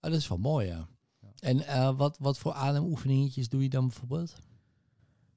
Ah, 0.00 0.10
dat 0.12 0.20
is 0.20 0.28
wel 0.28 0.38
mooi, 0.38 0.66
ja. 0.66 0.86
Ja. 1.20 1.28
En 1.38 1.66
eh, 1.66 1.96
wat, 1.96 2.18
wat 2.18 2.38
voor 2.38 2.52
ademoefeningetjes 2.52 3.48
doe 3.48 3.62
je 3.62 3.68
dan 3.68 3.86
bijvoorbeeld? 3.86 4.36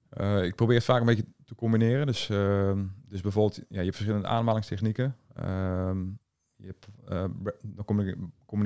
Eh, 0.09 0.43
ik 0.43 0.55
probeer 0.55 0.76
het 0.76 0.86
vaak 0.86 0.99
een 0.99 1.05
beetje 1.05 1.26
te 1.45 1.55
combineren. 1.55 2.05
Dus, 2.05 2.30
ehm, 2.30 2.86
dus 3.07 3.22
bijvoorbeeld, 3.22 3.55
ja, 3.55 3.63
je 3.70 3.78
hebt 3.84 3.95
verschillende 3.95 4.28
ademhalingstechnieken. 4.28 5.15
Je 6.60 6.66
hebt, 6.66 6.88
eh, 7.07 7.26
dan 7.64 7.86
combineer, 7.86 8.18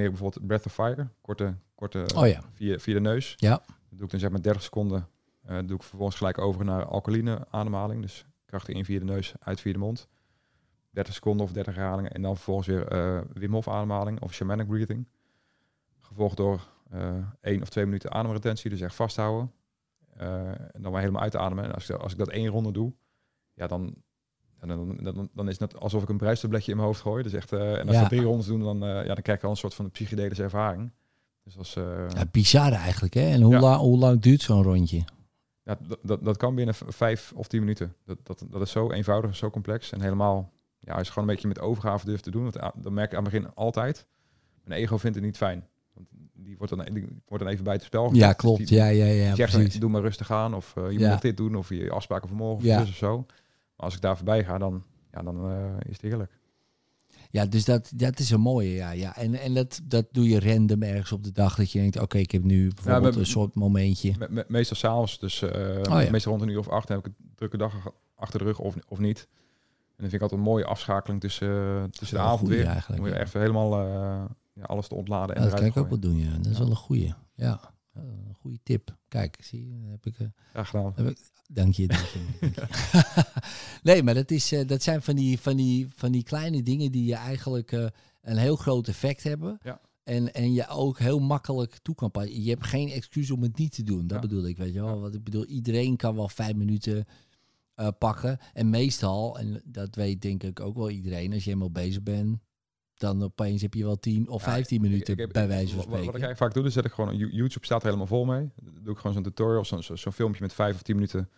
ik 0.05 0.11
bijvoorbeeld 0.11 0.47
breath 0.47 0.65
of 0.65 0.73
fire, 0.73 1.07
korte, 1.21 1.55
korte 1.75 2.05
Oh 2.15 2.27
ja, 2.27 2.41
via, 2.53 2.79
via 2.79 2.93
de 2.93 2.99
neus. 2.99 3.33
Ja. 3.37 3.49
Dat 3.49 3.65
doe 3.89 4.03
ik 4.03 4.09
dan 4.11 4.19
zeg 4.19 4.29
maar 4.29 4.41
30 4.41 4.63
seconden. 4.63 5.07
eh 5.45 5.57
doe 5.65 5.75
ik 5.75 5.83
vervolgens 5.83 6.17
gelijk 6.17 6.37
over 6.37 6.65
naar 6.65 6.85
alkaline 6.85 7.47
ademhaling. 7.49 8.01
Dus 8.01 8.25
kracht 8.45 8.69
in 8.69 8.85
via 8.85 8.99
de 8.99 9.05
neus, 9.05 9.33
uit 9.39 9.61
via 9.61 9.71
de 9.71 9.77
mond. 9.77 10.07
30 10.89 11.13
seconden 11.13 11.45
of 11.45 11.51
30 11.51 11.75
herhalingen. 11.75 12.11
En 12.11 12.21
dan 12.21 12.35
vervolgens 12.35 12.67
weer 12.67 12.87
eh 12.87 13.21
Wim 13.33 13.53
Hof 13.53 13.67
ademhaling 13.67 14.21
of 14.21 14.33
shamanic 14.33 14.67
breathing. 14.67 15.07
Gevolgd 15.99 16.37
door 16.37 16.71
één 17.41 17.61
of 17.61 17.69
twee 17.69 17.85
minuten 17.85 18.11
ademretentie, 18.11 18.69
dus 18.69 18.81
echt 18.81 18.95
vasthouden. 18.95 19.51
En 20.15 20.81
dan 20.81 20.91
maar 20.91 21.01
helemaal 21.01 21.21
uitademen. 21.21 21.63
En 21.63 21.73
als 21.73 21.89
ik, 21.89 21.95
als 21.95 22.11
ik 22.11 22.17
dat 22.17 22.29
één 22.29 22.47
ronde 22.47 22.71
doe, 22.71 22.93
ja, 23.53 23.67
dan, 23.67 23.95
dan, 24.67 24.97
dan, 25.01 25.13
dan, 25.13 25.29
dan 25.33 25.45
is 25.49 25.59
het 25.59 25.71
net 25.71 25.81
alsof 25.81 26.03
ik 26.03 26.09
een 26.09 26.17
bruistabletje 26.17 26.71
in 26.71 26.77
mijn 26.77 26.87
hoofd 26.87 27.01
gooi. 27.01 27.23
Dus 27.23 27.33
echt, 27.33 27.51
eh, 27.51 27.77
en 27.79 27.87
als 27.87 27.95
Ja. 27.95 28.01
we 28.03 28.07
drie 28.09 28.21
rondes 28.21 28.45
doen, 28.45 28.59
dan, 28.61 28.83
eh, 28.83 28.89
ja, 28.89 29.13
dan 29.13 29.21
krijg 29.21 29.37
ik 29.37 29.43
al 29.43 29.49
een 29.49 29.55
soort 29.57 29.73
van 29.73 29.91
psychedelische 29.91 30.43
ervaring. 30.43 30.91
Dus 31.43 31.57
als, 31.57 31.75
eh, 31.75 31.83
ja 32.15 32.25
bizar 32.31 32.71
eigenlijk, 32.71 33.13
hè? 33.13 33.29
En 33.29 33.41
hoe, 33.41 33.53
Ja. 33.53 33.59
lang, 33.59 33.79
hoe 33.81 33.97
lang 33.97 34.21
duurt 34.21 34.41
zo'n 34.41 34.63
rondje? 34.63 35.03
Ja, 35.63 35.77
dat, 35.87 35.99
dat, 36.03 36.23
dat 36.23 36.37
kan 36.37 36.55
binnen 36.55 36.75
vijf 36.87 37.31
of 37.35 37.47
tien 37.47 37.59
minuten. 37.59 37.95
Dat, 38.05 38.17
dat, 38.23 38.45
dat 38.49 38.61
is 38.61 38.71
zo 38.71 38.91
eenvoudig 38.91 39.29
en 39.29 39.35
zo 39.35 39.49
complex. 39.49 39.91
En 39.91 40.01
helemaal, 40.01 40.51
ja, 40.79 40.93
als 40.93 41.07
je 41.07 41.13
gewoon 41.13 41.27
een 41.29 41.33
beetje 41.33 41.49
met 41.49 41.59
overgave 41.59 42.05
durft 42.05 42.23
te 42.23 42.31
doen, 42.31 42.43
want 42.43 42.61
a- 42.61 42.73
dan 42.75 42.93
merk 42.93 43.11
ik 43.11 43.17
aan 43.17 43.23
het 43.23 43.33
begin 43.33 43.53
altijd, 43.55 44.05
mijn 44.63 44.81
ego 44.81 44.97
vindt 44.97 45.15
het 45.15 45.25
niet 45.25 45.37
fijn. 45.37 45.67
Want 45.93 46.07
die 46.33 46.57
wordt 46.57 46.75
dan, 46.75 46.85
die 46.93 47.21
wordt 47.27 47.43
dan 47.43 47.53
even 47.53 47.63
bij 47.63 47.73
het 47.73 47.83
spel. 47.83 48.13
Ja, 48.13 48.27
Dus 48.27 48.35
klopt. 48.35 48.67
Die, 48.67 48.77
Ja, 48.77 48.85
ja, 48.87 49.05
ja, 49.05 49.27
die 49.27 49.35
zegt 49.35 49.51
precies. 49.53 49.79
doe 49.79 49.89
maar 49.89 50.01
rustig 50.01 50.31
aan, 50.31 50.53
of 50.53 50.73
je 50.75 50.99
Ja. 50.99 51.11
moet 51.11 51.21
dit 51.21 51.37
doen, 51.37 51.55
of 51.55 51.69
je 51.69 51.91
afspraken 51.91 52.27
voor 52.27 52.37
morgen, 52.37 52.57
of 52.57 52.63
Ja. 52.63 52.79
dus 52.79 52.89
of 52.89 52.95
zo. 52.95 53.25
Maar 53.75 53.85
als 53.85 53.95
ik 53.95 54.01
daar 54.01 54.15
voorbij 54.15 54.43
ga, 54.45 54.57
dan, 54.57 54.83
ja, 55.11 55.21
dan 55.21 55.51
eh, 55.51 55.75
is 55.79 55.91
het 55.93 56.01
heerlijk. 56.01 56.41
Ja, 57.29 57.45
dus 57.45 57.65
dat, 57.65 57.91
dat 57.95 58.19
is 58.19 58.29
een 58.29 58.39
mooie, 58.41 58.69
ja. 58.69 58.91
ja. 58.91 59.15
En, 59.15 59.33
en 59.33 59.53
dat, 59.53 59.79
dat 59.83 60.05
doe 60.11 60.27
je 60.27 60.39
random 60.39 60.81
ergens 60.83 61.11
op 61.11 61.23
de 61.23 61.31
dag 61.31 61.55
dat 61.55 61.71
je 61.71 61.79
denkt, 61.79 61.99
oké, 61.99 62.17
ik 62.17 62.31
heb 62.31 62.43
nu 62.43 62.71
bijvoorbeeld 62.73 63.15
een 63.15 63.25
soort 63.25 63.55
momentje. 63.55 64.13
Me- 64.19 64.27
me- 64.29 64.45
meestal 64.47 64.75
s'avonds, 64.77 65.19
dus 65.19 65.41
eh, 65.41 65.49
Oh 65.77 66.01
ja. 66.01 66.09
meestal 66.11 66.31
rond 66.31 66.43
een 66.43 66.49
uur 66.49 66.59
of 66.59 66.69
acht 66.69 66.87
heb 66.87 66.97
ik 66.99 67.05
een 67.05 67.15
drukke 67.35 67.57
dag 67.57 67.75
ag- 67.75 67.93
achter 68.15 68.39
de 68.39 68.45
rug 68.45 68.59
of, 68.59 68.75
of 68.87 68.99
niet. 68.99 69.27
En 69.27 69.99
dan 70.09 70.09
vind 70.09 70.13
ik 70.13 70.21
altijd 70.21 70.39
een 70.39 70.45
mooie 70.45 70.65
afschakeling 70.65 71.21
tussen, 71.21 71.49
eh, 71.49 71.83
tussen 71.83 72.17
de 72.17 72.23
avond 72.23 72.49
weer. 72.49 72.65
eigenlijk, 72.65 73.03
weer 73.03 73.13
ja. 73.13 73.19
echt 73.19 73.33
helemaal 73.33 73.81
ja, 74.53 74.63
alles 74.63 74.87
te 74.87 74.95
ontladen 74.95 75.35
en 75.35 75.43
Ja, 75.43 75.49
dat 75.49 75.59
kan 75.59 75.67
ik 75.67 75.77
ook 75.77 75.89
wel 75.89 75.99
doen, 75.99 76.17
ja. 76.17 76.37
Dat 76.37 76.45
is 76.45 76.57
wel 76.57 76.69
een 76.69 76.75
goeie. 76.75 77.13
Ja, 77.35 77.59
een 77.93 78.35
goede 78.39 78.59
tip. 78.63 78.95
Kijk, 79.07 79.37
zie 79.41 79.67
je, 79.67 79.89
heb 79.89 80.05
ik... 80.05 80.15
gedaan. 80.53 80.93
Dank 81.53 81.73
je, 81.73 81.87
dank 81.87 82.05
je. 82.05 82.19
dank 82.39 82.55
je. 82.55 83.23
nee, 83.83 84.03
maar 84.03 84.13
dat, 84.13 84.31
is, 84.31 84.51
eh, 84.51 84.67
dat 84.67 84.83
zijn 84.83 85.01
van 85.01 85.15
die, 85.15 85.39
van, 85.39 85.55
die, 85.57 85.87
van 85.95 86.11
die 86.11 86.23
kleine 86.23 86.63
dingen 86.63 86.91
die 86.91 87.05
je 87.05 87.15
eigenlijk 87.15 87.71
eh, 87.71 87.85
een 88.21 88.37
heel 88.37 88.55
groot 88.55 88.87
effect 88.87 89.23
hebben. 89.23 89.59
Ja. 89.63 89.81
En, 90.03 90.33
en 90.33 90.53
je 90.53 90.67
ook 90.67 90.99
heel 90.99 91.19
makkelijk 91.19 91.77
toe 91.81 91.95
kan 91.95 92.11
passen. 92.11 92.43
Je 92.43 92.49
hebt 92.49 92.65
geen 92.65 92.89
excuus 92.89 93.31
om 93.31 93.41
het 93.41 93.57
niet 93.57 93.71
te 93.75 93.83
doen. 93.83 94.07
Dat 94.07 94.21
Ja. 94.21 94.27
bedoel 94.27 94.47
ik, 94.47 94.57
weet 94.57 94.73
je 94.73 94.81
wel. 94.81 95.05
Ja. 95.05 95.11
Ik 95.11 95.23
bedoel, 95.23 95.45
iedereen 95.45 95.95
kan 95.95 96.15
wel 96.15 96.29
vijf 96.29 96.55
minuten 96.55 97.05
eh, 97.75 97.87
pakken. 97.97 98.37
En 98.53 98.69
meestal, 98.69 99.39
en 99.39 99.61
dat 99.65 99.95
weet 99.95 100.21
denk 100.21 100.43
ik 100.43 100.59
ook 100.59 100.75
wel 100.75 100.89
iedereen, 100.89 101.33
als 101.33 101.43
je 101.43 101.49
helemaal 101.49 101.71
bezig 101.71 102.03
bent, 102.03 102.37
dan 102.95 103.23
opeens 103.23 103.61
heb 103.61 103.73
je 103.73 103.83
wel 103.83 103.99
10 103.99 104.29
of 104.29 104.45
Ja, 104.45 104.51
15 104.51 104.81
minuten 104.81 105.13
Ik- 105.13 105.19
ik 105.19 105.25
heb- 105.25 105.33
bij 105.33 105.47
wijze 105.47 105.73
van 105.73 105.81
spreken. 105.83 106.05
wat 106.05 106.15
ik 106.15 106.21
eigenlijk 106.21 106.37
vaak 106.37 106.53
doe, 106.53 106.63
dan 106.63 106.71
zet 106.71 106.85
ik 106.85 106.91
gewoon... 106.91 107.17
You- 107.17 107.31
YouTube 107.31 107.65
staat 107.65 107.79
er 107.79 107.85
helemaal 107.85 108.07
vol 108.07 108.25
mee. 108.25 108.49
Dan 108.63 108.73
doe 108.83 108.93
ik 108.93 108.97
gewoon 108.99 109.13
zo'n 109.13 109.23
tutorial, 109.23 109.65
zo'n 109.65 109.83
zo, 109.83 109.95
zo'n 109.95 110.11
filmpje 110.13 110.41
met 110.41 110.53
vijf 110.53 110.75
of 110.75 110.81
tien 110.81 110.95
minuten 110.95 111.29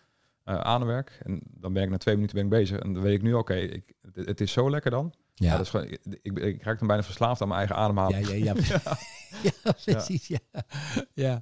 aanwerk. 0.46 1.18
En 1.22 1.40
dan 1.44 1.72
ben 1.72 1.82
ik 1.82 1.90
na 1.90 1.96
twee 1.96 2.14
minuten 2.14 2.36
ben 2.36 2.44
ik 2.44 2.50
bezig. 2.50 2.78
En 2.78 2.92
dan 2.92 3.02
weet 3.02 3.14
ik 3.14 3.22
nu, 3.22 3.34
oké, 3.34 3.54
ik 3.54 3.92
het, 4.12 4.26
het 4.26 4.40
is 4.40 4.52
zo 4.52 4.70
lekker 4.70 4.90
dan. 4.90 5.14
Ja. 5.34 5.46
ja. 5.46 5.56
dat 5.56 5.60
is 5.60 5.70
gewoon, 5.70 5.86
ik, 5.86 6.00
ik, 6.22 6.38
ik 6.38 6.62
raak 6.62 6.78
dan 6.78 6.88
bijna 6.88 7.02
verslaafd 7.02 7.40
aan 7.40 7.48
mijn 7.48 7.60
eigen 7.60 7.76
ademhaling. 7.76 8.26
Ja, 8.28 8.34
ja, 8.34 8.54
ja. 8.56 8.80
ja, 9.64 9.72
precies. 9.84 10.26
Ja. 10.26 10.38
Ja. 11.14 11.40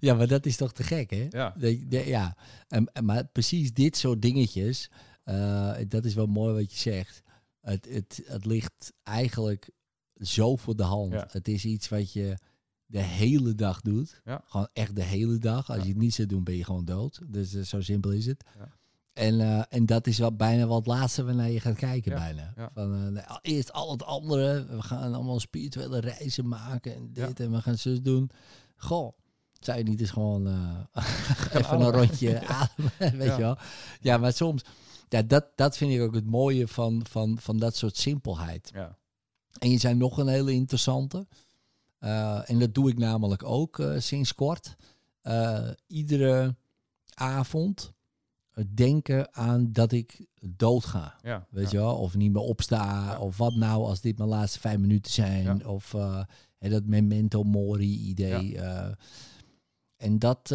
ja, 0.00 0.14
maar 0.14 0.26
dat 0.26 0.46
is 0.46 0.56
toch 0.56 0.72
te 0.72 0.82
gek, 0.82 1.10
hè? 1.10 1.26
Ja. 1.30 1.54
De, 1.58 1.88
de- 1.88 2.06
ja. 2.06 2.36
En, 2.68 2.90
maar 3.04 3.24
precies 3.26 3.72
dit 3.72 3.96
soort 3.96 4.22
dingetjes, 4.22 4.90
eh, 5.24 5.74
dat 5.88 6.04
is 6.04 6.14
wel 6.14 6.26
mooi 6.26 6.54
wat 6.54 6.72
je 6.72 6.78
zegt. 6.78 7.22
Het, 7.60 7.88
het, 7.90 8.22
het 8.26 8.44
ligt 8.44 8.92
eigenlijk 9.02 9.70
zo 10.14 10.56
voor 10.56 10.76
de 10.76 10.82
hand. 10.82 11.12
Ja. 11.12 11.26
Het 11.30 11.48
is 11.48 11.64
iets 11.64 11.88
wat 11.88 12.12
je 12.12 12.36
de 12.92 13.00
hele 13.02 13.54
dag 13.54 13.80
doet. 13.80 14.20
Ja. 14.24 14.42
Gewoon 14.46 14.68
echt 14.72 14.96
de 14.96 15.02
hele 15.02 15.38
dag. 15.38 15.68
Als 15.68 15.76
Ja. 15.78 15.82
je 15.82 15.88
het 15.88 15.98
niet 15.98 16.14
zou 16.14 16.28
doen, 16.28 16.44
ben 16.44 16.56
je 16.56 16.64
gewoon 16.64 16.84
dood. 16.84 17.20
Dus 17.26 17.54
eh, 17.54 17.62
zo 17.62 17.80
simpel 17.80 18.10
is 18.12 18.26
het. 18.26 18.44
Ja. 18.58 18.68
En, 19.12 19.40
eh, 19.40 19.62
en 19.68 19.86
dat 19.86 20.06
is 20.06 20.18
wel 20.18 20.36
bijna 20.36 20.66
wat 20.66 20.86
laatste 20.86 21.24
waarnaar 21.24 21.50
je 21.50 21.60
gaat 21.60 21.76
kijken, 21.76 22.14
bijna. 22.14 22.54
Van, 22.74 23.12
nou, 23.12 23.38
eerst 23.42 23.72
al 23.72 23.90
het 23.90 24.04
andere. 24.04 24.66
We 24.66 24.82
gaan 24.82 25.14
allemaal 25.14 25.40
spirituele 25.40 26.00
reizen 26.00 26.48
maken 26.48 26.94
en 26.94 27.12
dit. 27.12 27.40
En 27.40 27.52
we 27.52 27.60
gaan 27.62 27.78
zus 27.78 28.02
doen. 28.02 28.30
Goh, 28.76 29.16
zou 29.60 29.78
je 29.78 29.84
niet 29.84 30.00
eens 30.00 30.10
gewoon 30.10 30.46
even 31.58 31.80
een 31.80 31.90
rondje 31.90 32.46
ademen, 32.58 32.92
weet 32.98 33.28
Ja. 33.28 33.34
je 33.36 33.40
wel. 33.42 33.58
Ja, 34.00 34.16
maar 34.18 34.32
soms, 34.32 34.62
ja, 35.08 35.22
dat, 35.22 35.46
dat 35.54 35.76
vind 35.76 35.92
ik 35.92 36.00
ook 36.00 36.14
het 36.14 36.26
mooie 36.26 36.68
van, 36.68 37.02
van, 37.08 37.38
van 37.40 37.58
dat 37.58 37.76
soort 37.76 37.96
simpelheid. 37.96 38.70
Ja. 38.74 38.96
En 39.58 39.70
je 39.70 39.78
zijn 39.78 39.98
nog 39.98 40.18
een 40.18 40.28
hele 40.28 40.52
interessante. 40.52 41.26
Eh, 42.02 42.50
en 42.50 42.58
dat 42.58 42.74
doe 42.74 42.90
ik 42.90 42.98
namelijk 42.98 43.44
ook 43.44 43.78
eh, 43.78 43.98
sinds 43.98 44.34
kort. 44.34 44.76
Eh, 45.20 45.68
iedere 45.86 46.56
avond 47.14 47.92
denken 48.74 49.34
aan 49.34 49.72
dat 49.72 49.92
ik 49.92 50.26
doodga. 50.40 51.14
Ja. 51.22 51.46
Weet 51.50 51.70
ja. 51.70 51.78
je 51.78 51.84
wel? 51.84 51.96
Of 51.96 52.14
niet 52.14 52.32
meer 52.32 52.42
opsta. 52.42 53.04
Ja. 53.10 53.18
Of 53.18 53.36
wat 53.36 53.54
nou 53.54 53.84
als 53.84 54.00
dit 54.00 54.18
mijn 54.18 54.28
laatste 54.30 54.60
vijf 54.60 54.78
minuten 54.78 55.12
zijn. 55.12 55.66
Of 55.66 55.92
hè, 56.58 56.68
dat 56.68 56.84
memento 56.84 57.42
mori 57.42 57.98
idee. 57.98 58.58
en 59.96 60.18
dat, 60.18 60.48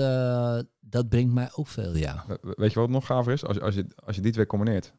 dat 0.80 1.10
brengt 1.10 1.34
mij 1.34 1.50
ook 1.56 1.68
veel, 1.68 1.96
ja. 1.98 2.24
We- 2.28 2.38
we- 2.42 2.54
Weet 2.58 2.74
je 2.74 2.80
wat 2.80 2.90
nog 2.90 3.06
gaver 3.06 3.34
is? 3.34 3.46
Als, 3.46 3.60
als, 3.60 3.76
je, 3.76 3.88
als 4.06 4.16
je 4.16 4.22
die 4.22 4.32
twee 4.32 4.46
combineert. 4.48 4.94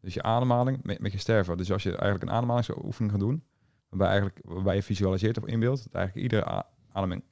Dus 0.00 0.14
je 0.14 0.22
ademhaling 0.22 0.82
met, 0.82 1.00
met 1.00 1.12
je 1.12 1.18
sterven. 1.18 1.56
Dus 1.56 1.72
als 1.72 1.82
je 1.82 1.88
eigenlijk 1.90 2.22
een 2.22 2.30
ademhalingsoefening 2.36 3.10
gaat 3.12 3.20
doen, 3.20 3.42
waarbij, 3.90 4.08
eigenlijk, 4.08 4.38
waarbij 4.44 4.74
je 4.74 4.82
visualiseert 4.82 5.38
of 5.38 5.44
inbeeldt, 5.46 5.82
dat 5.84 5.94
eigenlijk 5.94 6.32
iedere 6.32 6.64
ademing, 6.92 7.22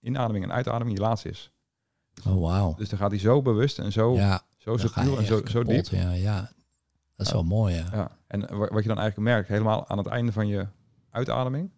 inademing 0.00 0.44
en 0.44 0.52
uitademing 0.52 0.96
je 0.96 1.02
laatste 1.02 1.28
is. 1.28 1.52
Oh, 2.26 2.40
wauw. 2.40 2.74
Dus 2.74 2.88
dan 2.88 2.98
gaat 2.98 3.10
hij 3.10 3.20
zo 3.20 3.42
bewust 3.42 3.78
en 3.78 3.92
zo, 3.92 4.14
Ja, 4.14 4.42
zo 4.56 4.76
subtiel 4.76 5.18
en 5.18 5.24
zo, 5.26 5.40
zo 5.44 5.62
diep. 5.62 5.84
Ja, 5.86 6.12
ja. 6.12 6.40
Dat 7.16 7.26
is 7.26 7.32
Ja. 7.32 7.32
wel 7.38 7.44
mooi, 7.44 7.74
ja. 7.74 7.88
Ja. 7.92 8.18
En 8.26 8.40
wa- 8.40 8.68
wat 8.68 8.82
je 8.82 8.88
dan 8.88 8.98
eigenlijk 8.98 9.18
merkt, 9.18 9.48
helemaal 9.48 9.88
aan 9.88 9.98
het 9.98 10.06
einde 10.06 10.32
van 10.32 10.46
je 10.48 10.66
uitademing, 11.10 11.70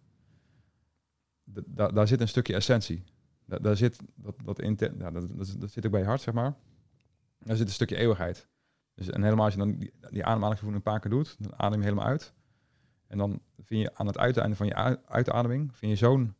daar 1.91 2.07
zit 2.07 2.21
een 2.21 2.27
stukje 2.27 2.53
essentie. 2.55 3.03
Da- 3.45 3.59
daar 3.59 3.77
zit, 3.77 3.99
dat, 4.15 4.35
dat, 4.43 4.59
inten- 4.59 4.95
ja, 4.99 5.11
dat, 5.11 5.27
dat, 5.37 5.55
dat 5.59 5.71
zit 5.71 5.85
ook 5.85 5.91
bij 5.91 6.01
je 6.01 6.07
hart, 6.07 6.21
zeg 6.21 6.33
maar. 6.33 6.55
Daar 7.39 7.55
zit 7.55 7.67
een 7.67 7.73
stukje 7.73 7.95
eeuwigheid. 7.95 8.47
Dus, 8.93 9.09
en 9.09 9.23
helemaal 9.23 9.43
als 9.45 9.53
je 9.53 9.59
dan 9.59 9.77
die, 9.77 9.93
die 10.09 10.25
ademhalingsoefening 10.25 10.75
een 10.85 10.91
paar 10.91 10.99
keer 10.99 11.11
doet, 11.11 11.35
dan 11.39 11.59
adem 11.59 11.77
je 11.79 11.83
helemaal 11.83 12.05
uit. 12.05 12.33
En 13.11 13.17
dan 13.17 13.39
vind 13.65 13.81
je 13.81 13.91
aan 13.95 14.07
het 14.07 14.17
uiteinde 14.17 14.55
van 14.55 14.65
je 14.67 14.73
ui- 14.75 14.97
uitademing, 15.07 15.71
vind 15.77 15.91
je 15.91 15.97
zo'n 15.97 16.35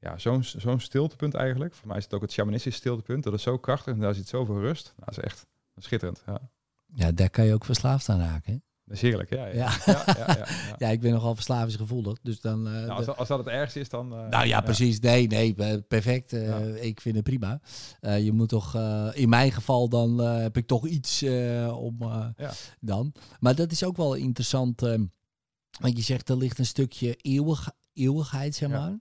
ja, 0.00 0.18
zo'n 0.18 0.42
zo'n 0.44 0.80
stiltepunt 0.80 1.34
eigenlijk. 1.34 1.74
Voor 1.74 1.88
mij 1.88 1.96
is 1.96 2.04
het 2.04 2.14
ook 2.14 2.22
het 2.22 2.32
shamanistische 2.32 2.78
stiltepunt. 2.78 3.24
Dat 3.24 3.32
is 3.34 3.42
zo 3.42 3.58
krachtig 3.58 3.94
en 3.94 4.00
daar 4.00 4.14
zit 4.14 4.28
zoveel 4.28 4.60
rust. 4.60 4.92
Nou, 4.96 5.04
dat 5.14 5.18
is 5.18 5.24
echt 5.24 5.46
schitterend. 5.76 6.22
Ja. 6.26 6.40
Ja, 6.94 7.12
daar 7.12 7.30
kan 7.30 7.44
je 7.44 7.54
ook 7.54 7.64
verslaafd 7.64 8.08
aan 8.08 8.20
raken. 8.20 8.52
hè? 8.52 8.58
Dat 8.84 8.96
is 8.96 9.02
heerlijk, 9.02 9.30
ja. 9.30 9.46
Ja, 9.46 9.52
Ja. 9.54 9.72
ja, 9.86 10.02
ja, 10.06 10.14
ja, 10.16 10.36
ja. 10.36 10.46
Ja, 10.86 10.88
ik 10.88 11.00
ben 11.00 11.12
nogal 11.12 11.34
verslavingsgevoelig. 11.34 12.18
Dus 12.22 12.40
dan. 12.40 12.66
eh, 12.66 12.72
Nou, 12.72 12.88
als, 12.90 13.06
dat, 13.06 13.16
als 13.16 13.28
dat 13.28 13.38
het 13.38 13.46
ergste 13.48 13.80
is, 13.80 13.88
dan... 13.88 14.12
eh, 14.14 14.28
Nou 14.28 14.46
ja, 14.46 14.60
precies. 14.60 15.00
Nee, 15.00 15.26
nee, 15.26 15.54
eh, 15.56 15.78
perfect. 15.88 16.30
Ja. 16.30 16.58
Ik 16.58 17.00
vind 17.00 17.14
het 17.14 17.24
prima. 17.24 17.60
Je 18.00 18.32
moet 18.32 18.48
toch, 18.48 18.74
in 19.12 19.28
mijn 19.28 19.52
geval 19.52 19.88
dan 19.88 20.18
heb 20.18 20.56
ik 20.56 20.66
toch 20.66 20.86
iets 20.86 21.22
om 21.72 21.96
Ja. 22.00 22.34
dan. 22.80 23.12
Maar 23.40 23.54
dat 23.54 23.70
is 23.72 23.84
ook 23.84 23.96
wel 23.96 24.14
interessant. 24.14 24.82
eh, 24.82 24.94
want 25.78 25.96
je 25.96 26.02
zegt 26.02 26.28
er 26.28 26.36
ligt 26.36 26.58
een 26.58 26.66
stukje 26.66 27.14
eeuwig, 27.16 27.70
eeuwigheid, 27.92 28.54
zeg 28.54 28.68
Ja. 28.70 28.78
maar. 28.78 28.98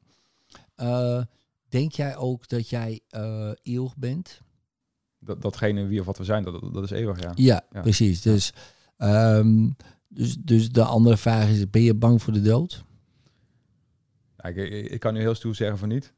Eh, 0.76 1.24
denk 1.70 1.92
jij 1.92 2.16
ook 2.18 2.48
dat 2.48 2.70
jij 2.70 3.02
eh, 3.08 3.52
eeuwig 3.62 3.98
bent? 3.98 4.42
Dat, 5.20 5.42
datgene 5.42 5.86
wie 5.86 6.00
of 6.00 6.06
wat 6.06 6.18
we 6.18 6.24
zijn, 6.24 6.44
dat, 6.44 6.74
dat 6.74 6.84
is 6.84 6.90
eeuwig, 6.92 7.20
ja. 7.22 7.32
Ja, 7.36 7.66
Ja. 7.72 7.82
precies. 7.82 8.22
Dus, 8.22 8.54
ehm, 8.98 9.70
dus, 10.08 10.36
dus 10.36 10.72
de 10.72 10.84
andere 10.84 11.18
vraag 11.18 11.50
is, 11.50 11.70
ben 11.70 11.82
je 11.82 11.94
bang 11.96 12.22
voor 12.22 12.34
de 12.34 12.42
dood? 12.42 12.84
Ja, 14.38 14.44
ik, 14.50 15.00
kan 15.00 15.14
nu 15.14 15.20
heel 15.20 15.36
stoer 15.36 15.56
zeggen 15.56 15.78
van 15.78 15.88
niet. 15.90 16.14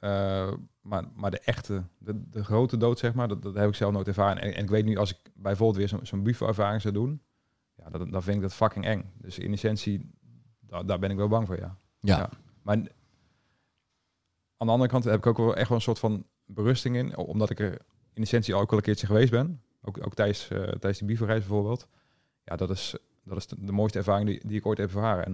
Eh, 0.00 0.52
maar, 0.80 1.04
maar 1.14 1.30
de 1.30 1.38
echte, 1.40 1.82
de, 1.98 2.22
de 2.30 2.44
grote 2.44 2.76
dood, 2.76 2.98
zeg 2.98 3.14
maar, 3.14 3.28
dat, 3.28 3.42
dat 3.42 3.54
heb 3.54 3.68
ik 3.68 3.74
zelf 3.74 3.92
nooit 3.92 4.06
ervaren. 4.08 4.42
En, 4.42 4.54
en 4.54 4.62
ik 4.62 4.70
weet 4.70 4.84
nu, 4.84 4.96
als 4.96 5.10
ik 5.10 5.18
bijvoorbeeld 5.34 5.78
weer 5.78 5.88
zo'n 5.88 6.06
zo'n 6.06 6.22
bufo-ervaring 6.22 6.82
zou 6.82 6.94
doen, 6.94 7.22
ja, 7.78 7.90
dat, 7.90 8.10
dan 8.12 8.22
vind 8.22 8.36
ik 8.36 8.42
dat 8.42 8.54
fucking 8.54 8.84
eng. 8.84 9.10
Dus 9.16 9.38
in 9.38 9.52
essentie, 9.52 10.10
da, 10.60 10.82
daar 10.82 10.98
ben 10.98 11.10
ik 11.10 11.16
wel 11.16 11.28
bang 11.28 11.46
voor, 11.46 11.58
ja. 11.58 11.76
Ja. 12.00 12.16
Ja. 12.16 12.30
Maar 12.62 12.76
aan 14.56 14.66
de 14.66 14.72
andere 14.72 14.90
kant 14.90 15.04
heb 15.04 15.14
ik 15.14 15.26
ook 15.26 15.36
wel 15.36 15.56
echt 15.56 15.68
wel 15.68 15.76
een 15.76 15.82
soort 15.82 15.98
van 15.98 16.26
berusting 16.46 16.96
in, 16.96 17.16
omdat 17.16 17.50
ik 17.50 17.58
er 17.60 17.78
in 18.12 18.22
essentie 18.22 18.54
al 18.54 18.60
ook 18.60 18.70
wel 18.70 18.78
een 18.78 18.84
keertje 18.84 19.06
geweest 19.06 19.30
ben. 19.30 19.62
Ook, 19.82 20.06
ook 20.06 20.14
tijdens, 20.14 20.48
eh, 20.48 20.58
tijdens 20.62 20.98
die 20.98 21.08
bufo-reis 21.08 21.38
bijvoorbeeld. 21.38 21.88
Ja, 22.44 22.56
dat 22.56 22.70
is, 22.70 22.96
dat 23.24 23.36
is 23.36 23.46
de, 23.46 23.64
de 23.64 23.72
mooiste 23.72 23.98
ervaring 23.98 24.28
die, 24.28 24.46
die 24.46 24.58
ik 24.58 24.66
ooit 24.66 24.78
heb 24.78 24.86
ervaren. 24.86 25.24
En 25.24 25.32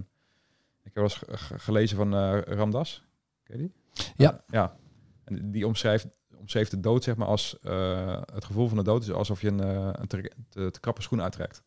ik 0.82 0.84
heb 0.84 0.94
wel 0.94 1.04
eens 1.04 1.14
ge- 1.14 1.36
ge- 1.36 1.58
gelezen 1.58 1.96
van 1.96 2.14
eh, 2.14 2.40
Ramdas. 2.40 3.04
Ken 3.42 3.58
je 3.58 3.62
die? 3.62 3.72
Ja. 4.16 4.32
Uh, 4.32 4.38
ja. 4.46 4.76
En 5.24 5.50
die 5.50 5.66
omschrijft, 5.66 6.06
omschreef 6.36 6.68
de 6.68 6.80
dood 6.80 7.04
zeg 7.04 7.16
maar 7.16 7.26
als 7.26 7.58
uh, 7.62 8.22
het 8.32 8.44
gevoel 8.44 8.68
van 8.68 8.76
de 8.76 8.82
dood 8.84 9.02
is 9.02 9.12
alsof 9.12 9.40
je 9.40 9.48
een, 9.48 9.60
uh, 9.60 9.88
een 9.92 10.06
te, 10.06 10.30
te, 10.48 10.70
te 10.70 10.80
krappe 10.80 11.02
schoen 11.02 11.22
uittrekt. 11.22 11.62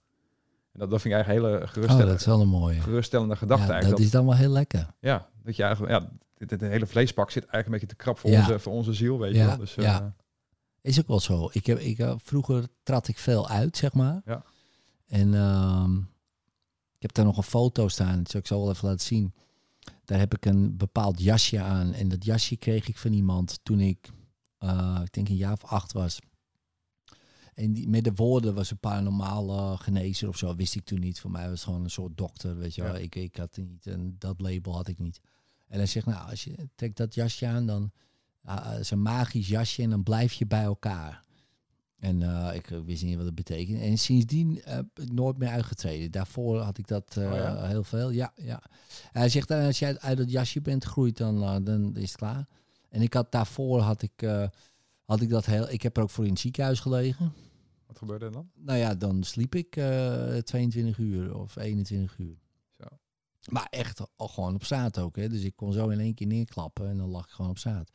En 0.77 0.83
dat, 0.83 0.89
dat 0.91 1.01
vind 1.01 1.13
ik 1.13 1.19
eigenlijk 1.25 1.45
een 1.45 1.51
hele 1.51 1.65
Oh, 1.65 1.71
geruststellende, 1.73 2.11
dat 2.11 2.19
is 2.19 2.25
wel 2.25 2.41
een 2.41 2.47
mooie. 2.47 2.79
geruststellende 2.81 3.35
gedachte. 3.35 3.65
Ja, 3.65 3.69
eigenlijk. 3.71 3.97
dat 3.97 4.05
is 4.05 4.11
dan 4.13 4.25
wel 4.25 4.35
heel 4.35 4.49
lekker. 4.51 4.87
Ja, 4.99 5.29
dat 5.43 5.55
je 5.55 5.63
eigenlijk, 5.63 5.93
ja, 6.01 6.09
dit, 6.33 6.49
dit 6.49 6.61
hele 6.61 6.85
vleespak 6.87 7.31
zit 7.31 7.43
eigenlijk 7.45 7.65
een 7.65 7.71
beetje 7.71 7.87
te 7.87 7.95
krap 7.95 8.17
voor, 8.19 8.29
Ja. 8.29 8.39
onze, 8.39 8.59
voor 8.59 8.73
onze 8.73 8.93
ziel, 8.93 9.19
weet 9.19 9.35
je 9.35 9.45
wel. 9.45 9.57
Dus, 9.57 9.73
ja. 9.75 9.99
eh, 10.01 10.05
Is 10.81 10.99
ook 10.99 11.07
wel 11.07 11.19
zo. 11.19 11.49
Ik 11.51 11.65
heb, 11.65 11.79
ik, 11.79 11.99
eh, 11.99 12.13
vroeger 12.17 12.67
trad 12.83 13.07
ik 13.07 13.17
veel 13.17 13.49
uit, 13.49 13.77
zeg 13.77 13.93
maar. 13.93 14.21
Ja. 14.25 14.43
En 15.07 15.33
ehm, 15.33 15.97
ik 16.95 17.01
heb 17.01 17.13
daar 17.13 17.25
nog 17.25 17.37
een 17.37 17.43
foto 17.43 17.87
staan. 17.87 18.17
Dat 18.17 18.29
zal 18.31 18.39
ik 18.39 18.47
zo 18.47 18.59
wel 18.61 18.69
even 18.71 18.87
laten 18.87 19.05
zien. 19.05 19.33
Daar 20.05 20.19
heb 20.19 20.35
ik 20.35 20.45
een 20.45 20.77
bepaald 20.77 21.21
jasje 21.21 21.59
aan. 21.61 21.93
En 21.93 22.07
dat 22.07 22.25
jasje 22.25 22.55
kreeg 22.55 22.87
ik 22.87 22.97
van 22.97 23.13
iemand 23.13 23.59
toen 23.63 23.79
ik, 23.79 24.09
eh, 24.57 24.99
ik 25.03 25.13
denk 25.13 25.29
een 25.29 25.35
jaar 25.35 25.51
of 25.53 25.63
acht 25.65 25.93
was. 25.93 26.19
En 27.57 27.73
die, 27.73 27.87
met 27.87 28.03
de 28.03 28.13
woorden 28.15 28.53
was 28.53 28.71
een 28.71 28.79
paranormaal 28.79 29.77
genezer 29.77 30.27
of 30.27 30.37
zo. 30.37 30.55
Wist 30.55 30.75
ik 30.75 30.85
toen 30.85 30.99
niet. 30.99 31.19
Voor 31.19 31.31
mij 31.31 31.43
was 31.43 31.51
het 31.51 31.63
gewoon 31.63 31.83
een 31.83 31.89
soort 31.89 32.17
dokter, 32.17 32.57
weet 32.57 32.75
je 32.75 32.83
wel. 32.83 32.93
Ja. 32.95 32.99
Ik, 32.99 33.15
ik 33.15 33.35
had 33.35 33.57
niet, 33.57 33.87
en 33.87 34.15
dat 34.17 34.41
label 34.41 34.73
had 34.73 34.87
ik 34.87 34.99
niet. 34.99 35.19
En 35.67 35.77
hij 35.77 35.85
zegt, 35.85 36.05
nou, 36.05 36.29
als 36.29 36.43
je 36.43 36.69
trekt 36.75 36.97
dat 36.97 37.13
jasje 37.13 37.47
aan, 37.47 37.65
dan 37.65 37.91
uh, 38.45 38.79
is 38.79 38.91
een 38.91 39.01
magisch 39.01 39.47
jasje 39.47 39.81
en 39.81 39.89
dan 39.89 40.03
blijf 40.03 40.33
je 40.33 40.45
bij 40.45 40.63
elkaar. 40.63 41.23
En 41.99 42.21
uh, 42.21 42.49
ik 42.53 42.67
wist 42.85 43.03
niet 43.03 43.15
wat 43.15 43.25
het 43.25 43.35
betekent. 43.35 43.81
En 43.81 43.97
sindsdien 43.97 44.61
heb 44.63 44.99
ik 44.99 45.11
nooit 45.11 45.37
meer 45.37 45.49
uitgetreden. 45.49 46.11
Daarvoor 46.11 46.59
had 46.59 46.77
ik 46.77 46.87
dat 46.87 47.15
uh, 47.17 47.31
Oh 47.31 47.35
ja? 47.35 47.65
heel 47.65 47.83
veel. 47.83 48.09
Ja, 48.09 48.33
ja. 48.35 48.61
Hij 49.11 49.29
zegt, 49.29 49.51
als 49.51 49.79
jij 49.79 49.99
uit 49.99 50.17
het 50.17 50.31
jasje 50.31 50.61
bent 50.61 50.85
gegroeid, 50.85 51.17
dan, 51.17 51.41
uh, 51.41 51.55
dan 51.61 51.95
is 51.95 52.09
het 52.09 52.17
klaar. 52.17 52.47
En 52.89 53.01
ik 53.01 53.13
had 53.13 53.31
daarvoor 53.31 53.79
had 53.79 54.01
ik, 54.01 54.27
had 55.05 55.21
ik 55.21 55.29
dat 55.29 55.45
heel. 55.45 55.69
Ik 55.69 55.81
heb 55.81 55.97
er 55.97 56.03
ook 56.03 56.09
voor 56.09 56.25
in 56.25 56.31
het 56.31 56.39
ziekenhuis 56.39 56.79
gelegen. 56.79 57.33
Wat 57.97 58.09
gebeurde 58.09 58.25
er 58.25 58.31
dan? 58.31 58.51
Nou 58.53 58.77
ja, 58.77 58.95
dan 58.95 59.23
sliep 59.23 59.55
ik 59.55 59.75
uh, 59.75 60.37
22 60.37 60.97
uur 60.97 61.35
of 61.35 61.55
21 61.55 62.17
uur. 62.17 62.37
Zo. 62.77 62.85
Maar 63.49 63.67
echt 63.69 64.01
al 64.15 64.27
gewoon 64.27 64.55
op 64.55 64.63
straat 64.63 64.99
ook. 64.99 65.15
Hè? 65.15 65.29
Dus 65.29 65.43
ik 65.43 65.55
kon 65.55 65.73
zo 65.73 65.89
in 65.89 65.99
één 65.99 66.13
keer 66.13 66.27
neerklappen 66.27 66.89
en 66.89 66.97
dan 66.97 67.09
lag 67.09 67.25
ik 67.25 67.31
gewoon 67.31 67.51
op 67.51 67.57
straat. 67.57 67.89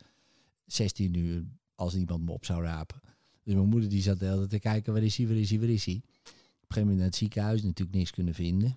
16 0.65 1.17
uur 1.17 1.45
als 1.75 1.95
iemand 1.95 2.25
me 2.25 2.31
op 2.31 2.45
zou 2.45 2.63
rapen. 2.63 3.01
Dus 3.43 3.53
mijn 3.53 3.69
moeder 3.69 3.89
die 3.89 4.01
zat 4.01 4.19
de 4.19 4.25
hele 4.25 4.37
tijd 4.37 4.49
te 4.49 4.59
kijken, 4.59 4.93
waar 4.93 5.03
is 5.03 5.17
hij, 5.17 5.27
waar 5.27 5.35
is 5.35 5.49
hij, 5.49 5.59
waar 5.59 5.69
is 5.69 5.85
hij? 5.85 5.95
Op 5.95 6.05
een 6.05 6.31
gegeven 6.59 6.81
moment 6.81 6.97
naar 6.97 7.07
het 7.07 7.15
ziekenhuis 7.15 7.63
natuurlijk 7.63 7.97
niks 7.97 8.11
kunnen 8.11 8.33
vinden. 8.33 8.75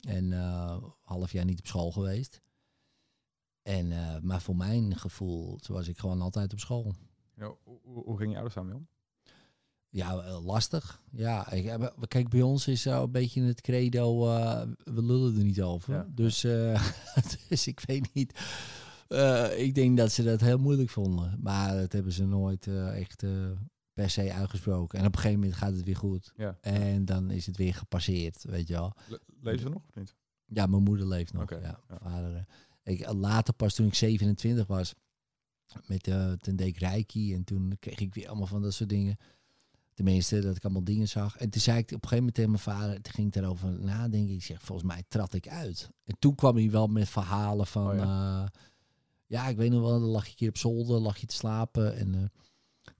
En 0.00 0.24
uh, 0.24 0.82
half 1.00 1.32
jaar 1.32 1.44
niet 1.44 1.58
op 1.58 1.66
school 1.66 1.92
geweest. 1.92 2.40
En, 3.62 3.86
uh, 3.86 4.18
maar 4.18 4.42
voor 4.42 4.56
mijn 4.56 4.96
gevoel 4.96 5.58
was 5.66 5.88
ik 5.88 5.98
gewoon 5.98 6.20
altijd 6.20 6.52
op 6.52 6.58
school. 6.58 6.94
Ja, 7.36 7.54
hoe, 7.62 8.04
hoe, 8.04 8.16
ging 8.16 8.28
je 8.28 8.34
ouders 8.34 8.54
daarmee 8.54 8.74
om? 8.74 8.88
Ja, 9.92 10.14
uh, 10.14 10.44
lastig. 10.44 11.02
Ja, 11.10 11.50
ik, 11.50 11.90
kijk, 12.08 12.28
bij 12.28 12.42
ons 12.42 12.68
is 12.68 12.86
uh, 12.86 13.00
een 13.00 13.10
beetje 13.10 13.42
het 13.42 13.60
credo, 13.60 14.26
uh, 14.28 14.62
we 14.84 15.02
lullen 15.02 15.36
er 15.36 15.44
niet 15.44 15.62
over. 15.62 15.94
Ja. 15.94 16.06
Dus, 16.14 16.44
uh, 16.44 16.88
dus 17.48 17.66
ik 17.66 17.80
weet 17.80 18.14
niet. 18.14 18.40
Uh, 19.08 19.58
ik 19.58 19.74
denk 19.74 19.96
dat 19.96 20.12
ze 20.12 20.22
dat 20.22 20.40
heel 20.40 20.58
moeilijk 20.58 20.90
vonden. 20.90 21.38
Maar 21.42 21.76
dat 21.76 21.92
hebben 21.92 22.12
ze 22.12 22.26
nooit 22.26 22.66
echt 22.94 23.24
per 23.92 24.10
se 24.10 24.32
uitgesproken. 24.32 24.98
En 24.98 25.06
op 25.06 25.14
een 25.14 25.20
gegeven 25.20 25.40
moment 25.40 25.58
gaat 25.58 25.72
het 25.72 25.84
weer 25.84 25.96
goed. 25.96 26.32
Ja. 26.36 26.58
En 26.60 27.04
dan 27.04 27.30
is 27.30 27.46
het 27.46 27.56
weer 27.56 27.74
gepasseerd, 27.74 28.44
weet 28.44 28.68
je 28.68 28.74
wel. 28.74 28.92
Le 29.08 29.20
leven 29.40 29.60
ze 29.60 29.68
nog 29.68 29.82
of 29.88 29.94
niet? 29.94 30.14
Ja, 30.44 30.66
mijn 30.66 30.82
moeder 30.82 31.06
leeft 31.06 31.32
nog. 31.32 31.42
Okay. 31.42 31.60
Ja, 31.60 31.80
ja. 31.88 31.98
Vader, 32.02 32.46
eh, 32.82 32.92
ik, 32.92 33.12
later 33.12 33.54
pas 33.54 33.74
toen 33.74 33.86
ik 33.86 33.94
27 33.94 34.66
was, 34.66 34.94
met, 35.86 36.06
uh, 36.06 36.32
ik 36.56 36.78
Reiki. 36.78 37.34
En 37.34 37.44
toen 37.44 37.76
kreeg 37.78 37.98
ik 37.98 38.14
weer 38.14 38.28
allemaal 38.28 38.46
van 38.46 38.62
dat 38.62 38.74
soort 38.74 38.88
dingen. 38.88 39.16
Tenminste, 40.02 40.40
dat 40.40 40.56
ik 40.56 40.64
allemaal 40.64 40.84
dingen 40.84 41.08
zag. 41.08 41.36
En 41.36 41.50
toen 41.50 41.60
zei 41.60 41.78
ik 41.78 41.84
op 41.84 41.92
een 41.92 42.08
gegeven 42.08 42.16
moment 42.16 42.34
tegen 42.34 42.50
mijn 42.50 42.62
vader, 42.62 43.02
toen 43.02 43.12
ging 43.12 43.26
ik 43.26 43.32
daarover 43.32 43.80
nadenken. 43.80 44.34
Ik 44.34 44.42
zeg, 44.42 44.62
volgens 44.62 44.88
mij 44.88 45.02
trad 45.08 45.34
ik 45.34 45.48
uit. 45.48 45.90
En 46.04 46.16
toen 46.18 46.34
kwam 46.34 46.56
hij 46.56 46.70
wel 46.70 46.86
met 46.86 47.08
verhalen 47.08 47.66
van... 47.66 47.90
Oh, 47.90 47.96
ja. 47.96 48.42
Uh, 48.42 48.48
ja, 49.26 49.48
ik 49.48 49.56
weet 49.56 49.70
nog 49.70 49.80
wel, 49.80 50.00
dan 50.00 50.08
lag 50.08 50.26
je 50.26 50.34
hier 50.36 50.48
op 50.48 50.56
zolder, 50.56 51.00
lag 51.00 51.16
je 51.16 51.26
te 51.26 51.34
slapen. 51.34 51.96
En 51.96 52.14
uh, 52.14 52.22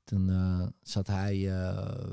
toen 0.05 0.28
uh, 0.28 0.66
zat 0.82 1.07
hij, 1.07 1.50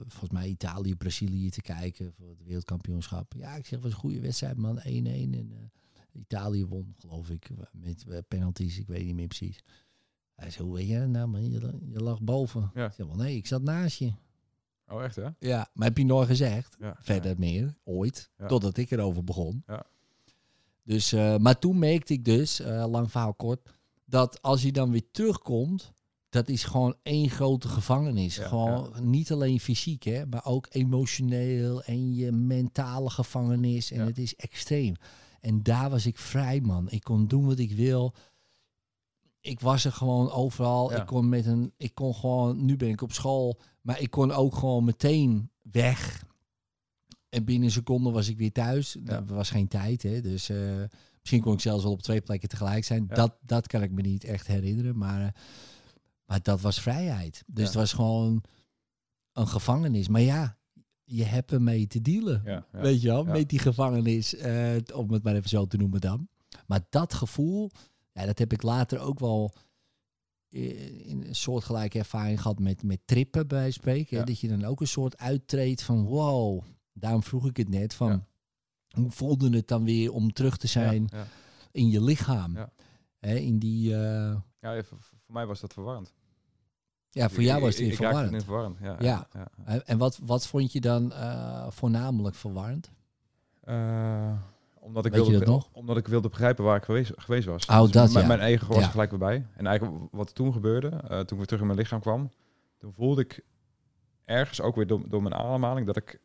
volgens 0.07 0.31
mij 0.31 0.47
Italië, 0.47 0.95
Brazilië 0.95 1.49
te 1.49 1.61
kijken 1.61 2.13
voor 2.13 2.29
het 2.29 2.43
wereldkampioenschap. 2.43 3.33
Ja, 3.37 3.55
ik 3.55 3.65
zeg, 3.65 3.71
het 3.71 3.81
was 3.81 3.91
een 3.91 3.97
goede 3.97 4.19
wedstrijd, 4.19 4.57
man. 4.57 4.79
1-1. 4.79 4.81
En 4.83 5.71
Italië 6.11 6.65
won, 6.65 6.95
geloof 6.97 7.29
ik, 7.29 7.49
met 7.71 8.27
penalties. 8.27 8.79
Ik 8.79 8.87
weet 8.87 9.05
niet 9.05 9.15
meer 9.15 9.27
precies. 9.27 9.63
Hij 10.35 10.49
zei, 10.49 10.67
hoe 10.67 10.75
weet 10.75 10.87
je 10.87 10.99
dat 10.99 11.07
nou, 11.07 11.27
man? 11.27 11.51
Je, 11.51 11.79
je 11.85 11.99
lag 11.99 12.21
boven. 12.21 12.71
Ja. 12.73 12.85
Ik 12.85 12.93
zeg, 12.93 13.05
wel, 13.05 13.15
nee, 13.15 13.35
ik 13.35 13.47
zat 13.47 13.61
naast 13.61 13.97
je. 13.97 14.13
Oh, 14.89 15.03
echt, 15.03 15.15
hè? 15.15 15.27
Ja, 15.39 15.69
maar 15.73 15.87
heb 15.87 15.97
je 15.97 16.05
nooit 16.05 16.27
gezegd? 16.27 16.75
Ja, 16.79 16.95
Verder 16.99 17.31
ja. 17.31 17.37
meer, 17.37 17.75
ooit. 17.83 18.29
Ja. 18.37 18.47
Totdat 18.47 18.77
ik 18.77 18.91
erover 18.91 19.23
begon. 19.23 19.63
Ja. 19.67 19.85
Dus, 20.83 21.13
uh, 21.13 21.37
maar 21.37 21.59
toen 21.59 21.79
merkte 21.79 22.13
ik 22.13 22.25
dus, 22.25 22.61
uh, 22.61 22.85
lang 22.87 23.11
verhaal 23.11 23.33
kort, 23.33 23.69
dat 24.05 24.41
als 24.41 24.61
je 24.61 24.71
dan 24.71 24.91
weer 24.91 25.11
terugkomt, 25.11 25.93
dat 26.29 26.49
is 26.49 26.63
gewoon 26.63 26.95
één 27.03 27.29
grote 27.29 27.67
gevangenis. 27.67 28.37
Gewoon 28.37 28.93
niet 29.01 29.31
alleen 29.31 29.59
fysiek, 29.59 30.03
hè, 30.03 30.25
maar 30.25 30.45
ook 30.45 30.67
emotioneel 30.69 31.83
en 31.83 32.15
je 32.15 32.31
mentale 32.31 33.09
gevangenis. 33.09 33.91
En 33.91 34.05
het 34.05 34.17
is 34.17 34.35
extreem. 34.35 34.95
En 35.41 35.63
daar 35.63 35.89
was 35.89 36.05
ik 36.05 36.17
vrij, 36.17 36.61
man. 36.61 36.89
Ik 36.89 37.03
kon 37.03 37.27
doen 37.27 37.45
wat 37.45 37.59
ik 37.59 37.71
wil. 37.71 38.13
Ik 39.41 39.59
was 39.59 39.85
er 39.85 39.91
gewoon 39.91 40.31
overal. 40.31 40.91
Ja. 40.91 41.01
Ik 41.01 41.05
kon 41.05 41.29
met 41.29 41.45
een, 41.45 41.73
ik 41.77 41.95
kon 41.95 42.15
gewoon, 42.15 42.65
nu 42.65 42.75
ben 42.77 42.89
ik 42.89 43.01
op 43.01 43.11
school, 43.11 43.59
maar 43.89 44.01
ik 44.01 44.09
kon 44.09 44.31
ook 44.31 44.55
gewoon 44.55 44.83
meteen 44.83 45.51
weg. 45.61 46.25
En 47.29 47.45
binnen 47.45 47.65
een 47.65 47.71
seconde 47.73 48.11
was 48.11 48.27
ik 48.27 48.37
weer 48.37 48.51
thuis. 48.51 48.97
Ja. 49.03 49.13
Er 49.15 49.25
was 49.25 49.49
geen 49.49 49.67
tijd, 49.67 50.03
hè. 50.03 50.21
Dus 50.21 50.49
uh, 50.49 50.83
misschien 51.19 51.41
kon 51.41 51.53
ik 51.53 51.59
zelfs 51.59 51.83
wel 51.83 51.91
op 51.91 52.01
twee 52.01 52.21
plekken 52.21 52.49
tegelijk 52.49 52.83
zijn. 52.83 53.05
Ja. 53.09 53.15
Dat, 53.15 53.37
dat 53.41 53.67
kan 53.67 53.81
ik 53.81 53.91
me 53.91 54.01
niet 54.01 54.23
echt 54.23 54.47
herinneren. 54.47 54.97
Maar, 54.97 55.21
uh, 55.21 55.27
maar 56.25 56.39
dat 56.41 56.61
was 56.61 56.81
vrijheid. 56.81 57.43
Dus 57.47 57.57
Ja. 57.57 57.63
het 57.63 57.73
was 57.73 57.93
gewoon 57.93 58.43
een 59.33 59.47
gevangenis. 59.47 60.07
Maar 60.07 60.21
ja, 60.21 60.57
je 61.03 61.23
hebt 61.23 61.51
ermee 61.51 61.87
te 61.87 62.01
dealen. 62.01 62.65
Weet 62.71 63.01
je 63.01 63.07
wel, 63.07 63.23
met 63.23 63.49
die 63.49 63.59
gevangenis. 63.59 64.33
Uh, 64.33 64.75
om 64.93 65.11
het 65.11 65.23
maar 65.23 65.35
even 65.35 65.49
zo 65.49 65.65
te 65.65 65.77
noemen 65.77 66.01
dan. 66.01 66.27
Maar 66.67 66.85
dat 66.89 67.13
gevoel, 67.13 67.71
ja, 68.11 68.25
dat 68.25 68.39
heb 68.39 68.53
ik 68.53 68.61
later 68.61 68.99
ook 68.99 69.19
wel 69.19 69.53
eh, 69.53 69.61
een 70.51 71.25
soortgelijke 71.31 71.99
ervaring 71.99 72.41
gehad 72.41 72.59
met, 72.59 72.83
met 72.83 72.99
trippen 73.05 73.47
bij 73.47 73.71
spreken. 73.71 74.17
Ja. 74.17 74.23
Dat 74.23 74.39
je 74.39 74.47
dan 74.47 74.63
ook 74.65 74.81
een 74.81 74.87
soort 74.87 75.17
uittreedt 75.17 75.81
van 75.83 76.03
wow. 76.05 76.63
Daarom 76.93 77.23
vroeg 77.23 77.45
ik 77.47 77.57
het 77.57 77.69
net 77.69 77.93
van 77.93 78.09
Ja. 78.11 78.25
hoe 79.01 79.11
voelde 79.11 79.49
het 79.49 79.67
dan 79.67 79.83
weer 79.83 80.11
om 80.11 80.33
terug 80.33 80.57
te 80.57 80.67
zijn 80.67 81.07
Ja, 81.11 81.17
ja. 81.17 81.25
in 81.71 81.89
je 81.89 82.03
lichaam? 82.03 82.55
Ja. 82.55 82.69
Hè, 83.19 83.35
in 83.35 83.59
die, 83.59 83.93
eh, 83.95 84.35
Ja, 84.61 84.83
voor, 84.83 84.97
voor 85.01 85.17
mij 85.33 85.45
was 85.45 85.59
dat 85.59 85.73
verwarrend. 85.73 86.13
ja, 87.09 87.29
voor 87.29 87.43
jou 87.43 87.61
was 87.61 87.69
het 87.69 87.79
ik- 87.79 87.83
weer 87.83 87.91
ik 87.91 88.43
verwarrend. 88.43 88.77
Ja, 88.81 88.95
Ja. 88.99 89.27
ja. 89.33 89.47
En- 89.65 89.85
En 89.87 89.97
wat, 89.97 90.17
wat 90.17 90.47
vond 90.47 90.71
je 90.71 90.81
dan 90.81 91.11
eh, 91.13 91.67
voornamelijk 91.69 92.35
verwarrend? 92.35 92.91
Eh, 93.61 94.37
omdat, 94.89 95.05
ik 95.05 95.11
Weet 95.11 95.25
je 95.25 95.29
wilde, 95.31 95.45
dat 95.45 95.53
nog? 95.53 95.69
omdat 95.71 95.97
ik 95.97 96.07
wilde 96.07 96.29
begrijpen 96.29 96.63
waar 96.63 96.75
ik 96.77 96.83
geweest, 96.83 97.11
geweest 97.15 97.45
was. 97.47 97.65
Oh, 97.65 97.81
Dus 97.81 97.91
dat, 97.91 98.09
mijn, 98.11 98.21
ja. 98.21 98.27
mijn 98.27 98.39
eigen 98.39 98.67
was 98.67 98.77
er 98.83 98.89
gelijk 98.89 99.09
weer 99.09 99.19
bij. 99.19 99.45
En 99.55 99.67
eigenlijk 99.67 100.01
wat 100.11 100.35
toen 100.35 100.53
gebeurde, 100.53 100.87
eh, 100.89 101.07
toen 101.09 101.19
ik 101.19 101.27
weer 101.37 101.45
terug 101.45 101.61
in 101.61 101.67
mijn 101.67 101.79
lichaam 101.79 101.99
kwam, 101.99 102.31
toen 102.77 102.93
voelde 102.93 103.21
ik 103.21 103.41
ergens 104.25 104.61
ook 104.61 104.75
weer 104.75 104.87
door, 104.87 105.09
door 105.09 105.21
mijn 105.21 105.35
ademhaling 105.35 105.85
dat, 105.85 105.97
ik, 105.97 106.19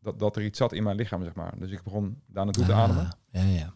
dat, 0.00 0.18
dat 0.18 0.36
er 0.36 0.44
iets 0.44 0.58
zat 0.58 0.72
in 0.72 0.82
mijn 0.82 0.96
lichaam, 0.96 1.22
zeg 1.22 1.34
maar. 1.34 1.58
Dus 1.58 1.70
ik 1.70 1.82
begon 1.82 2.20
daar 2.26 2.44
naartoe 2.44 2.64
te 2.64 2.72
Ah, 2.72 2.78
ademen. 2.82 3.16
Ja, 3.30 3.42
ja. 3.42 3.72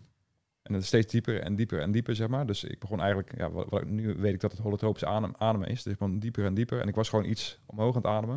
En 0.63 0.73
het 0.73 0.83
is 0.83 0.89
steeds 0.89 1.13
dieper 1.13 1.41
en 1.41 1.57
dieper 1.57 1.81
en 1.81 1.93
dieper, 1.93 2.17
zeg 2.17 2.29
maar. 2.29 2.47
Dus 2.47 2.65
ik 2.65 2.79
begon 2.79 2.99
eigenlijk, 3.01 3.39
ja, 3.39 3.51
wat, 3.51 3.67
wat- 3.69 3.85
nu 3.87 4.15
weet 4.17 4.35
ik 4.35 4.41
dat 4.41 4.53
het 4.53 4.61
holotropische 4.61 5.07
adem, 5.07 5.33
ademen 5.39 5.69
is. 5.69 5.83
Dus 5.83 5.93
ik 5.93 5.99
begon 5.99 6.19
dieper 6.19 6.45
en 6.45 6.55
dieper. 6.55 6.81
En 6.81 6.89
ik 6.89 6.95
was 6.95 7.09
gewoon 7.09 7.25
iets 7.25 7.59
omhoog 7.67 7.95
aan 7.97 8.03
het 8.03 8.11
ademen. 8.11 8.35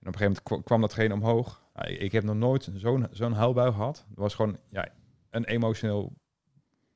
En 0.00 0.08
op 0.08 0.14
een 0.14 0.18
gegeven 0.18 0.24
moment 0.26 0.42
kwa- 0.42 0.62
kwam 0.62 0.80
datgene 0.80 1.14
omhoog. 1.14 1.64
Ik 1.86 2.12
heb 2.12 2.24
nog 2.24 2.34
nooit 2.36 2.68
zo'n 2.74 3.06
zo'n 3.10 3.32
huilbui 3.32 3.72
gehad. 3.72 4.04
Het 4.08 4.18
was 4.18 4.34
gewoon 4.34 4.56
ja, 4.70 4.88
een 5.36 5.44
emotioneel 5.44 6.12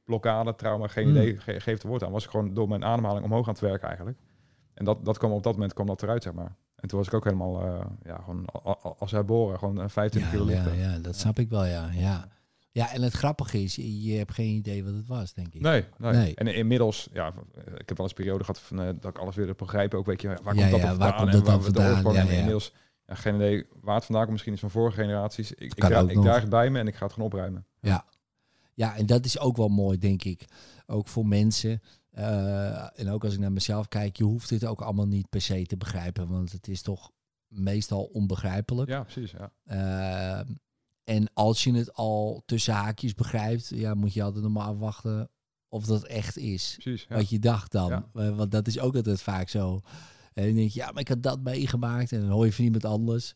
blokkade, 0.05 0.55
trauma, 0.55 0.86
geen 0.86 1.05
Hmm. 1.05 1.16
idee, 1.16 1.36
ge, 1.36 1.61
geef 1.61 1.74
het 1.74 1.82
woord 1.82 2.05
aan. 2.05 2.12
Was 2.12 2.24
ik 2.24 2.30
gewoon 2.30 2.55
door 2.55 2.68
mijn 2.68 2.84
ademhaling 2.84 3.24
omhoog 3.24 3.47
aan 3.47 3.53
het 3.53 3.62
werken 3.62 3.88
eigenlijk. 3.88 4.18
En 4.74 4.84
dat, 4.84 5.05
dat 5.05 5.18
kwam 5.18 5.32
op 5.32 5.43
dat 5.43 5.53
moment 5.53 5.72
kwam 5.72 5.86
dat 5.86 6.03
eruit, 6.03 6.22
zeg 6.22 6.32
maar. 6.32 6.57
En 6.76 6.88
toen 6.88 6.99
was 6.99 7.07
ik 7.09 7.14
ook 7.14 7.24
helemaal, 7.24 7.62
eh, 7.66 7.86
ja, 8.05 8.16
gewoon 8.24 8.45
als 8.99 9.11
herboren, 9.11 9.59
gewoon 9.59 9.80
eh, 9.80 9.88
25 9.88 10.32
Ja, 10.32 10.38
kilo 10.38 10.51
ja, 10.51 10.62
lichter. 10.64 10.80
ja, 10.91 10.99
dat 10.99 11.16
snap 11.16 11.38
ik 11.38 11.49
wel, 11.49 11.64
ja. 11.64 11.88
ja. 11.93 12.28
Ja, 12.72 12.93
en 12.93 13.03
het 13.03 13.12
grappige 13.12 13.62
is, 13.62 13.74
je 13.76 14.12
hebt 14.16 14.32
geen 14.34 14.55
idee 14.55 14.84
wat 14.84 14.93
het 14.95 15.07
was, 15.07 15.34
denk 15.34 15.55
ik. 15.55 15.61
Nee, 15.61 15.84
nee. 15.99 16.12
Nee. 16.12 16.34
En 16.34 16.47
inmiddels, 16.47 17.09
ja, 17.12 17.28
ik 17.76 17.88
heb 17.88 17.97
wel 17.97 18.07
eens 18.07 18.09
een 18.09 18.14
periode 18.24 18.45
gehad 18.45 18.61
van, 18.61 18.80
eh, 18.80 18.86
dat 19.01 19.11
ik 19.11 19.18
alles 19.18 19.34
weer 19.36 19.55
begrijpen. 19.57 19.99
Ook 19.99 20.07
weet 20.07 20.20
je, 20.20 20.28
waar 20.28 20.55
Ja, 20.55 20.61
komt 20.61 20.70
dat 20.70 20.80
ja, 20.80 20.86
dan 20.88 20.99
waar 20.99 21.16
vandaan? 21.16 21.43
komt 21.43 21.45
dat 21.74 21.84
waar 21.84 22.01
vandaan? 22.03 22.24
Ja, 22.26 22.30
ja. 22.30 22.36
Inmiddels, 22.36 22.74
ja, 23.07 23.14
geen 23.14 23.34
idee 23.34 23.66
waar 23.80 23.95
het 23.95 24.05
vandaan 24.05 24.22
komt. 24.22 24.32
Misschien 24.32 24.53
is 24.55 24.61
van 24.61 24.70
vorige 24.70 25.01
generaties. 25.01 25.53
Ik, 25.53 25.59
ik, 25.74 25.84
ik 25.84 26.14
nog. 26.14 26.24
draag 26.24 26.41
het 26.41 26.51
bij 26.51 26.70
me 26.70 26.78
en 26.78 26.86
ik 26.86 26.95
ga 26.95 27.05
het 27.05 27.12
gewoon 27.12 27.28
opruimen. 27.28 27.66
Ja. 27.80 28.05
Ja, 28.80 28.96
en 28.96 29.06
dat 29.06 29.24
is 29.24 29.38
ook 29.38 29.56
wel 29.56 29.68
mooi, 29.68 29.98
denk 29.98 30.24
ik. 30.24 30.44
Ook 30.86 31.08
voor 31.08 31.26
mensen. 31.26 31.82
Eh, 32.10 32.98
en 33.00 33.08
ook 33.08 33.24
als 33.24 33.34
ik 33.34 33.40
naar 33.40 33.52
mezelf 33.52 33.88
kijk, 33.88 34.16
je 34.16 34.24
hoeft 34.24 34.48
dit 34.48 34.64
ook 34.64 34.80
allemaal 34.80 35.06
niet 35.06 35.28
per 35.28 35.40
se 35.40 35.66
te 35.66 35.76
begrijpen. 35.76 36.28
Want 36.28 36.52
het 36.52 36.68
is 36.68 36.82
toch 36.82 37.10
meestal 37.48 38.04
onbegrijpelijk. 38.04 38.88
Ja, 38.88 39.02
precies. 39.02 39.30
Ja. 39.30 39.52
Eh, 39.64 40.46
en 41.04 41.30
als 41.34 41.64
je 41.64 41.72
het 41.72 41.92
al 41.92 42.42
tussen 42.46 42.74
haakjes 42.74 43.14
begrijpt, 43.14 43.68
ja, 43.68 43.94
moet 43.94 44.14
je 44.14 44.22
altijd 44.22 44.42
nog 44.42 44.52
maar 44.52 44.66
afwachten 44.66 45.30
of 45.68 45.84
dat 45.84 46.04
echt 46.04 46.36
is. 46.36 46.76
Precies. 46.78 47.06
Ja. 47.08 47.16
Wat 47.16 47.28
je 47.28 47.38
dacht 47.38 47.72
dan. 47.72 47.88
Ja. 47.88 48.08
Eh, 48.14 48.36
Want 48.36 48.50
dat 48.50 48.66
is 48.66 48.78
ook 48.78 48.94
altijd 48.94 49.22
vaak 49.22 49.48
zo. 49.48 49.80
En 50.32 50.44
dan 50.44 50.54
denk 50.54 50.70
je, 50.70 50.78
ja, 50.78 50.90
maar 50.90 51.00
ik 51.00 51.08
had 51.08 51.22
dat 51.22 51.40
meegemaakt. 51.40 52.12
En 52.12 52.20
dan 52.20 52.30
hoor 52.30 52.44
je 52.44 52.52
van 52.52 52.64
iemand 52.64 52.84
anders. 52.84 53.34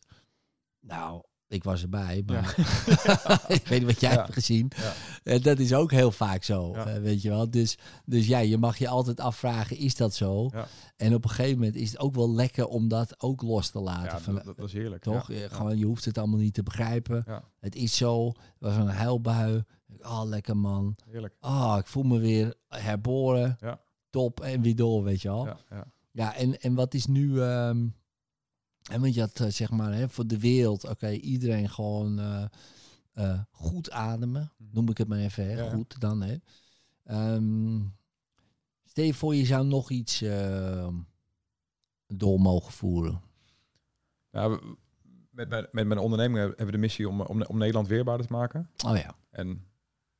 Nou, 0.79 1.23
ik 1.55 1.63
was 1.63 1.81
erbij, 1.81 2.23
maar 2.25 2.55
ik 3.47 3.67
weet 3.67 3.79
niet 3.79 3.83
wat 3.91 3.99
jij 3.99 4.11
Ja. 4.11 4.21
hebt 4.21 4.33
gezien. 4.33 4.71
Ja. 4.75 4.93
En 5.23 5.41
dat 5.41 5.59
is 5.59 5.73
ook 5.73 5.91
heel 5.91 6.11
vaak 6.11 6.43
zo, 6.43 6.73
eh, 6.73 6.95
weet 6.97 7.21
je 7.21 7.29
wel. 7.29 7.49
Dus, 7.49 7.77
dus 8.05 8.27
ja, 8.27 8.39
je 8.39 8.57
mag 8.57 8.77
je 8.77 8.87
altijd 8.87 9.19
afvragen, 9.19 9.77
is 9.77 9.95
dat 9.95 10.13
zo? 10.15 10.49
En 10.97 11.13
op 11.13 11.23
een 11.23 11.29
gegeven 11.29 11.57
moment 11.57 11.75
is 11.75 11.91
het 11.91 11.99
ook 11.99 12.15
wel 12.15 12.31
lekker 12.33 12.67
om 12.67 12.87
dat 12.87 13.21
ook 13.21 13.41
los 13.41 13.69
te 13.69 13.79
laten. 13.79 14.03
Ja, 14.11 14.19
van, 14.19 14.41
dat, 14.45 14.59
is 14.59 14.73
heerlijk. 14.73 15.03
toch? 15.03 15.29
Gewoon, 15.49 15.77
je 15.77 15.85
hoeft 15.85 16.05
het 16.05 16.17
allemaal 16.17 16.39
niet 16.39 16.53
te 16.53 16.63
begrijpen. 16.63 17.25
Het 17.59 17.75
is 17.75 17.95
zo. 17.97 18.27
Het 18.27 18.35
was 18.59 18.75
een 18.75 18.87
huilbui. 18.87 19.63
Oh, 20.01 20.21
lekker 20.25 20.57
man. 20.57 20.95
Heerlijk. 21.09 21.33
Oh, 21.41 21.75
ik 21.79 21.87
voel 21.87 22.03
me 22.03 22.19
weer 22.19 22.53
herboren. 22.67 23.57
Ja. 23.59 23.79
Top. 24.09 24.39
En 24.39 24.61
weer 24.61 24.75
door, 24.75 25.03
weet 25.03 25.21
je 25.21 25.27
wel. 25.27 25.45
Ja, 25.45 25.57
Ja, 25.69 25.85
ja. 26.11 26.35
en, 26.35 26.59
en 26.61 26.73
wat 26.75 26.93
is 26.93 27.05
nu... 27.05 27.41
ehm 27.41 27.85
en 28.91 29.01
want 29.01 29.13
je 29.13 29.19
had 29.19 29.39
eh, 29.39 29.47
zeg 29.47 29.69
maar 29.71 29.93
hè, 29.93 30.09
voor 30.09 30.27
de 30.27 30.39
wereld... 30.39 30.87
Oké, 30.89 31.09
iedereen 31.11 31.69
gewoon 31.69 32.19
eh, 32.19 32.45
eh, 33.13 33.39
goed 33.51 33.91
ademen. 33.91 34.51
Noem 34.57 34.89
ik 34.89 34.97
het 34.97 35.07
maar 35.07 35.17
even. 35.19 35.43
Hè, 35.45 35.49
Mhm. 35.53 35.59
Ja, 35.63 35.69
ja. 35.69 35.75
Goed 35.75 35.99
dan. 35.99 36.21
Hè. 36.21 36.35
Ehm, 37.03 37.79
stel 38.85 39.05
je 39.05 39.13
voor 39.13 39.35
je 39.35 39.45
zou 39.45 39.65
nog 39.65 39.89
iets 39.89 40.21
ehm, 40.21 40.95
door 42.07 42.39
mogen 42.41 42.73
voeren. 42.73 43.21
Nou, 44.31 44.75
met, 45.29 45.49
mijn- 45.49 45.67
met 45.71 45.87
mijn 45.87 45.99
onderneming 45.99 46.39
hebben 46.39 46.65
we 46.65 46.71
de 46.71 46.77
missie 46.77 47.09
om, 47.09 47.21
om, 47.21 47.41
om 47.43 47.57
Nederland 47.57 47.87
weerbaarder 47.87 48.27
te 48.27 48.33
maken. 48.33 48.69
Oh 48.85 48.97
ja. 48.97 49.15
En 49.29 49.65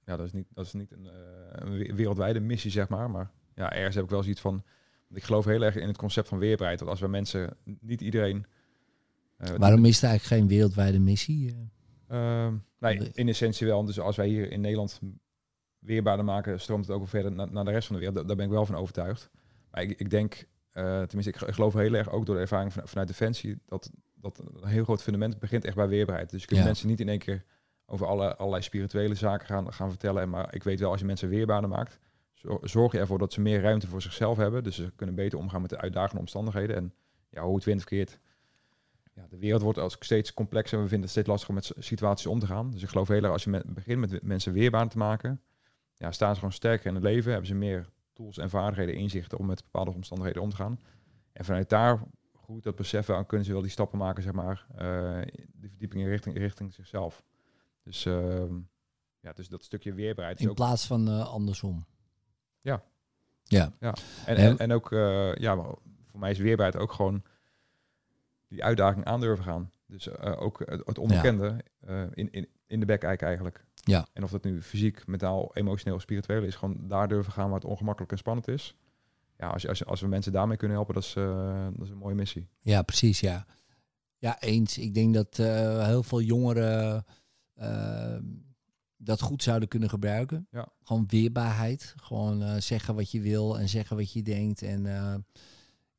ja, 0.05 0.16
dat 0.16 0.26
is 0.26 0.32
niet, 0.34 0.47
dat 0.53 0.66
is 0.66 0.74
niet 0.74 0.91
een, 0.91 1.05
een 1.51 1.78
we- 1.78 1.93
wereldwijde 1.95 2.39
missie, 2.39 2.72
zeg 2.72 2.89
maar. 2.89 3.09
Maar 3.09 3.32
ja, 3.55 3.72
ergens 3.74 3.95
heb 3.95 4.03
ik 4.03 4.09
wel 4.09 4.22
zoiets 4.22 4.41
van... 4.41 4.63
Ik 5.09 5.24
geloof 5.24 5.45
heel 5.45 5.61
erg 5.61 5.76
in 5.76 5.88
het 5.88 5.97
concept 5.97 6.28
van 6.28 6.38
weerbaarheid. 6.38 6.80
Dat 6.80 6.88
als 6.88 6.99
we 6.99 7.07
mensen, 7.07 7.57
niet 7.80 8.01
iedereen... 8.01 8.45
eh, 9.38 9.50
Waarom 9.58 9.86
is 9.86 9.96
het 10.02 10.04
eigenlijk 10.10 10.42
geen 10.42 10.50
wereldwijde 10.58 11.00
missie? 11.00 11.50
eh? 12.08 12.46
Ehm, 12.46 12.56
nee, 12.80 13.10
in 13.14 13.28
essentie 13.28 13.68
wel. 13.68 13.86
Dus 13.86 14.00
als 14.00 14.16
wij 14.16 14.28
hier 14.28 14.52
in 14.52 14.62
Nederland 14.62 15.00
weerbaarder 15.80 16.26
maken, 16.26 16.60
stroomt 16.60 16.88
het 16.88 16.96
ook 16.96 17.08
verder 17.08 17.32
naar, 17.32 17.52
naar 17.52 17.66
de 17.66 17.72
rest 17.72 17.88
van 17.88 17.96
de 17.96 18.02
wereld. 18.06 18.28
Daar, 18.28 18.36
ben 18.36 18.46
ik 18.46 18.52
wel 18.52 18.66
van 18.66 18.76
overtuigd. 18.76 19.30
Maar 19.72 19.82
ik, 19.82 20.00
ik 20.00 20.10
denk, 20.10 20.48
eh, 20.72 21.02
tenminste, 21.02 21.46
ik, 21.46 21.54
geloof 21.54 21.74
heel 21.74 21.94
erg 21.94 22.10
ook 22.12 22.26
door 22.26 22.36
de 22.36 22.42
ervaring 22.42 22.74
van, 22.74 22.88
vanuit 22.88 23.08
Defensie, 23.08 23.58
dat, 23.66 23.92
dat 24.16 24.38
een 24.62 24.68
heel 24.68 24.84
groot 24.84 25.02
fundament 25.04 25.40
begint 25.40 25.66
echt 25.66 25.76
bij 25.76 25.88
weerbaarheid. 25.88 26.30
Dus 26.30 26.42
je 26.42 26.48
kunt 26.48 26.60
Ja. 26.60 26.66
mensen 26.66 26.88
niet 26.88 27.00
in 27.00 27.10
één 27.10 27.20
keer 27.20 27.44
over 27.86 28.08
alle, 28.08 28.36
allerlei 28.36 28.64
spirituele 28.64 29.16
zaken 29.16 29.46
gaan, 29.48 29.74
gaan 29.74 29.90
vertellen. 29.90 30.22
En 30.22 30.30
Maar 30.30 30.54
ik 30.56 30.64
weet 30.64 30.80
wel, 30.80 30.92
als 30.92 31.00
je 31.00 31.06
mensen 31.06 31.30
weerbaarder 31.30 31.70
maakt, 31.70 32.00
zo- 32.34 32.60
zorg 32.62 32.92
je 32.92 33.00
ervoor 33.00 33.18
dat 33.20 33.34
ze 33.34 33.42
meer 33.42 33.62
ruimte 33.62 33.88
voor 33.88 34.02
zichzelf 34.02 34.38
hebben. 34.38 34.64
Dus 34.64 34.76
ze 34.76 34.92
kunnen 34.96 35.16
beter 35.16 35.38
omgaan 35.40 35.62
met 35.62 35.70
de 35.70 35.78
uitdagende 35.80 36.20
omstandigheden. 36.20 36.76
En 36.76 36.94
ja, 37.30 37.44
hoe 37.44 37.56
het 37.56 37.64
wint 37.64 37.80
of 37.80 37.86
keert, 37.86 38.20
ja, 39.16 39.28
de 39.30 39.38
wereld 39.38 39.61
wordt 39.61 39.78
als 39.80 39.95
steeds 39.99 40.34
complexer. 40.34 40.78
We 40.78 40.84
vinden 40.84 41.01
het 41.01 41.09
steeds 41.11 41.28
lastiger 41.28 41.55
om 41.55 41.61
met 41.61 41.86
situaties 41.86 42.28
om 42.28 42.39
te 42.39 42.45
gaan. 42.47 42.72
Dus 42.72 42.84
ik 42.84 42.89
geloof 42.89 43.07
heel 43.07 43.24
erg 43.24 43.32
als 43.32 43.43
je 43.43 43.49
met, 43.49 43.74
begint 43.74 43.99
met 43.99 44.22
mensen 44.24 44.53
weerbaar 44.53 44.89
te 44.89 44.97
maken, 44.97 45.41
ja, 45.93 46.11
staan 46.11 46.30
ze 46.34 46.36
gewoon 46.39 46.53
sterker 46.53 46.88
in 46.88 46.93
het 46.93 47.03
leven, 47.03 47.30
hebben 47.32 47.47
ze 47.47 47.55
meer 47.55 47.89
tools 48.13 48.38
en 48.38 48.49
vaardigheden, 48.49 48.95
inzichten 48.95 49.38
om 49.38 49.45
met 49.45 49.63
bepaalde 49.63 49.91
omstandigheden 49.93 50.41
om 50.41 50.49
te 50.49 50.55
gaan. 50.55 50.80
En 51.32 51.45
vanuit 51.45 51.70
daar 51.70 52.01
goed 52.34 52.63
dat 52.63 52.76
beseffen, 52.76 53.13
dan 53.16 53.26
kunnen 53.26 53.45
ze 53.45 53.51
wel 53.53 53.61
die 53.61 53.72
stappen 53.72 53.97
maken, 53.99 54.24
zeg 54.24 54.34
maar, 54.34 54.66
eh, 54.76 55.22
die 55.53 55.70
verdieping 55.70 56.01
in 56.03 56.09
richting, 56.09 56.38
richting 56.38 56.74
zichzelf. 56.74 57.24
Dus 57.84 58.05
ehm, 58.05 58.53
ja, 59.20 59.34
dus 59.34 59.47
dat 59.49 59.63
stukje 59.63 59.93
weerbaarheid 59.93 60.38
is 60.38 60.43
In 60.43 60.49
ook 60.49 60.55
plaats 60.55 60.88
van 60.88 61.07
eh, 61.07 61.28
andersom. 61.28 61.86
Ja. 62.61 62.84
Ja. 63.43 63.72
En, 63.80 63.93
En- 64.26 64.36
en, 64.38 64.57
en 64.57 64.72
ook, 64.72 64.91
eh, 64.91 65.36
ja, 65.36 65.55
voor 66.05 66.20
mij 66.20 66.32
is 66.32 66.38
weerbaarheid 66.39 66.78
ook 66.84 66.91
gewoon 66.91 67.24
die 68.48 68.64
uitdaging 68.64 69.06
aandurven 69.06 69.43
gaan. 69.43 69.72
Dus 69.88 70.08
eh, 70.08 70.41
ook 70.41 70.60
het, 70.86 70.98
onbekende 70.98 71.64
eh, 71.80 72.02
in, 72.14 72.32
in, 72.32 72.48
in 72.68 72.80
de 72.80 72.86
bek 72.86 73.04
eigenlijk. 73.04 73.66
Ja. 73.74 74.08
En 74.14 74.24
of 74.24 74.32
dat 74.32 74.43
nu 74.43 74.62
fysiek, 74.62 75.08
mentaal, 75.08 75.52
emotioneel, 75.54 76.00
spiritueel 76.00 76.43
is, 76.43 76.56
gewoon 76.56 76.88
daar 76.88 77.08
durven 77.08 77.34
gaan 77.34 77.50
waar 77.50 77.60
het 77.60 77.70
ongemakkelijk 77.70 78.12
en 78.12 78.18
spannend 78.18 78.48
is. 78.48 78.76
Ja, 79.38 79.48
als, 79.48 79.68
als, 79.68 79.86
als 79.86 80.02
we 80.02 80.08
mensen 80.08 80.32
daarmee 80.32 80.58
kunnen 80.58 80.78
helpen, 80.78 80.93
dat 80.93 81.04
is, 81.04 81.16
eh, 81.16 81.68
dat 81.74 81.86
is 81.86 81.89
een 81.89 81.98
mooie 81.98 82.16
missie. 82.16 82.48
Ja, 82.60 82.82
precies, 82.82 83.20
ja. 83.20 83.46
Ja, 84.18 84.41
eens. 84.41 84.78
Ik 84.78 84.93
denk 84.93 85.14
dat 85.14 85.39
eh, 85.39 85.86
heel 85.86 86.04
veel 86.04 86.22
jongeren 86.22 87.06
eh, 87.54 88.18
dat 88.98 89.22
goed 89.22 89.43
zouden 89.43 89.68
kunnen 89.68 89.89
gebruiken. 89.89 90.48
Ja. 90.52 90.68
Gewoon 90.84 91.06
weerbaarheid. 91.08 91.93
Gewoon 91.98 92.41
eh, 92.41 92.56
zeggen 92.58 92.96
wat 92.96 93.12
je 93.12 93.22
wil 93.22 93.60
en 93.60 93.70
zeggen 93.70 93.96
wat 93.96 94.14
je 94.14 94.22
denkt. 94.22 94.62
En 94.62 94.86
eh, 94.86 95.16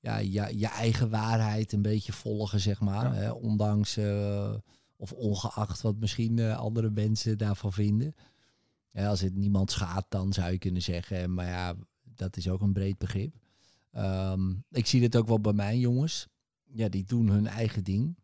ja, 0.06 0.16
je, 0.18 0.58
je 0.58 0.66
eigen 0.66 1.10
waarheid 1.10 1.72
een 1.72 1.82
beetje 1.82 2.12
volgen, 2.12 2.60
zeg 2.60 2.80
maar. 2.80 3.04
Ja. 3.04 3.12
Hè, 3.12 3.30
ondanks 3.30 3.96
eh, 3.96 4.54
of 4.96 5.12
ongeacht 5.12 5.80
wat 5.80 5.96
misschien 5.96 6.38
eh, 6.38 6.56
andere 6.56 6.90
mensen 6.90 7.38
daarvan 7.38 7.72
vinden. 7.72 8.14
Ja, 8.90 9.08
als 9.08 9.20
het 9.20 9.34
niemand 9.34 9.70
schaadt, 9.70 10.10
dan 10.10 10.32
zou 10.32 10.50
je 10.52 10.58
kunnen 10.58 10.82
zeggen. 10.82 11.34
Maar 11.34 11.46
ja, 11.46 11.74
dat 12.02 12.36
is 12.36 12.48
ook 12.48 12.60
een 12.60 12.72
breed 12.72 12.98
begrip. 12.98 13.34
Ehm, 13.92 14.50
ik 14.70 14.86
zie 14.86 15.00
dit 15.00 15.16
ook 15.16 15.26
wel 15.26 15.40
bij 15.40 15.52
mijn 15.52 15.78
jongens. 15.78 16.26
Ja, 16.64 16.88
die 16.88 17.04
doen 17.04 17.28
hun 17.28 17.46
eigen 17.46 17.84
ding. 17.84 18.16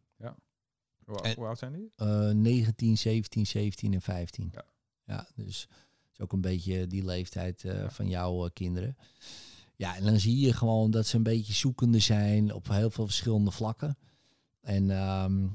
Hoe, 1.05 1.21
En- 1.23 1.35
hoe 1.35 1.47
oud 1.47 1.59
zijn 1.59 1.73
die? 1.73 1.93
Eh 1.97 2.31
19, 2.31 2.99
17, 2.99 3.47
17 3.47 3.93
en 3.95 4.03
15. 4.03 4.49
Ja. 4.53 4.65
Ja, 5.05 5.27
dus 5.35 5.69
is 6.13 6.21
ook 6.21 6.33
een 6.33 6.41
beetje 6.41 6.87
die 6.87 7.05
leeftijd 7.05 7.65
eh, 7.65 7.75
Ja. 7.75 7.91
van 7.91 8.09
jouw 8.09 8.49
kinderen. 8.53 8.97
Ja, 9.83 9.97
en 9.97 10.05
dan 10.05 10.19
zie 10.21 10.39
je 10.39 10.53
gewoon 10.53 10.91
dat 10.91 11.07
ze 11.07 11.17
een 11.17 11.23
beetje 11.23 11.53
zoekende 11.53 11.99
zijn 11.99 12.53
op 12.53 12.69
heel 12.69 12.91
veel 12.91 13.05
verschillende 13.05 13.51
vlakken. 13.51 13.99
En, 14.61 14.91
ehm, 14.91 15.49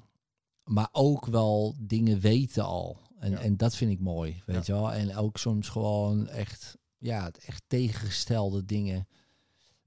maar 0.63 0.89
ook 0.91 1.25
wel 1.25 1.75
dingen 1.79 2.19
weten 2.19 2.63
al. 2.63 2.99
En, 3.19 3.31
Ja. 3.31 3.39
en 3.39 3.57
dat 3.57 3.75
vind 3.75 3.91
ik 3.91 3.99
mooi, 3.99 4.41
weet 4.45 4.65
je 4.65 4.71
wel. 4.71 4.93
En 4.93 5.15
ook 5.15 5.37
soms 5.37 5.69
gewoon 5.69 6.27
echt, 6.27 6.77
ja, 6.97 7.31
echt 7.45 7.63
tegengestelde 7.67 8.65
dingen 8.65 9.07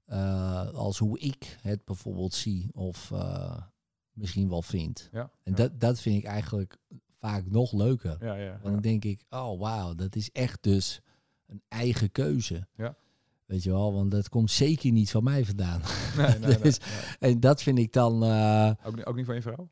eh, 0.05 0.69
als 0.73 0.97
hoe 0.97 1.19
ik 1.19 1.57
het 1.61 1.85
bijvoorbeeld 1.85 2.33
zie 2.33 2.69
of 2.73 3.11
eh, 3.11 3.61
misschien 4.13 4.49
wel 4.49 4.61
vind. 4.61 5.09
Ja, 5.11 5.31
En 5.43 5.55
dat, 5.55 5.79
dat 5.79 5.99
vind 5.99 6.17
ik 6.17 6.23
eigenlijk 6.25 6.77
vaak 7.19 7.49
nog 7.49 7.71
leuker. 7.71 8.17
Want 8.19 8.39
ja. 8.39 8.59
dan 8.63 8.79
denk 8.79 9.03
ik, 9.03 9.25
oh 9.29 9.59
wauw, 9.59 9.95
dat 9.95 10.15
is 10.15 10.31
echt 10.31 10.63
dus 10.63 11.01
een 11.47 11.61
eigen 11.67 12.11
keuze. 12.11 12.67
Ja. 12.75 12.95
Weet 13.51 13.63
je 13.63 13.69
wel, 13.71 13.93
want 13.93 14.11
dat 14.11 14.29
komt 14.29 14.51
zeker 14.51 14.91
niet 14.91 15.11
van 15.11 15.23
mij 15.23 15.45
vandaan. 15.45 15.81
Nee, 16.17 16.39
nee, 16.39 16.57
Dus- 16.59 16.77
nee. 17.19 17.31
en 17.31 17.39
dat 17.39 17.61
vind 17.63 17.77
ik 17.77 17.93
dan, 17.93 18.23
eh, 18.23 18.71
Ook, 18.83 18.95
niet- 18.95 19.05
ook 19.05 19.15
niet 19.15 19.25
van 19.25 19.35
je 19.35 19.41
vrouw? 19.41 19.69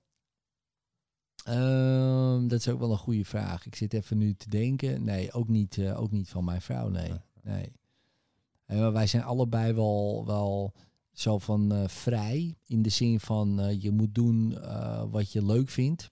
ehm, 1.43 2.47
dat 2.47 2.59
is 2.59 2.67
ook 2.67 2.79
wel 2.79 2.91
een 2.91 2.97
goede 2.97 3.25
vraag. 3.25 3.65
Ik 3.65 3.75
zit 3.75 3.93
even 3.93 4.17
nu 4.17 4.33
te 4.33 4.49
denken. 4.49 5.03
Nee, 5.03 5.31
ook 5.31 5.47
niet, 5.47 5.77
eh, 5.77 5.99
ook 6.01 6.11
niet 6.11 6.29
van 6.29 6.43
mijn 6.43 6.61
vrouw, 6.61 6.89
nee. 6.89 7.11
Nee. 7.43 7.71
En 8.65 8.79
maar 8.79 8.91
wij 8.93 9.07
zijn 9.07 9.23
allebei 9.23 9.73
wel, 9.73 10.23
wel 10.25 10.73
zo 11.11 11.37
van 11.37 11.71
eh, 11.71 11.87
vrij. 11.87 12.57
In 12.65 12.81
de 12.81 12.89
zin 12.89 13.19
van 13.19 13.77
je 13.79 13.91
moet 13.91 14.15
doen 14.15 14.57
wat 15.11 15.31
je 15.31 15.45
leuk 15.45 15.69
vindt. 15.69 16.09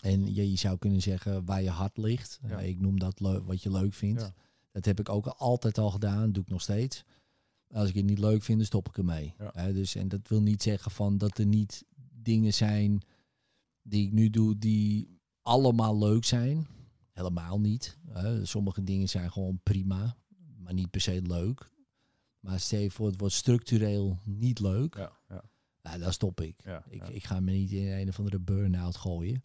En 0.00 0.34
je, 0.34 0.50
je 0.50 0.56
zou 0.56 0.78
kunnen 0.78 1.02
zeggen 1.02 1.44
waar 1.44 1.62
je 1.62 1.70
hart 1.70 1.96
ligt. 1.96 2.40
Ja. 2.48 2.58
Ik 2.58 2.80
noem 2.80 2.98
dat 2.98 3.18
wat 3.44 3.62
je 3.62 3.70
leuk 3.70 3.94
vindt. 3.94 4.20
Ja. 4.20 4.34
Dat 4.78 4.86
heb 4.86 5.00
ik 5.00 5.08
ook 5.08 5.26
altijd 5.26 5.78
al 5.78 5.90
gedaan, 5.90 6.32
doe 6.32 6.42
ik 6.42 6.48
nog 6.48 6.62
steeds. 6.62 7.04
Als 7.70 7.88
ik 7.88 7.94
het 7.94 8.04
niet 8.04 8.18
leuk 8.18 8.42
vind, 8.42 8.58
dan 8.58 8.66
stop 8.66 8.88
ik 8.88 8.98
ermee. 8.98 9.34
Ja. 9.38 9.72
Dus, 9.72 9.94
en 9.94 10.08
dat 10.08 10.28
wil 10.28 10.42
niet 10.42 10.62
zeggen 10.62 10.90
van 10.90 11.18
dat 11.18 11.38
er 11.38 11.46
niet 11.46 11.84
dingen 12.12 12.54
zijn 12.54 13.02
die 13.82 14.06
ik 14.06 14.12
nu 14.12 14.30
doe 14.30 14.58
die 14.58 15.20
allemaal 15.42 15.98
leuk 15.98 16.24
zijn. 16.24 16.66
Helemaal 17.12 17.60
niet. 17.60 17.98
Sommige 18.42 18.84
dingen 18.84 19.08
zijn 19.08 19.32
gewoon 19.32 19.60
prima, 19.62 20.16
maar 20.56 20.74
niet 20.74 20.90
per 20.90 21.00
se 21.00 21.22
leuk. 21.22 21.70
Maar 22.40 22.60
stel 22.60 22.80
je 22.80 22.90
voor, 22.90 23.06
het 23.06 23.20
wordt 23.20 23.34
structureel 23.34 24.18
niet 24.24 24.60
leuk. 24.60 24.94
Ja, 24.96 25.12
ja, 25.28 25.44
Nou, 25.82 25.98
dan 25.98 26.12
stop 26.12 26.40
ik. 26.40 26.62
ja, 26.64 26.84
Ik, 26.88 27.00
ja. 27.02 27.08
ik 27.08 27.24
ga 27.24 27.40
me 27.40 27.52
niet 27.52 27.70
in 27.72 27.86
een 27.86 28.08
of 28.08 28.18
andere 28.18 28.38
burn-out 28.38 28.96
gooien. 28.96 29.42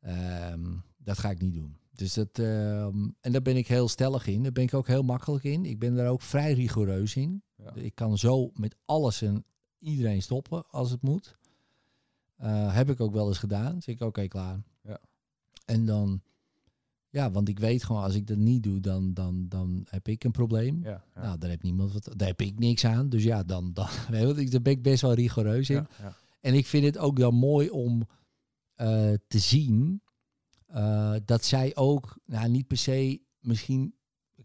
Ehm, 0.00 0.76
dat 0.96 1.18
ga 1.18 1.30
ik 1.30 1.40
niet 1.40 1.54
doen. 1.54 1.76
Dus 2.00 2.14
dat, 2.14 2.38
ehm, 2.38 3.08
en 3.20 3.32
daar 3.32 3.42
ben 3.42 3.56
ik 3.56 3.66
heel 3.66 3.88
stellig 3.88 4.26
in. 4.26 4.42
Daar 4.42 4.52
ben 4.52 4.62
ik 4.62 4.74
ook 4.74 4.86
heel 4.86 5.02
makkelijk 5.02 5.44
in. 5.44 5.64
Ik 5.64 5.78
ben 5.78 5.94
daar 5.94 6.08
ook 6.08 6.22
vrij 6.22 6.52
rigoureus 6.52 7.16
in. 7.16 7.42
Ja. 7.56 7.74
Ik 7.74 7.94
kan 7.94 8.18
zo 8.18 8.50
met 8.54 8.76
alles 8.84 9.22
en 9.22 9.44
iedereen 9.78 10.22
stoppen 10.22 10.64
als 10.70 10.90
het 10.90 11.02
moet. 11.02 11.36
Eh, 12.36 12.74
heb 12.74 12.90
ik 12.90 13.00
ook 13.00 13.12
wel 13.12 13.28
eens 13.28 13.38
gedaan. 13.38 13.82
Zeg 13.82 13.94
ik, 13.94 14.00
oké, 14.00 14.28
klaar. 14.28 14.62
Ja. 14.82 15.00
En 15.64 15.86
dan, 15.86 16.22
ja, 17.08 17.30
want 17.30 17.48
ik 17.48 17.58
weet 17.58 17.84
gewoon, 17.84 18.02
als 18.02 18.14
ik 18.14 18.26
dat 18.26 18.36
niet 18.36 18.62
doe, 18.62 18.80
dan, 18.80 19.14
dan, 19.14 19.48
dan 19.48 19.86
heb 19.88 20.08
ik 20.08 20.24
een 20.24 20.30
probleem. 20.30 20.80
Ja, 20.82 21.04
ja. 21.14 21.22
Nou, 21.22 21.38
daar 21.38 21.50
heb 21.50 21.62
niemand 21.62 21.92
wat, 21.92 22.08
daar 22.16 22.28
heb 22.28 22.40
ik 22.40 22.58
niks 22.58 22.84
aan. 22.84 23.08
Dus 23.08 23.22
ja, 23.22 23.42
dan, 23.42 23.72
dan 23.72 23.88
weet 24.10 24.38
je 24.38 24.50
daar 24.50 24.62
ben 24.62 24.72
ik 24.72 24.82
best 24.82 25.02
wel 25.02 25.14
rigoureus 25.14 25.70
in. 25.70 25.86
En 26.40 26.54
ik 26.54 26.66
vind 26.66 26.84
het 26.84 26.98
ook 26.98 27.18
dan 27.18 27.34
mooi 27.34 27.70
om 27.70 28.06
eh, 28.74 29.12
te 29.28 29.38
zien 29.38 30.02
eh, 30.72 31.14
dat 31.24 31.44
zij 31.44 31.76
ook, 31.76 32.18
nou 32.26 32.48
niet 32.48 32.66
per 32.66 32.76
se, 32.76 33.20
misschien, 33.40 33.94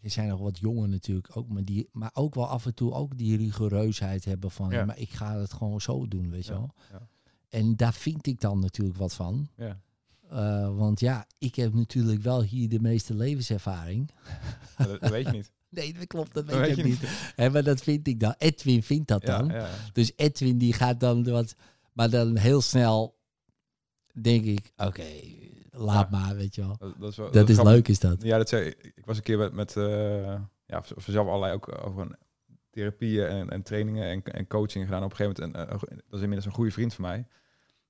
er 0.02 0.10
zijn 0.12 0.28
nog 0.28 0.40
wat 0.40 0.60
jonger 0.60 0.90
natuurlijk 0.90 1.38
ook, 1.38 1.48
maar, 1.50 1.64
die, 1.66 1.90
maar 1.92 2.12
ook 2.14 2.36
wel 2.36 2.48
af 2.48 2.66
en 2.66 2.74
toe 2.74 2.94
ook 2.94 3.18
die 3.18 3.38
rigoureusheid 3.38 4.26
hebben 4.26 4.52
van, 4.52 4.70
Ja. 4.72 4.86
maar 4.86 5.00
ik 5.00 5.10
ga 5.10 5.40
het 5.40 5.54
gewoon 5.54 5.82
zo 5.82 6.08
doen, 6.08 6.30
weet 6.30 6.46
je 6.46 6.52
Ja, 6.52 6.58
wel. 6.58 6.74
ja. 6.92 7.08
En 7.50 7.76
daar 7.76 7.94
vind 7.94 8.28
ik 8.28 8.40
dan 8.42 8.60
natuurlijk 8.60 8.98
wat 8.98 9.14
van. 9.14 9.50
Ja. 9.56 9.82
Eh, 10.30 10.76
want 10.78 11.00
ja, 11.00 11.28
ik 11.38 11.56
heb 11.56 11.74
natuurlijk 11.74 12.22
wel 12.22 12.42
hier 12.44 12.70
de 12.70 12.80
meeste 12.80 13.16
levenservaring. 13.16 14.12
Dat, 14.78 14.88
dat 15.02 15.10
weet 15.10 15.26
je 15.26 15.32
niet. 15.32 15.52
Nee, 15.70 15.94
dat 15.94 16.08
klopt, 16.08 16.34
dat 16.34 16.48
Dat 16.48 16.58
weet, 16.58 16.68
weet 16.76 16.78
ik 16.78 17.00
je 17.00 17.08
niet. 17.38 17.52
Maar 17.54 17.64
dat 17.64 17.82
vind 17.82 18.08
ik 18.08 18.20
dan. 18.20 18.36
Edwin 18.38 18.84
vindt 18.84 19.08
dat 19.08 19.26
dan. 19.26 19.54
Dus 19.94 20.12
Edwin 20.16 20.58
die 20.58 20.74
gaat 20.74 21.00
dan 21.00 21.24
wat, 21.24 21.56
maar 21.94 22.10
dan 22.10 22.38
heel 22.38 22.62
snel 22.62 23.18
denk 24.22 24.46
ik, 24.46 24.72
oké, 24.76 25.04
laat 25.78 26.08
Ja. 26.12 26.20
maar, 26.20 26.36
weet 26.36 26.56
je 26.56 26.62
wel. 26.62 26.78
dat, 26.78 26.94
dat 27.00 27.10
is, 27.10 27.18
wel, 27.18 27.32
Dat 27.32 27.50
is 27.50 27.62
leuk, 27.62 27.88
is 27.88 28.00
dat. 28.00 28.22
Ja, 28.22 28.38
dat 28.38 28.50
zei 28.50 28.66
ik. 28.66 28.94
Ik 28.96 29.06
was 29.06 29.18
een 29.18 29.24
keer 29.24 29.38
met, 29.38 29.54
met 29.54 29.78
eh, 29.78 30.42
ja, 30.66 30.84
vanzelf 30.84 31.28
allerlei 31.28 31.54
ook 31.54 31.86
over 31.86 32.02
een 32.02 32.16
therapieën 32.70 33.28
en, 33.28 33.50
en 33.50 33.64
trainingen 33.64 34.04
en, 34.10 34.24
en 34.24 34.48
coaching 34.48 34.86
gedaan. 34.86 35.04
Op 35.04 35.10
een 35.10 35.16
gegeven 35.16 35.42
moment, 35.42 35.70
en, 35.70 35.76
eh, 35.76 35.80
dat 35.80 36.14
is 36.14 36.22
inmiddels 36.22 36.46
een 36.46 36.52
goede 36.52 36.72
vriend 36.72 36.94
van 36.94 37.06
mij. 37.06 37.28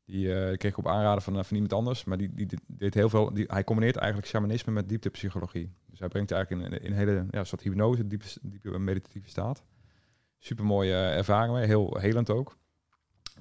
Die 0.06 0.34
eh, 0.34 0.58
kreeg 0.58 0.72
ik 0.72 0.78
op 0.78 0.88
aanraden 0.88 1.22
van, 1.22 1.38
eh, 1.38 1.44
van 1.44 1.54
iemand 1.54 1.74
anders, 1.74 2.04
maar 2.04 2.18
die, 2.18 2.34
die, 2.34 2.46
die 2.46 2.60
deed 2.68 2.94
heel 2.94 3.10
veel. 3.10 3.34
Die, 3.34 3.46
hij 3.48 3.64
combineert 3.64 3.96
eigenlijk 3.96 4.28
shamanisme 4.28 4.72
met 4.72 4.90
dieptepsychologie. 4.90 5.74
Dus 5.90 6.00
hij 6.00 6.08
brengt 6.08 6.32
eigenlijk 6.32 6.72
in, 6.72 6.80
in, 6.82 6.92
een 6.92 6.98
hele 6.98 7.26
ja, 7.30 7.44
soort 7.44 7.62
hypnose, 7.62 8.08
diepe, 8.08 8.26
diepe 8.42 8.80
meditatieve 8.80 9.30
staat. 9.30 9.64
Super 10.38 10.66
mooie 10.66 10.94
ervaring 10.94 11.54
mee, 11.54 11.66
heel 11.66 11.98
helend 12.00 12.30
ook. 12.30 12.48
Op 12.48 12.56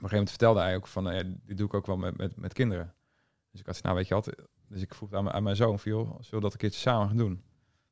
een 0.02 0.08
gegeven 0.10 0.10
moment 0.10 0.30
vertelde 0.30 0.60
hij 0.60 0.76
ook 0.76 0.86
van, 0.86 1.10
eh, 1.10 1.16
ja, 1.16 1.22
dit 1.44 1.56
doe 1.56 1.66
ik 1.66 1.74
ook 1.74 1.86
wel 1.86 1.96
met, 1.96 2.16
met, 2.16 2.36
met 2.36 2.52
kinderen. 2.52 2.94
Dus 3.54 3.62
ik 3.62 3.68
had 3.68 3.82
nou 3.82 3.96
weet 3.96 4.08
je 4.08 4.14
wat, 4.14 4.34
dus 4.68 4.82
ik 4.82 4.94
vroeg 4.94 5.12
aan, 5.12 5.42
mijn- 5.42 5.56
zoon, 5.56 5.78
van, 5.78 5.92
joh, 5.92 6.06
zullen 6.06 6.30
we 6.30 6.40
dat 6.40 6.52
een 6.52 6.58
keertje 6.58 6.80
samen 6.80 7.08
gaan 7.08 7.16
doen? 7.16 7.42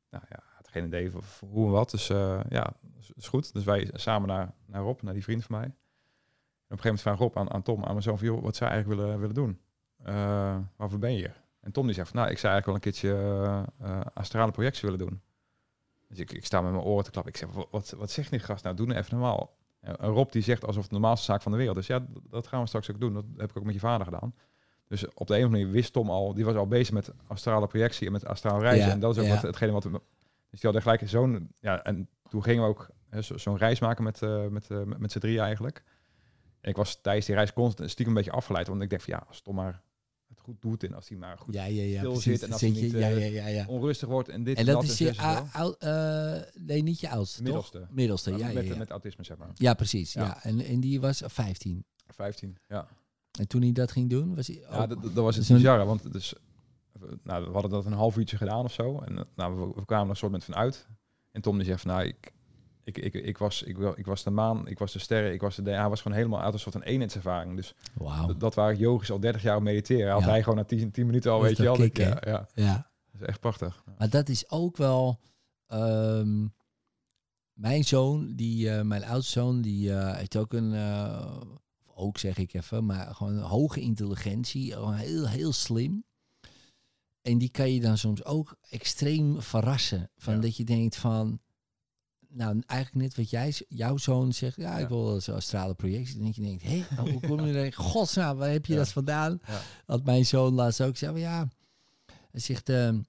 Nou 0.09 0.23
ja, 0.29 0.39
had 0.55 0.67
geen 0.67 0.85
idee 0.85 1.11
hoe 1.39 1.65
en 1.65 1.71
wat, 1.71 1.91
dus 1.91 2.09
eh, 2.09 2.39
ja, 2.49 2.73
is, 3.15 3.27
goed. 3.27 3.53
Dus 3.53 3.63
wij 3.63 3.89
samen 3.93 4.27
naar, 4.27 4.53
naar 4.65 4.81
Rob, 4.81 5.01
naar 5.01 5.13
die 5.13 5.23
vriend 5.23 5.43
van 5.43 5.55
mij. 5.57 5.65
En 5.65 5.71
op 5.71 5.75
een 6.69 6.77
gegeven 6.77 6.85
moment 6.85 7.01
vraag 7.01 7.17
Rob 7.17 7.37
aan, 7.37 7.53
aan 7.53 7.61
Tom, 7.61 7.83
aan 7.83 7.91
mijn 7.91 8.03
zoon, 8.03 8.17
van, 8.17 8.41
wat 8.41 8.55
zou 8.55 8.71
eigenlijk 8.71 9.01
willen, 9.01 9.19
willen 9.19 9.35
doen? 9.35 9.59
Eh, 10.03 10.57
waarvoor 10.75 10.99
ben 10.99 11.13
je? 11.13 11.31
En 11.59 11.71
Tom 11.71 11.85
die 11.85 11.95
zegt, 11.95 12.13
nou, 12.13 12.29
ik 12.29 12.37
zou 12.37 12.53
eigenlijk 12.53 12.65
wel 12.65 12.75
een 12.75 12.81
keertje 12.81 13.65
eh, 13.79 14.01
astrale 14.13 14.51
projectie 14.51 14.89
willen 14.89 15.07
doen. 15.07 15.21
Dus 16.07 16.19
ik, 16.19 16.31
ik 16.31 16.45
sta 16.45 16.61
met 16.61 16.71
mijn 16.71 16.83
oren 16.83 17.03
te 17.03 17.11
klappen. 17.11 17.33
Ik 17.33 17.39
zeg, 17.39 17.49
wat, 17.71 17.93
wat, 17.97 18.11
zegt 18.11 18.29
die 18.29 18.39
gast 18.39 18.63
nou? 18.63 18.75
Doe 18.75 18.85
nou 18.85 18.99
even 18.99 19.17
normaal. 19.17 19.57
En 19.79 19.95
Rob 19.95 20.31
die 20.31 20.41
zegt 20.41 20.65
alsof 20.65 20.81
het 20.81 20.91
de 20.91 20.97
normaalste 20.97 21.25
zaak 21.25 21.41
van 21.41 21.51
de 21.51 21.57
wereld 21.57 21.77
is. 21.77 21.87
Ja, 21.87 22.05
dat 22.29 22.47
gaan 22.47 22.61
we 22.61 22.67
straks 22.67 22.91
ook 22.91 22.99
doen. 22.99 23.13
Dat 23.13 23.25
heb 23.37 23.49
ik 23.49 23.57
ook 23.57 23.63
met 23.63 23.73
je 23.73 23.79
vader 23.79 24.05
gedaan. 24.05 24.33
Dus 24.87 25.07
op 25.13 25.27
de 25.27 25.33
een 25.33 25.39
of 25.39 25.45
andere 25.45 25.49
manier 25.49 25.71
wist 25.71 25.93
Tom 25.93 26.09
al, 26.09 26.33
die 26.33 26.45
was 26.45 26.55
al 26.55 26.67
bezig 26.67 26.93
met 26.93 27.11
astrale 27.27 27.67
projectie 27.67 28.05
en 28.07 28.11
met 28.13 28.25
astraal 28.25 28.59
reizen. 28.61 28.85
Ja, 28.87 28.93
en 28.93 28.99
dat 28.99 29.11
is 29.15 29.21
ook 29.21 29.27
ja. 29.27 29.33
wat, 29.33 29.41
hetgene 29.41 29.71
wat 29.71 29.83
we... 29.83 29.89
Dus 30.49 30.61
die 30.61 30.71
hadden 30.71 30.81
gelijk 30.81 31.09
zo'n... 31.09 31.49
Ja, 31.59 31.83
en 31.83 32.09
toen 32.29 32.43
gingen 32.43 32.63
we 32.63 32.69
ook 32.69 32.89
zo- 33.21 33.37
zo'n 33.37 33.57
reis 33.57 33.79
maken 33.79 34.03
met, 34.03 34.21
eh, 34.21 34.47
met, 34.47 34.69
met, 34.99 35.11
z'n 35.11 35.19
drie 35.19 35.39
eigenlijk. 35.39 35.83
En 36.61 36.69
ik 36.69 36.75
was 36.75 37.01
tijdens 37.01 37.25
die 37.25 37.35
reis 37.35 37.53
constant 37.53 37.89
stiekem 37.89 38.15
een 38.15 38.23
beetje 38.23 38.37
afgeleid. 38.37 38.67
Want 38.67 38.81
ik 38.81 38.89
denk 38.89 39.01
van 39.01 39.13
ja, 39.13 39.25
als 39.27 39.41
Tom 39.41 39.55
maar 39.55 39.81
het 40.27 40.39
goed 40.39 40.61
doet 40.61 40.83
en 40.83 40.93
als 40.93 41.09
hij 41.09 41.17
maar 41.17 41.37
goed 41.37 41.53
Ja, 41.53 41.65
ja, 41.65 41.83
ja. 41.83 41.97
stil 41.97 42.11
precies. 42.11 42.31
zit 42.39 42.43
en 42.43 42.51
als 42.51 42.61
hij 42.61 42.69
niet, 42.69 42.93
eh, 42.93 43.69
onrustig 43.69 44.07
wordt 44.07 44.29
en 44.29 44.43
dit 44.43 44.57
En 44.57 44.65
dat 44.65 44.83
is 44.83 44.97
je 44.97 45.05
zus 45.05 45.17
en 45.17 45.23
zo. 45.23 45.29
ou- 45.29 45.47
ou- 45.51 45.75
eh, 45.79 46.41
nee, 46.61 46.83
niet 46.83 46.99
je 46.99 47.09
oudste, 47.09 47.37
toch? 47.37 47.45
Middelste. 47.45 47.87
Middelste, 47.89 48.37
ja, 48.37 48.51
met, 48.51 48.77
met 48.77 48.89
autisme 48.89 49.23
zeg 49.23 49.37
maar. 49.37 49.49
Ja, 49.53 49.73
precies. 49.73 50.13
Ja. 50.13 50.23
Ja. 50.23 50.43
En, 50.43 50.59
en 50.65 50.79
die 50.79 51.01
was 51.01 51.21
15. 51.25 51.85
15, 52.07 52.57
ja. 52.67 52.87
En 53.39 53.47
toen 53.47 53.61
hij 53.61 53.71
dat 53.71 53.91
ging 53.91 54.09
doen, 54.09 54.35
was 54.35 54.47
hij... 54.47 54.63
Ja, 54.69 54.87
dat, 54.87 55.01
dat 55.03 55.13
was 55.13 55.35
het 55.35 55.47
bizarre, 55.47 55.85
want 55.85 56.13
dus, 56.13 56.33
nou, 57.23 57.45
we 57.45 57.51
hadden 57.51 57.71
dat 57.71 57.85
een 57.85 57.93
half 57.93 58.17
uurtje 58.17 58.37
gedaan 58.37 58.63
of 58.63 58.73
zo. 58.73 58.99
En 58.99 59.25
nou, 59.35 59.55
we, 59.59 59.73
we 59.75 59.85
kwamen 59.85 60.03
er 60.05 60.09
een 60.11 60.15
soort 60.15 60.31
met 60.31 60.43
van 60.43 60.55
uit. 60.55 60.87
En 61.31 61.41
Tom 61.41 61.57
die 61.57 61.65
zegt 61.65 61.81
van, 61.81 61.91
nou, 61.91 62.05
ik, 62.07 62.33
ik, 62.83 62.97
ik, 62.97 63.13
ik, 63.13 63.37
was, 63.37 63.63
ik, 63.63 63.77
ik 63.77 64.05
was 64.05 64.23
de 64.23 64.29
maan, 64.29 64.67
ik 64.67 64.79
was 64.79 64.91
de 64.93 64.99
sterren, 64.99 65.33
ik 65.33 65.41
was 65.41 65.55
de... 65.55 65.69
Hij 65.71 65.89
was 65.89 66.01
gewoon 66.01 66.17
helemaal 66.17 66.41
uit 66.41 66.53
een 66.53 66.59
soort 66.59 66.75
van 66.75 66.83
eenheidservaring. 66.83 67.55
Dus 67.55 67.73
d- 68.27 68.39
dat 68.39 68.53
waren 68.55 68.77
yogisch 68.77 69.11
al 69.11 69.19
30 69.19 69.41
jaar 69.41 69.61
mediteren. 69.61 70.11
Had 70.11 70.21
Ja. 70.21 70.27
hij 70.29 70.43
gewoon 70.43 70.57
na 70.57 70.63
10, 70.63 70.91
10 70.91 71.05
minuten 71.05 71.31
al, 71.31 71.39
Dat 71.39 71.47
weet 71.47 71.57
je 71.57 71.63
wel. 71.63 71.75
kick, 71.75 71.97
ja, 71.97 72.17
ja, 72.25 72.47
Ja. 72.53 72.89
dat 73.11 73.21
is 73.21 73.27
echt 73.27 73.39
prachtig. 73.39 73.83
Maar 73.97 74.09
dat 74.09 74.29
is 74.29 74.49
ook 74.49 74.77
wel. 74.77 75.19
ehm, 75.67 76.47
mijn 77.53 77.83
zoon, 77.83 78.33
die, 78.35 78.69
eh, 78.69 78.81
mijn 78.83 79.03
oudste 79.05 79.31
zoon, 79.31 79.61
die 79.61 79.93
eh, 79.93 80.15
heeft 80.17 80.37
ook 80.37 80.53
een. 80.53 80.73
eh, 80.73 81.41
ook 82.03 82.17
zeg 82.17 82.37
ik 82.37 82.53
even, 82.53 82.85
maar 82.85 83.15
gewoon 83.15 83.33
een 83.33 83.43
hoge 83.43 83.79
intelligentie. 83.79 84.75
Heel, 84.89 85.27
heel 85.27 85.53
slim. 85.53 86.03
En 87.21 87.37
die 87.37 87.49
kan 87.49 87.73
je 87.73 87.81
dan 87.81 87.97
soms 87.97 88.23
ook 88.25 88.57
extreem 88.69 89.41
verrassen. 89.41 90.09
Van 90.17 90.33
Ja. 90.33 90.39
dat 90.39 90.57
je 90.57 90.63
denkt 90.63 90.95
van. 90.95 91.39
Nou, 92.27 92.61
eigenlijk 92.65 93.05
net 93.05 93.15
wat 93.15 93.29
jij, 93.29 93.53
jouw 93.67 93.97
zoon 93.97 94.33
zegt. 94.33 94.55
Ja, 94.55 94.77
ik 94.77 94.87
wil 94.87 95.21
zo'n 95.21 95.35
astrale 95.35 95.73
projectie. 95.73 96.13
Dan 96.15 96.23
denk 96.23 96.35
je, 96.35 96.41
denkt, 96.41 96.63
hé, 96.63 96.83
hoe 97.11 97.19
kom 97.19 97.45
je 97.45 97.53
er? 97.53 97.73
Godsnaam, 97.91 98.37
waar 98.37 98.49
heb 98.51 98.65
je 98.65 98.73
Ja. 98.73 98.79
dat 98.79 98.89
vandaan? 98.91 99.39
Had 99.85 100.03
mijn 100.03 100.25
zoon 100.25 100.53
laatst 100.53 100.81
ook 100.81 100.97
zei, 100.97 101.11
maar 101.11 101.21
ja, 101.21 101.47
hij 102.31 102.39
zegt, 102.39 102.69
ehm, 102.69 102.99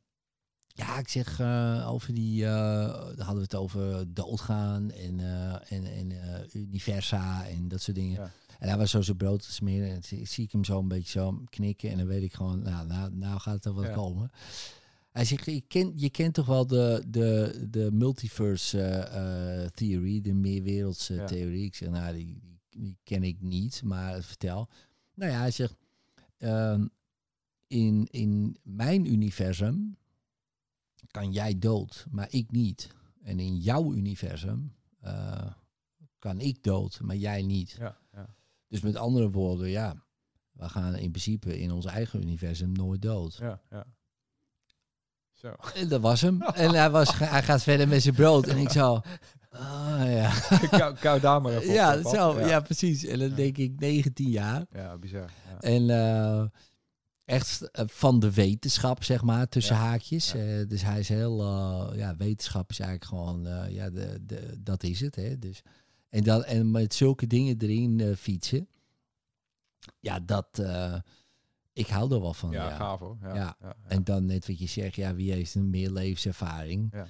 ja, 0.67 0.99
ik 0.99 1.09
zeg 1.09 1.41
eh, 1.41 1.87
over 1.91 2.15
die, 2.15 2.43
dan 2.45 3.17
hadden 3.19 3.35
we 3.37 3.41
het 3.43 3.55
over 3.55 4.15
doodgaan 4.15 4.91
en, 4.91 5.21
eh, 5.21 5.73
en, 5.73 5.85
en 5.87 6.13
universa 6.53 7.47
en 7.49 7.69
dat 7.69 7.83
soort 7.83 7.97
dingen. 7.97 8.33
En 8.65 8.71
hij 8.71 8.79
was 8.79 8.91
zo 8.91 9.03
zijn 9.03 9.17
brood 9.17 9.43
te 9.43 9.53
smeren 9.53 9.91
en 9.91 10.03
zie, 10.05 10.27
zie 10.27 10.45
ik 10.45 10.53
hem 10.53 10.65
zo 10.65 10.79
een 10.79 10.89
beetje 10.89 11.11
zo 11.21 11.43
knikken 11.49 11.91
en 11.91 11.97
dan 11.97 12.07
weet 12.07 12.23
ik 12.23 12.35
gewoon, 12.35 12.63
nou, 12.63 12.87
nou, 12.87 13.15
nou 13.15 13.41
gaat 13.41 13.65
er 13.65 13.73
wat 13.73 13.85
Ja. 13.85 13.93
komen. 13.95 14.31
Hij 15.11 15.25
zegt, 15.25 15.45
je 15.45 15.61
kent, 15.61 16.01
je 16.01 16.11
kent 16.11 16.35
toch 16.35 16.47
wel 16.47 16.67
de, 16.67 17.05
de, 17.09 17.67
de 17.71 17.91
multiverse 17.93 18.81
eh, 18.83 19.63
eh, 19.65 19.71
theory, 19.71 20.21
de 20.21 20.33
meerwereldse 20.35 21.15
Ja. 21.15 21.27
theorie. 21.27 21.65
Ik 21.65 21.75
zeg, 21.75 21.89
nou, 21.91 22.15
die, 22.15 22.39
die, 22.41 22.61
die 22.71 22.99
ken 23.03 23.23
ik 23.23 23.41
niet, 23.41 23.83
maar 23.83 24.23
vertel. 24.23 24.69
Nou 25.15 25.31
ja, 25.33 25.39
hij 25.39 25.51
zegt, 25.51 25.75
ehm, 26.37 26.87
in, 27.67 28.07
in 28.11 28.57
mijn 28.63 29.13
universum 29.13 29.97
kan 31.11 31.33
jij 31.33 31.59
dood, 31.59 32.07
maar 32.11 32.29
ik 32.31 32.51
niet. 32.51 32.89
En 33.23 33.39
in 33.41 33.57
jouw 33.57 33.93
universum 33.95 34.75
eh, 35.01 35.53
kan 36.19 36.41
ik 36.41 36.63
dood, 36.63 37.01
maar 37.01 37.17
jij 37.17 37.43
niet. 37.43 37.71
Ja, 37.79 37.99
ja. 38.13 38.35
Dus 38.75 38.83
met 38.83 38.97
andere 38.97 39.31
woorden, 39.31 39.69
ja, 39.69 39.95
we 40.53 40.69
gaan 40.69 40.97
in 40.97 41.11
principe 41.11 41.59
in 41.59 41.73
ons 41.73 41.85
eigen 41.85 42.23
universum 42.23 42.73
nooit 42.73 43.03
dood. 43.03 43.37
Ja, 43.41 43.61
ja. 43.71 43.87
Zo. 45.33 45.55
En 45.75 45.89
dat 45.89 46.01
was 46.01 46.21
hem. 46.21 46.43
En 46.65 46.75
hij, 46.75 46.91
was, 46.91 47.19
hij 47.19 47.43
gaat 47.43 47.63
verder 47.63 47.89
met 47.89 48.03
zijn 48.03 48.15
brood. 48.15 48.47
En 48.47 48.57
ik 48.57 48.71
zo, 48.71 49.01
ah 49.51 50.03
ja. 50.07 50.33
kou, 50.79 50.95
kou 50.95 51.21
daar 51.21 51.41
maar 51.43 51.53
even 51.53 51.69
op, 51.69 51.75
Ja, 51.75 52.03
zo, 52.03 52.39
ja. 52.41 52.47
Ja, 52.47 52.61
precies. 52.61 53.05
En 53.05 53.19
dan 53.19 53.29
Ja. 53.29 53.35
denk 53.35 53.57
ik 53.59 53.81
19 53.81 54.31
jaar. 54.31 54.67
Ja, 54.73 54.99
bizar. 54.99 55.31
Ja. 55.51 55.61
En 55.61 55.91
eh, 55.91 56.45
echt 57.25 57.71
eh, 57.71 57.85
van 57.89 58.21
de 58.21 58.33
wetenschap, 58.33 59.05
zeg 59.05 59.23
maar, 59.23 59.49
tussen 59.49 59.77
haakjes. 59.77 60.35
Eh, 60.35 60.69
dus 60.69 60.83
hij 60.83 60.99
is 60.99 61.09
heel, 61.09 61.43
ja, 61.97 62.17
wetenschap 62.17 62.71
is 62.71 62.79
eigenlijk 62.79 63.11
gewoon, 63.11 63.71
ja, 63.71 63.91
de, 63.91 64.19
de, 64.27 64.57
dat 64.63 64.83
is 64.83 65.01
het. 65.01 65.15
Hè? 65.17 65.39
Dus, 65.39 65.63
en, 66.15 66.23
dan, 66.25 66.45
en 66.45 66.71
met 66.71 66.95
zulke 66.95 67.27
dingen 67.27 67.59
erin 67.59 68.01
eh, 68.01 68.17
fietsen, 68.17 68.69
ja, 70.01 70.21
dat, 70.21 70.59
eh, 70.59 70.95
ik 71.73 71.87
hou 71.87 72.13
er 72.15 72.21
wel 72.21 72.35
van. 72.35 72.51
ja, 72.51 72.69
ja. 72.69 72.77
gaaf 72.77 73.01
hoor. 73.01 73.17
Ja, 73.21 73.29
Ja. 73.29 73.35
ja. 73.35 73.57
ja. 73.61 73.77
En 73.89 74.05
dan 74.05 74.27
net 74.27 74.47
wat 74.47 74.59
je 74.59 74.67
zegt, 74.67 74.95
ja, 74.95 75.15
wie 75.15 75.33
heeft 75.33 75.55
een 75.55 75.71
meer 75.71 75.91
levenservaring? 75.91 76.89
Ja. 76.93 77.07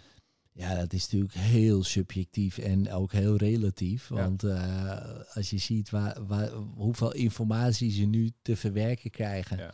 Ja, 0.52 0.74
dat 0.74 0.92
is 0.92 1.02
natuurlijk 1.02 1.32
heel 1.34 1.82
subjectief 1.84 2.58
en 2.58 2.90
ook 2.92 3.12
heel 3.12 3.36
relatief. 3.36 4.08
Ja. 4.08 4.14
Want 4.14 4.42
eh, 4.44 5.20
als 5.34 5.50
je 5.50 5.58
ziet 5.58 5.90
waar, 5.90 6.26
waar, 6.26 6.52
hoeveel 6.52 7.12
informatie 7.14 7.90
ze 7.90 8.04
nu 8.04 8.30
te 8.42 8.56
verwerken 8.56 9.10
krijgen, 9.10 9.56
Ja. 9.56 9.72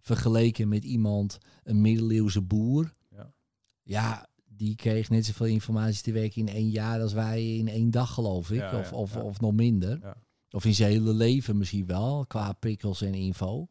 vergeleken 0.00 0.68
met 0.68 0.84
iemand, 0.84 1.38
een 1.64 1.80
middeleeuwse 1.80 2.42
boer. 2.42 2.92
Ja. 3.82 4.28
Die 4.58 4.74
kreeg 4.74 5.10
net 5.10 5.26
zoveel 5.26 5.46
informatie 5.46 6.02
te 6.02 6.12
werken 6.12 6.40
in 6.40 6.54
één 6.54 6.70
jaar 6.70 7.00
als 7.00 7.12
wij 7.12 7.56
in 7.56 7.68
één 7.68 7.90
dag, 7.90 8.14
geloof 8.14 8.50
ik. 8.50 8.58
Ja, 8.60 8.78
of, 8.78 8.92
of, 8.92 9.16
of 9.16 9.40
nog 9.40 9.52
minder. 9.52 10.16
Of 10.50 10.64
in 10.64 10.74
zijn 10.74 10.90
hele 10.90 11.12
leven 11.12 11.56
misschien 11.56 11.86
wel, 11.86 12.24
qua 12.26 12.52
prikkels 12.52 13.02
en 13.02 13.14
info. 13.14 13.66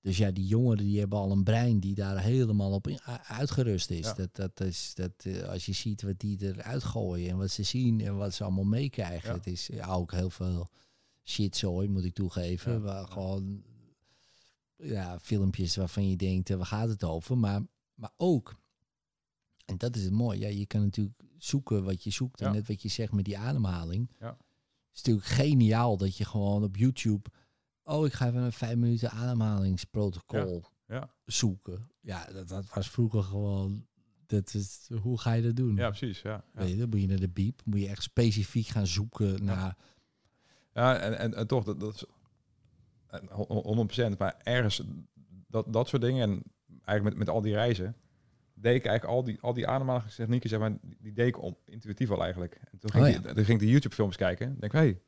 Dus 0.00 0.16
ja, 0.16 0.30
die 0.30 0.46
jongeren 0.46 0.84
die 0.84 0.98
hebben 0.98 1.18
al 1.18 1.30
een 1.30 1.44
brein 1.44 1.80
die 1.80 1.94
daar 1.94 2.20
helemaal 2.22 2.72
op 2.72 2.88
in- 2.88 3.00
uitgerust 3.26 3.90
is. 3.90 4.06
Ja. 4.06 4.12
Dat, 4.14 4.36
dat 4.36 4.60
is 4.60 4.94
dat, 4.94 5.12
eh, 5.22 5.42
als 5.42 5.66
je 5.66 5.72
ziet 5.72 6.02
wat 6.02 6.18
die 6.18 6.38
eruit 6.42 6.84
gooien 6.84 7.30
en 7.30 7.36
wat 7.36 7.50
ze 7.50 7.62
zien 7.62 8.00
en 8.00 8.16
wat 8.16 8.34
ze 8.34 8.44
allemaal 8.44 8.64
meekrijgen. 8.64 9.28
Ja. 9.28 9.34
Het 9.36 9.46
is 9.46 9.66
ja, 9.66 9.86
ook 9.86 10.12
heel 10.12 10.30
veel 10.30 10.68
shitzooi, 11.24 11.88
moet 11.88 12.04
ik 12.04 12.14
toegeven. 12.14 12.72
Ja, 12.72 12.80
Waar 12.80 13.06
gewoon 13.06 13.62
ja, 14.76 15.18
filmpjes 15.20 15.76
waarvan 15.76 16.08
je 16.08 16.16
denkt, 16.16 16.50
eh, 16.50 16.56
waar 16.56 16.66
gaat 16.66 16.88
het 16.88 17.04
over? 17.04 17.38
Maar, 17.38 17.62
maar 17.94 18.12
ook, 18.16 18.56
en 19.68 19.78
dat 19.78 19.96
is 19.96 20.04
het 20.04 20.12
mooie, 20.12 20.38
ja, 20.40 20.48
je 20.48 20.66
kan 20.66 20.80
natuurlijk 20.82 21.20
zoeken 21.36 21.84
wat 21.84 22.04
je 22.04 22.10
zoekt. 22.10 22.40
En 22.40 22.46
Ja. 22.46 22.52
net 22.52 22.68
wat 22.68 22.82
je 22.82 22.88
zegt 22.88 23.12
met 23.12 23.24
die 23.24 23.38
ademhaling. 23.38 24.10
Ja. 24.20 24.26
Het 24.28 24.96
is 24.96 25.02
natuurlijk 25.02 25.26
geniaal 25.26 25.96
dat 25.96 26.16
je 26.16 26.24
gewoon 26.24 26.62
op 26.64 26.76
YouTube... 26.76 27.30
Oh, 27.84 28.06
ik 28.06 28.12
ga 28.12 28.26
even 28.26 28.42
een 28.42 28.52
vijf 28.52 28.76
minuten 28.76 29.10
ademhalingsprotocol 29.10 30.64
Ja. 30.86 31.10
zoeken. 31.24 31.90
Ja, 32.00 32.24
dat, 32.32 32.48
dat 32.48 32.74
was 32.74 32.90
vroeger 32.90 33.22
gewoon... 33.22 33.86
Dat 34.26 34.54
is, 34.54 34.88
hoe 35.02 35.18
ga 35.20 35.32
je 35.32 35.42
dat 35.42 35.56
doen? 35.56 35.76
Ja, 35.76 35.88
precies. 35.88 36.22
Ja, 36.22 36.30
ja. 36.30 36.44
Weet 36.60 36.70
je, 36.70 36.76
dan 36.76 36.88
moet 36.88 37.00
je 37.00 37.06
naar 37.06 37.20
de 37.20 37.28
biep. 37.28 37.60
Moet 37.64 37.80
je 37.80 37.88
echt 37.88 38.02
specifiek 38.02 38.66
gaan 38.66 38.86
zoeken 38.86 39.44
naar... 39.44 39.76
Ja, 40.72 40.96
en, 40.98 41.18
en, 41.18 41.34
en 41.34 41.46
toch, 41.46 41.64
dat, 41.64 41.80
dat 41.80 41.94
is 41.94 42.04
en 43.06 43.28
hon- 43.30 43.88
100%. 44.14 44.16
Maar 44.18 44.36
ergens, 44.42 44.82
dat, 45.48 45.72
dat 45.72 45.88
soort 45.88 46.02
dingen, 46.02 46.30
en 46.30 46.42
eigenlijk 46.84 47.02
met, 47.16 47.26
met 47.26 47.28
al 47.36 47.40
die 47.42 47.52
reizen, 47.52 47.96
deed 48.60 48.74
ik 48.74 48.84
eigenlijk 48.86 49.04
al 49.16 49.24
die, 49.24 49.38
al 49.40 49.52
die 49.54 49.66
ademhalingstechnieken, 49.68 50.48
zeg 50.48 50.58
maar, 50.58 50.70
die, 50.82 50.96
die 51.00 51.12
deed 51.12 51.26
ik 51.26 51.42
om, 51.42 51.56
intuïtief 51.64 52.10
al 52.10 52.22
eigenlijk. 52.22 52.60
En 52.72 52.78
toen 52.78 52.90
ging, 52.90 53.04
Oh 53.04 53.10
ik, 53.10 53.14
ja. 53.16 53.32
toen 53.34 53.44
ging 53.44 53.60
ik 53.60 53.66
de 53.66 53.70
YouTube-films 53.72 54.16
kijken. 54.16 54.46
en 54.46 54.56
denk 54.60 54.72
ik, 54.72 54.78
hey, 54.78 55.00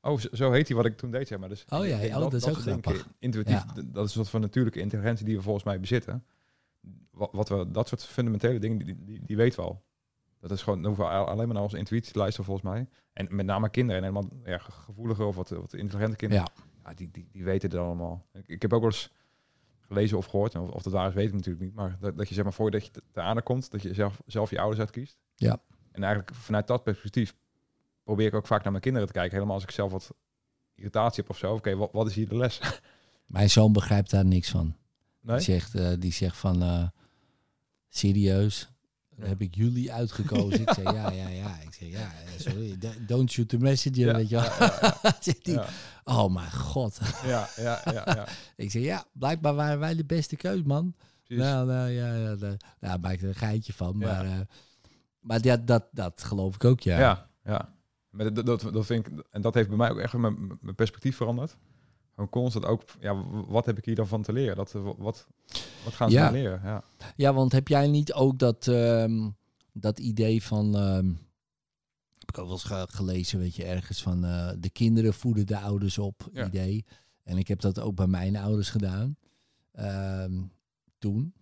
oh, 0.00 0.18
zo, 0.18 0.28
zo 0.32 0.52
heet 0.52 0.66
hij 0.68 0.76
wat 0.76 0.86
ik 0.86 0.96
toen 0.96 1.10
deed, 1.10 1.28
zeg 1.28 1.38
maar. 1.38 1.48
Dus 1.48 1.64
Oh 1.68 1.86
ja, 1.86 1.96
oh, 2.16 2.20
dat 2.20 2.32
is 2.34 2.48
ook 2.48 2.56
grappig. 2.56 3.08
Intuïtief, 3.18 3.54
Ja. 3.54 3.72
dat 3.74 3.94
is 3.94 3.94
een 4.02 4.08
soort 4.08 4.28
van 4.28 4.40
natuurlijke 4.40 4.80
intelligentie 4.80 5.26
die 5.26 5.36
we 5.36 5.42
volgens 5.42 5.64
mij 5.64 5.80
bezitten. 5.80 6.24
Wat, 7.10 7.28
wat 7.32 7.48
we, 7.48 7.70
dat 7.70 7.88
soort 7.88 8.04
fundamentele 8.04 8.58
dingen, 8.58 8.78
die, 8.78 9.04
die, 9.04 9.20
die 9.24 9.36
weten 9.36 9.60
we 9.60 9.66
al. 9.66 9.84
Dat 10.40 10.50
is 10.50 10.62
gewoon, 10.62 10.96
al- 10.96 11.06
alleen 11.26 11.44
maar 11.46 11.54
naar 11.54 11.62
onze 11.62 11.78
intuïtie 11.78 12.12
te 12.12 12.18
luisteren 12.18 12.46
volgens 12.46 12.66
mij. 12.72 12.88
En 13.12 13.26
met 13.30 13.46
name 13.46 13.70
kinderen 13.70 14.02
en 14.04 14.08
helemaal 14.14 14.30
ja, 14.44 14.58
gevoelige 14.58 15.24
of 15.24 15.36
wat, 15.36 15.48
wat 15.48 15.74
intelligente 15.74 16.16
kinderen. 16.16 16.44
Ja. 16.56 16.62
Ja, 16.84 16.94
die, 16.94 17.10
die, 17.12 17.28
die 17.32 17.44
weten 17.44 17.70
het 17.70 17.78
allemaal. 17.78 18.26
Ik, 18.32 18.48
ik 18.48 18.62
heb 18.62 18.72
ook 18.72 18.80
wel 18.80 18.90
eens 18.90 19.12
gelezen 19.86 20.16
of 20.18 20.26
gehoord, 20.26 20.54
of, 20.54 20.70
of 20.70 20.82
dat 20.82 20.92
waar 20.92 21.08
is 21.08 21.14
weet 21.14 21.28
ik 21.28 21.34
natuurlijk 21.34 21.64
niet, 21.64 21.74
maar 21.74 21.96
dat, 22.00 22.16
dat 22.16 22.28
je 22.28 22.34
zeg 22.34 22.44
maar 22.44 22.52
voordat 22.52 22.84
je 22.84 22.90
te, 22.90 23.02
te 23.12 23.20
aarde 23.20 23.42
komt, 23.42 23.70
dat 23.70 23.82
je 23.82 23.94
zelf, 23.94 24.20
zelf 24.26 24.50
je 24.50 24.58
ouders 24.58 24.80
uitkiest. 24.80 25.16
Ja. 25.34 25.62
En 25.92 26.02
eigenlijk 26.02 26.34
vanuit 26.34 26.66
dat 26.66 26.82
perspectief 26.82 27.34
probeer 28.04 28.26
ik 28.26 28.34
ook 28.34 28.46
vaak 28.46 28.62
naar 28.62 28.70
mijn 28.70 28.82
kinderen 28.82 29.08
te 29.08 29.14
kijken, 29.14 29.32
helemaal 29.32 29.54
als 29.54 29.64
ik 29.64 29.70
zelf 29.70 29.92
wat 29.92 30.14
irritatie 30.74 31.22
heb 31.22 31.30
of 31.30 31.38
zo. 31.38 31.54
Oké, 31.54 31.76
wat, 31.76 31.92
wat 31.92 32.06
is 32.06 32.14
hier 32.14 32.28
de 32.28 32.36
les? 32.36 32.60
Mijn 33.26 33.50
zoon 33.50 33.72
begrijpt 33.72 34.10
daar 34.10 34.24
niks 34.24 34.50
van. 34.50 34.76
Nee? 35.20 35.36
Die, 35.36 35.44
zegt, 35.44 35.74
eh, 35.74 35.92
die 35.98 36.12
zegt 36.12 36.36
van... 36.36 36.62
eh, 36.62 36.88
serieus? 37.88 38.68
Dan 39.18 39.28
heb 39.28 39.40
ik 39.40 39.54
jullie 39.54 39.92
uitgekozen. 39.92 40.60
ik 40.60 40.72
zeg 40.72 40.92
ja, 40.92 41.10
ja, 41.10 41.28
ja. 41.28 41.58
Ik 41.60 41.74
zeg 41.74 41.88
ja, 41.88 42.12
sorry. 42.38 42.78
Don't 43.06 43.30
shoot 43.30 43.48
the 43.48 43.58
messenger, 43.58 44.14
weet 44.14 44.28
je 44.28 44.36
wel. 44.36 45.64
Oh 46.08 46.34
mijn 46.34 46.52
god. 46.52 46.98
ja, 47.24 47.48
ja, 47.56 47.80
ja, 47.84 48.02
ja. 48.04 48.26
ik 48.64 48.70
zeg 48.70 48.82
ja, 48.82 49.04
blijkbaar 49.12 49.54
waren 49.54 49.78
wij 49.78 49.94
de 49.94 50.04
beste 50.04 50.36
keus, 50.36 50.62
man. 50.62 50.94
Precies. 51.24 51.44
Nou, 51.44 51.66
nou, 51.66 51.90
ja, 51.90 52.14
ja, 52.14 52.36
daar 52.36 52.56
daar 52.80 53.00
maak 53.00 53.12
ik 53.12 53.22
er 53.22 53.28
een 53.28 53.34
geitje 53.34 53.72
van. 53.72 53.98
Maar, 53.98 54.24
eh, 54.24 54.40
maar 55.20 55.38
ja, 55.42 55.56
dat, 55.56 55.84
dat 55.90 56.24
geloof 56.24 56.54
ik 56.54 56.64
ook, 56.64 56.80
ja. 56.80 56.98
Ja, 56.98 57.28
ja. 57.44 57.74
Maar 58.10 58.34
dat, 58.34 58.46
dat, 58.46 58.72
dat 58.72 58.86
vind 58.86 59.06
ik, 59.06 59.24
en 59.30 59.40
dat 59.40 59.54
heeft 59.54 59.68
bij 59.68 59.76
mij 59.76 59.90
ook 59.90 59.98
echt 59.98 60.12
mijn, 60.12 60.58
mijn 60.60 60.74
perspectief 60.74 61.16
veranderd. 61.16 61.56
Gewoon 62.16 62.30
constant 62.30 62.64
ook, 62.64 62.82
ja, 63.00 63.24
wat 63.46 63.66
heb 63.66 63.78
ik 63.78 63.84
hier 63.84 63.94
dan 63.94 64.06
van 64.06 64.22
te 64.22 64.32
leren? 64.32 64.56
Dat, 64.56 64.72
w- 64.72 64.92
wat, 64.98 65.26
wat 65.84 65.94
gaan 65.94 66.10
ze 66.10 66.16
Ja. 66.16 66.24
dan 66.24 66.32
leren? 66.32 66.60
Ja. 66.64 66.84
Ja, 67.16 67.34
want 67.34 67.52
heb 67.52 67.68
jij 67.68 67.86
niet 67.88 68.12
ook 68.12 68.38
dat, 68.38 68.68
ehm, 68.68 69.30
dat 69.72 69.98
idee 69.98 70.42
van... 70.42 70.76
ehm, 70.76 71.06
heb 72.18 72.28
ik 72.30 72.38
ook 72.38 72.44
wel 72.44 72.52
eens 72.54 72.64
ge- 72.64 72.86
gelezen, 72.90 73.38
weet 73.38 73.54
je, 73.56 73.64
ergens 73.64 74.02
van... 74.02 74.24
eh, 74.24 74.50
de 74.58 74.70
kinderen 74.70 75.14
voeden 75.14 75.46
de 75.46 75.58
ouders 75.58 75.98
op, 75.98 76.28
Ja. 76.32 76.46
idee. 76.46 76.84
En 77.22 77.38
ik 77.38 77.48
heb 77.48 77.60
dat 77.60 77.80
ook 77.80 77.94
bij 77.94 78.06
mijn 78.06 78.36
ouders 78.36 78.70
gedaan. 78.70 79.16
ehm, 79.72 80.42
toen. 80.98 81.34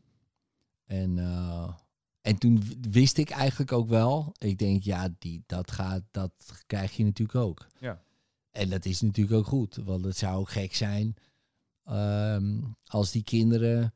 En, 0.84 1.18
eh, 1.18 1.74
en 2.20 2.38
toen 2.38 2.62
wist 2.90 3.18
ik 3.18 3.30
eigenlijk 3.30 3.72
ook 3.72 3.88
wel... 3.88 4.32
Ik 4.38 4.58
denk, 4.58 4.82
ja, 4.82 5.08
die, 5.18 5.42
dat, 5.46 5.70
gaat, 5.70 6.02
dat 6.10 6.32
krijg 6.66 6.92
je 6.96 7.04
natuurlijk 7.04 7.38
ook. 7.38 7.66
Ja. 7.78 8.02
En 8.54 8.70
dat 8.70 8.84
is 8.84 9.00
natuurlijk 9.00 9.36
ook 9.36 9.46
goed. 9.46 9.76
Want 9.84 10.04
het 10.04 10.16
zou 10.16 10.36
ook 10.38 10.50
gek 10.50 10.74
zijn... 10.74 11.14
ehm, 11.84 12.60
als 12.86 13.10
die 13.10 13.22
kinderen 13.22 13.94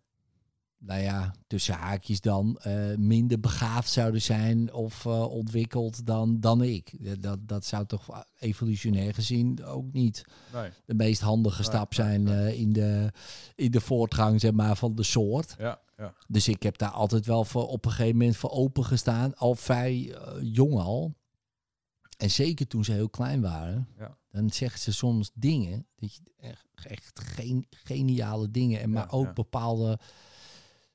nou 0.80 1.00
ja, 1.00 1.34
tussen 1.46 1.74
haakjes 1.74 2.20
dan, 2.20 2.58
eh, 2.60 2.94
minder 2.96 3.40
begaafd 3.40 3.90
zouden 3.90 4.22
zijn 4.22 4.72
of 4.72 5.06
eh, 5.06 5.30
ontwikkeld 5.30 6.06
dan, 6.06 6.40
dan 6.40 6.62
ik. 6.62 6.92
Dat, 7.22 7.38
dat 7.48 7.64
zou 7.64 7.86
toch 7.86 8.24
evolutionair 8.38 9.14
gezien 9.14 9.64
ook 9.64 9.92
niet 9.92 10.24
Nee. 10.52 10.70
de 10.84 10.94
meest 10.94 11.20
handige 11.20 11.60
Nee, 11.62 11.70
stap 11.70 11.94
zijn 11.94 12.22
nee. 12.22 12.52
eh, 12.52 12.60
in, 12.60 12.72
de, 12.72 13.12
in 13.54 13.70
de 13.70 13.80
voortgang 13.80 14.40
zeg 14.40 14.52
maar, 14.52 14.76
van 14.76 14.94
de 14.94 15.02
soort. 15.02 15.54
Ja, 15.58 15.80
ja. 15.96 16.14
Dus 16.28 16.48
ik 16.48 16.62
heb 16.62 16.78
daar 16.78 16.90
altijd 16.90 17.26
wel 17.26 17.44
voor 17.44 17.66
op 17.68 17.84
een 17.84 17.90
gegeven 17.90 18.16
moment 18.18 18.36
voor 18.36 18.50
open 18.50 18.84
gestaan, 18.84 19.34
al 19.36 19.54
vrij 19.54 20.16
jong 20.42 20.74
al. 20.74 21.14
En 22.18 22.30
zeker 22.30 22.66
toen 22.66 22.84
ze 22.84 22.92
heel 22.92 23.08
klein 23.08 23.40
waren, 23.40 23.88
Ja. 23.98 24.16
dan 24.30 24.50
zeggen 24.50 24.80
ze 24.80 24.92
soms 24.92 25.30
dingen, 25.34 25.86
dat 25.96 26.14
je 26.14 26.22
echt, 26.36 26.66
echt 26.86 27.20
geen, 27.20 27.66
geniale 27.70 28.50
dingen, 28.50 28.80
en 28.80 28.88
Ja, 28.88 28.94
maar 28.94 29.10
ook 29.12 29.24
ja. 29.26 29.32
bepaalde 29.32 29.98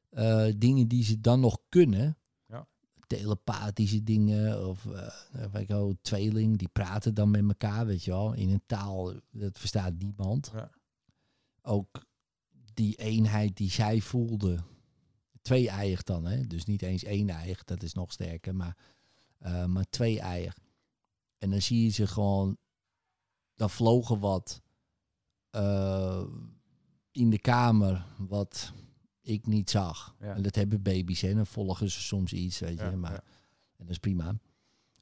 eh, 0.09 0.45
dingen 0.57 0.87
die 0.87 1.03
ze 1.03 1.21
dan 1.21 1.39
nog 1.39 1.57
kunnen. 1.69 2.17
Ja. 2.47 2.67
Telepathische 3.07 4.03
dingen 4.03 4.67
of 4.67 4.83
weet 5.51 5.69
ik 5.69 5.95
tweeling, 6.01 6.57
die 6.57 6.67
praten 6.67 7.13
dan 7.13 7.31
met 7.31 7.41
elkaar, 7.47 7.85
weet 7.85 8.03
je 8.03 8.11
wel, 8.11 8.33
in 8.33 8.49
een 8.49 8.63
taal 8.65 9.13
dat 9.31 9.59
verstaat 9.59 9.93
niemand. 9.97 10.51
Ja. 10.53 10.69
Ook 11.61 12.05
die 12.73 12.95
eenheid 12.95 13.57
die 13.57 13.71
zij 13.71 14.01
voelde, 14.01 14.59
twee 15.41 15.69
eiig 15.69 16.03
dan, 16.03 16.25
hè? 16.25 16.47
dus 16.47 16.65
niet 16.65 16.81
eens 16.81 17.03
één 17.03 17.29
eiig, 17.29 17.63
dat 17.63 17.83
is 17.83 17.93
nog 17.93 18.11
sterker, 18.11 18.55
maar, 18.55 18.77
eh, 19.39 19.65
maar 19.65 19.85
twee 19.89 20.19
eiig. 20.19 20.57
En 21.43 21.49
dan 21.49 21.61
zie 21.61 21.83
je 21.83 21.89
ze 21.89 22.07
gewoon, 22.07 22.57
dan 23.55 23.69
vlogen 23.69 24.19
wat 24.19 24.61
eh, 25.49 26.23
in 27.11 27.29
de 27.29 27.39
kamer 27.39 28.05
wat 28.17 28.71
ik 29.21 29.47
niet 29.47 29.69
zag. 29.69 30.15
Ja. 30.19 30.35
En 30.35 30.41
dat 30.41 30.55
hebben 30.55 30.81
baby's, 30.81 31.21
hè? 31.21 31.33
dan 31.33 31.45
volgen 31.45 31.91
ze 31.91 32.01
soms 32.01 32.33
iets, 32.33 32.59
weet 32.59 32.79
je, 32.79 32.85
Ja, 32.85 32.95
maar 32.95 33.11
ja. 33.11 33.23
en 33.77 33.85
dat 33.85 33.89
is 33.89 33.97
prima. 33.97 34.25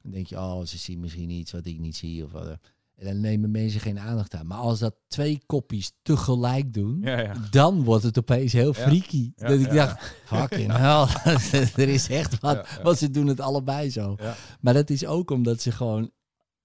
Dan 0.02 0.10
denk 0.12 0.26
je, 0.26 0.36
oh, 0.36 0.64
ze 0.64 0.78
zien 0.78 1.00
misschien 1.00 1.30
iets 1.30 1.52
wat 1.52 1.66
ik 1.66 1.78
niet 1.78 1.96
zie. 1.96 2.24
Of 2.24 2.32
wat. 2.32 2.58
En 2.94 3.04
dan 3.06 3.20
nemen 3.20 3.50
mensen 3.50 3.80
geen 3.80 3.98
aandacht 3.98 4.34
aan. 4.34 4.46
Maar 4.46 4.58
als 4.58 4.78
dat 4.78 4.94
twee 5.08 5.42
kopjes 5.46 5.92
tegelijk 6.02 6.72
doen, 6.74 7.00
Ja, 7.00 7.20
ja. 7.20 7.34
dan 7.50 7.82
wordt 7.82 8.04
het 8.04 8.18
opeens 8.18 8.52
heel 8.52 8.72
freaky. 8.72 9.32
Ja, 9.36 9.48
dat 9.48 9.60
ik 9.60 9.72
dacht, 9.72 10.16
fucking 10.24 10.72
hell, 10.72 11.06
er 11.84 11.88
is 11.88 12.08
echt 12.08 12.40
wat. 12.40 12.68
Want 12.82 12.98
ze 12.98 13.10
doen 13.10 13.26
het 13.26 13.40
allebei 13.40 13.90
zo. 13.90 14.16
Maar 14.60 14.74
dat 14.74 14.90
is 14.90 15.06
ook 15.06 15.30
omdat 15.30 15.60
ze 15.60 15.72
gewoon 15.72 16.10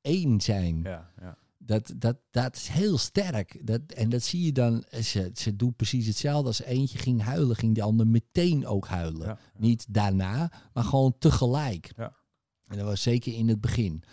één 0.07 0.41
zijn. 0.41 0.81
Ja, 0.83 1.11
ja. 1.21 1.37
Dat, 1.57 1.93
dat, 1.97 2.17
dat 2.31 2.55
is 2.55 2.67
heel 2.67 2.97
sterk. 2.97 3.67
Dat, 3.67 3.81
en 3.95 4.09
dat 4.09 4.23
zie 4.23 4.45
je 4.45 4.51
dan. 4.51 4.83
Ze, 5.03 5.31
ze 5.33 5.55
doen 5.55 5.73
precies 5.75 6.07
hetzelfde. 6.07 6.47
Als 6.47 6.61
eentje 6.61 6.97
ging 6.97 7.21
huilen, 7.21 7.55
ging 7.55 7.75
de 7.75 7.81
ander 7.81 8.07
meteen 8.07 8.65
ook 8.67 8.87
huilen. 8.87 9.27
Ja, 9.27 9.37
Niet 9.57 9.85
daarna, 9.89 10.51
maar 10.73 10.83
gewoon 10.83 11.15
tegelijk. 11.19 11.91
Ja. 11.97 12.13
En 12.67 12.77
dat 12.77 12.85
was 12.85 13.01
zeker 13.01 13.33
in 13.33 13.47
het 13.47 13.61
begin. 13.61 14.03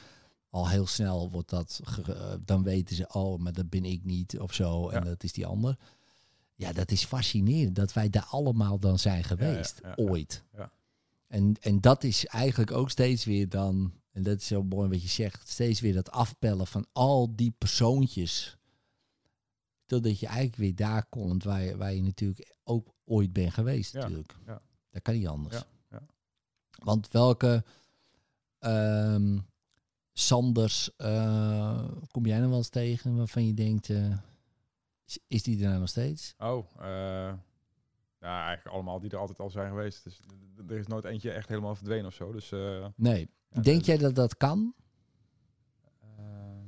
Al 0.50 0.68
heel 0.68 0.86
snel 0.86 1.30
wordt 1.30 1.50
dat. 1.50 1.80
eh, 2.06 2.32
dan 2.44 2.62
weten 2.62 2.96
ze, 2.96 3.08
oh, 3.12 3.38
maar 3.40 3.52
dat 3.52 3.68
ben 3.70 3.84
ik 3.84 4.04
niet 4.04 4.38
of 4.40 4.52
zo. 4.54 4.88
En 4.88 4.98
Ja. 4.98 5.04
dat 5.04 5.22
is 5.24 5.32
die 5.32 5.46
ander. 5.46 5.78
Ja, 6.54 6.72
dat 6.72 6.90
is 6.90 7.04
fascinerend 7.04 7.74
dat 7.76 7.92
wij 7.92 8.10
daar 8.10 8.26
allemaal 8.30 8.78
dan 8.78 8.98
zijn 8.98 9.24
geweest. 9.24 9.78
ja, 9.82 9.88
ja. 9.88 9.94
Ooit. 10.04 10.42
Ja. 10.56 10.70
En, 11.28 11.54
en 11.60 11.80
dat 11.80 12.04
is 12.04 12.26
eigenlijk 12.26 12.70
ook 12.72 12.90
steeds 12.90 13.24
weer 13.24 13.48
dan. 13.48 13.92
En 14.14 14.22
dat 14.22 14.40
is 14.40 14.46
zo 14.46 14.62
mooi 14.62 14.88
wat 14.88 15.02
je 15.02 15.08
zegt. 15.08 15.48
Steeds 15.48 15.80
weer 15.80 15.94
dat 15.94 16.10
afpellen 16.10 16.66
van 16.66 16.86
al 16.92 17.36
die 17.36 17.54
persoontjes. 17.58 18.56
Totdat 19.86 20.20
je 20.20 20.26
eigenlijk 20.26 20.56
weer 20.56 20.74
daar 20.74 21.06
komt 21.06 21.44
waar 21.44 21.62
je, 21.62 21.76
waar 21.76 21.94
je 21.94 22.02
natuurlijk 22.02 22.54
ook 22.64 22.94
ooit 23.04 23.32
bent 23.32 23.52
geweest. 23.52 23.92
Ja, 23.92 24.00
Natuurlijk. 24.00 24.34
ja. 24.46 24.62
Dat 24.90 25.02
kan 25.02 25.14
niet 25.14 25.26
anders. 25.26 25.54
Ja, 25.56 25.66
ja. 25.90 26.02
Want 26.84 27.10
welke 27.10 27.64
ehm, 28.58 29.38
Sanders 30.12 30.96
eh, 30.96 31.88
kom 32.10 32.26
jij 32.26 32.38
nog 32.38 32.48
wel 32.48 32.58
eens 32.58 32.68
tegen 32.68 33.16
waarvan 33.16 33.46
je 33.46 33.54
denkt, 33.54 33.90
eh, 33.90 34.16
is, 35.26 35.42
die 35.42 35.62
er 35.62 35.68
nou 35.68 35.80
nog 35.80 35.88
steeds? 35.88 36.34
Oh, 36.38 36.66
eh, 36.78 37.32
ja, 38.20 38.46
eigenlijk 38.46 38.66
allemaal 38.76 39.00
die 39.00 39.10
er 39.10 39.18
altijd 39.18 39.40
al 39.40 39.50
zijn 39.50 39.68
geweest. 39.68 40.04
Dus 40.04 40.20
er 40.68 40.76
is 40.76 40.86
nooit 40.86 41.04
eentje 41.04 41.30
echt 41.30 41.48
helemaal 41.48 41.74
verdwenen 41.74 42.06
of 42.06 42.14
zo. 42.14 42.32
Dus, 42.32 42.52
Nee. 42.96 43.28
Denk 43.62 43.82
jij 43.82 43.96
dat 43.96 44.14
dat 44.14 44.36
kan? 44.36 44.74
Ehm, 46.00 46.66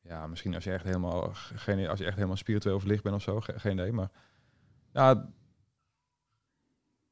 ja, 0.00 0.26
misschien 0.26 0.54
als 0.54 0.64
je 0.64 0.72
echt 0.72 0.84
helemaal, 0.84 1.30
geen, 1.32 1.88
als 1.88 1.98
je 1.98 2.04
echt 2.04 2.14
helemaal 2.14 2.36
spiritueel 2.36 2.80
verlicht 2.80 3.02
bent 3.02 3.14
of 3.14 3.22
zo, 3.22 3.40
ge- 3.40 3.58
geen 3.58 3.72
idee. 3.72 3.92
Maar 3.92 4.10
ja, 4.92 5.30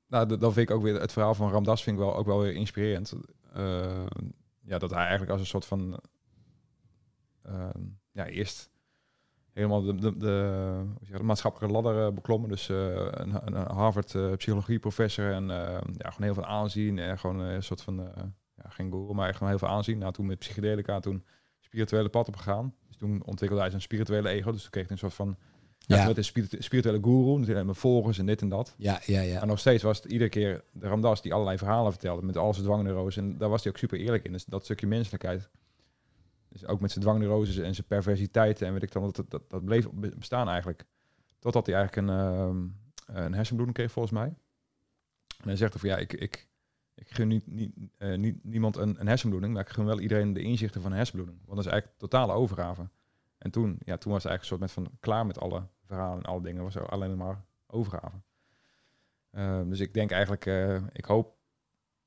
nou, 0.07 0.37
dan 0.39 0.53
vind 0.53 0.69
ik 0.71 0.77
ook 0.77 0.83
weer 0.83 1.01
het 1.01 1.13
verhaal 1.13 1.35
van 1.35 1.51
Ramdas 1.51 1.83
vind 1.83 1.97
ik 1.99 2.03
wel 2.05 2.17
ook 2.17 2.27
wel 2.27 2.41
weer 2.41 2.53
inspirerend. 2.55 3.13
Ehm, 3.53 4.07
ja, 4.61 4.79
dat 4.79 4.91
hij 4.91 5.01
eigenlijk 5.01 5.31
als 5.31 5.41
een 5.41 5.47
soort 5.47 5.67
van, 5.67 6.01
ehm, 7.43 7.83
ja, 8.13 8.27
eerst 8.27 8.71
helemaal 9.53 9.83
de, 9.83 9.95
de, 9.95 10.17
de, 10.17 10.85
dat, 11.11 11.23
maatschappelijke 11.23 11.75
ladder 11.75 12.07
eh, 12.07 12.13
beklommen. 12.13 12.49
Dus 12.49 12.69
eh, 12.69 12.95
een, 12.95 13.47
een 13.47 13.55
Harvard 13.71 14.15
eh, 14.15 14.33
psychologie 14.33 14.79
professor 14.79 15.33
en 15.33 15.47
ja, 15.47 15.81
gewoon 16.11 16.23
heel 16.23 16.35
veel 16.35 16.45
aanzien 16.45 16.99
en 16.99 17.19
gewoon 17.19 17.39
een 17.39 17.63
soort 17.63 17.83
van, 17.83 18.11
geen 18.69 18.91
guru, 18.91 19.15
maar 19.15 19.33
gewoon 19.35 19.49
heel 19.49 19.59
veel 19.59 19.69
aanzien. 19.69 19.99
Nou, 19.99 20.13
toen 20.13 20.27
met 20.27 20.39
psychedelica, 20.39 21.01
toen 21.01 21.25
spirituele 21.61 22.09
pad 22.09 22.29
opgegaan. 22.29 22.75
Dus 22.87 22.97
toen 22.97 23.23
ontwikkelde 23.25 23.61
hij 23.63 23.71
zijn 23.71 23.83
spirituele 23.83 24.29
ego. 24.29 24.53
Dus 24.53 24.61
toen 24.63 24.71
kreeg 24.71 24.83
hij 24.85 24.93
een 24.93 24.99
soort 24.99 25.15
van, 25.15 25.37
ja, 25.79 25.97
werd 26.05 26.15
hij 26.15 26.25
spiritu- 26.25 26.63
spirituele 26.63 27.03
guru, 27.03 27.39
natuurlijk 27.39 27.67
met 27.67 27.77
volgers 27.77 28.19
en 28.19 28.27
dit 28.27 28.41
en 28.41 28.49
dat. 28.49 28.75
Ja, 28.79 29.01
ja, 29.05 29.21
ja. 29.21 29.39
Maar 29.39 29.47
nog 29.47 29.59
steeds 29.59 29.83
was 29.83 29.97
het 30.03 30.13
iedere 30.13 30.31
keer 30.31 30.65
de 30.73 30.87
Ramdas 30.89 31.23
die 31.23 31.33
allerlei 31.33 31.59
verhalen 31.59 31.93
vertelde 31.93 32.23
met 32.23 32.37
al 32.37 32.53
zijn 32.55 32.67
dwangneuroses. 32.67 33.17
En 33.17 33.39
daar 33.39 33.49
was 33.49 33.63
hij 33.63 33.73
ook 33.73 33.79
super 33.79 33.99
eerlijk 33.99 34.25
in. 34.25 34.33
Dus 34.33 34.45
dat 34.45 34.65
stukje 34.65 34.87
menselijkheid. 34.87 35.51
Dus 36.49 36.67
ook 36.67 36.81
met 36.81 36.91
zijn 36.91 37.05
dwangneuroses 37.05 37.57
en 37.57 37.75
zijn 37.75 37.87
perversiteit 37.87 38.63
en 38.63 38.73
weet 38.73 38.83
ik 38.83 38.93
dan, 38.93 39.03
dat, 39.13 39.25
dat, 39.31 39.51
dat 39.51 39.65
bleef 39.65 39.91
be- 39.91 40.17
bestaan 40.17 40.49
eigenlijk. 40.49 40.85
Totdat 41.39 41.67
hij 41.67 41.75
eigenlijk 41.75 42.09
een, 42.09 42.17
ehm, 42.19 42.67
een 43.25 43.35
hersenbloeding 43.35 43.77
kreeg 43.79 43.91
volgens 43.93 44.15
mij. 44.15 44.27
En 45.37 45.45
hij 45.49 45.57
zegt 45.57 45.75
van 45.81 45.89
ja, 45.89 45.97
ik, 45.97 46.13
ik, 46.13 46.49
ik 46.97 47.11
gun 47.11 47.29
niet, 47.29 47.47
niet, 47.47 47.73
eh, 47.99 48.17
niet, 48.17 48.45
niemand 48.45 48.77
een, 48.77 49.01
een 49.01 49.07
hersenbloeding, 49.07 49.53
maar 49.53 49.63
ik 49.63 49.69
gun 49.69 49.85
wel 49.85 50.01
iedereen 50.01 50.33
de 50.33 50.43
inzichten 50.43 50.81
van 50.81 50.91
een 50.91 50.97
hersenbloeding. 50.97 51.39
Want 51.45 51.57
dat 51.57 51.67
is 51.67 51.73
eigenlijk 51.73 52.01
totale 52.01 52.33
overgave. 52.33 52.89
En 53.39 53.51
toen, 53.51 53.79
ja, 53.85 53.97
toen 53.97 54.13
was 54.13 54.23
het 54.23 54.33
eigenlijk 54.33 54.41
een 54.41 54.45
soort 54.47 54.61
met 54.61 54.71
van 54.71 54.99
klaar 55.01 55.27
met 55.27 55.41
alle 55.41 55.67
verhalen 55.85 56.19
en 56.19 56.31
alle 56.31 56.43
dingen. 56.43 56.63
Was 56.63 56.75
er 56.75 56.89
alleen 56.89 57.17
maar 57.17 57.45
overgave. 57.67 58.17
Ehm, 59.31 59.69
dus 59.69 59.81
ik 59.81 59.95
denk 59.95 60.11
eigenlijk, 60.11 60.47
eh, 60.47 60.77
ik 60.93 61.05
hoop 61.05 61.35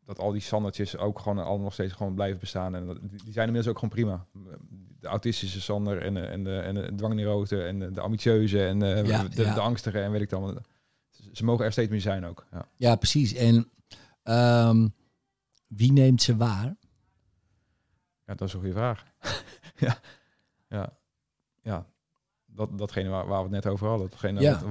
dat 0.06 0.20
al 0.20 0.32
die 0.32 0.42
Sandertjes 0.42 0.98
ook 0.98 1.20
gewoon 1.20 1.38
allemaal 1.38 1.64
nog 1.64 1.74
steeds 1.74 1.94
gewoon 1.94 2.14
blijven 2.14 2.40
bestaan. 2.40 2.76
En 2.76 2.86
dat, 2.86 2.98
die 3.02 3.34
zijn 3.34 3.48
inmiddels 3.48 3.68
ook 3.68 3.80
gewoon 3.80 3.90
prima. 3.90 4.26
De 5.00 5.08
autistische 5.08 5.62
Sander 5.62 6.02
en 6.02 6.14
de, 6.14 6.22
en 6.22 6.44
de, 6.44 6.60
en 6.60 6.76
de 6.76 6.96
dwangneurote 6.96 7.64
en 7.64 7.80
de, 7.80 7.92
de 7.92 8.02
ambitieuze 8.02 8.66
en 8.66 8.82
eh, 8.82 9.06
Ja, 9.06 9.24
de, 9.24 9.44
ja. 9.44 9.54
de 9.54 9.60
angstige 9.60 10.00
en 10.00 10.12
weet 10.12 10.22
ik 10.22 10.30
dan. 10.30 10.66
Ze 11.32 11.46
mogen 11.46 11.66
er 11.66 11.72
steeds 11.72 11.90
meer 11.90 12.02
zijn 12.02 12.26
ook. 12.26 12.46
Ja, 12.52 12.68
Ja, 12.76 12.96
precies. 12.96 13.34
En 13.34 13.70
ehm, 14.30 14.88
wie 15.68 15.92
neemt 15.92 16.22
ze 16.22 16.36
waar? 16.38 16.76
ja 18.26 18.36
dat 18.36 18.48
is 18.48 18.54
een 18.54 18.60
goede 18.60 18.76
vraag. 18.76 19.04
ja, 19.86 20.00
ja, 20.70 20.98
ja. 21.64 21.86
Dat, 22.46 22.78
datgene 22.78 23.10
waar, 23.10 23.28
waar 23.28 23.38
we 23.38 23.56
het 23.56 23.64
net 23.64 23.74
over 23.74 23.88
hadden. 23.88 24.10
Datgene 24.10 24.42
Ja. 24.42 24.62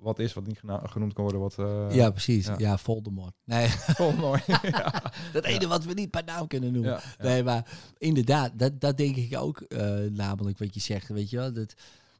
wat, 0.00 0.18
is, 0.18 0.32
wat 0.32 0.46
niet 0.46 0.60
genoemd 0.66 1.12
kan 1.12 1.22
worden. 1.24 1.40
Wat, 1.40 1.58
eh, 1.58 1.94
ja, 1.94 2.10
precies. 2.10 2.46
ja. 2.46 2.54
Ja, 2.58 2.78
Voldemort. 2.78 3.34
Nee, 3.44 3.68
mooi. 4.16 4.40
ja. 4.46 5.02
dat 5.32 5.44
ene 5.44 5.66
wat 5.66 5.84
we 5.84 5.92
niet 5.92 6.10
per 6.10 6.24
naam 6.24 6.46
kunnen 6.46 6.72
noemen. 6.72 7.00
Nee, 7.18 7.42
maar 7.42 7.66
inderdaad, 7.98 8.58
dat, 8.58 8.80
dat 8.80 8.96
denk 8.96 9.16
ik 9.16 9.36
ook. 9.38 9.60
eh, 9.60 9.98
namelijk 10.10 10.58
wat 10.58 10.74
je 10.74 10.80
zegt, 10.80 11.08
weet 11.08 11.30
je 11.30 11.36
wel. 11.36 11.52
Dat, 11.52 11.74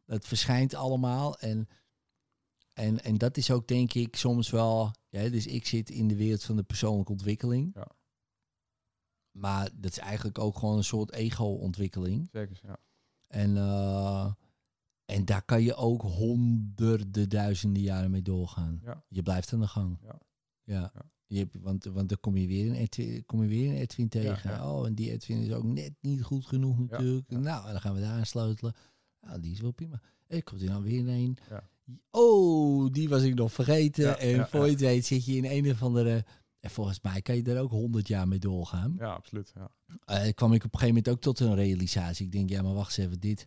dat 0.06 0.26
verschijnt 0.26 0.74
allemaal. 0.74 1.38
En, 1.38 1.68
en, 2.74 3.04
en 3.04 3.18
dat 3.18 3.36
is 3.36 3.50
ook 3.50 3.68
denk 3.68 3.94
ik 3.94 4.16
soms 4.16 4.50
wel... 4.50 4.90
Ja, 5.08 5.28
dus 5.28 5.46
ik 5.46 5.66
zit 5.66 5.90
in 5.90 6.08
de 6.08 6.16
wereld 6.16 6.44
van 6.44 6.56
de 6.56 6.62
persoonlijke 6.62 7.12
ontwikkeling. 7.12 7.70
Ja. 7.74 7.88
Maar 9.30 9.70
dat 9.74 9.90
is 9.90 9.98
eigenlijk 9.98 10.38
ook 10.38 10.58
gewoon 10.58 10.76
een 10.76 10.84
soort 10.84 11.12
ego-ontwikkeling. 11.12 12.28
Zeker, 12.32 12.60
ja. 12.62 12.78
En, 13.26 13.56
eh, 13.56 14.32
en 15.04 15.24
daar 15.24 15.42
kan 15.42 15.62
je 15.62 15.74
ook 15.74 16.02
honderden 16.02 17.28
duizenden 17.28 17.82
jaren 17.82 18.10
mee 18.10 18.22
doorgaan. 18.22 18.80
Ja. 18.84 19.04
Je 19.08 19.22
blijft 19.22 19.52
aan 19.52 19.60
de 19.60 19.66
gang. 19.66 19.98
Ja. 20.02 20.18
Ja. 20.62 20.90
Ja. 20.94 21.12
Je 21.26 21.38
hebt, 21.38 21.60
want, 21.60 21.84
want 21.84 22.08
dan 22.08 22.20
kom 22.20 22.36
je 22.36 22.46
weer 22.46 22.68
een 22.68 22.74
Edwin, 22.74 23.24
kom 23.26 23.42
je 23.42 23.48
weer 23.48 23.70
een 23.70 23.76
Edwin 23.76 24.08
tegen. 24.08 24.62
Oh, 24.62 24.86
en 24.86 24.94
die 24.94 25.10
Edwin 25.10 25.42
is 25.42 25.52
ook 25.52 25.64
net 25.64 25.92
niet 26.00 26.22
goed 26.22 26.46
genoeg 26.46 26.78
natuurlijk. 26.78 27.30
Nou, 27.30 27.72
dan 27.72 27.80
gaan 27.80 27.94
we 27.94 28.00
daar 28.00 28.18
aan 28.18 28.26
sleutelen. 28.26 28.74
Nou, 29.20 29.40
die 29.40 29.52
is 29.52 29.60
wel 29.60 29.70
prima. 29.70 30.00
Ik 30.26 30.44
kom 30.44 30.58
er 30.58 30.66
dan 30.66 30.82
weer 30.82 31.08
een. 31.08 31.36
Ja. 31.48 31.68
Oh, 32.10 32.92
die 32.92 33.08
was 33.08 33.22
ik 33.22 33.34
nog 33.34 33.52
vergeten. 33.52 34.04
Ja, 34.04 34.16
en 34.16 34.28
ja, 34.28 34.46
voor 34.46 34.64
je 34.64 34.70
het 34.70 34.80
weet 34.80 35.06
zit 35.06 35.24
je 35.24 35.36
in 35.36 35.44
een 35.44 35.70
of 35.70 35.82
andere... 35.82 36.24
En 36.60 36.70
volgens 36.70 37.00
mij 37.00 37.22
kan 37.22 37.36
je 37.36 37.42
er 37.42 37.60
ook 37.60 37.70
honderd 37.70 38.08
jaar 38.08 38.28
mee 38.28 38.38
doorgaan. 38.38 38.94
ja, 38.98 39.12
absoluut. 39.12 39.52
Ja. 39.54 39.70
Eh, 40.04 40.32
kwam 40.34 40.52
ik 40.52 40.64
op 40.64 40.72
een 40.72 40.78
gegeven 40.78 40.86
moment 40.94 41.08
ook 41.08 41.20
tot 41.20 41.40
een 41.40 41.54
realisatie. 41.54 42.26
Ik 42.26 42.32
denk, 42.32 42.48
ja, 42.50 42.62
maar 42.62 42.74
wacht 42.74 42.98
eens 42.98 43.06
even, 43.06 43.20
dit. 43.20 43.46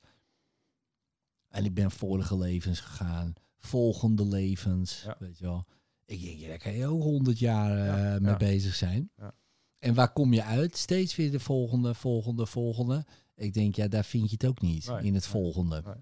En 1.48 1.66
ik 1.66 1.74
ben 1.74 1.92
vorige 1.92 2.38
levens 2.38 2.80
gegaan, 2.80 3.34
volgende 3.60 4.26
levens, 4.26 5.02
Ja. 5.04 5.16
weet 5.20 5.38
je 5.38 5.46
wel. 5.46 5.66
Ik 6.06 6.22
denk, 6.22 6.38
ja, 6.40 6.48
daar 6.48 6.58
kan 6.58 6.74
je 6.74 6.88
ook 6.88 7.02
honderd 7.02 7.40
jaar 7.40 7.72
eh, 7.78 7.86
Ja, 8.14 8.20
mee 8.20 8.38
bezig 8.38 8.76
zijn. 8.76 9.12
Ja. 9.18 9.34
En 9.80 9.94
waar 9.94 10.14
kom 10.14 10.34
je 10.34 10.44
uit? 10.44 10.78
Steeds 10.78 11.16
weer 11.16 11.32
de 11.32 11.40
volgende, 11.40 11.94
volgende, 11.94 12.46
volgende. 12.46 13.06
Ik 13.36 13.54
denk, 13.54 13.76
ja, 13.76 13.88
daar 13.88 14.06
vind 14.06 14.24
je 14.30 14.36
het 14.40 14.46
ook 14.46 14.62
niet, 14.62 14.88
Nee, 14.88 14.98
in 15.04 15.14
het 15.14 15.24
nee, 15.24 15.32
volgende. 15.32 15.82
nee. 15.86 15.94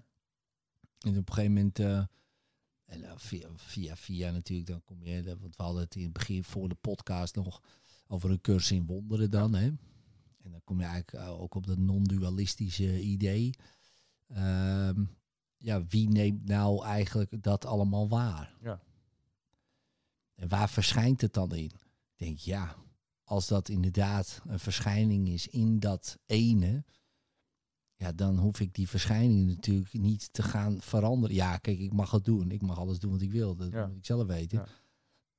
En 1.12 1.18
op 1.18 1.28
een 1.28 1.34
gegeven 1.34 1.52
moment, 1.52 1.78
eh, 1.78 2.02
en 2.86 3.00
dan 3.00 3.20
via, 3.20 3.48
via, 3.56 3.96
via 3.96 4.30
natuurlijk, 4.30 4.68
dan 4.68 4.84
kom 4.84 5.02
je, 5.02 5.36
want 5.40 5.56
we 5.56 5.62
hadden 5.62 5.82
het 5.82 5.94
in 5.94 6.02
het 6.02 6.12
begin 6.12 6.44
voor 6.44 6.68
de 6.68 6.74
podcast 6.74 7.34
nog 7.34 7.62
over 8.06 8.30
een 8.30 8.40
cursus 8.40 8.76
in 8.76 8.86
wonderen 8.86 9.30
dan, 9.30 9.54
hè. 9.54 9.66
En 10.42 10.50
dan 10.50 10.60
kom 10.64 10.78
je 10.78 10.84
eigenlijk 10.84 11.24
eh, 11.24 11.40
ook 11.40 11.54
op 11.54 11.66
dat 11.66 11.78
non-dualistische 11.78 13.00
idee. 13.00 13.54
Ehm, 14.26 15.04
ja, 15.56 15.86
wie 15.86 16.08
neemt 16.08 16.44
nou 16.44 16.84
eigenlijk 16.84 17.42
dat 17.42 17.64
allemaal 17.64 18.08
waar? 18.08 18.56
Ja. 18.62 18.80
En 20.34 20.48
waar 20.48 20.68
verschijnt 20.68 21.20
het 21.20 21.32
dan 21.32 21.54
in? 21.54 21.64
Ik 21.64 22.16
denk, 22.16 22.38
ja, 22.38 22.76
als 23.24 23.46
dat 23.46 23.68
inderdaad 23.68 24.40
een 24.46 24.58
verschijning 24.58 25.28
is 25.28 25.48
in 25.48 25.78
dat 25.78 26.18
ene, 26.26 26.84
ja, 27.96 28.12
dan 28.12 28.38
hoef 28.38 28.60
ik 28.60 28.74
die 28.74 28.88
verschijning 28.88 29.46
natuurlijk 29.46 29.92
niet 29.92 30.32
te 30.32 30.42
gaan 30.42 30.80
veranderen. 30.80 31.36
Ja, 31.36 31.56
kijk, 31.56 31.78
ik 31.78 31.92
mag 31.92 32.10
het 32.10 32.24
doen. 32.24 32.50
Ik 32.50 32.62
mag 32.62 32.78
alles 32.78 32.98
doen 32.98 33.10
wat 33.12 33.20
ik 33.20 33.32
wil. 33.32 33.56
Dat 33.56 33.70
Ja. 33.72 33.86
moet 33.86 33.96
ik 33.96 34.04
zelf 34.04 34.26
weten. 34.26 34.58
Ja. 34.58 34.66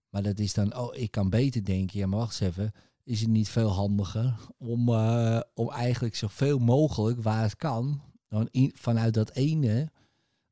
Maar 0.10 0.24
dat 0.24 0.40
is 0.40 0.54
dan, 0.54 0.76
oh, 0.78 0.96
ik 0.96 1.12
kan 1.12 1.30
beter 1.30 1.66
denken, 1.66 2.00
ja, 2.00 2.08
maar 2.08 2.20
wacht 2.20 2.42
eens 2.42 2.50
even. 2.58 2.72
Is 3.04 3.22
het 3.22 3.30
niet 3.30 3.50
veel 3.50 3.70
handiger 3.70 4.36
om, 4.58 4.90
eh, 4.90 5.40
om 5.54 5.72
eigenlijk 5.72 6.16
zoveel 6.16 6.60
mogelijk, 6.60 7.22
waar 7.22 7.42
het 7.42 7.56
kan, 7.56 8.02
dan 8.28 8.48
in, 8.52 8.72
vanuit 8.76 9.14
dat 9.14 9.32
ene 9.32 9.92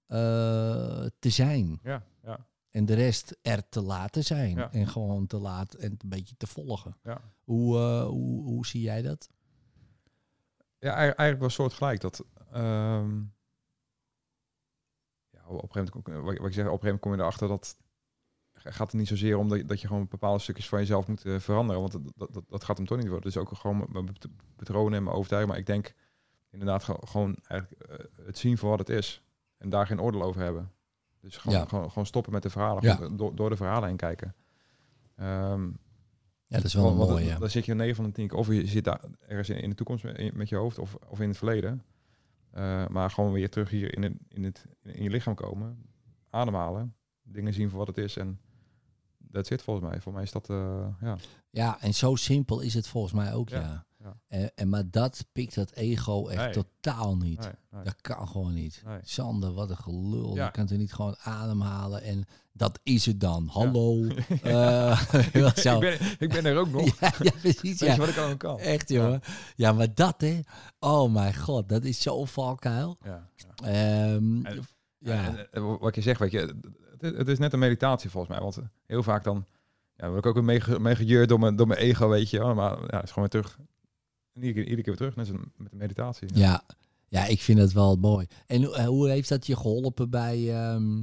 eh, 0.07 1.05
te 1.19 1.29
zijn. 1.29 1.79
Ja, 1.83 2.03
ja, 2.23 2.45
En 2.69 2.85
de 2.85 2.93
rest 2.93 3.35
er 3.41 3.69
te 3.69 3.81
laten 3.81 4.23
zijn. 4.23 4.55
Ja. 4.55 4.71
En 4.71 4.87
gewoon 4.87 5.27
te 5.27 5.37
laten 5.37 5.79
en 5.79 5.91
een 5.91 6.09
beetje 6.09 6.35
te 6.37 6.47
volgen. 6.47 6.95
ja. 7.03 7.21
Hoe, 7.43 7.77
eh, 7.77 8.05
hoe, 8.07 8.43
hoe 8.43 8.65
zie 8.65 8.81
jij 8.81 9.01
dat? 9.01 9.29
Ja, 10.85 10.91
ei- 10.93 11.09
eigenlijk 11.09 11.39
wel 11.39 11.49
soortgelijk. 11.49 12.01
Dat, 12.01 12.25
ehm, 12.51 13.19
ja, 15.29 15.45
op 15.47 15.63
een 15.63 15.71
gegeven 15.71 16.01
moment, 16.05 16.25
wat, 16.39 16.47
ik 16.47 16.53
zeg, 16.53 16.65
op 16.65 16.71
een 16.71 16.79
gegeven 16.79 16.83
moment 16.83 16.99
kom 17.01 17.11
je 17.13 17.17
erachter 17.19 17.47
dat 17.47 17.77
gaat 18.53 18.87
het 18.91 18.99
niet 18.99 19.07
zozeer 19.07 19.37
om 19.37 19.49
dat, 19.49 19.57
je- 19.57 19.65
dat 19.65 19.81
je 19.81 19.87
gewoon 19.87 20.07
bepaalde 20.07 20.39
stukjes 20.39 20.69
van 20.69 20.79
jezelf 20.79 21.07
moet 21.07 21.25
eh, 21.25 21.39
veranderen. 21.39 21.81
Want 21.81 21.91
dat, 22.15 22.33
dat, 22.33 22.43
dat, 22.49 22.63
gaat 22.63 22.77
hem 22.77 22.85
toch 22.85 22.97
niet 22.97 23.07
worden. 23.07 23.31
Dus 23.31 23.37
ook 23.37 23.51
gewoon 23.57 23.85
mijn 23.89 24.15
patronen 24.55 24.97
en 24.97 25.03
mijn 25.03 25.15
overtuiging. 25.15 25.51
Maar 25.51 25.61
ik 25.61 25.67
denk 25.67 25.93
inderdaad 26.49 26.83
ge- 26.83 26.97
gewoon 27.07 27.37
eigenlijk, 27.47 27.81
eh, 27.81 28.25
het 28.25 28.37
zien 28.37 28.57
voor 28.57 28.69
wat 28.69 28.79
het 28.79 28.89
is. 28.89 29.23
En 29.57 29.69
daar 29.69 29.87
geen 29.87 30.01
oordeel 30.01 30.23
over 30.23 30.41
hebben. 30.41 30.71
Dus 31.19 31.37
gewoon, 31.37 31.57
Ja. 31.57 31.65
gewoon, 31.65 31.89
gewoon 31.89 32.05
stoppen 32.05 32.31
met 32.31 32.43
de 32.43 32.49
verhalen. 32.49 32.83
Ja. 32.83 33.09
door, 33.09 33.35
door 33.35 33.49
de 33.49 33.55
verhalen 33.55 33.87
heen 33.87 33.97
kijken. 33.97 34.35
Ehm, 35.15 35.69
Ja, 36.47 36.55
dat 36.57 36.65
is 36.65 36.73
wel 36.73 36.83
want- 36.83 36.99
een 36.99 37.07
mooie. 37.15 37.29
dan- 37.29 37.39
Dan 37.39 37.49
zit 37.49 37.65
je 37.65 37.73
9 37.75 37.95
van 37.95 38.05
de 38.05 38.11
10 38.11 38.27
keer. 38.27 38.37
Of 38.37 38.47
je 38.47 38.67
zit 38.67 38.83
daar 38.83 39.01
ergens 39.27 39.49
in, 39.49 39.57
in 39.61 39.69
de 39.69 39.75
toekomst 39.75 40.03
met, 40.03 40.33
met 40.33 40.49
je 40.49 40.55
hoofd 40.55 40.79
of, 40.79 40.95
of 41.09 41.19
in 41.19 41.27
het 41.27 41.37
verleden. 41.37 41.83
Eh, 42.51 42.87
maar 42.87 43.09
gewoon 43.11 43.31
weer 43.31 43.49
terug 43.49 43.69
hier 43.69 43.95
in, 43.95 44.03
het, 44.03 44.13
in, 44.29 44.43
het, 44.43 44.65
in 44.83 45.03
je 45.03 45.09
lichaam 45.09 45.35
komen. 45.35 45.85
Ademhalen. 46.29 46.95
Dingen 47.23 47.53
zien 47.53 47.69
voor 47.69 47.77
wat 47.77 47.87
het 47.87 47.97
is. 47.97 48.17
En 48.17 48.39
dat 49.17 49.47
zit 49.47 49.61
volgens 49.61 49.89
mij. 49.89 50.01
Voor 50.01 50.13
mij 50.13 50.23
is 50.23 50.31
dat, 50.31 50.49
eh, 50.49 50.87
ja. 51.01 51.15
Ja, 51.49 51.81
en 51.81 51.93
zo 51.93 52.15
simpel 52.15 52.59
is 52.61 52.73
het 52.73 52.87
volgens 52.87 53.13
mij 53.13 53.33
ook, 53.33 53.49
ja. 53.49 53.59
Ja, 53.59 53.85
ja. 54.05 54.17
En, 54.27 54.51
en, 54.55 54.69
maar 54.69 54.83
dat 54.91 55.25
pikt 55.31 55.55
dat 55.55 55.71
ego 55.71 56.27
echt 56.27 56.41
Nee. 56.43 56.51
totaal 56.53 57.17
niet. 57.17 57.39
Nee, 57.39 57.49
nee. 57.71 57.83
Dat 57.83 58.01
kan 58.01 58.27
gewoon 58.27 58.53
niet. 58.53 58.83
Sander, 59.01 59.53
wat 59.53 59.69
een 59.69 59.77
gelul. 59.77 60.35
Ja. 60.35 60.45
Je 60.45 60.51
kan 60.51 60.67
er 60.69 60.77
niet 60.77 60.93
gewoon 60.93 61.15
ademhalen 61.23 62.01
en 62.01 62.25
dat 62.53 62.79
is 62.83 63.05
het 63.05 63.19
dan. 63.19 63.47
Hallo. 63.51 64.03
ik, 64.05 64.41
Eh, 64.43 65.53
zo. 65.55 65.79
ben, 65.79 65.97
ik 66.19 66.29
ben 66.29 66.45
er 66.45 66.57
ook 66.57 66.69
nog. 66.69 66.99
ja, 66.99 67.11
ja, 67.19 67.31
precies. 67.41 67.79
Ja. 67.79 67.95
wat 67.97 68.07
ik 68.09 68.17
allemaal 68.17 68.37
kan? 68.37 68.59
Echt, 68.59 68.89
jongen. 68.89 69.21
Ja, 69.55 69.71
maar 69.71 69.93
dat, 69.93 70.21
hè. 70.21 70.39
Oh 70.79 71.13
mijn 71.13 71.35
god, 71.35 71.69
dat 71.69 71.83
is 71.83 72.01
zo 72.01 72.25
valkuil. 72.25 72.97
Ja, 73.03 73.29
ja. 73.35 73.65
Ehm, 73.67 74.45
En- 74.45 74.67
ja. 74.97 75.23
En, 75.27 75.51
eh, 75.51 75.75
wat 75.79 75.95
je 75.95 76.01
zegt, 76.01 76.19
weet 76.19 76.31
je, 76.31 76.39
het, 76.91 77.03
is- 77.03 77.17
het 77.17 77.27
is 77.27 77.39
net 77.39 77.53
een 77.53 77.59
meditatie 77.59 78.09
volgens 78.09 78.33
mij. 78.33 78.41
Want 78.43 78.57
heel 78.85 79.03
vaak 79.03 79.23
dan 79.23 79.45
ja, 79.97 80.07
word 80.07 80.17
ik 80.19 80.25
ook 80.25 80.33
weer 80.33 80.43
meege- 80.43 80.79
meegejeurd 80.79 81.29
door 81.29 81.39
mijn, 81.39 81.55
door 81.55 81.67
mijn 81.67 81.79
ego, 81.79 82.07
weet 82.09 82.29
je. 82.29 82.39
Maar 82.39 82.77
ja, 82.87 83.03
is 83.03 83.11
gewoon 83.11 83.29
weer 83.31 83.41
terug. 83.41 83.59
En 84.35 84.41
iedere, 84.43 84.53
keer- 84.53 84.63
iedere 84.63 84.81
keer 84.81 84.83
weer 84.97 85.11
terug, 85.11 85.15
net 85.15 85.29
als 85.29 85.51
met 85.57 85.71
de 85.71 85.75
meditatie. 85.77 86.27
Ja, 86.33 86.63
ja, 87.07 87.25
ik 87.25 87.41
vind 87.41 87.59
het 87.59 87.71
wel 87.73 87.95
mooi. 87.95 88.27
En 88.45 88.63
hoe- 88.63 88.75
eh, 88.75 88.85
hoe 88.85 89.09
heeft 89.09 89.29
dat 89.29 89.47
je 89.47 89.55
geholpen 89.55 90.09
bij... 90.09 90.53
ehm, 90.53 91.01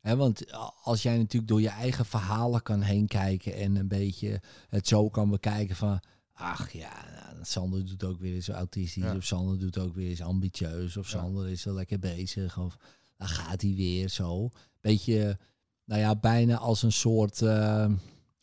hè, 0.00 0.16
want 0.16 0.44
als 0.82 1.02
jij 1.02 1.16
natuurlijk 1.16 1.48
door 1.48 1.60
je 1.60 1.68
eigen 1.68 2.04
verhalen 2.04 2.62
kan 2.62 2.80
heen 2.80 3.06
kijken... 3.06 3.54
en 3.54 3.76
een 3.76 3.88
beetje 3.88 4.40
het 4.68 4.88
zo 4.88 5.08
kan 5.10 5.30
bekijken 5.30 5.76
van... 5.76 6.00
Ach 6.32 6.70
ja, 6.72 7.04
nou, 7.32 7.44
Sander 7.44 7.86
doet 7.86 8.04
ook 8.04 8.20
weer 8.20 8.34
eens 8.34 8.48
autistisch... 8.48 9.02
Ja. 9.02 9.16
of 9.16 9.24
Sander 9.24 9.58
doet 9.58 9.78
ook 9.78 9.94
weer 9.94 10.08
eens 10.08 10.22
ambitieus... 10.22 10.96
of 10.96 11.10
Ja. 11.10 11.18
Sander 11.18 11.48
is 11.48 11.64
wel 11.64 11.74
lekker 11.74 11.98
bezig... 11.98 12.58
of 12.58 12.76
dan 13.16 13.28
gaat 13.28 13.60
hij 13.62 13.74
weer 13.74 14.08
zo. 14.08 14.50
Beetje, 14.80 15.38
nou 15.84 16.00
ja, 16.00 16.16
bijna 16.16 16.56
als 16.56 16.82
een 16.82 16.92
soort 16.92 17.42
eh, 17.42 17.90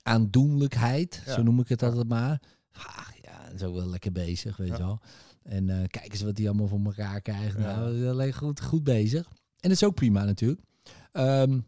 aandoenlijkheid... 0.03 1.21
Ja. 1.25 1.33
zo 1.33 1.43
noem 1.43 1.59
ik 1.59 1.67
het 1.67 1.83
altijd 1.83 2.07
maar. 2.07 2.41
Ach 2.71 3.13
ook 3.63 3.75
wel 3.75 3.87
lekker 3.89 4.11
bezig, 4.11 4.57
weet 4.57 4.67
je 4.67 4.77
wel. 4.77 4.99
En 5.43 5.69
eh 5.69 5.87
kijk 5.87 6.11
eens 6.11 6.21
wat 6.21 6.37
hij 6.37 6.47
allemaal 6.47 6.67
voor 6.67 6.81
elkaar 6.83 7.21
krijgt. 7.21 7.57
Nou, 7.57 8.07
alleen 8.07 8.33
goed, 8.33 8.61
goed 8.61 8.83
bezig. 8.83 9.27
En 9.27 9.69
dat 9.69 9.71
is 9.71 9.83
ook 9.83 9.95
prima 9.95 10.23
natuurlijk. 10.23 10.61
Ehm, 11.11 11.59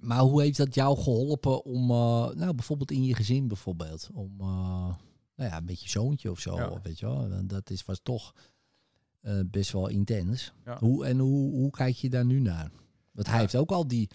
maar 0.00 0.18
hoe 0.20 0.42
heeft 0.42 0.56
dat 0.56 0.74
jou 0.74 0.98
geholpen 0.98 1.64
om, 1.64 1.90
eh, 1.90 2.30
nou 2.30 2.54
bijvoorbeeld 2.54 2.90
in 2.90 3.04
je 3.04 3.14
gezin 3.14 3.48
bijvoorbeeld, 3.48 4.08
om, 4.12 4.34
eh, 4.40 4.46
nou 5.36 5.50
ja, 5.50 5.60
met 5.60 5.82
je 5.82 5.88
zoontje 5.88 6.30
of 6.30 6.40
zo, 6.40 6.56
Ja. 6.56 6.80
weet 6.82 6.98
je 6.98 7.06
wel. 7.06 7.46
Dat 7.46 7.70
is, 7.70 7.84
was 7.84 8.00
toch 8.02 8.34
best 9.46 9.72
wel 9.72 9.88
intens. 9.88 10.52
Ja. 10.64 10.78
Hoe, 10.78 11.04
en 11.06 11.18
hoe, 11.18 11.50
hoe 11.50 11.70
kijk 11.70 11.94
je 11.96 12.10
daar 12.10 12.24
nu 12.24 12.40
naar? 12.40 12.70
Want 13.12 13.26
hij 13.26 13.34
Ja. 13.36 13.40
heeft 13.40 13.56
ook 13.56 13.70
al 13.70 13.86
die 13.88 14.08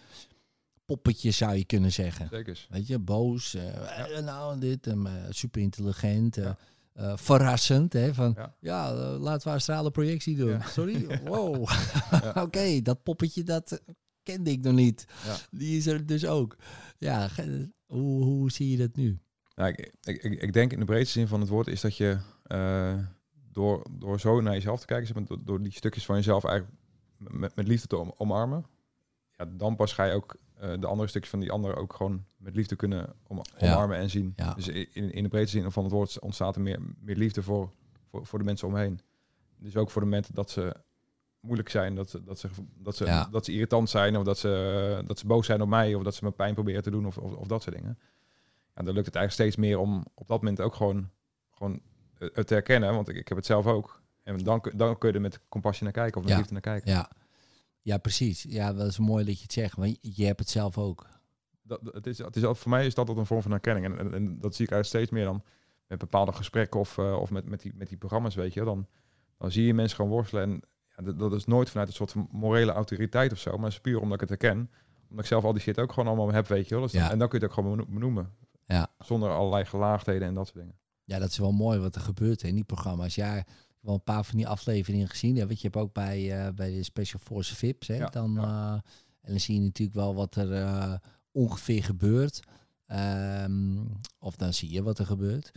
poppetjes, 0.86 1.38
zou 1.38 1.56
je 1.56 1.66
kunnen 1.66 1.92
zeggen. 1.92 2.28
Zeker. 2.32 2.68
Weet 2.70 2.88
je, 2.88 3.00
boos, 3.00 3.58
nou 4.24 4.60
dit, 4.60 4.88
en, 4.88 5.08
super 5.30 5.62
intelligent, 5.62 6.38
Ja. 6.98 7.18
verrassend. 7.18 7.94
Hè, 7.94 8.14
van, 8.14 8.34
ja, 8.38 8.56
Ja. 8.60 8.90
eh, 8.92 9.20
laten 9.20 9.48
we 9.48 9.54
astrale 9.56 9.92
projectie 9.92 10.36
doen. 10.36 10.50
Ja. 10.50 10.62
Sorry? 10.62 11.20
Wow. 11.30 11.70
Oké, 12.46 12.82
dat 12.82 13.04
poppetje, 13.04 13.44
dat 13.44 13.72
eh, 13.72 13.80
kende 14.24 14.52
ik 14.52 14.62
nog 14.62 14.74
niet. 14.74 15.06
Die 15.52 15.78
is 15.78 15.86
er 15.88 16.06
dus 16.06 16.26
ook. 16.26 16.56
Ja, 16.98 17.30
hoe, 17.86 18.24
hoe 18.24 18.52
zie 18.52 18.72
je 18.72 18.78
dat 18.78 18.96
nu? 18.96 19.20
Nou, 19.56 19.70
ik, 19.70 19.94
ik, 20.04 20.24
ik, 20.24 20.42
ik 20.42 20.54
denk 20.54 20.74
in 20.74 20.80
de 20.80 20.86
breedste 20.86 21.20
zin 21.20 21.28
van 21.28 21.40
het 21.40 21.50
woord 21.50 21.68
is 21.68 21.82
dat 21.82 21.98
je 21.98 22.18
eh, 22.44 22.98
door, 23.52 23.86
door 23.92 24.20
zo 24.20 24.42
naar 24.42 24.54
jezelf 24.54 24.80
te 24.80 24.86
kijken, 24.86 25.08
zeg 25.08 25.16
maar, 25.16 25.26
door, 25.26 25.40
door 25.46 25.62
die 25.62 25.72
stukjes 25.74 26.06
van 26.06 26.16
jezelf 26.16 26.44
eigenlijk 26.44 26.80
met, 27.18 27.56
met 27.56 27.68
liefde 27.68 27.88
te 27.88 27.98
om- 27.98 28.14
omarmen, 28.18 28.66
ja, 29.32 29.46
dan 29.46 29.76
pas 29.76 29.94
ga 29.94 30.04
je 30.04 30.14
ook 30.14 30.34
eh, 30.34 30.42
de 30.60 30.88
andere 30.88 31.08
stukjes 31.10 31.32
van 31.32 31.40
die 31.40 31.52
ander 31.52 31.76
ook 31.76 31.94
gewoon 31.94 32.26
met 32.38 32.56
liefde 32.56 32.76
kunnen 32.76 33.14
om, 33.28 33.42
Ja. 33.58 33.74
omarmen 33.74 33.98
en 33.98 34.10
zien. 34.10 34.34
Ja. 34.36 34.54
Dus 34.54 34.68
in, 34.68 35.12
in 35.12 35.24
de 35.24 35.30
breedste 35.30 35.60
zin 35.60 35.72
van 35.72 35.84
het 35.84 35.92
woord 35.94 36.20
ontstaat 36.20 36.56
er 36.56 36.62
meer, 36.62 36.80
meer 37.00 37.16
liefde 37.16 37.44
voor, 37.44 37.72
voor, 38.10 38.26
voor 38.26 38.40
de 38.40 38.46
mensen 38.46 38.68
omheen. 38.68 39.00
Dus 39.58 39.76
ook 39.78 39.90
voor 39.90 40.02
de 40.02 40.08
momenten 40.08 40.34
dat 40.36 40.50
ze 40.50 40.76
moeilijk 41.40 41.70
zijn, 41.70 41.96
dat 41.96 42.10
ze, 42.10 42.24
dat 42.24 42.40
ze, 42.40 42.50
dat 42.78 42.96
ze, 42.96 43.06
Ja. 43.06 43.28
dat 43.32 43.46
ze 43.46 43.52
irritant 43.52 43.90
zijn, 43.90 44.18
of 44.18 44.24
dat 44.24 44.38
ze, 44.38 45.04
dat 45.06 45.20
ze 45.20 45.28
boos 45.28 45.46
zijn 45.46 45.62
op 45.62 45.68
mij, 45.68 45.96
of 45.96 46.04
dat 46.04 46.16
ze 46.16 46.24
me 46.24 46.32
pijn 46.32 46.54
proberen 46.54 46.84
te 46.84 46.92
doen, 46.92 47.06
of, 47.06 47.18
of, 47.18 47.34
of 47.34 47.48
dat 47.48 47.64
soort 47.64 47.76
dingen. 47.76 48.00
Ja, 48.76 48.84
dan 48.84 48.94
lukt 48.94 49.06
het 49.06 49.16
eigenlijk 49.16 49.32
steeds 49.32 49.56
meer 49.68 49.80
om 49.80 50.06
op 50.14 50.28
dat 50.28 50.38
moment 50.42 50.62
ook 50.62 50.76
gewoon, 50.76 51.10
gewoon 51.52 51.82
eh, 52.18 52.28
het 52.34 52.48
te 52.48 52.54
herkennen, 52.54 52.94
want 52.94 53.10
ik, 53.10 53.16
ik 53.16 53.28
heb 53.28 53.38
het 53.38 53.46
zelf 53.46 53.66
ook. 53.68 54.02
En 54.24 54.38
dan, 54.38 54.62
kun- 54.62 54.78
dan 54.78 54.98
kun 54.98 55.10
je 55.10 55.16
er 55.16 55.22
met 55.22 55.40
compassie 55.50 55.84
naar 55.84 55.94
kijken, 55.94 56.22
of 56.22 56.28
met 56.28 56.38
liefde 56.38 56.54
naar 56.54 56.62
kijken. 56.62 56.92
Ja, 56.92 57.10
ja 57.86 57.98
precies. 57.98 58.46
Ja, 58.50 58.74
dat 58.74 58.88
is 58.88 58.98
mooi 58.98 59.26
dat 59.26 59.36
je 59.36 59.42
het 59.44 59.54
zegt. 59.54 59.76
Want 59.76 59.98
je, 60.02 60.26
hebt 60.26 60.40
het 60.40 60.50
zelf 60.50 60.78
ook. 60.78 61.08
Dat, 61.62 61.80
het 61.84 62.08
is, 62.08 62.18
het 62.18 62.36
is, 62.36 62.44
voor 62.44 62.70
mij 62.70 62.86
is 62.86 62.94
dat 62.94 63.10
een 63.10 63.26
vorm 63.26 63.42
van 63.42 63.52
herkenning. 63.52 63.86
En, 63.86 63.98
en, 64.00 64.14
en 64.14 64.40
dat 64.40 64.56
zie 64.56 64.66
ik 64.66 64.72
eigenlijk 64.72 64.86
steeds 64.86 65.10
meer 65.10 65.24
dan 65.24 65.44
met 65.88 65.98
bepaalde 66.00 66.32
gesprekken 66.32 66.80
of, 66.80 66.98
eh, 66.98 67.18
of 67.20 67.30
met, 67.32 67.50
met, 67.50 67.62
die, 67.62 67.72
met 67.76 67.88
die 67.88 67.98
programma's, 67.98 68.36
weet 68.36 68.54
je. 68.54 68.64
Dan, 68.64 68.88
dan 69.38 69.52
zie 69.52 69.66
je 69.66 69.74
mensen 69.74 69.96
gewoon 69.96 70.12
worstelen. 70.12 70.44
En 70.44 70.62
ja, 70.96 71.04
dat, 71.04 71.20
dat 71.20 71.34
is 71.34 71.46
nooit 71.46 71.70
vanuit 71.70 71.88
een 71.88 71.94
soort 71.94 72.12
van 72.12 72.28
morele 72.32 72.72
autoriteit 72.72 73.32
of 73.32 73.40
zo. 73.40 73.52
Maar 73.56 73.66
het 73.66 73.74
is 73.74 73.80
puur 73.80 74.00
omdat 74.00 74.22
ik 74.22 74.30
het 74.30 74.42
herken. 74.42 74.72
Omdat 75.10 75.24
ik 75.24 75.32
zelf 75.32 75.44
al 75.44 75.54
die 75.54 75.62
shit 75.62 75.80
ook 75.80 75.92
gewoon 75.94 76.08
allemaal 76.08 76.34
heb, 76.36 76.48
weet 76.48 76.68
je 76.68 76.76
wel. 76.76 76.84
Dus 76.84 76.92
Ja. 76.92 77.12
En 77.12 77.20
dan 77.20 77.28
kun 77.30 77.40
je 77.40 77.46
het 77.46 77.54
ook 77.54 77.60
gewoon 77.64 77.78
beno- 77.78 77.92
benoemen. 77.94 78.34
Ja. 78.68 78.88
Zonder 79.00 79.30
allerlei 79.30 79.66
gelaagdheden 79.66 80.28
en 80.28 80.34
dat 80.34 80.46
soort 80.48 80.60
dingen. 80.60 80.76
Ja, 81.04 81.20
dat 81.20 81.30
is 81.30 81.38
wel 81.38 81.52
mooi 81.52 81.80
wat 81.80 81.96
er 81.96 82.02
gebeurt 82.02 82.44
in 82.44 82.56
die 82.56 82.64
programma's. 82.64 83.16
Ja, 83.16 83.44
wel 83.86 83.94
een 83.94 84.04
paar 84.04 84.26
van 84.26 84.38
die 84.38 84.48
afleveringen 84.48 85.10
gezien. 85.10 85.36
Ja, 85.36 85.48
weet 85.48 85.62
je, 85.62 85.68
je 85.68 85.74
hebt 85.74 85.86
ook 85.86 85.94
bij, 85.94 86.46
eh, 86.46 86.54
bij 86.54 86.72
de 86.72 86.84
Special 86.84 87.22
Force 87.24 87.56
VIPs. 87.56 87.88
Hè, 87.88 87.96
Ja, 87.96 88.10
dan, 88.10 88.38
eh, 88.38 88.72
en 89.22 89.32
dan 89.32 89.40
zie 89.40 89.56
je 89.56 89.62
natuurlijk 89.62 89.98
wel 89.98 90.16
wat 90.16 90.36
er 90.36 90.54
eh, 90.54 90.94
ongeveer 91.32 91.84
gebeurt. 91.84 92.40
Ehm, 92.86 93.78
of 94.20 94.36
dan 94.36 94.54
zie 94.54 94.72
je 94.72 94.84
wat 94.84 95.00
er 95.00 95.06
gebeurt. 95.06 95.52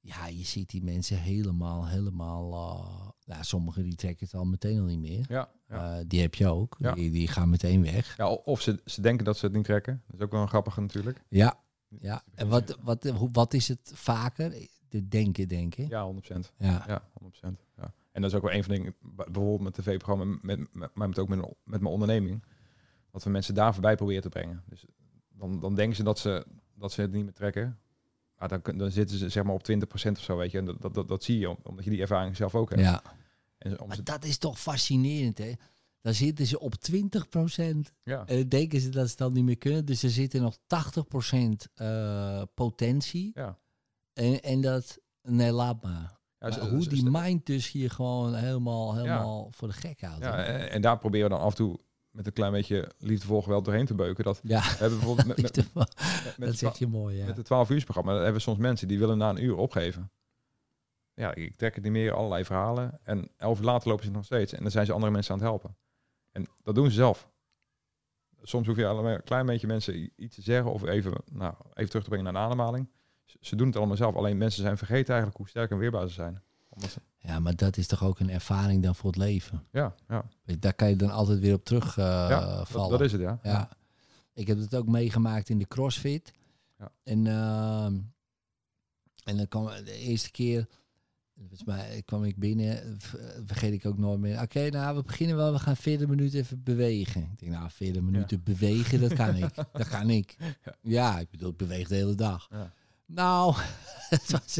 Ja, 0.00 0.26
je 0.26 0.44
ziet 0.44 0.70
die 0.70 0.82
mensen 0.82 1.18
helemaal, 1.18 1.86
helemaal... 1.88 3.16
ja, 3.24 3.42
sommigen 3.42 3.82
die 3.82 3.94
trekken 3.94 4.26
het 4.26 4.34
al 4.34 4.44
meteen 4.44 4.78
al 4.78 4.84
niet 4.84 4.98
meer. 4.98 5.24
Ja, 5.28 5.50
ja. 5.68 6.04
Die 6.04 6.20
heb 6.20 6.34
je 6.34 6.46
ook. 6.46 6.76
Ja. 6.78 6.92
Die, 6.92 7.10
die 7.10 7.28
gaan 7.28 7.48
meteen 7.50 7.82
weg. 7.82 8.16
ja 8.16 8.30
of 8.30 8.60
ze, 8.60 8.80
ze 8.84 9.00
denken 9.00 9.24
dat 9.24 9.38
ze 9.38 9.44
het 9.46 9.54
niet 9.54 9.64
trekken. 9.64 10.02
Dat 10.06 10.20
is 10.20 10.24
ook 10.26 10.32
wel 10.32 10.40
een 10.40 10.48
grappige 10.48 10.80
natuurlijk. 10.80 11.22
Ja, 11.28 11.60
ja. 11.88 12.22
En 12.34 12.48
wat, 12.48 12.78
wat, 12.82 13.04
hoe, 13.04 13.28
wat 13.32 13.54
is 13.54 13.68
het 13.68 13.90
vaker? 13.94 14.68
De 14.88 15.08
denken, 15.08 15.48
denken. 15.48 15.88
Ja, 15.88 16.12
100%. 16.14 16.38
Ja. 16.58 16.84
Ja, 16.86 17.02
100%. 17.22 17.28
Ja. 17.76 17.92
En 18.12 18.22
dat 18.22 18.30
is 18.30 18.36
ook 18.36 18.42
wel 18.42 18.52
een 18.52 18.64
van 18.64 18.74
de 18.74 18.78
dingen, 18.78 18.94
bijvoorbeeld 19.00 19.60
met 19.60 19.74
tv-programma, 19.74 20.24
met, 20.42 20.74
met, 20.74 20.94
maar 20.94 21.08
met 21.08 21.18
ook 21.18 21.28
met, 21.28 21.38
met 21.64 21.80
mijn 21.80 21.92
onderneming, 21.92 22.44
dat 23.12 23.22
we 23.24 23.30
mensen 23.30 23.54
daar 23.54 23.72
voorbij 23.72 23.96
proberen 23.96 24.22
te 24.22 24.28
brengen. 24.28 24.62
Dus 24.66 24.84
dan, 25.28 25.60
dan 25.60 25.74
denken 25.74 25.96
ze 25.96 26.02
dat, 26.02 26.18
ze 26.18 26.46
dat 26.74 26.92
ze 26.92 27.00
het 27.00 27.12
niet 27.12 27.24
meer 27.24 27.32
trekken. 27.32 27.78
Maar 28.38 28.48
dan, 28.48 28.78
dan 28.78 28.90
zitten 28.90 29.18
ze 29.18 29.28
zeg 29.28 29.44
maar 29.44 29.54
op 29.54 29.68
20% 29.70 30.10
of 30.10 30.22
zo, 30.22 30.36
weet 30.36 30.50
je. 30.50 30.58
En 30.58 30.64
dat, 30.64 30.80
dat, 30.80 30.94
dat, 30.94 31.08
dat 31.08 31.24
zie 31.24 31.38
je, 31.38 31.64
omdat 31.64 31.84
je 31.84 31.90
die 31.90 32.00
ervaring 32.00 32.36
zelf 32.36 32.54
ook 32.54 32.70
hebt. 32.70 32.82
ja. 32.82 33.02
En 33.58 33.80
om 33.80 33.86
Maar 33.86 33.96
ze, 33.96 34.02
dat 34.02 34.24
is 34.24 34.38
toch 34.38 34.60
fascinerend, 34.60 35.38
hè? 35.38 35.52
Dan 36.00 36.14
zitten 36.14 36.46
ze 36.46 36.60
op 36.60 36.74
20% 36.92 36.96
ja, 38.02 38.26
En 38.26 38.36
dan 38.36 38.48
denken 38.48 38.80
ze 38.80 38.88
dat 38.88 39.08
ze 39.10 39.16
dat 39.16 39.32
niet 39.32 39.44
meer 39.44 39.58
kunnen. 39.58 39.84
Dus 39.84 40.02
er 40.02 40.10
zit 40.10 40.34
er 40.34 40.40
nog 40.40 40.58
80% 40.58 40.60
eh, 41.74 42.42
potentie. 42.54 43.30
ja. 43.34 43.58
En, 44.18 44.42
en 44.42 44.60
dat, 44.60 44.98
nee, 45.22 45.52
laat 45.52 45.82
maar. 45.82 45.92
ja, 45.92 46.18
Maar 46.38 46.52
ze- 46.52 46.68
hoe 46.68 46.82
ze- 46.82 46.88
die 46.88 47.10
mind 47.10 47.46
dus 47.46 47.70
hier 47.70 47.90
gewoon 47.90 48.34
helemaal, 48.34 48.94
helemaal 48.96 49.48
voor 49.50 49.68
de 49.68 49.74
gek 49.74 50.00
houdt. 50.00 50.24
ja, 50.24 50.44
en, 50.44 50.70
en 50.70 50.80
daar 50.80 50.98
proberen 50.98 51.28
we 51.30 51.34
dan 51.34 51.44
af 51.44 51.50
en 51.50 51.56
toe 51.56 51.78
met 52.10 52.26
een 52.26 52.32
klein 52.32 52.52
beetje 52.52 52.90
liefdevol 52.98 53.42
geweld 53.42 53.64
doorheen 53.64 53.86
te 53.86 53.94
beuken. 53.94 54.24
Dat, 54.24 54.40
ja. 54.42 54.60
we 54.60 54.66
hebben 54.68 54.98
bijvoorbeeld 54.98 55.26
met, 55.26 55.36
met, 55.42 55.56
met, 55.56 55.74
met, 55.74 56.48
dat 56.48 56.56
zeg 56.58 56.78
je 56.78 56.86
mooi, 56.86 57.16
ja. 57.16 57.26
Met 57.26 57.36
het 57.36 57.46
12 57.46 57.70
uur 57.70 57.84
programma 57.84 58.14
hebben 58.14 58.32
we 58.32 58.38
soms 58.38 58.58
mensen 58.58 58.88
die 58.88 58.98
willen 58.98 59.18
na 59.18 59.30
een 59.30 59.44
uur 59.44 59.56
opgeven. 59.56 60.10
Ja, 61.14 61.34
ik 61.34 61.56
trek 61.56 61.74
het 61.74 61.84
niet 61.84 61.92
meer, 61.92 62.12
allerlei 62.12 62.44
verhalen. 62.44 63.00
En 63.02 63.30
elf 63.36 63.58
uur 63.58 63.64
later 63.64 63.88
lopen 63.88 64.04
ze 64.04 64.10
nog 64.10 64.24
steeds. 64.24 64.52
En 64.52 64.62
dan 64.62 64.70
zijn 64.70 64.86
ze 64.86 64.92
andere 64.92 65.12
mensen 65.12 65.32
aan 65.32 65.38
het 65.40 65.48
helpen. 65.48 65.76
En 66.32 66.46
dat 66.62 66.74
doen 66.74 66.88
ze 66.88 66.94
zelf. 66.96 67.30
Soms 68.42 68.66
hoef 68.66 68.76
je 68.76 68.86
alleen 68.86 69.04
een 69.14 69.22
klein 69.22 69.46
beetje 69.46 69.66
mensen 69.66 70.10
iets 70.16 70.34
te 70.34 70.42
zeggen 70.42 70.72
of 70.72 70.82
even, 70.84 71.12
nou, 71.32 71.54
even 71.74 71.88
terug 71.88 72.02
te 72.04 72.10
brengen 72.10 72.32
naar 72.32 72.42
een 72.42 72.48
ademhaling. 72.48 72.90
Ze, 73.40 73.56
doen 73.56 73.66
het 73.66 73.76
allemaal 73.76 73.96
zelf. 73.96 74.14
Alleen 74.14 74.38
mensen 74.38 74.62
zijn 74.62 74.76
vergeten 74.78 75.06
eigenlijk 75.08 75.36
hoe 75.36 75.48
sterk 75.48 75.70
en 75.70 75.78
weerbaar 75.78 76.08
ze 76.08 76.14
zijn. 76.14 76.42
Ze, 76.88 77.00
Ja, 77.18 77.38
maar 77.38 77.56
dat 77.56 77.76
is 77.76 77.86
toch 77.86 78.04
ook 78.04 78.18
een 78.18 78.30
ervaring 78.30 78.82
dan 78.82 78.94
voor 78.94 79.10
het 79.10 79.18
leven. 79.18 79.64
ja, 79.72 79.94
ja, 80.08 80.24
Daar 80.58 80.74
kan 80.74 80.88
je 80.88 80.96
dan 80.96 81.10
altijd 81.10 81.38
weer 81.38 81.54
op 81.54 81.64
terug 81.64 81.98
eh, 81.98 82.04
ja 82.04 82.64
dat, 82.88 83.00
is 83.00 83.12
het, 83.12 83.20
ja. 83.20 83.38
Ja. 83.42 83.68
Ik 84.32 84.46
heb 84.46 84.58
het 84.58 84.74
ook 84.74 84.86
meegemaakt 84.88 85.48
in 85.48 85.58
de 85.58 85.66
CrossFit. 85.68 86.32
Ja. 86.78 86.92
En, 87.02 87.26
ehm, 87.26 87.98
en 89.24 89.36
dan 89.36 89.48
kwam 89.48 89.66
de 89.84 89.92
eerste 89.98 90.30
keer 90.30 90.66
Volgens 91.40 91.64
mij 91.64 92.02
kwam 92.04 92.24
ik 92.24 92.36
binnen, 92.36 92.96
v- 93.00 93.14
vergeet 93.46 93.72
ik 93.72 93.86
ook 93.86 93.98
nooit 93.98 94.20
meer. 94.20 94.40
Oké, 94.42 94.68
nou, 94.68 94.96
we 94.96 95.02
beginnen 95.02 95.36
wel, 95.36 95.52
we 95.52 95.58
gaan 95.58 95.76
40 95.76 96.08
minuten 96.08 96.38
even 96.38 96.62
bewegen. 96.62 97.22
Ik 97.22 97.38
denk, 97.38 97.52
nou, 97.52 97.70
40 97.70 98.02
minuten 98.02 98.42
bewegen, 98.42 99.00
dat 99.00 99.12
kan 99.14 99.36
ik. 99.36 99.54
Dat 99.72 99.88
kan 99.88 100.10
ik. 100.10 100.36
Ja. 100.64 100.74
Ja, 100.82 101.18
ik 101.18 101.30
bedoel, 101.30 101.50
ik 101.50 101.56
beweeg 101.56 101.88
de 101.88 101.94
hele 101.94 102.14
dag. 102.14 102.48
Ja. 102.50 102.72
Nou, 103.08 103.54
het 104.14 104.30
was, 104.30 104.58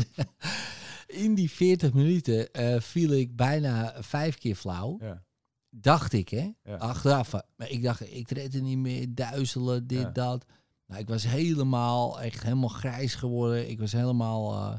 in 1.06 1.34
die 1.34 1.50
40 1.50 1.92
minuten 1.92 2.52
eh, 2.52 2.80
viel 2.80 3.12
ik 3.12 3.36
bijna 3.36 4.02
vijf 4.02 4.38
keer 4.38 4.54
flauw. 4.54 4.96
Ja. 5.00 5.22
Dacht 5.70 6.12
ik, 6.12 6.28
hè? 6.28 6.52
Ja. 6.62 6.76
Achteraf. 6.76 7.32
Maar 7.56 7.70
ik 7.70 7.82
dacht, 7.82 8.12
ik 8.12 8.30
red 8.30 8.54
er 8.54 8.62
niet 8.62 8.78
meer, 8.78 9.14
duizelen, 9.14 9.86
dit, 9.86 9.98
Ja. 9.98 10.10
dat. 10.10 10.44
Nou, 10.86 11.00
ik 11.00 11.08
was 11.08 11.22
helemaal, 11.22 12.20
echt 12.20 12.42
helemaal 12.42 12.68
grijs 12.68 13.14
geworden. 13.14 13.70
Ik 13.70 13.78
was 13.78 13.92
helemaal, 13.92 14.54
eh, 14.54 14.78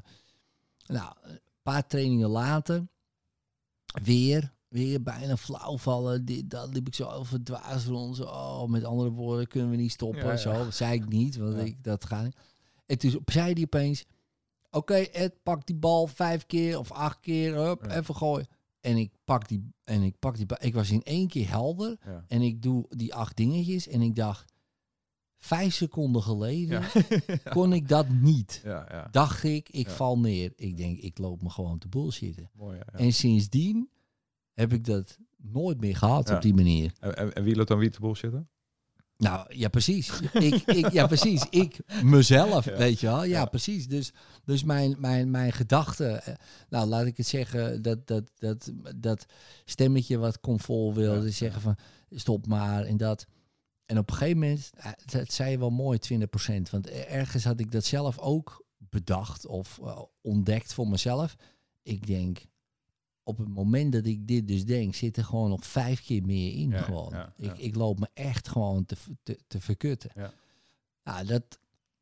nou, 0.88 1.14
een 1.22 1.40
paar 1.62 1.88
trainingen 1.88 2.30
later, 2.30 2.88
weer, 4.04 4.54
weer 4.68 5.02
bijna 5.04 5.38
flauw 5.38 5.78
vallen. 5.78 6.26
Dit, 6.26 6.50
dat 6.50 6.74
liep 6.74 6.88
ik 6.88 6.96
zo 6.96 7.06
over 7.10 7.44
dwaas 7.44 7.86
rond. 7.86 8.16
Zo, 8.16 8.24
oh, 8.24 8.70
met 8.70 8.84
andere 8.84 9.12
woorden, 9.12 9.48
kunnen 9.48 9.70
we 9.70 9.76
niet 9.76 9.92
stoppen. 9.92 10.40
Zo, 10.40 10.52
dat 10.52 10.76
zei 10.76 10.94
ik 10.94 11.08
niet, 11.08 11.36
want 11.36 11.58
ik, 11.58 11.84
dat 11.84 12.06
gaat 12.06 12.24
niet. 12.24 12.36
En 12.90 12.98
toen 12.98 13.22
zei 13.26 13.54
hij 13.54 13.64
opeens, 13.64 14.06
oké 14.72 14.94
Ed, 14.94 15.44
pak 15.44 15.66
die 15.66 15.76
bal 15.76 16.08
vijf 16.08 16.46
keer 16.46 16.80
of 16.80 16.92
acht 16.92 17.20
keer, 17.20 17.56
hup, 17.56 17.86
Ja. 17.86 17.98
even 17.98 18.16
gooien. 18.16 18.48
En 18.82 18.98
ik 18.98 19.12
pak 19.24 19.48
die, 19.48 19.74
en 19.84 20.02
ik 20.02 20.20
pak 20.20 20.36
die 20.38 20.46
bal. 20.46 20.58
Ik 20.62 20.74
was 20.74 20.92
in 20.92 21.04
één 21.04 21.28
keer 21.28 21.50
helder. 21.50 21.98
Ja. 22.06 22.26
En 22.28 22.42
ik 22.42 22.62
doe 22.62 22.86
die 22.90 23.14
acht 23.14 23.38
dingetjes 23.38 23.88
en 23.88 24.02
ik 24.02 24.16
dacht, 24.16 24.54
vijf 25.38 25.74
seconden 25.74 26.22
geleden 26.24 26.82
Ja. 26.82 27.50
kon 27.54 27.74
ik 27.74 27.88
dat 27.88 28.10
niet. 28.10 28.62
Dacht 29.12 29.44
ik, 29.44 29.70
ik 29.70 29.90
val 29.90 30.20
neer. 30.20 30.54
Ik 30.56 30.78
denk, 30.78 31.00
ik 31.00 31.18
loop 31.18 31.42
me 31.42 31.50
gewoon 31.50 31.78
te 31.78 31.88
bullshitten. 31.88 32.50
Mooi, 32.54 32.78
ja. 32.78 33.00
En 33.00 33.14
sindsdien 33.14 33.90
heb 34.54 34.74
ik 34.74 34.86
dat 34.86 35.18
nooit 35.38 35.80
meer 35.80 35.96
gehad 35.96 36.30
op 36.30 36.42
die 36.42 36.54
manier. 36.54 36.94
En, 37.00 37.16
en, 37.18 37.34
en 37.34 37.44
wie 37.44 37.56
loopt 37.56 37.68
dan 37.68 37.80
wie 37.80 37.90
te 37.90 38.00
bullshitten? 38.00 38.50
Nou, 39.20 39.56
ja, 39.56 39.68
precies. 39.70 40.22
ik, 40.22 40.54
ik, 40.66 40.92
ja, 40.92 41.08
precies. 41.08 41.46
Ik, 41.50 41.80
mezelf, 42.04 42.66
Ja. 42.66 42.78
weet 42.78 43.00
je 43.00 43.08
wel. 43.08 43.24
Ja, 43.24 43.40
Ja. 43.40 43.46
precies. 43.46 43.88
Dus, 43.88 44.12
dus 44.46 44.64
mijn, 44.64 44.96
mijn, 45.00 45.32
mijn 45.32 45.52
gedachte, 45.52 46.06
eh, 46.08 46.34
nou, 46.70 46.88
laat 46.88 47.06
ik 47.06 47.18
het 47.18 47.28
zeggen, 47.28 47.82
dat, 47.82 48.08
dat, 48.08 48.32
dat, 48.38 48.72
dat 48.96 49.26
stemmetje 49.66 50.18
wat 50.18 50.40
comfort 50.40 50.96
wilde 50.96 51.26
Ja, 51.26 51.32
zeggen 51.32 51.62
van, 51.62 51.76
stop 52.10 52.48
maar 52.48 52.84
en 52.86 52.98
dat. 52.98 53.26
En 53.86 53.98
op 53.98 54.10
een 54.10 54.16
gegeven 54.16 54.40
moment, 54.40 54.70
eh, 54.76 54.92
dat 55.06 55.32
zei 55.32 55.52
je 55.52 55.60
wel 55.60 55.70
mooi, 55.70 56.00
20%. 56.00 56.70
Want 56.70 56.90
ergens 56.90 57.44
had 57.44 57.60
ik 57.60 57.72
dat 57.72 57.86
zelf 57.86 58.18
ook 58.20 58.66
bedacht 58.78 59.46
of 59.46 59.80
eh, 59.84 60.02
ontdekt 60.22 60.74
voor 60.74 60.88
mezelf. 60.88 61.36
Ik 61.84 62.08
denk, 62.08 62.40
op 63.30 63.38
het 63.38 63.48
moment 63.48 63.92
dat 63.92 64.06
ik 64.06 64.28
dit 64.28 64.48
dus 64.48 64.66
denk, 64.66 64.96
zit 64.96 65.18
er 65.18 65.24
gewoon 65.24 65.50
nog 65.50 65.66
vijf 65.66 66.04
keer 66.06 66.24
meer 66.26 66.54
in. 66.54 66.70
Ja, 66.70 66.82
gewoon. 66.82 67.10
ja, 67.12 67.34
ja. 67.38 67.54
Ik, 67.54 67.58
ik 67.60 67.76
loop 67.76 68.00
me 68.00 68.08
echt 68.14 68.48
gewoon 68.48 68.86
te, 68.86 68.96
te, 69.24 69.40
te 69.48 69.60
verkutten. 69.62 70.10
Ja. 70.16 70.34
Nou, 71.04 71.26
dat, 71.26 71.44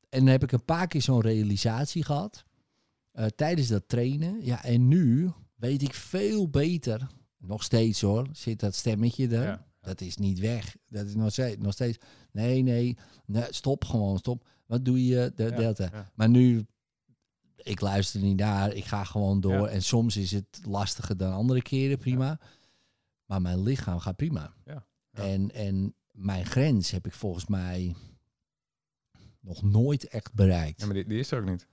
en 0.10 0.20
dan 0.20 0.28
heb 0.28 0.44
ik 0.44 0.52
een 0.52 0.66
paar 0.66 0.88
keer 0.88 1.02
zo'n 1.02 1.22
realisatie 1.22 2.04
gehad. 2.04 2.44
eh, 3.12 3.26
tijdens 3.26 3.68
dat 3.68 3.84
trainen. 3.88 4.46
Ja, 4.46 4.64
en 4.64 4.88
nu 4.88 5.32
weet 5.56 5.82
ik 5.82 5.94
veel 5.94 6.50
beter. 6.50 7.08
Nog 7.38 7.64
steeds 7.64 8.02
hoor, 8.02 8.28
zit 8.32 8.60
dat 8.60 8.76
stemmetje 8.76 9.28
er. 9.28 9.66
Dat 9.82 10.02
is 10.02 10.18
niet 10.18 10.40
weg. 10.40 10.76
Dat 10.90 11.06
is 11.08 11.16
nog 11.16 11.32
steeds, 11.32 11.58
nog 11.62 11.74
steeds. 11.74 11.98
Nee, 12.32 12.62
nee, 12.62 12.98
nee, 13.26 13.44
stop 13.50 13.86
gewoon, 13.86 14.18
stop. 14.18 14.48
Wat 14.66 14.86
doe 14.86 15.06
je? 15.06 15.32
De 15.36 15.52
delta. 15.52 16.12
Maar 16.16 16.30
nu, 16.30 16.66
ik 17.68 17.82
luister 17.82 18.22
niet 18.22 18.38
naar, 18.38 18.74
ik 18.74 18.86
ga 18.86 19.04
gewoon 19.04 19.40
door. 19.40 19.54
Ja. 19.54 19.68
En 19.68 19.84
soms 19.84 20.18
is 20.18 20.32
het 20.32 20.60
lastiger 20.64 21.18
dan 21.18 21.34
andere 21.34 21.62
keren, 21.62 21.98
prima. 21.98 22.40
Maar 23.26 23.42
mijn 23.42 23.64
lichaam 23.64 24.00
gaat 24.00 24.16
prima. 24.16 24.54
En, 25.12 25.52
en 25.52 25.96
mijn 26.12 26.46
grens 26.46 26.92
heb 26.92 27.06
ik 27.06 27.14
volgens 27.14 27.48
mij 27.48 27.96
nog 29.40 29.62
nooit 29.64 30.08
echt 30.08 30.34
bereikt. 30.34 30.80
Ja, 30.80 30.86
maar 30.86 30.96
die, 30.96 31.08
die 31.08 31.20
is 31.20 31.32
er 31.32 31.40
ook 31.40 31.50
niet. 31.50 31.68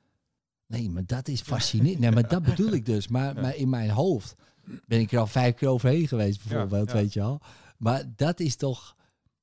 Nee, 0.66 0.90
maar 0.90 1.06
dat 1.06 1.28
is 1.28 1.40
fascinerend. 1.40 1.98
Nee, 1.98 2.10
maar 2.10 2.28
dat 2.28 2.42
bedoel 2.50 2.72
ik 2.72 2.86
dus. 2.86 3.08
Maar, 3.08 3.34
maar 3.34 3.56
in 3.56 3.68
mijn 3.68 3.90
hoofd 3.90 4.34
ben 4.86 5.00
ik 5.00 5.12
er 5.12 5.18
al 5.18 5.26
vijf 5.26 5.54
keer 5.54 5.68
overheen 5.68 6.08
geweest, 6.08 6.44
bijvoorbeeld, 6.44 6.92
weet 6.92 7.12
je 7.12 7.20
wel. 7.20 7.40
Maar 7.78 8.12
dat 8.16 8.40
is 8.40 8.56
toch 8.56 8.96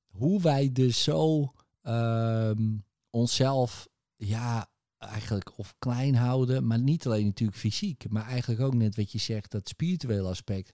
hoe 0.06 0.40
wij 0.40 0.72
dus 0.72 1.02
zo 1.02 1.52
ehm, 1.82 2.76
onszelf, 3.10 3.88
ja, 4.16 4.70
eigenlijk 5.08 5.58
of 5.58 5.74
klein 5.78 6.14
houden. 6.14 6.66
Maar 6.66 6.78
niet 6.78 7.06
alleen 7.06 7.26
natuurlijk 7.26 7.58
fysiek, 7.58 8.04
maar 8.08 8.26
eigenlijk 8.26 8.60
ook 8.60 8.74
net 8.74 8.96
wat 8.96 9.12
je 9.12 9.18
zegt, 9.18 9.50
dat 9.50 9.68
spirituele 9.68 10.28
aspect. 10.28 10.72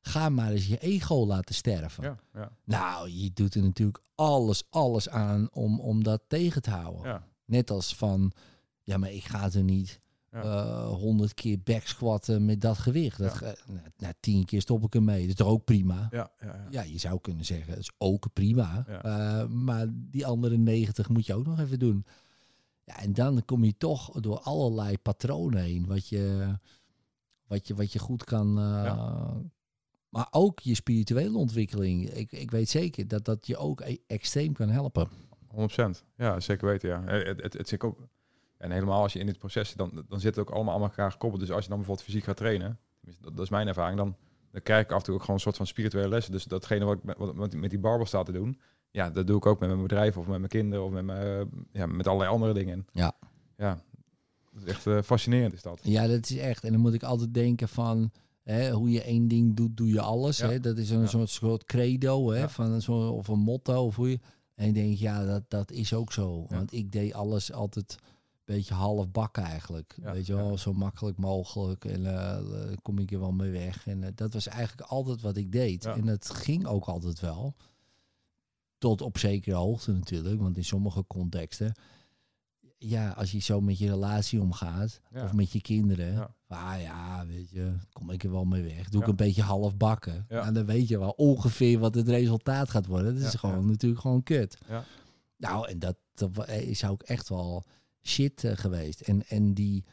Ga 0.00 0.28
maar 0.28 0.50
eens 0.50 0.66
je 0.66 0.78
ego 0.78 1.26
laten 1.26 1.54
sterven. 1.54 2.04
Ja, 2.04 2.18
ja, 2.34 2.50
Nou, 2.64 3.10
je 3.10 3.30
doet 3.32 3.54
er 3.54 3.62
natuurlijk 3.62 4.00
alles, 4.14 4.62
alles 4.70 5.08
aan 5.08 5.48
om, 5.52 5.80
om 5.80 6.02
dat 6.02 6.22
tegen 6.28 6.62
te 6.62 6.70
houden. 6.70 7.02
ja. 7.10 7.26
Net 7.44 7.70
als 7.70 7.96
van, 7.96 8.32
ja, 8.82 8.96
maar 8.96 9.12
ik 9.12 9.24
ga 9.24 9.50
er 9.52 9.62
niet 9.62 9.98
eh, 10.30 10.88
honderd 10.88 11.34
keer 11.34 11.58
backsquatten 11.64 12.44
met 12.44 12.60
dat 12.60 12.78
gewicht. 12.78 13.18
Dat 13.18 13.56
na 13.96 14.12
tien 14.20 14.44
keer 14.44 14.60
stop 14.60 14.84
ik 14.84 14.94
ermee. 14.94 15.20
Dat 15.20 15.28
is 15.28 15.34
toch 15.34 15.48
ook 15.48 15.64
prima? 15.64 16.08
Ja, 16.10 16.30
ja, 16.40 16.46
ja. 16.46 16.66
Ja, 16.70 16.82
je 16.82 16.98
zou 16.98 17.20
kunnen 17.20 17.44
zeggen, 17.44 17.68
dat 17.68 17.78
is 17.78 17.90
ook 17.98 18.26
prima. 18.32 18.86
Eh, 18.86 19.46
maar 19.46 19.86
die 19.90 20.26
andere 20.26 20.56
90 20.56 21.08
moet 21.08 21.26
je 21.26 21.34
ook 21.34 21.46
nog 21.46 21.60
even 21.60 21.78
doen. 21.78 22.06
Ja, 22.84 22.96
en 23.00 23.12
dan 23.12 23.44
kom 23.44 23.64
je 23.64 23.76
toch 23.76 24.10
door 24.20 24.40
allerlei 24.40 24.98
patronen 24.98 25.62
heen. 25.62 25.86
Wat 25.86 26.08
je, 26.08 26.54
wat 27.46 27.66
je, 27.66 27.74
wat 27.74 27.92
je 27.92 27.98
goed 27.98 28.24
kan... 28.24 28.58
eh, 28.58 28.84
Maar 30.08 30.28
ook 30.30 30.60
je 30.60 30.74
spirituele 30.74 31.36
ontwikkeling. 31.38 32.10
Ik, 32.10 32.32
ik 32.32 32.50
weet 32.50 32.68
zeker 32.68 33.08
dat 33.08 33.24
dat 33.24 33.46
je 33.46 33.56
ook 33.56 33.80
e- 33.80 33.96
extreem 34.06 34.52
kan 34.52 34.68
helpen. 34.68 35.08
100%. 35.54 36.04
Ja, 36.16 36.40
zeker 36.40 36.66
weten, 36.66 36.88
ja. 36.88 37.04
Eh, 37.06 37.26
Het, 37.26 37.42
het, 37.42 37.52
het 37.52 37.68
zit 37.68 37.82
ook... 37.84 37.98
En 38.58 38.70
helemaal 38.70 39.02
als 39.02 39.12
je 39.12 39.18
in 39.18 39.26
dit 39.26 39.38
proces 39.38 39.68
zit, 39.68 39.78
dan, 39.78 40.04
dan 40.08 40.20
zit 40.20 40.36
het 40.36 40.46
ook 40.48 40.54
allemaal 40.54 40.74
aan 40.74 40.82
elkaar 40.82 41.12
gekoppeld. 41.12 41.40
Dus 41.40 41.50
als 41.50 41.62
je 41.62 41.68
dan 41.68 41.78
bijvoorbeeld 41.78 42.06
fysiek 42.06 42.24
gaat 42.24 42.36
trainen, 42.36 42.78
dat, 43.00 43.16
dat 43.36 43.44
is 43.44 43.48
mijn 43.50 43.68
ervaring, 43.68 43.98
dan, 43.98 44.16
dan 44.50 44.62
krijg 44.62 44.84
ik 44.84 44.90
af 44.92 44.98
en 44.98 45.04
toe 45.04 45.14
ook 45.14 45.20
gewoon 45.20 45.36
een 45.36 45.42
soort 45.42 45.56
van 45.56 45.66
spirituele 45.66 46.08
lessen. 46.08 46.32
Dus 46.32 46.44
datgene 46.44 46.84
wat 46.84 46.96
ik 46.96 47.02
met, 47.04 47.16
wat, 47.18 47.54
met 47.54 47.70
die 47.70 47.78
barbel 47.78 48.06
sta 48.06 48.22
te 48.22 48.32
doen, 48.32 48.60
ja, 48.94 49.10
dat 49.10 49.26
doe 49.26 49.36
ik 49.36 49.46
ook 49.46 49.60
met 49.60 49.68
mijn 49.68 49.82
bedrijf 49.82 50.16
of 50.16 50.26
met 50.26 50.38
mijn 50.38 50.50
kinderen 50.50 50.84
of 50.84 50.90
met, 50.90 51.04
mijn, 51.04 51.26
eh, 51.40 51.46
ja, 51.72 51.86
met 51.86 52.06
allerlei 52.06 52.30
andere 52.30 52.52
dingen. 52.52 52.86
Ja. 52.92 53.12
Ja, 53.56 53.78
dat 54.52 54.62
is 54.62 54.68
echt 54.68 54.86
eh, 54.86 55.02
fascinerend 55.02 55.52
is 55.52 55.62
dat. 55.62 55.80
Ja, 55.82 56.06
dat 56.06 56.30
is 56.30 56.36
echt. 56.36 56.64
En 56.64 56.72
dan 56.72 56.80
moet 56.80 56.94
ik 56.94 57.02
altijd 57.02 57.34
denken 57.34 57.68
van... 57.68 58.10
Hè, 58.42 58.70
hoe 58.70 58.90
je 58.90 59.02
één 59.02 59.28
ding 59.28 59.56
doet, 59.56 59.76
doe 59.76 59.88
je 59.88 60.00
alles. 60.00 60.38
Ja. 60.38 60.48
Hè? 60.48 60.60
Dat 60.60 60.78
is 60.78 60.90
een 60.90 61.00
Ja. 61.00 61.06
soort, 61.06 61.28
soort 61.30 61.64
credo, 61.64 62.30
hè? 62.30 62.38
Ja. 62.38 62.48
Van 62.48 62.70
een 62.70 62.82
soort, 62.82 63.10
of 63.10 63.28
een 63.28 63.38
motto. 63.38 63.84
Of 63.84 63.96
hoe 63.96 64.10
je, 64.10 64.18
en 64.54 64.66
ik 64.68 64.74
denk, 64.74 64.96
ja, 64.96 65.24
dat, 65.24 65.42
dat 65.48 65.70
is 65.70 65.94
ook 65.94 66.12
zo. 66.12 66.46
Want 66.48 66.72
ik 66.72 66.92
deed 66.92 67.12
alles 67.12 67.52
altijd 67.52 67.96
een 68.00 68.54
beetje 68.54 68.74
half 68.74 69.10
bak 69.10 69.36
eigenlijk. 69.36 69.96
Weet 70.02 70.26
je 70.26 70.34
wel, 70.34 70.58
zo 70.58 70.72
makkelijk 70.72 71.18
mogelijk. 71.18 71.84
En 71.84 72.06
eh, 72.06 72.76
kom 72.82 72.98
ik 72.98 73.12
er 73.12 73.20
wel 73.20 73.32
mee 73.32 73.50
weg. 73.50 73.86
En 73.86 74.12
dat 74.14 74.32
was 74.32 74.46
eigenlijk 74.46 74.88
altijd 74.88 75.20
wat 75.20 75.36
ik 75.36 75.52
deed. 75.52 75.84
En 75.84 76.06
dat 76.06 76.30
ging 76.30 76.66
ook 76.66 76.84
altijd 76.84 77.20
wel. 77.20 77.54
Tot 78.84 79.02
op 79.02 79.18
zekere 79.18 79.56
hoogte 79.56 79.92
natuurlijk. 79.92 80.40
Want 80.40 80.56
in 80.56 80.64
sommige 80.64 81.04
contexten... 81.06 81.74
Ja, 82.78 83.10
als 83.10 83.32
je 83.32 83.38
zo 83.38 83.60
met 83.60 83.78
je 83.78 83.88
relatie 83.88 84.40
omgaat... 84.40 85.00
Ja. 85.10 85.24
of 85.24 85.32
met 85.32 85.52
je 85.52 85.60
kinderen... 85.60 86.12
Ja. 86.12 86.34
Ah 86.46 86.80
ja, 86.80 87.26
weet 87.26 87.50
je, 87.50 87.76
kom 87.92 88.10
ik 88.10 88.24
er 88.24 88.30
wel 88.30 88.44
mee 88.44 88.62
weg. 88.62 88.88
Doe 88.88 89.02
ik 89.02 89.08
een 89.08 89.16
beetje 89.16 89.42
half 89.42 89.76
bakken. 89.76 90.24
En 90.28 90.54
dan 90.54 90.66
weet 90.66 90.88
je 90.88 90.98
wel 90.98 91.10
ongeveer 91.10 91.78
wat 91.78 91.94
het 91.94 92.08
resultaat 92.08 92.70
gaat 92.70 92.86
worden. 92.86 93.14
Dat 93.14 93.22
is 93.22 93.34
gewoon 93.34 93.66
natuurlijk 93.66 94.00
gewoon 94.00 94.22
kut. 94.22 94.58
Ja. 94.68 94.84
Nou, 95.36 95.68
en 95.68 95.78
dat, 95.78 95.96
dat 96.14 96.30
wa- 96.34 96.46
is 96.46 96.84
ook 96.84 97.02
echt 97.02 97.28
wel 97.28 97.64
shit 98.02 98.44
eh, 98.44 98.56
geweest. 98.56 99.00
En, 99.00 99.26
en 99.26 99.54
die, 99.54 99.84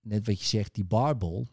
net 0.00 0.26
wat 0.26 0.40
je 0.40 0.46
zegt, 0.46 0.74
die 0.74 0.84
barbel, 0.84 1.46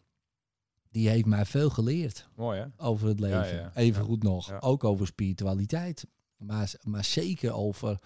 die 0.90 1.08
heeft 1.08 1.26
mij 1.26 1.44
veel 1.44 1.70
geleerd 1.70 2.28
Mooi, 2.36 2.60
hè? 2.60 2.66
over 2.76 3.08
het 3.08 3.20
leven. 3.20 3.38
Ja, 3.38 3.44
ja, 3.46 3.60
ja. 3.60 3.74
Even 3.74 4.04
goed 4.04 4.22
nog. 4.22 4.60
Ook 4.62 4.84
over 4.84 5.06
spiritualiteit. 5.06 6.06
Maar, 6.36 6.74
maar 6.82 7.04
zeker 7.04 7.52
over, 7.52 7.98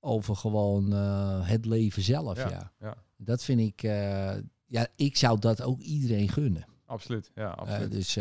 over 0.00 0.36
gewoon 0.36 0.92
eh, 0.92 1.48
het 1.48 1.64
leven 1.64 2.02
zelf. 2.02 2.36
Ja. 2.36 2.48
Ja, 2.50 2.72
ja. 2.80 2.96
Dat 3.16 3.44
vind 3.44 3.60
ik, 3.60 3.82
eh, 3.82 4.36
ja, 4.66 4.86
ik 4.96 5.16
zou 5.16 5.38
dat 5.38 5.62
ook 5.62 5.80
iedereen 5.80 6.28
gunnen. 6.28 6.64
Absoluut, 6.84 7.30
ja, 7.34 7.50
Eh, 7.50 7.56
absoluut. 7.56 7.90
dus 7.90 8.16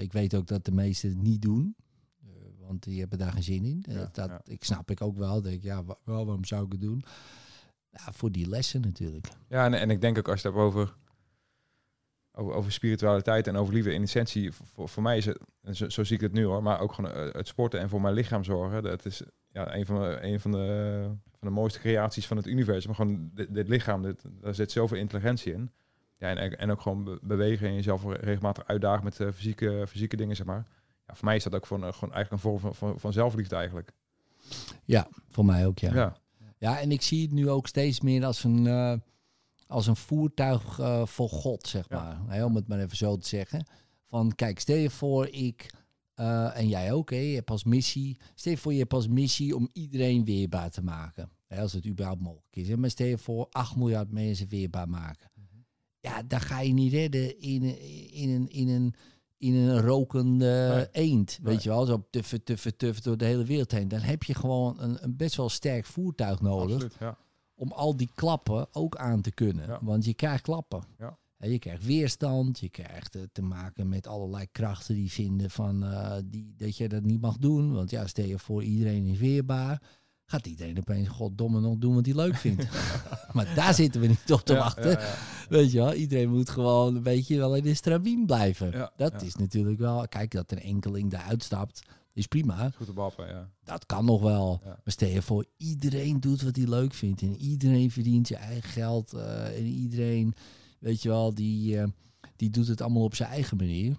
ik 0.00 0.12
weet 0.12 0.34
ook 0.34 0.46
dat 0.46 0.64
de 0.64 0.72
meesten 0.72 1.08
het 1.08 1.22
niet 1.22 1.42
doen. 1.42 1.76
Want 2.58 2.82
die 2.84 3.00
hebben 3.00 3.18
daar 3.18 3.32
geen 3.32 3.42
zin 3.42 3.64
in. 3.64 3.84
Ja, 3.88 4.08
dat. 4.12 4.30
Ik 4.44 4.64
snap 4.64 4.90
ik 4.90 5.00
ook 5.00 5.16
wel. 5.16 5.42
Denk, 5.42 5.56
ik, 5.56 5.62
ja, 5.62 5.82
waarom 6.04 6.44
zou 6.44 6.64
ik 6.64 6.72
het 6.72 6.80
doen? 6.80 7.04
Ja, 7.90 8.12
voor 8.12 8.32
die 8.32 8.48
lessen 8.48 8.80
natuurlijk. 8.80 9.28
Ja, 9.48 9.64
en, 9.64 9.74
en 9.74 9.90
ik 9.90 10.00
denk 10.00 10.18
ook 10.18 10.28
als 10.28 10.42
je 10.42 10.48
het 10.48 10.56
hebt 10.56 10.66
over, 10.68 10.94
over, 12.34 12.52
over 12.54 12.72
spiritualiteit 12.72 13.46
en 13.46 13.56
over 13.56 13.74
liefde 13.74 13.92
in 13.94 14.02
essentie, 14.02 14.52
voor, 14.52 14.88
voor 14.88 15.02
mij 15.02 15.16
is 15.16 15.24
het, 15.26 15.38
zo, 15.72 15.88
zo 15.88 16.04
zie 16.04 16.16
ik 16.16 16.22
het 16.22 16.32
nu 16.32 16.44
hoor, 16.44 16.62
maar 16.62 16.80
ook 16.80 16.92
gewoon 16.92 17.12
eh, 17.12 17.32
het 17.32 17.48
sporten 17.48 17.80
en 17.80 17.88
voor 17.88 18.00
mijn 18.00 18.14
lichaam 18.14 18.44
zorgen. 18.44 18.82
Dat 18.82 19.04
is 19.04 19.22
ja, 19.52 19.74
een, 19.74 19.86
van 19.86 20.00
de, 20.00 20.18
een 20.22 20.40
van, 20.40 20.50
de, 20.52 21.02
van 21.38 21.48
de 21.48 21.54
mooiste 21.54 21.78
creaties 21.78 22.26
van 22.26 22.36
het 22.36 22.46
universum. 22.46 22.86
Maar 22.86 22.96
gewoon 22.96 23.30
dit, 23.34 23.54
dit 23.54 23.68
lichaam, 23.68 24.02
dit, 24.02 24.22
daar 24.40 24.54
zit 24.54 24.70
zoveel 24.72 24.96
intelligentie 24.98 25.52
in. 25.52 25.70
Ja, 26.18 26.34
en, 26.34 26.58
en 26.58 26.70
ook 26.70 26.80
gewoon 26.80 27.04
be- 27.04 27.18
bewegen 27.22 27.68
en 27.68 27.74
jezelf 27.74 28.04
regelmatig 28.20 28.66
uitdagen 28.66 29.04
met 29.04 29.20
eh, 29.20 29.28
fysieke, 29.34 29.84
fysieke 29.88 30.16
dingen, 30.16 30.36
zeg 30.36 30.46
maar. 30.46 30.66
Ja, 31.06 31.14
voor 31.14 31.24
mij 31.24 31.36
is 31.36 31.42
dat 31.42 31.54
ook 31.54 31.66
gewoon, 31.66 31.84
eh, 31.84 31.92
gewoon 31.92 32.14
eigenlijk 32.14 32.44
een 32.44 32.50
vorm 32.50 32.60
van, 32.60 32.74
van, 32.74 33.00
van 33.00 33.12
zelfliefde 33.12 33.56
eigenlijk. 33.56 33.92
Ja, 34.84 35.08
voor 35.28 35.44
mij 35.44 35.66
ook, 35.66 35.78
ja. 35.78 35.94
Ja, 35.94 36.16
Ja, 36.58 36.80
en 36.80 36.92
ik 36.92 37.02
zie 37.02 37.22
het 37.22 37.32
nu 37.32 37.50
ook 37.50 37.66
steeds 37.66 38.00
meer 38.00 38.24
als 38.24 38.44
een, 38.44 39.02
als 39.72 39.86
een 39.86 39.96
voertuig 39.96 40.78
eh, 40.78 41.06
voor 41.06 41.28
God, 41.28 41.66
zeg 41.66 41.84
Ja. 41.88 42.22
maar. 42.26 42.44
Om 42.44 42.54
het 42.56 42.68
maar 42.68 42.78
even 42.80 42.96
zo 42.96 43.16
te 43.16 43.28
zeggen. 43.28 43.66
Van, 44.06 44.34
kijk, 44.34 44.58
stel 44.58 44.76
je 44.76 44.90
voor 44.90 45.28
ik, 45.28 45.70
eh, 46.14 46.56
en 46.58 46.68
jij 46.68 46.92
ook, 46.92 47.10
hè, 47.10 47.16
je 47.16 47.34
hebt 47.34 47.50
als 47.50 47.64
missie, 47.64 48.18
stel 48.34 48.52
je 48.52 48.58
voor 48.58 48.72
je 48.72 48.78
hebt 48.78 48.92
als 48.92 49.08
missie 49.08 49.56
om 49.56 49.68
iedereen 49.72 50.24
weerbaar 50.24 50.70
te 50.70 50.82
maken. 50.82 51.30
Hè, 51.46 51.60
als 51.60 51.72
het 51.72 51.86
überhaupt 51.86 52.20
mogelijk 52.20 52.56
is. 52.56 52.68
Hè. 52.68 52.76
Maar 52.76 52.90
stel 52.90 53.06
je 53.06 53.18
voor 53.18 53.46
8 53.50 53.76
miljard 53.76 54.10
mensen 54.12 54.48
weerbaar 54.48 54.88
maken. 54.88 55.30
Ja, 56.00 56.22
dan 56.22 56.40
ga 56.40 56.60
je 56.60 56.72
niet 56.72 56.92
redden 56.92 57.38
in, 57.40 57.62
een- 57.62 58.10
in, 58.12 58.28
een, 58.30 58.48
in, 58.48 58.68
een, 58.68 58.94
in 59.38 59.54
een 59.54 59.80
rokende 59.80 60.72
Nee. 60.92 61.04
eend. 61.10 61.38
Weet 61.42 61.54
Nee. 61.54 61.62
je 61.62 61.68
wel, 61.68 61.84
zo 61.86 62.06
tuffen, 62.10 62.42
tuffen, 62.44 62.76
tuffen 62.76 63.02
door 63.02 63.16
de 63.16 63.24
hele 63.24 63.44
wereld 63.44 63.70
heen. 63.70 63.88
Dan 63.88 64.00
heb 64.00 64.22
je 64.22 64.34
gewoon 64.34 64.80
een, 64.80 65.04
een 65.04 65.16
best 65.16 65.36
wel 65.36 65.48
sterk 65.48 65.84
voertuig 65.86 66.40
nodig 66.40 66.72
absoluut. 66.74 66.96
Ja. 67.00 67.18
Om 67.62 67.72
al 67.72 67.96
die 67.96 68.10
klappen 68.14 68.66
ook 68.72 68.96
aan 68.96 69.20
te 69.20 69.32
kunnen. 69.32 69.66
Ja. 69.66 69.78
Want 69.82 70.04
je 70.04 70.14
krijgt 70.14 70.42
klappen. 70.42 70.82
Ja. 70.98 71.18
Hè, 71.36 71.46
Je 71.46 71.58
krijgt 71.58 71.84
weerstand, 71.84 72.58
je 72.60 72.68
krijgt 72.68 73.14
eh, 73.14 73.22
te 73.32 73.42
maken 73.42 73.88
met 73.88 74.06
allerlei 74.06 74.46
krachten 74.52 74.94
die 74.94 75.10
vinden 75.10 75.50
van, 75.50 75.84
eh, 75.84 76.12
die, 76.24 76.54
dat 76.56 76.76
je 76.76 76.88
dat 76.88 77.02
niet 77.02 77.20
mag 77.20 77.38
doen. 77.38 77.74
Want 77.74 77.90
ja, 77.90 78.06
stel 78.06 78.24
je 78.24 78.38
voor 78.38 78.62
iedereen 78.62 79.06
is 79.06 79.18
weerbaar. 79.18 79.82
Gaat 80.24 80.46
iedereen 80.46 80.78
opeens 80.78 81.08
goddomme 81.08 81.60
nog 81.60 81.76
doen 81.76 81.94
wat 81.94 82.06
hij 82.06 82.14
leuk 82.14 82.36
vindt. 82.36 82.66
maar 83.32 83.54
daar 83.54 83.74
zitten 83.74 84.00
we 84.00 84.06
niet 84.06 84.32
op 84.32 84.40
te 84.40 84.52
Ja, 84.52 84.58
wachten. 84.58 84.98
Weet 85.48 85.72
je 85.72 85.78
wel, 85.78 85.94
iedereen 85.94 86.30
moet 86.30 86.50
gewoon 86.50 86.96
een 86.96 87.02
beetje 87.02 87.36
wel 87.36 87.56
in 87.56 87.62
de 87.62 87.74
stramien 87.74 88.26
blijven. 88.26 88.90
Dat 88.96 89.22
is 89.22 89.36
natuurlijk 89.36 89.78
wel, 89.78 90.08
kijk 90.08 90.30
dat 90.30 90.52
een 90.52 90.60
enkeling 90.62 91.10
daar 91.10 91.24
uitstapt, 91.24 91.82
is 92.14 92.26
prima. 92.26 92.70
Goed 92.76 92.86
te 92.86 92.92
bappen, 92.92 93.26
ja. 93.28 93.50
Dat 93.64 93.86
kan 93.86 94.04
nog 94.04 94.20
wel. 94.22 94.60
Ja. 94.64 94.68
Maar 94.68 94.80
stel 94.92 95.08
je 95.08 95.22
voor, 95.22 95.44
iedereen 95.56 96.20
doet 96.20 96.42
wat 96.42 96.56
hij 96.56 96.66
leuk 96.68 96.94
vindt. 96.94 97.22
En 97.22 97.36
iedereen 97.36 97.90
verdient 97.90 98.26
zijn 98.26 98.40
eigen 98.40 98.70
geld. 98.70 99.12
eh, 99.12 99.56
en 99.58 99.64
iedereen, 99.64 100.34
weet 100.78 101.02
je 101.02 101.08
wel, 101.08 101.34
die, 101.34 101.78
eh, 101.78 101.88
die 102.36 102.50
doet 102.50 102.66
het 102.66 102.80
allemaal 102.80 103.02
op 103.04 103.14
zijn 103.14 103.30
eigen 103.30 103.56
manier. 103.56 103.96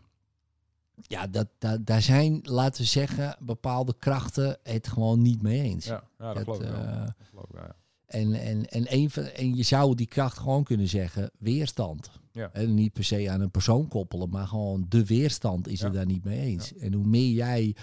Ja, 1.07 1.27
dat, 1.27 1.47
dat, 1.57 1.85
daar 1.85 2.01
zijn, 2.01 2.39
laten 2.43 2.81
we 2.81 2.87
zeggen, 2.87 3.35
bepaalde 3.39 3.95
krachten 3.99 4.57
het 4.63 4.87
gewoon 4.87 5.21
niet 5.21 5.41
mee 5.41 5.61
eens. 5.61 5.85
Ja, 5.85 6.03
ja 6.19 6.33
dat, 6.33 6.45
Dat, 6.45 6.55
geloof 6.55 6.61
ik 6.61 6.67
wel. 6.75 6.85
eh, 6.85 7.05
Dat 7.05 7.27
geloof 7.29 7.45
ik 7.45 7.51
wel, 7.55 7.63
ja. 7.63 7.75
En, 8.05 8.33
en, 8.33 8.69
en, 8.69 8.93
een 8.93 9.09
van, 9.09 9.23
en 9.23 9.55
je 9.55 9.63
zou 9.63 9.95
die 9.95 10.07
kracht 10.07 10.37
gewoon 10.37 10.63
kunnen 10.63 10.87
zeggen, 10.87 11.31
weerstand. 11.39 12.09
Ja. 12.33 12.51
En 12.53 12.73
niet 12.73 12.93
per 12.93 13.03
se 13.03 13.29
aan 13.29 13.41
een 13.41 13.51
persoon 13.51 13.87
koppelen, 13.87 14.29
maar 14.29 14.47
gewoon 14.47 14.85
de 14.89 15.05
weerstand 15.05 15.67
is 15.67 15.79
Ja. 15.79 15.85
het 15.85 15.93
daar 15.93 16.05
niet 16.05 16.23
mee 16.23 16.39
eens. 16.39 16.73
En 16.75 16.93
hoe 16.93 17.05
meer 17.05 17.31
jij 17.31 17.75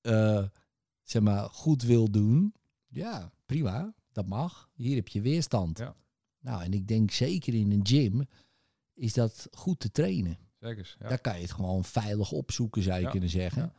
eh, 0.00 0.44
zeg 1.02 1.22
maar, 1.22 1.48
goed 1.48 1.82
wil 1.82 2.10
doen, 2.10 2.54
ja, 2.88 3.32
prima, 3.46 3.94
dat 4.12 4.26
mag. 4.26 4.70
Hier 4.74 4.94
heb 4.96 5.08
je 5.08 5.20
weerstand. 5.20 5.78
Ja. 5.78 5.94
Nou, 6.40 6.62
en 6.62 6.72
ik 6.72 6.88
denk 6.88 7.10
zeker 7.10 7.54
in 7.54 7.72
een 7.72 7.86
gym 7.86 8.26
is 8.94 9.12
dat 9.12 9.48
goed 9.50 9.80
te 9.80 9.90
trainen. 9.90 10.38
Zeker. 10.60 10.96
Ja. 11.00 11.08
Daar 11.08 11.20
kan 11.20 11.34
je 11.34 11.42
het 11.42 11.52
gewoon 11.52 11.84
veilig 11.84 12.32
opzoeken, 12.32 12.82
zou 12.82 13.00
je 13.00 13.08
kunnen 13.10 13.28
zeggen. 13.28 13.72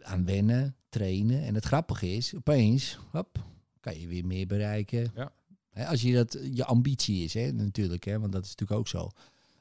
Aan 0.00 0.24
wennen, 0.24 0.76
trainen. 0.88 1.42
En 1.42 1.54
het 1.54 1.64
grappige 1.64 2.08
is, 2.08 2.34
opeens, 2.34 2.98
hop, 3.10 3.44
kan 3.80 4.00
je 4.00 4.06
weer 4.06 4.26
meer 4.26 4.46
bereiken. 4.46 5.10
Ja. 5.14 5.32
Hè, 5.76 5.86
als 5.86 6.02
je 6.02 6.12
dat 6.14 6.38
je 6.52 6.64
ambitie 6.64 7.24
is, 7.24 7.34
hè, 7.34 7.52
natuurlijk, 7.52 8.04
hè, 8.04 8.18
want 8.20 8.32
dat 8.32 8.44
is 8.44 8.50
natuurlijk 8.50 8.78
ook 8.80 8.88
zo. 8.88 9.10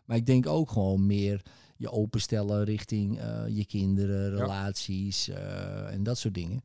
Maar 0.05 0.17
ik 0.17 0.25
denk 0.25 0.47
ook 0.47 0.71
gewoon 0.71 1.05
meer 1.05 1.41
je 1.77 1.91
openstellen 1.91 2.63
richting 2.63 3.19
eh, 3.19 3.43
je 3.47 3.65
kinderen, 3.65 4.29
relaties 4.37 5.27
eh, 5.27 5.93
en 5.93 6.03
dat 6.03 6.17
soort 6.17 6.33
dingen. 6.33 6.61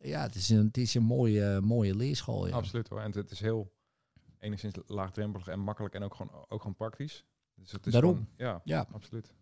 Ja, 0.00 0.22
het 0.22 0.34
is 0.34 0.48
een, 0.48 0.66
het 0.66 0.76
is 0.76 0.94
een 0.94 1.02
mooie, 1.02 1.60
mooie 1.60 1.96
leerschool. 1.96 2.46
Ja. 2.46 2.54
Absoluut 2.54 2.88
hoor. 2.88 3.00
En 3.00 3.10
het 3.12 3.30
is 3.30 3.40
heel 3.40 3.72
enigszins 4.38 4.74
laagdrempelig 4.86 5.48
en 5.48 5.60
makkelijk 5.60 5.94
en 5.94 6.02
ook 6.02 6.14
gewoon, 6.14 6.32
ook 6.48 6.60
gewoon 6.60 6.76
praktisch. 6.76 7.24
Dus 7.54 7.72
het 7.72 7.86
is 7.86 7.92
Daarom. 7.92 8.10
gewoon- 8.12 8.28
ja, 8.36 8.60
Ja. 8.64 8.86
absoluut. 8.92 9.32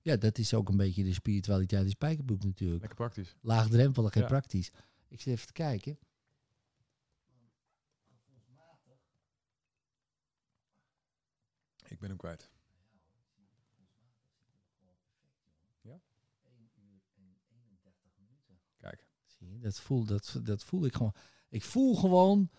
ja, 0.00 0.16
dat 0.16 0.38
is 0.38 0.54
ook 0.54 0.68
een 0.68 0.76
beetje 0.76 1.04
de 1.04 1.12
spiritualiteit 1.12 1.84
in 1.84 1.90
Spijkerboek 1.90 2.44
natuurlijk. 2.44 2.80
Lekker 2.80 2.98
praktisch. 2.98 3.36
Laagdrempelig 3.40 4.14
en 4.14 4.20
Ja. 4.20 4.26
praktisch. 4.26 4.70
Ik 5.08 5.20
zit 5.20 5.32
even 5.34 5.46
te 5.46 5.52
kijken. 5.52 5.98
Ik 11.90 11.98
ben 11.98 12.08
hem 12.08 12.18
kwijt. 12.18 12.50
Kijk. 18.80 19.06
Zie 19.26 19.52
je, 19.52 19.58
dat 19.58 19.80
voel, 19.80 20.04
dat, 20.04 20.40
dat 20.42 20.64
voel 20.64 20.84
ik 20.84 20.94
gewoon. 20.94 21.14
Ik 21.48 21.62
voel 21.62 21.96
gewoon, 21.96 22.50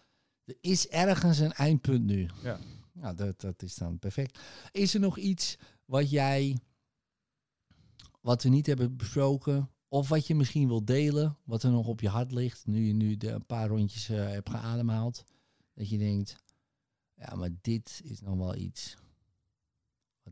er 0.46 0.58
is 0.62 0.88
ergens 0.88 1.40
een 1.40 1.54
eindpunt 1.54 2.06
nu. 2.06 2.30
Ja. 2.44 2.60
Nou, 2.92 3.16
dat, 3.16 3.42
dat 3.42 3.62
is 3.62 3.76
dan 3.76 4.00
perfect. 4.00 4.40
Is 4.72 4.94
er 4.94 5.00
nog 5.00 5.18
iets 5.18 5.58
wat 5.86 6.10
jij, 6.10 6.60
wat 8.22 8.44
we 8.44 8.50
niet 8.50 8.66
hebben 8.66 8.98
besproken, 8.98 9.70
of 9.88 10.10
wat 10.10 10.28
je 10.28 10.36
misschien 10.36 10.68
wil 10.68 10.86
delen, 10.86 11.38
wat 11.44 11.64
er 11.64 11.72
nog 11.72 11.88
op 11.88 12.00
je 12.00 12.10
hart 12.10 12.32
ligt, 12.32 12.66
nu 12.66 12.86
je 12.86 12.94
nu 12.94 13.18
de, 13.18 13.30
een 13.30 13.46
paar 13.46 13.68
rondjes 13.68 14.10
eh, 14.10 14.28
hebt 14.28 14.50
geademhaald, 14.50 15.24
dat 15.74 15.90
je 15.90 15.98
denkt, 15.98 16.36
ja, 17.14 17.36
maar 17.36 17.50
dit 17.62 18.02
is 18.04 18.22
nog 18.22 18.38
wel 18.38 18.56
iets 18.56 18.98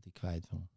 wat 0.04 0.14
ik 0.14 0.14
kwijt 0.14 0.48
wil. 0.50 0.68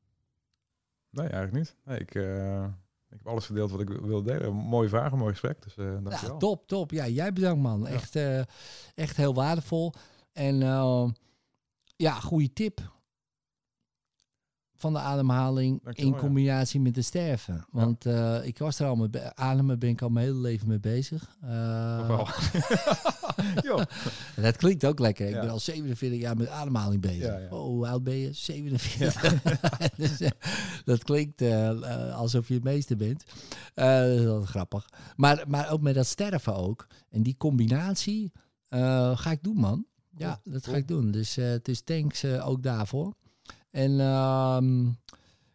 Nee, 1.10 1.26
eigenlijk 1.28 1.52
niet. 1.64 1.76
Nee, 1.84 1.98
ik, 1.98 2.14
eh, 2.14 2.64
ik 3.08 3.18
heb 3.18 3.26
alles 3.26 3.46
gedeeld 3.46 3.70
wat 3.70 3.80
ik 3.80 3.88
wilde 3.88 4.32
delen. 4.32 4.52
Mooie 4.54 4.88
vragen, 4.88 5.18
mooi 5.18 5.30
gesprek. 5.30 5.62
Dus 5.62 5.76
eh 5.76 5.84
Ja, 5.84 6.00
dankjewel. 6.00 6.38
top, 6.38 6.66
top. 6.66 6.90
Ja, 6.90 7.08
jij 7.08 7.32
bedankt 7.32 7.62
man. 7.62 7.86
Echt, 7.86 8.16
eh, 8.16 8.42
echt 8.94 9.16
heel 9.16 9.34
waardevol. 9.34 9.92
En 10.32 10.56
ja, 11.96 12.20
goede 12.20 12.52
tip 12.52 12.92
van 14.82 14.92
de 14.92 14.98
ademhaling 14.98 15.82
Dankjewel, 15.82 16.10
in 16.12 16.16
ja. 16.16 16.24
combinatie 16.26 16.80
met 16.80 16.96
het 16.96 17.04
sterven. 17.04 17.64
Want 17.70 18.06
eh, 18.06 18.38
ik 18.46 18.58
was 18.58 18.78
er 18.78 18.86
al 18.86 18.96
met 18.96 19.10
be- 19.10 19.34
ademen, 19.36 19.78
ben 19.78 19.90
ik 19.90 20.02
al 20.02 20.08
mijn 20.08 20.26
hele 20.26 20.38
leven 20.38 20.68
mee 20.68 20.80
bezig. 20.80 21.36
Eh, 21.40 22.28
dat 24.36 24.56
klinkt 24.56 24.84
ook 24.84 24.98
lekker. 24.98 25.26
Ik 25.26 25.34
Ja. 25.34 25.40
ben 25.40 25.50
al 25.50 25.58
47 25.60 26.20
jaar 26.20 26.36
met 26.36 26.48
ademhaling 26.48 27.00
bezig. 27.00 27.34
Oh, 27.50 27.60
hoe 27.62 27.86
oud 27.86 28.02
ben 28.02 28.16
je? 28.16 28.32
47. 28.32 29.42
Dus, 29.96 30.20
eh, 30.20 30.30
dat 30.84 31.04
klinkt 31.04 31.42
alsof 32.12 32.48
je 32.48 32.54
het 32.54 32.64
meester 32.64 32.96
bent. 32.96 33.24
Dat 33.74 34.08
is 34.08 34.20
wel 34.24 34.42
grappig. 34.42 34.88
Maar, 35.16 35.44
maar 35.48 35.70
ook 35.70 35.80
met 35.80 35.94
dat 35.94 36.06
sterven 36.06 36.54
ook. 36.54 36.86
En 37.10 37.22
die 37.22 37.36
combinatie 37.36 38.32
ga 39.14 39.30
ik 39.30 39.42
doen, 39.42 39.56
man. 39.56 39.86
Ja, 40.16 40.40
dat 40.44 40.66
ga 40.66 40.76
ik 40.76 40.88
doen. 40.88 41.10
Dus, 41.10 41.38
dus 41.62 41.80
thanks 41.80 42.24
ook 42.24 42.62
daarvoor. 42.62 43.14
En 43.72 44.00
ehm, 44.00 44.90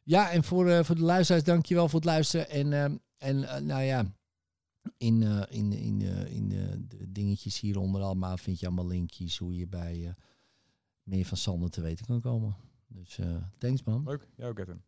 ja, 0.03 0.31
en 0.31 0.43
voor, 0.43 0.67
eh, 0.69 0.83
voor 0.83 0.95
de 0.95 1.01
luisteraars, 1.01 1.43
dankjewel 1.43 1.89
voor 1.89 1.99
het 1.99 2.09
luisteren. 2.09 2.49
En, 2.49 2.73
ehm, 2.73 2.95
en 3.17 3.43
eh, 3.43 3.61
nou 3.61 3.81
ja, 3.81 4.05
in, 4.97 5.23
eh, 5.23 5.41
in, 5.49 5.73
in, 5.73 6.01
in 6.29 6.49
de, 6.49 7.11
dingetjes 7.11 7.59
hieronder 7.59 8.01
allemaal 8.01 8.37
vind 8.37 8.59
je 8.59 8.65
allemaal 8.65 8.87
linkjes 8.87 9.37
hoe 9.37 9.55
je 9.55 9.67
bij 9.67 10.15
meer 11.03 11.25
van 11.25 11.37
Sander 11.37 11.69
te 11.69 11.81
weten 11.81 12.05
kan 12.05 12.21
komen. 12.21 12.55
Dus 12.87 13.19
thanks 13.57 13.83
man. 13.83 14.03
Leuk. 14.03 14.27
Ja, 14.35 14.47
ook 14.47 14.59
Edwin. 14.59 14.81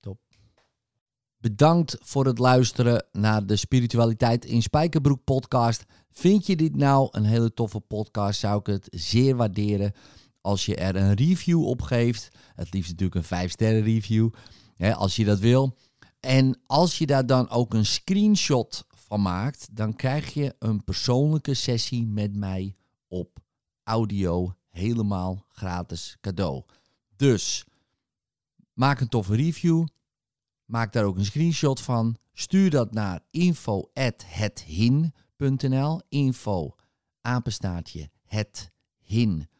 Top. 0.00 0.20
Bedankt 1.38 1.96
voor 2.00 2.26
het 2.26 2.38
luisteren 2.38 3.06
naar 3.12 3.46
de 3.46 3.56
Spiritualiteit 3.56 4.44
in 4.44 4.62
Spijkerbroek 4.62 5.24
podcast. 5.24 5.84
Vind 6.10 6.46
je 6.46 6.56
dit 6.56 6.76
nou 6.76 7.08
een 7.10 7.24
hele 7.24 7.54
toffe 7.54 7.80
podcast, 7.80 8.40
zou 8.40 8.58
ik 8.58 8.66
het 8.66 8.86
zeer 8.90 9.36
waarderen 9.36 9.92
als 10.40 10.66
je 10.66 10.76
er 10.76 10.96
een 10.96 11.14
review 11.14 11.64
op 11.64 11.82
geeft. 11.82 12.28
Het 12.54 12.72
liefst 12.72 12.90
natuurlijk 12.90 13.18
een 13.18 13.24
5 13.24 13.50
sterren 13.50 13.82
review, 13.82 14.30
hè, 14.74 14.94
als 14.94 15.16
je 15.16 15.24
dat 15.24 15.38
wil. 15.38 15.76
En 16.20 16.60
als 16.66 16.98
je 16.98 17.06
daar 17.06 17.26
dan 17.26 17.50
ook 17.50 17.74
een 17.74 17.86
screenshot 17.86 18.86
van 18.88 19.22
maakt, 19.22 19.76
dan 19.76 19.96
krijg 19.96 20.34
je 20.34 20.54
een 20.58 20.84
persoonlijke 20.84 21.54
sessie 21.54 22.06
met 22.06 22.36
mij 22.36 22.74
op 23.08 23.38
audio 23.82 24.56
helemaal 24.68 25.46
gratis 25.48 26.16
cadeau. 26.20 26.64
Dus 27.16 27.64
maak 28.72 29.00
een 29.00 29.08
toffe 29.08 29.34
review. 29.34 29.86
Maak 30.64 30.92
daar 30.92 31.04
ook 31.04 31.16
een 31.16 31.24
screenshot 31.24 31.80
van. 31.80 32.16
Stuur 32.32 32.70
dat 32.70 32.92
naar 32.92 33.20
info@hethin.nl. 33.30 36.00
Info 36.08 36.74
apenstaartje 37.20 38.10
hethin.nl. 38.24 39.57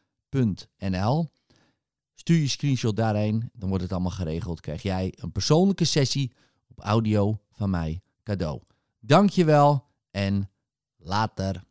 Stuur 2.15 2.39
je 2.39 2.49
screenshot 2.49 2.97
daarheen, 2.97 3.51
dan 3.53 3.69
wordt 3.69 3.85
het 3.85 3.93
allemaal 3.93 4.11
geregeld. 4.11 4.61
Krijg 4.61 4.83
jij 4.83 5.15
een 5.17 5.33
persoonlijke 5.33 5.85
sessie 5.85 6.33
op 6.69 6.79
audio 6.81 7.41
van 7.53 7.71
mij 7.71 8.01
cadeau. 8.23 8.61
Dankjewel 9.01 9.85
en 10.11 10.51
later. 10.97 11.67